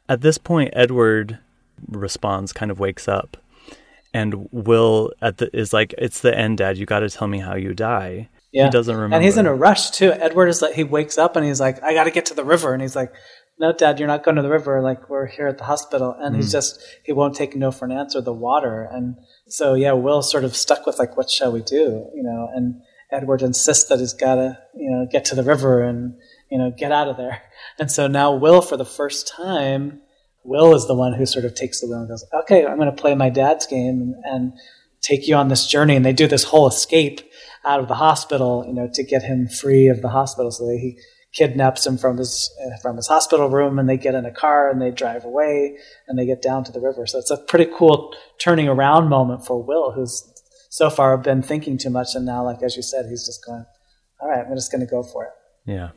At 0.08 0.22
this 0.22 0.38
point, 0.38 0.72
Edward 0.74 1.40
responds, 1.88 2.52
kind 2.52 2.72
of 2.72 2.80
wakes 2.80 3.08
up, 3.08 3.38
and 4.14 4.50
Will 4.52 5.12
at 5.22 5.38
the 5.38 5.56
is 5.56 5.72
like, 5.72 5.94
"It's 5.98 6.22
the 6.22 6.38
end, 6.38 6.58
Dad. 6.58 6.78
You 6.78 6.86
got 6.86 7.00
to 7.00 7.10
tell 7.10 7.28
me 7.28 7.40
how 7.40 7.56
you 7.56 7.74
die." 7.74 8.30
Yeah. 8.52 8.66
He 8.66 8.72
doesn't 8.72 8.96
remember. 8.96 9.16
And 9.16 9.24
he's 9.24 9.38
in 9.38 9.46
a 9.46 9.54
rush 9.54 9.92
too. 9.92 10.12
Edward 10.12 10.48
is 10.48 10.62
like 10.62 10.74
he 10.74 10.84
wakes 10.84 11.18
up 11.18 11.36
and 11.36 11.46
he's 11.46 11.60
like, 11.60 11.84
I 11.84 11.94
gotta 11.94 12.10
get 12.10 12.26
to 12.28 12.34
the 12.34 12.44
river. 12.44 12.74
And 12.74 12.82
he's 12.82 12.96
like, 12.96 13.14
No, 13.60 13.74
Dad, 13.74 14.00
you're 14.00 14.08
not 14.08 14.24
going 14.24 14.38
to 14.38 14.42
the 14.42 14.50
river. 14.50 14.82
Like 14.82 15.10
we're 15.10 15.26
here 15.26 15.48
at 15.48 15.58
the 15.58 15.66
hospital. 15.66 16.16
And 16.18 16.34
mm. 16.34 16.38
he's 16.38 16.52
just 16.52 16.82
he 17.04 17.12
won't 17.12 17.36
take 17.36 17.56
no 17.56 17.72
for 17.72 17.86
an 17.86 17.92
answer, 17.92 18.22
the 18.22 18.34
water. 18.34 18.88
And 18.90 19.18
so 19.48 19.74
yeah, 19.74 19.92
Will 19.92 20.22
sort 20.22 20.46
of 20.46 20.56
stuck 20.56 20.86
with 20.86 20.98
like, 20.98 21.18
what 21.18 21.30
shall 21.30 21.52
we 21.52 21.62
do? 21.62 22.10
You 22.16 22.24
know, 22.24 22.50
and 22.56 22.82
Edward 23.12 23.42
insists 23.42 23.90
that 23.90 24.00
he's 24.00 24.14
gotta, 24.14 24.58
you 24.74 24.90
know, 24.90 25.08
get 25.12 25.26
to 25.26 25.36
the 25.36 25.44
river 25.44 25.84
and, 25.84 26.16
you 26.50 26.58
know, 26.58 26.72
get 26.76 26.92
out 26.92 27.08
of 27.08 27.18
there. 27.18 27.44
And 27.78 27.90
so 27.90 28.08
now 28.08 28.34
Will 28.34 28.62
for 28.62 28.76
the 28.76 28.86
first 28.86 29.26
time, 29.28 30.02
Will 30.44 30.76
is 30.76 30.88
the 30.88 30.96
one 30.96 31.14
who 31.14 31.26
sort 31.26 31.46
of 31.46 31.56
takes 31.56 31.80
the 31.80 31.88
wheel 31.88 32.00
and 32.00 32.10
goes, 32.10 32.26
Okay, 32.34 32.66
I'm 32.66 32.78
gonna 32.78 32.92
play 32.92 33.16
my 33.16 33.30
dad's 33.30 33.66
game 33.66 34.02
and, 34.02 34.16
and 34.26 34.54
take 35.02 35.28
you 35.28 35.36
on 35.36 35.48
this 35.48 35.66
journey. 35.68 35.96
And 35.96 36.06
they 36.06 36.14
do 36.14 36.28
this 36.28 36.44
whole 36.44 36.68
escape 36.68 37.22
out 37.66 37.80
of 37.80 37.88
the 37.88 37.96
hospital, 37.96 38.66
you 38.68 38.74
know, 38.74 38.90
to 38.94 39.04
get 39.04 39.24
him 39.24 39.48
free 39.48 39.88
of 39.88 40.02
the 40.02 40.10
hospital. 40.10 40.52
So 40.52 40.66
that 40.66 40.78
he 40.78 41.00
kidnaps 41.34 41.86
him 41.86 41.98
from 41.98 42.18
his 42.18 42.52
uh, 42.64 42.78
from 42.82 42.96
his 42.98 43.08
hospital 43.08 43.50
room, 43.50 43.78
and 43.80 43.88
they 43.88 43.98
get 43.98 44.16
in 44.16 44.26
a 44.26 44.32
car 44.32 44.70
and 44.70 44.82
they 44.82 44.92
drive 44.92 45.24
away, 45.26 45.78
and 46.08 46.18
they 46.18 46.26
get 46.26 46.42
down 46.42 46.64
to 46.64 46.72
the 46.72 46.82
river. 46.82 47.06
So 47.06 47.20
it's 47.20 47.32
a 47.32 47.38
pretty 47.38 47.72
cool 47.78 48.14
turning 48.40 48.68
around 48.68 49.10
moment 49.10 49.46
for 49.46 49.62
Will, 49.62 49.92
who's 49.92 50.24
so 50.70 50.90
far 50.90 51.18
been 51.18 51.42
thinking 51.42 51.78
too 51.78 51.90
much, 51.90 52.16
and 52.16 52.26
now, 52.26 52.44
like 52.44 52.62
as 52.64 52.76
you 52.76 52.82
said, 52.82 53.06
he's 53.10 53.26
just 53.26 53.46
going, 53.46 53.66
all 54.20 54.30
right, 54.30 54.46
I'm 54.46 54.56
just 54.56 54.72
going 54.72 54.82
to 54.82 54.90
go 54.90 55.04
for 55.04 55.26
it. 55.26 55.32
Yeah. 55.66 55.90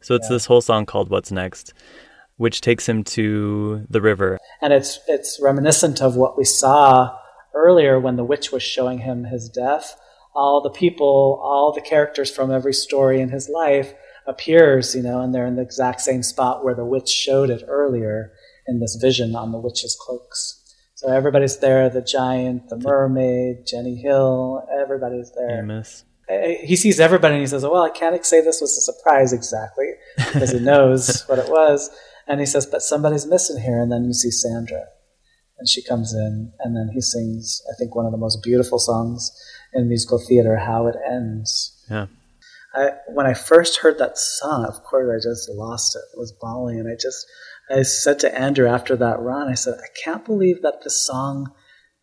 So 0.00 0.14
it's 0.14 0.28
this 0.28 0.46
whole 0.46 0.60
song 0.60 0.86
called 0.86 1.10
What's 1.10 1.32
Next, 1.32 1.74
which 2.36 2.60
takes 2.60 2.88
him 2.88 3.02
to 3.04 3.86
the 3.90 4.00
river. 4.00 4.38
And 4.62 4.72
it's 4.72 5.00
it's 5.08 5.40
reminiscent 5.42 6.00
of 6.00 6.16
what 6.16 6.38
we 6.38 6.44
saw 6.44 7.18
earlier 7.54 7.98
when 7.98 8.16
the 8.16 8.24
witch 8.24 8.52
was 8.52 8.62
showing 8.62 8.98
him 8.98 9.24
his 9.24 9.48
death. 9.48 9.96
All 10.34 10.60
the 10.60 10.70
people, 10.70 11.40
all 11.42 11.72
the 11.72 11.80
characters 11.80 12.30
from 12.30 12.52
every 12.52 12.74
story 12.74 13.20
in 13.20 13.30
his 13.30 13.48
life 13.48 13.94
appears, 14.26 14.94
you 14.94 15.02
know, 15.02 15.20
and 15.20 15.34
they're 15.34 15.46
in 15.46 15.56
the 15.56 15.62
exact 15.62 16.00
same 16.00 16.22
spot 16.22 16.64
where 16.64 16.74
the 16.74 16.84
witch 16.84 17.08
showed 17.08 17.50
it 17.50 17.64
earlier 17.68 18.32
in 18.66 18.80
this 18.80 18.96
vision 19.00 19.34
on 19.34 19.52
the 19.52 19.58
witch's 19.58 19.96
cloaks. 19.98 20.62
So 20.94 21.12
everybody's 21.12 21.58
there, 21.58 21.90
the 21.90 22.00
giant, 22.00 22.68
the 22.68 22.78
mermaid, 22.78 23.66
Jenny 23.66 23.96
Hill, 23.96 24.66
everybody's 24.80 25.30
there. 25.32 25.58
Amos. 25.58 26.04
He 26.28 26.74
sees 26.74 26.98
everybody 26.98 27.34
and 27.34 27.42
he 27.42 27.46
says, 27.46 27.62
Well, 27.62 27.82
I 27.82 27.90
can't 27.90 28.24
say 28.24 28.40
this 28.40 28.60
was 28.60 28.76
a 28.76 28.80
surprise 28.80 29.32
exactly 29.32 29.92
because 30.16 30.50
he 30.50 30.58
knows 30.58 31.22
what 31.26 31.38
it 31.38 31.48
was. 31.48 31.90
And 32.26 32.40
he 32.40 32.46
says, 32.46 32.66
But 32.66 32.82
somebody's 32.82 33.26
missing 33.26 33.62
here. 33.62 33.80
And 33.80 33.92
then 33.92 34.04
you 34.04 34.12
see 34.12 34.30
Sandra. 34.30 34.86
And 35.58 35.68
she 35.68 35.82
comes 35.82 36.12
in 36.12 36.52
and 36.60 36.76
then 36.76 36.90
he 36.92 37.00
sings, 37.00 37.62
I 37.70 37.74
think, 37.78 37.94
one 37.94 38.06
of 38.06 38.12
the 38.12 38.18
most 38.18 38.42
beautiful 38.42 38.78
songs 38.78 39.30
in 39.72 39.88
musical 39.88 40.18
theater, 40.18 40.56
How 40.56 40.86
It 40.86 40.96
Ends. 41.08 41.84
Yeah. 41.90 42.06
I, 42.76 42.90
when 43.08 43.26
I 43.26 43.34
first 43.34 43.78
heard 43.78 43.98
that 43.98 44.18
song, 44.18 44.66
of 44.66 44.82
course, 44.84 45.08
I 45.10 45.28
just 45.28 45.48
lost 45.48 45.96
it. 45.96 46.02
It 46.14 46.18
was 46.18 46.32
bawling. 46.32 46.78
And 46.78 46.88
I 46.88 46.94
just, 47.00 47.26
I 47.70 47.82
said 47.82 48.18
to 48.20 48.38
Andrew 48.38 48.68
after 48.68 48.96
that 48.96 49.20
run, 49.20 49.48
I 49.48 49.54
said, 49.54 49.74
I 49.74 49.88
can't 50.04 50.24
believe 50.24 50.62
that 50.62 50.82
this 50.84 51.04
song 51.04 51.52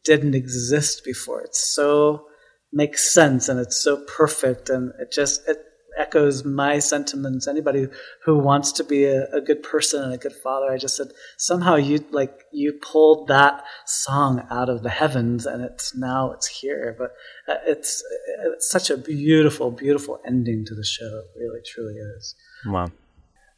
didn't 0.03 0.35
exist 0.35 1.05
before. 1.05 1.41
It's 1.41 1.63
so 1.63 2.25
makes 2.73 3.13
sense 3.13 3.47
and 3.47 3.59
it's 3.59 3.77
so 3.77 4.03
perfect 4.17 4.69
and 4.69 4.91
it 4.99 5.11
just 5.11 5.47
it 5.47 5.59
echoes 5.97 6.43
my 6.43 6.79
sentiments. 6.79 7.47
Anybody 7.47 7.87
who 8.23 8.37
wants 8.37 8.71
to 8.73 8.83
be 8.83 9.05
a, 9.05 9.25
a, 9.31 9.41
good 9.41 9.63
person 9.63 10.03
and 10.03 10.13
a 10.13 10.17
good 10.17 10.33
father 10.33 10.71
i 10.71 10.77
just 10.77 10.95
said 10.95 11.07
somehow 11.37 11.75
you 11.75 12.03
like 12.11 12.45
you 12.51 12.73
pulled 12.73 13.27
that 13.27 13.63
song 13.85 14.45
out 14.49 14.69
of 14.69 14.83
the 14.83 14.89
heavens 14.89 15.45
and 15.45 15.63
it's 15.63 15.95
now 15.95 16.31
it's 16.31 16.47
here. 16.47 16.95
But 16.97 17.13
uh, 17.51 17.59
it's 17.65 18.03
it's 18.45 18.69
such 18.69 18.89
a 18.89 18.97
beautiful 18.97 19.71
beautiful 19.71 20.19
ending 20.25 20.65
to 20.65 20.75
the 20.75 20.83
show. 20.83 21.05
It 21.05 21.39
really 21.39 21.61
truly 21.65 21.95
is. 21.95 22.35
Wow. 22.65 22.91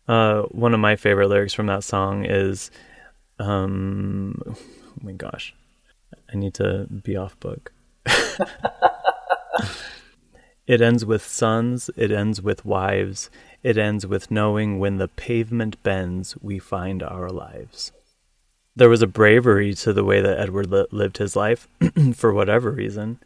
Uh, 0.08 0.44
one 0.44 0.74
of 0.74 0.80
my 0.80 0.96
favorite 0.96 1.28
lyrics 1.28 1.54
from 1.54 1.68
that 1.68 1.84
song 1.84 2.26
is 2.26 2.72
um 3.40 4.42
oh 4.48 4.56
my 5.02 5.14
gosh. 5.14 5.54
I 6.34 6.38
need 6.38 6.54
to 6.56 6.88
be 6.88 7.16
off 7.16 7.40
book 7.40 7.72
it 10.68 10.82
ends 10.82 11.06
with 11.06 11.26
sons, 11.26 11.90
it 11.96 12.12
ends 12.12 12.42
with 12.42 12.66
wives, 12.66 13.30
it 13.64 13.78
ends 13.78 14.06
with 14.06 14.32
knowing 14.32 14.80
when 14.80 14.98
the 14.98 15.08
pavement 15.08 15.82
bends, 15.84 16.36
we 16.42 16.60
find 16.60 17.04
our 17.04 17.30
lives. 17.30 17.92
There 18.76 18.90
was 18.90 19.02
a 19.02 19.08
bravery 19.08 19.74
to 19.76 19.94
the 19.94 20.04
way 20.04 20.22
that 20.22 20.40
Edward 20.40 20.70
li- 20.70 20.88
lived 20.92 21.18
his 21.18 21.36
life 21.36 21.68
for 22.16 22.34
whatever 22.34 22.72
reason. 22.72 23.20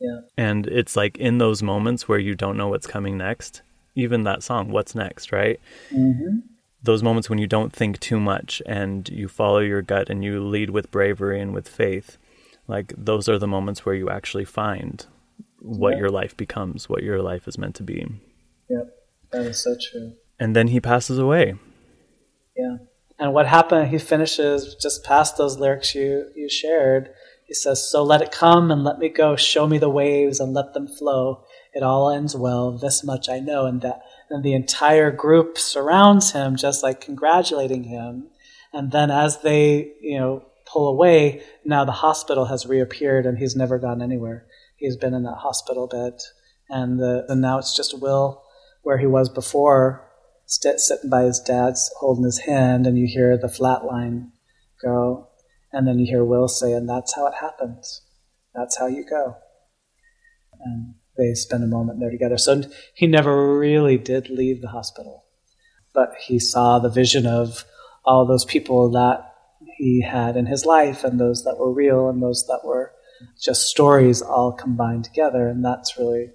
Yeah. 0.00 0.20
And 0.36 0.66
it's 0.66 0.96
like 0.96 1.18
in 1.18 1.38
those 1.38 1.62
moments 1.62 2.08
where 2.08 2.18
you 2.18 2.34
don't 2.34 2.56
know 2.56 2.68
what's 2.68 2.86
coming 2.86 3.16
next, 3.16 3.62
even 3.94 4.24
that 4.24 4.42
song, 4.42 4.70
What's 4.70 4.94
Next, 4.94 5.32
right? 5.32 5.58
Mm-hmm. 5.90 6.38
Those 6.82 7.02
moments 7.02 7.30
when 7.30 7.38
you 7.38 7.46
don't 7.46 7.72
think 7.72 7.98
too 7.98 8.20
much 8.20 8.60
and 8.66 9.08
you 9.08 9.26
follow 9.26 9.60
your 9.60 9.82
gut 9.82 10.10
and 10.10 10.22
you 10.22 10.44
lead 10.44 10.70
with 10.70 10.90
bravery 10.90 11.40
and 11.40 11.54
with 11.54 11.68
faith 11.68 12.18
like 12.66 12.92
those 12.96 13.28
are 13.28 13.38
the 13.38 13.46
moments 13.46 13.84
where 13.84 13.94
you 13.94 14.10
actually 14.10 14.44
find 14.44 15.06
what 15.64 15.94
yeah. 15.94 16.00
your 16.00 16.10
life 16.10 16.36
becomes, 16.36 16.88
what 16.88 17.02
your 17.02 17.22
life 17.22 17.48
is 17.48 17.56
meant 17.56 17.74
to 17.76 17.82
be. 17.82 18.06
Yep, 18.68 18.96
that 19.32 19.42
is 19.46 19.62
so 19.62 19.74
true. 19.90 20.12
And 20.38 20.54
then 20.54 20.68
he 20.68 20.80
passes 20.80 21.18
away. 21.18 21.54
Yeah. 22.56 22.76
And 23.18 23.32
what 23.32 23.46
happened, 23.46 23.88
he 23.88 23.98
finishes 23.98 24.74
just 24.74 25.04
past 25.04 25.36
those 25.36 25.58
lyrics 25.58 25.94
you, 25.94 26.30
you 26.34 26.48
shared. 26.48 27.10
He 27.46 27.54
says, 27.54 27.88
So 27.88 28.02
let 28.02 28.20
it 28.20 28.32
come 28.32 28.70
and 28.70 28.84
let 28.84 28.98
me 28.98 29.08
go. 29.08 29.36
Show 29.36 29.66
me 29.66 29.78
the 29.78 29.88
waves 29.88 30.40
and 30.40 30.52
let 30.52 30.74
them 30.74 30.88
flow. 30.88 31.44
It 31.72 31.82
all 31.82 32.10
ends 32.10 32.36
well. 32.36 32.76
This 32.76 33.04
much 33.04 33.28
I 33.28 33.38
know. 33.38 33.66
And 33.66 33.80
that, 33.82 34.02
and 34.28 34.42
the 34.42 34.54
entire 34.54 35.10
group 35.10 35.56
surrounds 35.56 36.32
him, 36.32 36.56
just 36.56 36.82
like 36.82 37.00
congratulating 37.00 37.84
him. 37.84 38.28
And 38.72 38.90
then 38.90 39.10
as 39.10 39.40
they, 39.40 39.92
you 40.00 40.18
know, 40.18 40.44
pull 40.66 40.88
away, 40.88 41.42
now 41.64 41.84
the 41.84 41.92
hospital 41.92 42.46
has 42.46 42.66
reappeared 42.66 43.26
and 43.26 43.38
he's 43.38 43.54
never 43.54 43.78
gone 43.78 44.02
anywhere. 44.02 44.46
He's 44.84 44.96
been 44.96 45.14
in 45.14 45.22
that 45.22 45.38
hospital 45.38 45.86
bed. 45.86 46.20
And, 46.68 47.00
the, 47.00 47.24
and 47.28 47.40
now 47.40 47.58
it's 47.58 47.74
just 47.74 47.98
Will 48.00 48.42
where 48.82 48.98
he 48.98 49.06
was 49.06 49.30
before, 49.30 50.06
st- 50.44 50.78
sitting 50.78 51.08
by 51.08 51.22
his 51.22 51.40
dad's 51.40 51.90
holding 51.98 52.24
his 52.24 52.40
hand, 52.40 52.86
and 52.86 52.98
you 52.98 53.06
hear 53.06 53.38
the 53.38 53.48
flat 53.48 53.84
line 53.84 54.30
go. 54.82 55.28
And 55.72 55.88
then 55.88 55.98
you 55.98 56.06
hear 56.06 56.22
Will 56.22 56.48
say, 56.48 56.72
and 56.72 56.86
that's 56.86 57.14
how 57.16 57.26
it 57.26 57.34
happens. 57.40 58.02
That's 58.54 58.78
how 58.78 58.86
you 58.86 59.04
go. 59.08 59.36
And 60.60 60.94
they 61.16 61.32
spend 61.32 61.64
a 61.64 61.66
moment 61.66 61.98
there 61.98 62.10
together. 62.10 62.36
So 62.36 62.62
he 62.94 63.06
never 63.06 63.58
really 63.58 63.96
did 63.96 64.28
leave 64.28 64.60
the 64.60 64.68
hospital, 64.68 65.24
but 65.94 66.14
he 66.26 66.38
saw 66.38 66.78
the 66.78 66.90
vision 66.90 67.26
of 67.26 67.64
all 68.04 68.26
those 68.26 68.44
people 68.44 68.90
that 68.90 69.32
he 69.78 70.02
had 70.02 70.36
in 70.36 70.44
his 70.44 70.66
life 70.66 71.04
and 71.04 71.18
those 71.18 71.42
that 71.44 71.56
were 71.58 71.72
real 71.72 72.10
and 72.10 72.22
those 72.22 72.46
that 72.48 72.60
were 72.64 72.92
just 73.40 73.68
stories 73.68 74.22
all 74.22 74.52
combined 74.52 75.04
together. 75.04 75.48
And 75.48 75.64
that's 75.64 75.98
really 75.98 76.30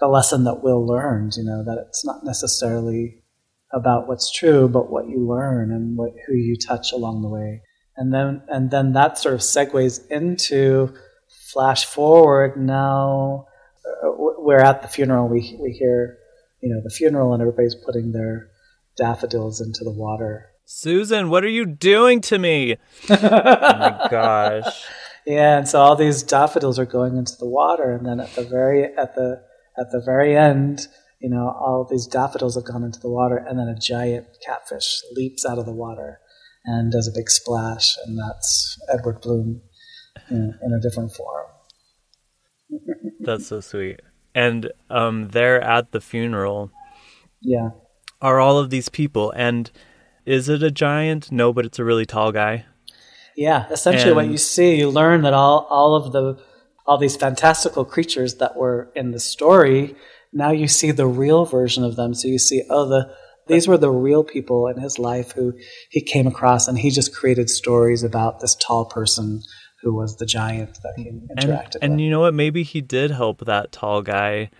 the 0.00 0.08
lesson 0.08 0.44
that 0.44 0.62
Will 0.62 0.86
learned, 0.86 1.34
you 1.36 1.44
know, 1.44 1.64
that 1.64 1.84
it's 1.88 2.04
not 2.04 2.24
necessarily 2.24 3.22
about 3.72 4.08
what's 4.08 4.30
true, 4.30 4.68
but 4.68 4.90
what 4.90 5.08
you 5.08 5.26
learn 5.26 5.70
and 5.70 5.96
what, 5.96 6.12
who 6.26 6.34
you 6.34 6.56
touch 6.56 6.92
along 6.92 7.22
the 7.22 7.28
way. 7.28 7.62
And 7.96 8.12
then, 8.12 8.42
and 8.48 8.70
then 8.70 8.92
that 8.92 9.18
sort 9.18 9.34
of 9.34 9.40
segues 9.40 10.06
into 10.10 10.94
flash 11.52 11.84
forward. 11.84 12.56
Now 12.56 13.46
uh, 13.86 14.10
we're 14.16 14.60
at 14.60 14.82
the 14.82 14.88
funeral. 14.88 15.28
We, 15.28 15.56
we 15.60 15.72
hear, 15.72 16.18
you 16.60 16.74
know, 16.74 16.80
the 16.82 16.90
funeral 16.90 17.32
and 17.32 17.40
everybody's 17.40 17.74
putting 17.74 18.12
their 18.12 18.48
daffodils 18.96 19.60
into 19.60 19.84
the 19.84 19.92
water 19.92 20.52
Susan, 20.64 21.28
what 21.28 21.44
are 21.44 21.48
you 21.48 21.66
doing 21.66 22.20
to 22.22 22.38
me? 22.38 22.76
oh 23.10 23.16
my 23.20 24.08
gosh. 24.10 24.84
Yeah, 25.26 25.58
and 25.58 25.68
so 25.68 25.80
all 25.80 25.96
these 25.96 26.22
daffodils 26.22 26.78
are 26.78 26.86
going 26.86 27.16
into 27.16 27.36
the 27.38 27.48
water, 27.48 27.92
and 27.92 28.04
then 28.06 28.20
at 28.20 28.34
the 28.34 28.44
very 28.44 28.84
at 28.84 29.14
the 29.14 29.42
at 29.78 29.90
the 29.92 30.02
very 30.04 30.36
end, 30.36 30.88
you 31.20 31.30
know, 31.30 31.48
all 31.48 31.86
these 31.88 32.06
daffodils 32.06 32.56
have 32.56 32.64
gone 32.64 32.82
into 32.82 32.98
the 32.98 33.10
water, 33.10 33.36
and 33.36 33.58
then 33.58 33.68
a 33.68 33.78
giant 33.78 34.26
catfish 34.44 35.00
leaps 35.12 35.46
out 35.46 35.58
of 35.58 35.66
the 35.66 35.72
water 35.72 36.18
and 36.64 36.92
does 36.92 37.08
a 37.08 37.12
big 37.12 37.30
splash, 37.30 37.96
and 38.04 38.18
that's 38.18 38.78
Edward 38.92 39.20
Bloom 39.20 39.62
in, 40.30 40.58
in 40.62 40.72
a 40.72 40.80
different 40.80 41.12
form. 41.12 41.46
that's 43.20 43.46
so 43.46 43.60
sweet. 43.60 44.00
And 44.34 44.72
um, 44.88 45.28
there 45.28 45.60
at 45.60 45.92
the 45.92 46.00
funeral, 46.00 46.70
yeah, 47.40 47.70
are 48.20 48.40
all 48.40 48.58
of 48.58 48.70
these 48.70 48.88
people, 48.88 49.32
and 49.36 49.70
is 50.24 50.48
it 50.48 50.62
a 50.62 50.70
giant? 50.70 51.30
No, 51.30 51.52
but 51.52 51.66
it's 51.66 51.78
a 51.78 51.84
really 51.84 52.06
tall 52.06 52.32
guy. 52.32 52.64
Yeah, 53.36 53.66
essentially 53.70 54.10
and 54.10 54.16
what 54.16 54.26
you 54.26 54.38
see, 54.38 54.76
you 54.76 54.90
learn 54.90 55.22
that 55.22 55.34
all, 55.34 55.66
all 55.70 55.94
of 55.94 56.12
the 56.12 56.42
all 56.84 56.98
these 56.98 57.16
fantastical 57.16 57.84
creatures 57.84 58.36
that 58.36 58.56
were 58.56 58.90
in 58.96 59.12
the 59.12 59.20
story, 59.20 59.94
now 60.32 60.50
you 60.50 60.66
see 60.66 60.90
the 60.90 61.06
real 61.06 61.44
version 61.44 61.84
of 61.84 61.94
them. 61.94 62.12
So 62.12 62.26
you 62.28 62.38
see, 62.38 62.64
oh, 62.68 62.88
the 62.88 63.14
these 63.48 63.66
were 63.66 63.78
the 63.78 63.90
real 63.90 64.24
people 64.24 64.68
in 64.68 64.78
his 64.80 64.98
life 64.98 65.32
who 65.32 65.52
he 65.90 66.00
came 66.00 66.26
across, 66.26 66.68
and 66.68 66.78
he 66.78 66.90
just 66.90 67.14
created 67.14 67.50
stories 67.50 68.02
about 68.02 68.40
this 68.40 68.54
tall 68.54 68.84
person 68.84 69.42
who 69.82 69.94
was 69.94 70.16
the 70.16 70.26
giant 70.26 70.78
that 70.82 70.94
he 70.96 71.10
interacted 71.10 71.74
and, 71.82 71.92
and 71.92 72.00
you 72.00 72.08
know 72.08 72.20
what? 72.20 72.34
Maybe 72.34 72.62
he 72.62 72.80
did 72.80 73.10
help 73.10 73.44
that 73.44 73.72
tall 73.72 74.00
guy 74.00 74.50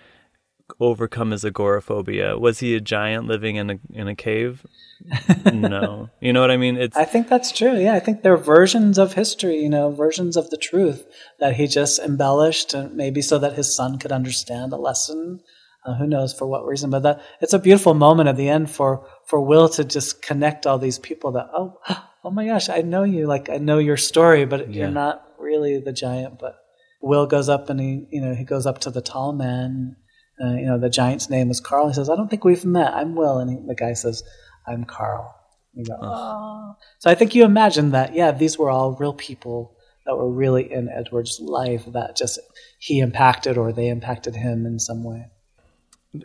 overcome 0.81 1.31
his 1.31 1.45
agoraphobia. 1.45 2.39
Was 2.39 2.61
he 2.61 2.75
a 2.75 2.81
giant 2.81 3.27
living 3.27 3.57
in 3.57 3.71
a 3.71 3.79
in 3.93 4.09
a 4.09 4.15
cave? 4.15 4.65
no. 5.53 6.11
You 6.21 6.33
know 6.33 6.41
what 6.41 6.51
I 6.51 6.57
mean? 6.57 6.77
It's 6.77 6.97
I 6.97 7.05
think 7.05 7.29
that's 7.29 7.53
true. 7.53 7.77
Yeah, 7.77 7.95
I 7.95 8.01
think 8.01 8.23
they're 8.23 8.37
versions 8.37 8.99
of 8.99 9.15
history, 9.15 9.57
you 9.57 9.69
know, 9.69 9.91
versions 9.91 10.37
of 10.37 10.51
the 10.51 10.57
truth 10.57 11.07
that 11.41 11.57
he 11.57 11.67
just 11.67 11.99
embellished 11.99 12.75
and 12.75 12.95
maybe 12.95 13.23
so 13.23 13.39
that 13.39 13.55
his 13.55 13.75
son 13.75 13.99
could 13.99 14.13
understand 14.13 14.73
a 14.73 14.77
lesson. 14.77 15.41
Uh, 15.85 15.95
who 15.95 16.07
knows 16.07 16.33
for 16.33 16.47
what 16.47 16.65
reason, 16.65 16.91
but 16.91 17.03
that 17.03 17.21
it's 17.41 17.55
a 17.55 17.59
beautiful 17.59 17.93
moment 17.93 18.29
at 18.29 18.37
the 18.37 18.49
end 18.49 18.71
for 18.71 19.05
for 19.27 19.41
Will 19.41 19.69
to 19.71 19.85
just 19.85 20.23
connect 20.23 20.65
all 20.65 20.79
these 20.79 21.01
people 21.01 21.33
that 21.33 21.51
oh 21.53 21.81
oh 22.25 22.31
my 22.31 22.47
gosh 22.47 22.69
I 22.69 22.83
know 22.83 23.03
you 23.03 23.27
like 23.27 23.51
I 23.51 23.59
know 23.59 23.79
your 23.79 23.97
story, 23.97 24.45
but 24.45 24.73
yeah. 24.73 24.83
you're 24.83 24.91
not 24.93 25.27
really 25.41 25.81
the 25.81 25.93
giant. 25.93 26.39
But 26.39 26.57
Will 27.01 27.27
goes 27.27 27.49
up 27.49 27.69
and 27.69 27.81
he 27.81 28.07
you 28.11 28.21
know 28.21 28.33
he 28.33 28.45
goes 28.45 28.65
up 28.65 28.79
to 28.81 28.91
the 28.91 29.03
tall 29.03 29.33
man. 29.33 29.97
Uh, 30.41 30.55
you 30.55 30.67
know 30.67 30.79
the 30.79 30.91
giant's 30.91 31.29
name 31.29 31.51
is 31.51 31.61
Carl. 31.61 31.89
He 31.89 31.95
says 31.95 32.09
I 32.09 32.17
don't 32.17 32.29
think 32.29 32.45
we've 32.45 32.65
met. 32.65 32.95
I'm 32.95 33.15
Will, 33.15 33.39
and 33.39 33.51
he, 33.51 33.57
the 33.67 33.75
guy 33.75 33.93
says 33.93 34.23
I'm 34.67 34.85
Carl. 34.85 35.35
You 35.75 35.85
go, 35.85 35.97
oh. 36.01 36.77
So 36.99 37.11
I 37.11 37.15
think 37.15 37.35
you 37.35 37.45
imagine 37.45 37.93
that, 37.93 38.15
yeah, 38.15 38.31
these 38.31 38.59
were 38.59 38.71
all 38.71 38.93
real 38.93 39.15
people 39.15 39.75
that 40.05 40.17
were 40.17 40.31
really 40.31 40.71
in 40.71 40.89
Edward's 40.89 41.41
life 41.41 41.85
that 41.93 42.17
just 42.17 42.39
he 42.79 42.99
impacted 42.99 43.57
or 43.57 43.73
they 43.73 43.89
impacted 43.89 44.37
him 44.37 44.67
in 44.67 44.79
some 44.79 45.03
way. 45.03 45.31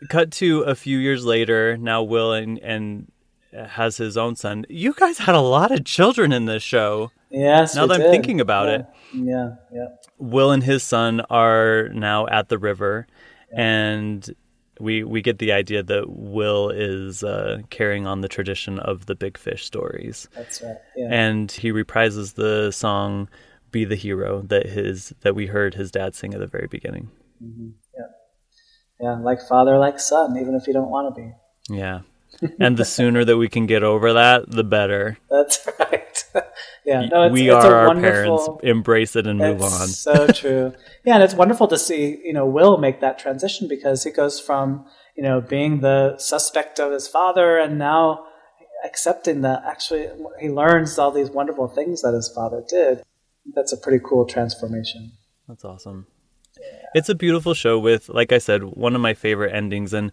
cut 0.09 0.31
to 0.33 0.61
a 0.61 0.75
few 0.75 0.97
years 0.97 1.25
later. 1.25 1.77
Now 1.77 2.03
Will 2.03 2.33
and 2.33 2.59
and 2.59 3.11
has 3.53 3.97
his 3.97 4.17
own 4.17 4.35
son. 4.35 4.65
You 4.69 4.93
guys 4.93 5.19
had 5.19 5.35
a 5.35 5.41
lot 5.41 5.71
of 5.71 5.85
children 5.85 6.31
in 6.31 6.45
this 6.45 6.63
show. 6.63 7.11
Yes. 7.29 7.75
Now 7.75 7.85
that 7.87 8.01
I'm 8.01 8.11
thinking 8.11 8.41
about 8.41 8.67
yeah. 8.67 8.75
it. 8.75 8.85
Yeah. 9.13 9.49
Yeah. 9.73 9.87
Will 10.17 10.51
and 10.51 10.63
his 10.63 10.83
son 10.83 11.21
are 11.29 11.89
now 11.89 12.27
at 12.27 12.49
the 12.49 12.57
river, 12.57 13.07
and 13.51 14.33
we 14.79 15.03
we 15.03 15.21
get 15.21 15.39
the 15.39 15.51
idea 15.51 15.81
that 15.83 16.05
Will 16.09 16.69
is 16.69 17.23
uh, 17.23 17.59
carrying 17.69 18.05
on 18.05 18.21
the 18.21 18.27
tradition 18.27 18.79
of 18.79 19.05
the 19.07 19.15
big 19.15 19.37
fish 19.37 19.65
stories, 19.65 20.27
That's 20.35 20.61
right. 20.61 20.77
Yeah. 20.95 21.07
and 21.11 21.51
he 21.51 21.71
reprises 21.71 22.35
the 22.35 22.71
song 22.71 23.27
"Be 23.71 23.85
the 23.85 23.95
Hero" 23.95 24.41
that 24.43 24.67
his 24.67 25.13
that 25.21 25.35
we 25.35 25.47
heard 25.47 25.73
his 25.73 25.89
dad 25.91 26.15
sing 26.15 26.33
at 26.33 26.39
the 26.39 26.47
very 26.47 26.67
beginning. 26.67 27.09
Yeah, 27.41 28.03
yeah. 28.99 29.19
Like 29.19 29.41
father, 29.41 29.77
like 29.77 29.99
son, 29.99 30.37
even 30.37 30.55
if 30.55 30.67
you 30.67 30.73
don't 30.73 30.89
want 30.89 31.15
to 31.15 31.21
be. 31.21 31.33
Yeah, 31.69 32.01
and 32.59 32.77
the 32.77 32.85
sooner 32.85 33.25
that 33.25 33.37
we 33.37 33.47
can 33.47 33.65
get 33.65 33.83
over 33.83 34.13
that, 34.13 34.49
the 34.49 34.63
better. 34.63 35.17
That's 35.29 35.67
right. 35.79 36.23
yeah. 36.85 37.05
No, 37.05 37.23
it's, 37.23 37.33
we 37.33 37.49
it's 37.49 37.65
are 37.65 37.85
a 37.85 37.89
our 37.89 37.95
parents. 37.95 38.49
Embrace 38.63 39.15
it 39.15 39.27
and 39.27 39.39
move 39.39 39.61
It's 39.61 39.81
on. 39.81 39.87
So 39.87 40.27
true. 40.27 40.73
Yeah, 41.05 41.15
and 41.15 41.23
it's 41.23 41.33
wonderful 41.33 41.67
to 41.67 41.77
see 41.77 42.19
you 42.23 42.33
know 42.33 42.45
Will 42.45 42.77
make 42.77 43.01
that 43.01 43.19
transition 43.19 43.67
because 43.67 44.03
he 44.03 44.11
goes 44.11 44.39
from 44.39 44.85
you 45.15 45.23
know 45.23 45.41
being 45.41 45.81
the 45.81 46.17
suspect 46.17 46.79
of 46.79 46.91
his 46.91 47.07
father 47.07 47.57
and 47.57 47.77
now 47.77 48.25
accepting 48.85 49.41
that 49.41 49.63
actually 49.65 50.07
he 50.39 50.49
learns 50.49 50.97
all 50.99 51.11
these 51.11 51.29
wonderful 51.31 51.67
things 51.67 52.01
that 52.01 52.13
his 52.13 52.29
father 52.29 52.63
did. 52.67 53.03
That's 53.55 53.73
a 53.73 53.77
pretty 53.77 54.03
cool 54.03 54.25
transformation. 54.25 55.13
That's 55.47 55.63
awesome. 55.63 56.07
It's 56.93 57.09
a 57.09 57.15
beautiful 57.15 57.53
show 57.53 57.79
with, 57.79 58.09
like 58.09 58.31
I 58.31 58.39
said, 58.39 58.63
one 58.63 58.95
of 58.95 59.01
my 59.01 59.13
favorite 59.13 59.53
endings, 59.53 59.93
and 59.93 60.11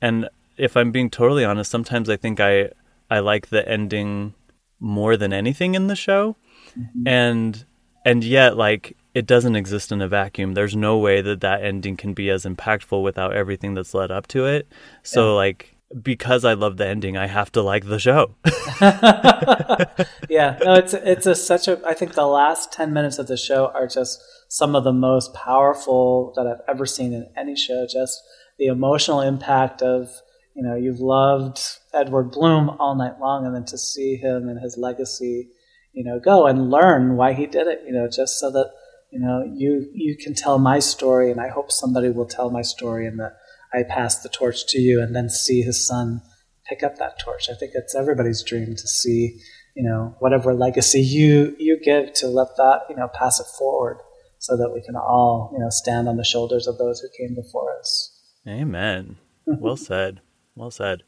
and 0.00 0.28
if 0.62 0.76
I'm 0.76 0.92
being 0.92 1.10
totally 1.10 1.44
honest, 1.44 1.70
sometimes 1.72 2.08
I 2.08 2.16
think 2.16 2.38
I 2.38 2.70
I 3.10 3.18
like 3.18 3.48
the 3.48 3.68
ending 3.68 4.34
more 4.78 5.16
than 5.16 5.32
anything 5.32 5.74
in 5.74 5.88
the 5.88 5.96
show, 5.96 6.36
mm-hmm. 6.78 7.08
and 7.08 7.64
and 8.04 8.22
yet 8.22 8.56
like 8.56 8.96
it 9.12 9.26
doesn't 9.26 9.56
exist 9.56 9.90
in 9.90 10.00
a 10.00 10.06
vacuum. 10.06 10.54
There's 10.54 10.76
no 10.76 10.98
way 10.98 11.20
that 11.20 11.40
that 11.40 11.64
ending 11.64 11.96
can 11.96 12.14
be 12.14 12.30
as 12.30 12.44
impactful 12.44 13.02
without 13.02 13.34
everything 13.34 13.74
that's 13.74 13.92
led 13.92 14.12
up 14.12 14.28
to 14.28 14.46
it. 14.46 14.68
So 15.02 15.34
like 15.34 15.74
because 16.00 16.44
I 16.44 16.54
love 16.54 16.76
the 16.76 16.86
ending, 16.86 17.16
I 17.16 17.26
have 17.26 17.50
to 17.52 17.62
like 17.62 17.86
the 17.86 17.98
show. 17.98 18.36
yeah, 20.30 20.58
no, 20.62 20.74
it's 20.74 20.94
it's 20.94 21.26
a 21.26 21.34
such 21.34 21.66
a. 21.66 21.80
I 21.84 21.94
think 21.94 22.14
the 22.14 22.26
last 22.26 22.72
ten 22.72 22.92
minutes 22.92 23.18
of 23.18 23.26
the 23.26 23.36
show 23.36 23.72
are 23.74 23.88
just 23.88 24.22
some 24.48 24.76
of 24.76 24.84
the 24.84 24.92
most 24.92 25.34
powerful 25.34 26.32
that 26.36 26.46
I've 26.46 26.62
ever 26.68 26.86
seen 26.86 27.12
in 27.12 27.28
any 27.36 27.56
show. 27.56 27.84
Just 27.92 28.22
the 28.58 28.66
emotional 28.66 29.20
impact 29.20 29.82
of 29.82 30.22
you 30.54 30.62
know 30.62 30.76
you've 30.76 31.00
loved 31.00 31.60
Edward 31.92 32.30
Bloom 32.30 32.70
all 32.78 32.94
night 32.94 33.20
long, 33.20 33.46
and 33.46 33.54
then 33.54 33.64
to 33.66 33.78
see 33.78 34.16
him 34.16 34.48
and 34.48 34.60
his 34.60 34.76
legacy, 34.76 35.50
you 35.92 36.04
know, 36.04 36.20
go 36.20 36.46
and 36.46 36.70
learn 36.70 37.16
why 37.16 37.32
he 37.32 37.46
did 37.46 37.66
it. 37.66 37.82
You 37.86 37.92
know, 37.92 38.08
just 38.08 38.38
so 38.38 38.50
that 38.50 38.70
you 39.10 39.20
know 39.20 39.44
you 39.54 39.88
you 39.92 40.16
can 40.16 40.34
tell 40.34 40.58
my 40.58 40.78
story, 40.78 41.30
and 41.30 41.40
I 41.40 41.48
hope 41.48 41.70
somebody 41.70 42.10
will 42.10 42.26
tell 42.26 42.50
my 42.50 42.62
story, 42.62 43.06
and 43.06 43.18
that 43.20 43.36
I 43.72 43.82
pass 43.82 44.22
the 44.22 44.28
torch 44.28 44.66
to 44.68 44.78
you, 44.78 45.02
and 45.02 45.14
then 45.14 45.28
see 45.28 45.62
his 45.62 45.86
son 45.86 46.22
pick 46.68 46.82
up 46.82 46.96
that 46.98 47.18
torch. 47.18 47.48
I 47.50 47.54
think 47.54 47.72
it's 47.74 47.94
everybody's 47.94 48.42
dream 48.42 48.76
to 48.76 48.86
see, 48.86 49.40
you 49.74 49.82
know, 49.82 50.14
whatever 50.18 50.54
legacy 50.54 51.00
you 51.00 51.56
you 51.58 51.80
give 51.82 52.12
to 52.14 52.28
let 52.28 52.56
that, 52.56 52.82
you 52.88 52.96
know, 52.96 53.08
pass 53.14 53.40
it 53.40 53.46
forward 53.58 53.98
so 54.38 54.56
that 54.56 54.72
we 54.74 54.82
can 54.82 54.96
all, 54.96 55.50
you 55.52 55.58
know, 55.60 55.70
stand 55.70 56.08
on 56.08 56.16
the 56.16 56.24
shoulders 56.24 56.66
of 56.66 56.76
those 56.76 57.00
who 57.00 57.08
came 57.16 57.34
before 57.34 57.78
us. 57.78 58.10
Amen. 58.46 59.16
Well 59.46 59.76
said. 59.76 60.20
Well 60.54 60.70
said. 60.70 61.02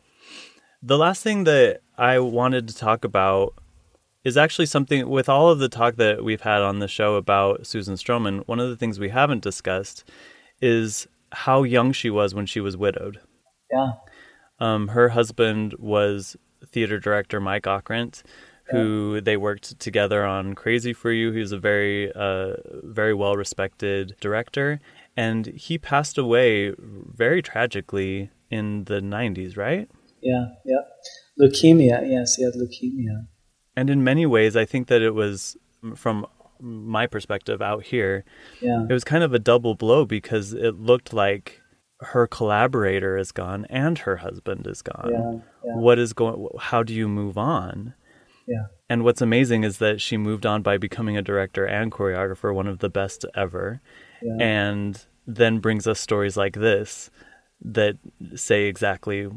The 0.82 0.98
last 0.98 1.22
thing 1.22 1.44
that 1.44 1.80
I 1.96 2.18
wanted 2.18 2.68
to 2.68 2.76
talk 2.76 3.04
about 3.04 3.54
is 4.24 4.36
actually 4.36 4.66
something 4.66 5.08
with 5.08 5.28
all 5.28 5.50
of 5.50 5.58
the 5.58 5.68
talk 5.68 5.96
that 5.96 6.24
we've 6.24 6.40
had 6.40 6.62
on 6.62 6.78
the 6.78 6.88
show 6.88 7.16
about 7.16 7.66
Susan 7.66 7.94
Stroman. 7.94 8.46
One 8.46 8.58
of 8.58 8.70
the 8.70 8.76
things 8.76 8.98
we 8.98 9.10
haven't 9.10 9.42
discussed 9.42 10.04
is 10.60 11.06
how 11.32 11.62
young 11.62 11.92
she 11.92 12.10
was 12.10 12.34
when 12.34 12.46
she 12.46 12.60
was 12.60 12.76
widowed. 12.76 13.20
Yeah. 13.70 13.92
Um, 14.58 14.88
her 14.88 15.10
husband 15.10 15.74
was 15.78 16.36
theater 16.70 16.98
director 16.98 17.40
Mike 17.40 17.66
Ockrent, 17.66 18.22
who 18.70 19.20
they 19.20 19.36
worked 19.36 19.78
together 19.78 20.24
on 20.24 20.54
Crazy 20.54 20.94
for 20.94 21.12
You. 21.12 21.32
He 21.32 21.40
was 21.40 21.52
a 21.52 21.58
very, 21.58 22.10
uh, 22.12 22.54
very 22.82 23.12
well 23.12 23.36
respected 23.36 24.16
director, 24.20 24.80
and 25.16 25.46
he 25.46 25.76
passed 25.76 26.16
away 26.16 26.72
very 26.78 27.42
tragically 27.42 28.30
in 28.50 28.84
the 28.84 29.00
90s, 29.00 29.56
right? 29.56 29.88
Yeah, 30.20 30.46
yeah. 30.64 30.80
Leukemia, 31.40 32.08
yes, 32.08 32.36
he 32.36 32.44
had 32.44 32.54
leukemia. 32.54 33.26
And 33.76 33.90
in 33.90 34.04
many 34.04 34.24
ways, 34.26 34.56
I 34.56 34.64
think 34.64 34.86
that 34.88 35.02
it 35.02 35.10
was, 35.14 35.56
from 35.96 36.26
my 36.60 37.06
perspective 37.06 37.60
out 37.60 37.84
here, 37.84 38.24
Yeah. 38.60 38.86
it 38.88 38.92
was 38.92 39.04
kind 39.04 39.24
of 39.24 39.34
a 39.34 39.38
double 39.38 39.74
blow 39.74 40.04
because 40.04 40.52
it 40.54 40.76
looked 40.78 41.12
like 41.12 41.60
her 42.00 42.26
collaborator 42.26 43.16
is 43.16 43.32
gone 43.32 43.66
and 43.70 43.98
her 44.00 44.16
husband 44.18 44.66
is 44.66 44.82
gone. 44.82 45.10
Yeah, 45.10 45.32
yeah. 45.64 45.76
What 45.80 45.98
is 45.98 46.12
going? 46.12 46.48
How 46.58 46.82
do 46.82 46.92
you 46.94 47.08
move 47.08 47.36
on? 47.38 47.94
Yeah. 48.46 48.66
And 48.90 49.04
what's 49.04 49.22
amazing 49.22 49.64
is 49.64 49.78
that 49.78 50.00
she 50.00 50.16
moved 50.16 50.44
on 50.46 50.62
by 50.62 50.76
becoming 50.76 51.16
a 51.16 51.22
director 51.22 51.64
and 51.64 51.90
choreographer, 51.90 52.54
one 52.54 52.66
of 52.66 52.78
the 52.80 52.90
best 52.90 53.24
ever, 53.34 53.80
Yeah. 54.22 54.36
and 54.38 55.04
then 55.26 55.58
brings 55.58 55.86
us 55.86 55.98
stories 55.98 56.36
like 56.36 56.54
this 56.54 57.10
that 57.64 57.96
say 58.34 58.64
exactly 58.64 59.28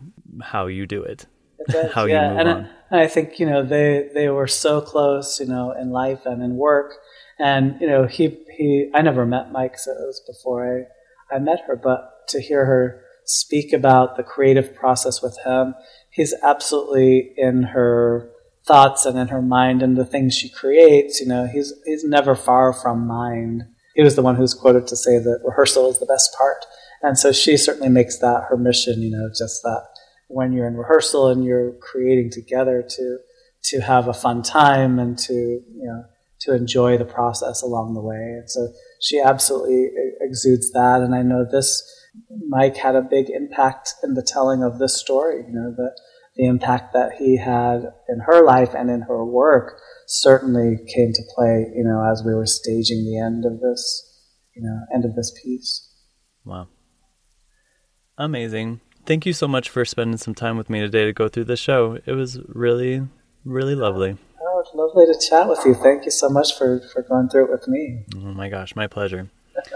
how 0.41 0.68
you 0.68 0.86
do 0.86 1.04
it, 1.04 1.26
does, 1.70 1.94
how 1.94 2.06
yeah. 2.06 2.24
you 2.24 2.30
move 2.30 2.40
and 2.40 2.49
on. 2.49 2.70
I, 2.91 3.04
I 3.04 3.08
think 3.08 3.40
you 3.40 3.45
know 3.45 3.64
they 3.64 4.10
they 4.14 4.30
were 4.30 4.48
so 4.48 4.82
close, 4.82 5.40
you 5.40 5.45
know, 5.45 5.72
in 5.72 5.90
life 5.90 6.26
and 6.26 6.41
in 6.44 6.56
work, 6.56 6.94
and 7.40 7.80
you 7.80 7.88
know 7.88 8.06
he 8.06 8.38
he. 8.56 8.90
I 8.94 9.02
never 9.02 9.26
met 9.26 9.52
Mike, 9.52 9.78
so 9.80 9.91
it 9.91 10.06
was 10.06 10.22
before 10.26 10.88
I 11.32 11.36
I 11.36 11.40
met 11.40 11.62
her, 11.68 11.76
but 11.76 12.28
to 12.30 12.41
hear 12.41 12.66
her 12.66 13.02
speak 13.26 13.74
about 13.74 14.16
the 14.16 14.24
creative 14.24 14.74
process 14.74 15.22
with 15.22 15.38
him, 15.45 15.76
he's 16.10 16.34
absolutely 16.44 17.34
in 17.38 17.64
her 17.64 18.32
thoughts 18.66 19.06
and 19.06 19.18
in 19.18 19.30
her 19.30 19.41
mind 19.41 19.82
and 19.82 19.98
the 19.98 20.06
things 20.06 20.36
she 20.36 20.49
creates. 20.49 21.20
You 21.20 21.28
know, 21.28 21.48
he's 21.48 21.74
he's 21.86 22.04
never 22.04 22.36
far 22.36 22.74
from 22.74 23.08
mind. 23.08 23.64
He 23.95 24.04
was 24.04 24.16
the 24.16 24.22
one 24.22 24.36
who's 24.36 24.54
quoted 24.54 24.86
to 24.88 24.95
say 24.95 25.18
that 25.18 25.41
rehearsal 25.44 25.90
is 25.90 25.99
the 25.99 26.06
best 26.06 26.36
part, 26.38 26.66
and 27.02 27.18
so 27.18 27.32
she 27.32 27.57
certainly 27.57 27.90
makes 27.90 28.18
that 28.19 28.45
her 28.49 28.57
mission. 28.57 29.02
You 29.02 29.11
know, 29.11 29.30
just 29.30 29.61
that 29.64 29.88
when 30.28 30.52
you're 30.53 30.68
in 30.68 30.76
rehearsal 30.76 31.28
and 31.28 31.44
you're 31.45 31.74
creating 31.82 32.32
together 32.32 32.84
to 32.88 33.18
to 33.64 33.82
have 33.82 34.07
a 34.07 34.14
fun 34.14 34.41
time 34.41 34.99
and 34.99 35.18
to 35.18 35.34
you 35.34 35.84
know 35.84 36.03
to 36.40 36.56
enjoy 36.56 36.98
the 36.98 37.06
process 37.06 37.61
along 37.61 37.94
the 37.94 38.02
way. 38.02 38.15
And 38.15 38.49
so 38.49 38.72
she 39.02 39.19
absolutely 39.19 39.90
exudes 40.22 40.72
that. 40.72 41.02
And 41.02 41.15
I 41.15 41.24
know 41.24 41.45
this 41.49 41.84
Mike 42.48 42.78
had 42.78 42.95
a 42.95 43.02
big 43.02 43.30
impact 43.30 43.95
in 44.03 44.14
the 44.14 44.22
telling 44.22 44.64
of 44.64 44.80
this 44.80 44.99
story. 44.99 45.44
You 45.48 45.53
know 45.53 45.74
the 45.76 45.98
the 46.36 46.45
impact 46.45 46.94
that 46.94 47.14
he 47.18 47.38
had 47.38 47.91
in 48.07 48.19
her 48.26 48.44
life 48.44 48.76
and 48.76 48.91
in 48.91 49.02
her 49.02 49.26
work 49.26 49.82
certainly 50.07 50.78
came 50.94 51.11
to 51.14 51.24
play. 51.36 51.72
You 51.76 51.84
know 51.84 52.07
as 52.11 52.24
we 52.26 52.34
were 52.34 52.45
staging 52.45 53.06
the 53.06 53.19
end 53.19 53.45
of 53.45 53.60
this 53.60 54.03
you 54.56 54.64
know 54.64 54.80
end 54.94 55.06
of 55.06 55.15
this 55.15 55.32
piece. 55.44 55.84
Wow. 56.45 56.69
Amazing. 58.18 58.81
Thank 59.06 59.26
you 59.26 59.34
so 59.34 59.48
much 59.48 59.69
for 59.69 59.85
spending 59.85 60.18
some 60.18 60.35
time 60.35 60.57
with 60.57 60.69
me 60.69 60.80
today 60.80 61.06
to 61.06 61.14
go 61.14 61.30
through 61.30 61.45
the 61.45 61.56
show. 61.56 61.99
It 62.06 62.14
was 62.14 62.39
really, 62.48 63.07
really 63.45 63.76
lovely. 63.76 64.18
Oh, 64.41 64.60
it's 64.60 64.73
lovely 64.73 65.06
to 65.06 65.18
chat 65.19 65.48
with 65.48 65.60
you. 65.65 65.76
Thank 65.76 66.06
you 66.06 66.11
so 66.11 66.30
much 66.30 66.57
for, 66.57 66.81
for 66.91 67.03
going 67.03 67.30
through 67.30 67.45
it 67.45 67.52
with 67.52 67.68
me. 67.68 68.03
Oh 68.15 68.34
my 68.34 68.49
gosh, 68.49 68.76
my 68.76 68.88
pleasure. 68.88 69.30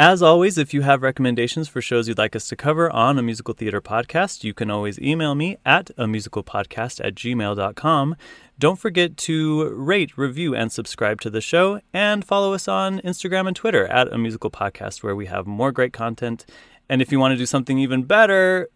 As 0.00 0.22
always, 0.22 0.58
if 0.58 0.72
you 0.72 0.82
have 0.82 1.02
recommendations 1.02 1.68
for 1.68 1.82
shows 1.82 2.06
you'd 2.06 2.18
like 2.18 2.36
us 2.36 2.48
to 2.50 2.56
cover 2.56 2.88
on 2.88 3.18
a 3.18 3.22
musical 3.22 3.52
theater 3.52 3.80
podcast, 3.80 4.44
you 4.44 4.54
can 4.54 4.70
always 4.70 4.96
email 5.00 5.34
me 5.34 5.56
at 5.66 5.90
a 5.98 6.06
musical 6.06 6.44
podcast 6.44 7.04
at 7.04 7.16
gmail.com. 7.16 8.16
Don't 8.60 8.78
forget 8.78 9.16
to 9.16 9.68
rate, 9.70 10.16
review, 10.16 10.54
and 10.54 10.70
subscribe 10.70 11.20
to 11.22 11.30
the 11.30 11.40
show, 11.40 11.80
and 11.92 12.24
follow 12.24 12.54
us 12.54 12.68
on 12.68 13.00
Instagram 13.00 13.48
and 13.48 13.56
Twitter 13.56 13.88
at 13.88 14.12
a 14.12 14.18
musical 14.18 14.52
podcast, 14.52 15.02
where 15.02 15.16
we 15.16 15.26
have 15.26 15.48
more 15.48 15.72
great 15.72 15.92
content. 15.92 16.46
And 16.88 17.02
if 17.02 17.12
you 17.12 17.20
want 17.20 17.32
to 17.32 17.38
do 17.38 17.46
something 17.46 17.78
even 17.78 18.04
better, 18.04 18.68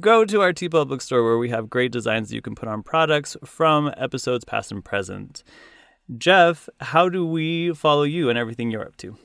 go 0.00 0.24
to 0.24 0.40
our 0.40 0.52
TeePublic 0.52 1.02
store 1.02 1.24
where 1.24 1.38
we 1.38 1.50
have 1.50 1.70
great 1.70 1.92
designs 1.92 2.28
that 2.28 2.34
you 2.34 2.42
can 2.42 2.54
put 2.54 2.68
on 2.68 2.82
products 2.82 3.36
from 3.44 3.92
episodes 3.96 4.44
past 4.44 4.70
and 4.70 4.84
present. 4.84 5.42
Jeff, 6.16 6.68
how 6.80 7.08
do 7.08 7.26
we 7.26 7.74
follow 7.74 8.04
you 8.04 8.30
and 8.30 8.38
everything 8.38 8.70
you're 8.70 8.86
up 8.86 8.96
to? 8.98 9.16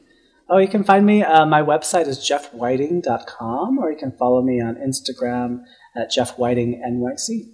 Oh, 0.50 0.58
you 0.58 0.68
can 0.68 0.84
find 0.84 1.06
me. 1.06 1.24
Uh, 1.24 1.46
my 1.46 1.62
website 1.62 2.08
is 2.08 2.20
jeffwhiting.com, 2.20 3.80
or 3.80 3.92
you 3.92 3.98
can 3.98 4.12
follow 4.12 4.42
me 4.42 4.62
on 4.62 4.76
Instagram 4.76 5.62
at 5.96 6.12
jeffwhitingnyc. 6.12 7.54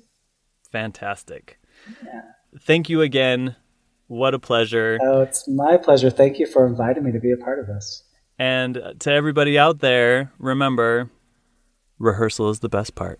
Fantastic. 0.71 1.59
Yeah. 2.03 2.21
Thank 2.61 2.89
you 2.89 3.01
again. 3.01 3.55
What 4.07 4.33
a 4.33 4.39
pleasure. 4.39 4.97
Oh, 5.01 5.21
it's 5.21 5.47
my 5.47 5.77
pleasure. 5.77 6.09
Thank 6.09 6.39
you 6.39 6.47
for 6.47 6.65
inviting 6.65 7.03
me 7.03 7.11
to 7.11 7.19
be 7.19 7.31
a 7.31 7.37
part 7.37 7.59
of 7.59 7.67
this. 7.67 8.03
And 8.39 8.81
to 8.99 9.11
everybody 9.11 9.59
out 9.59 9.79
there, 9.79 10.31
remember 10.39 11.09
Rehearsal 11.99 12.49
is 12.49 12.61
the 12.61 12.69
best 12.69 12.95
part. 12.95 13.19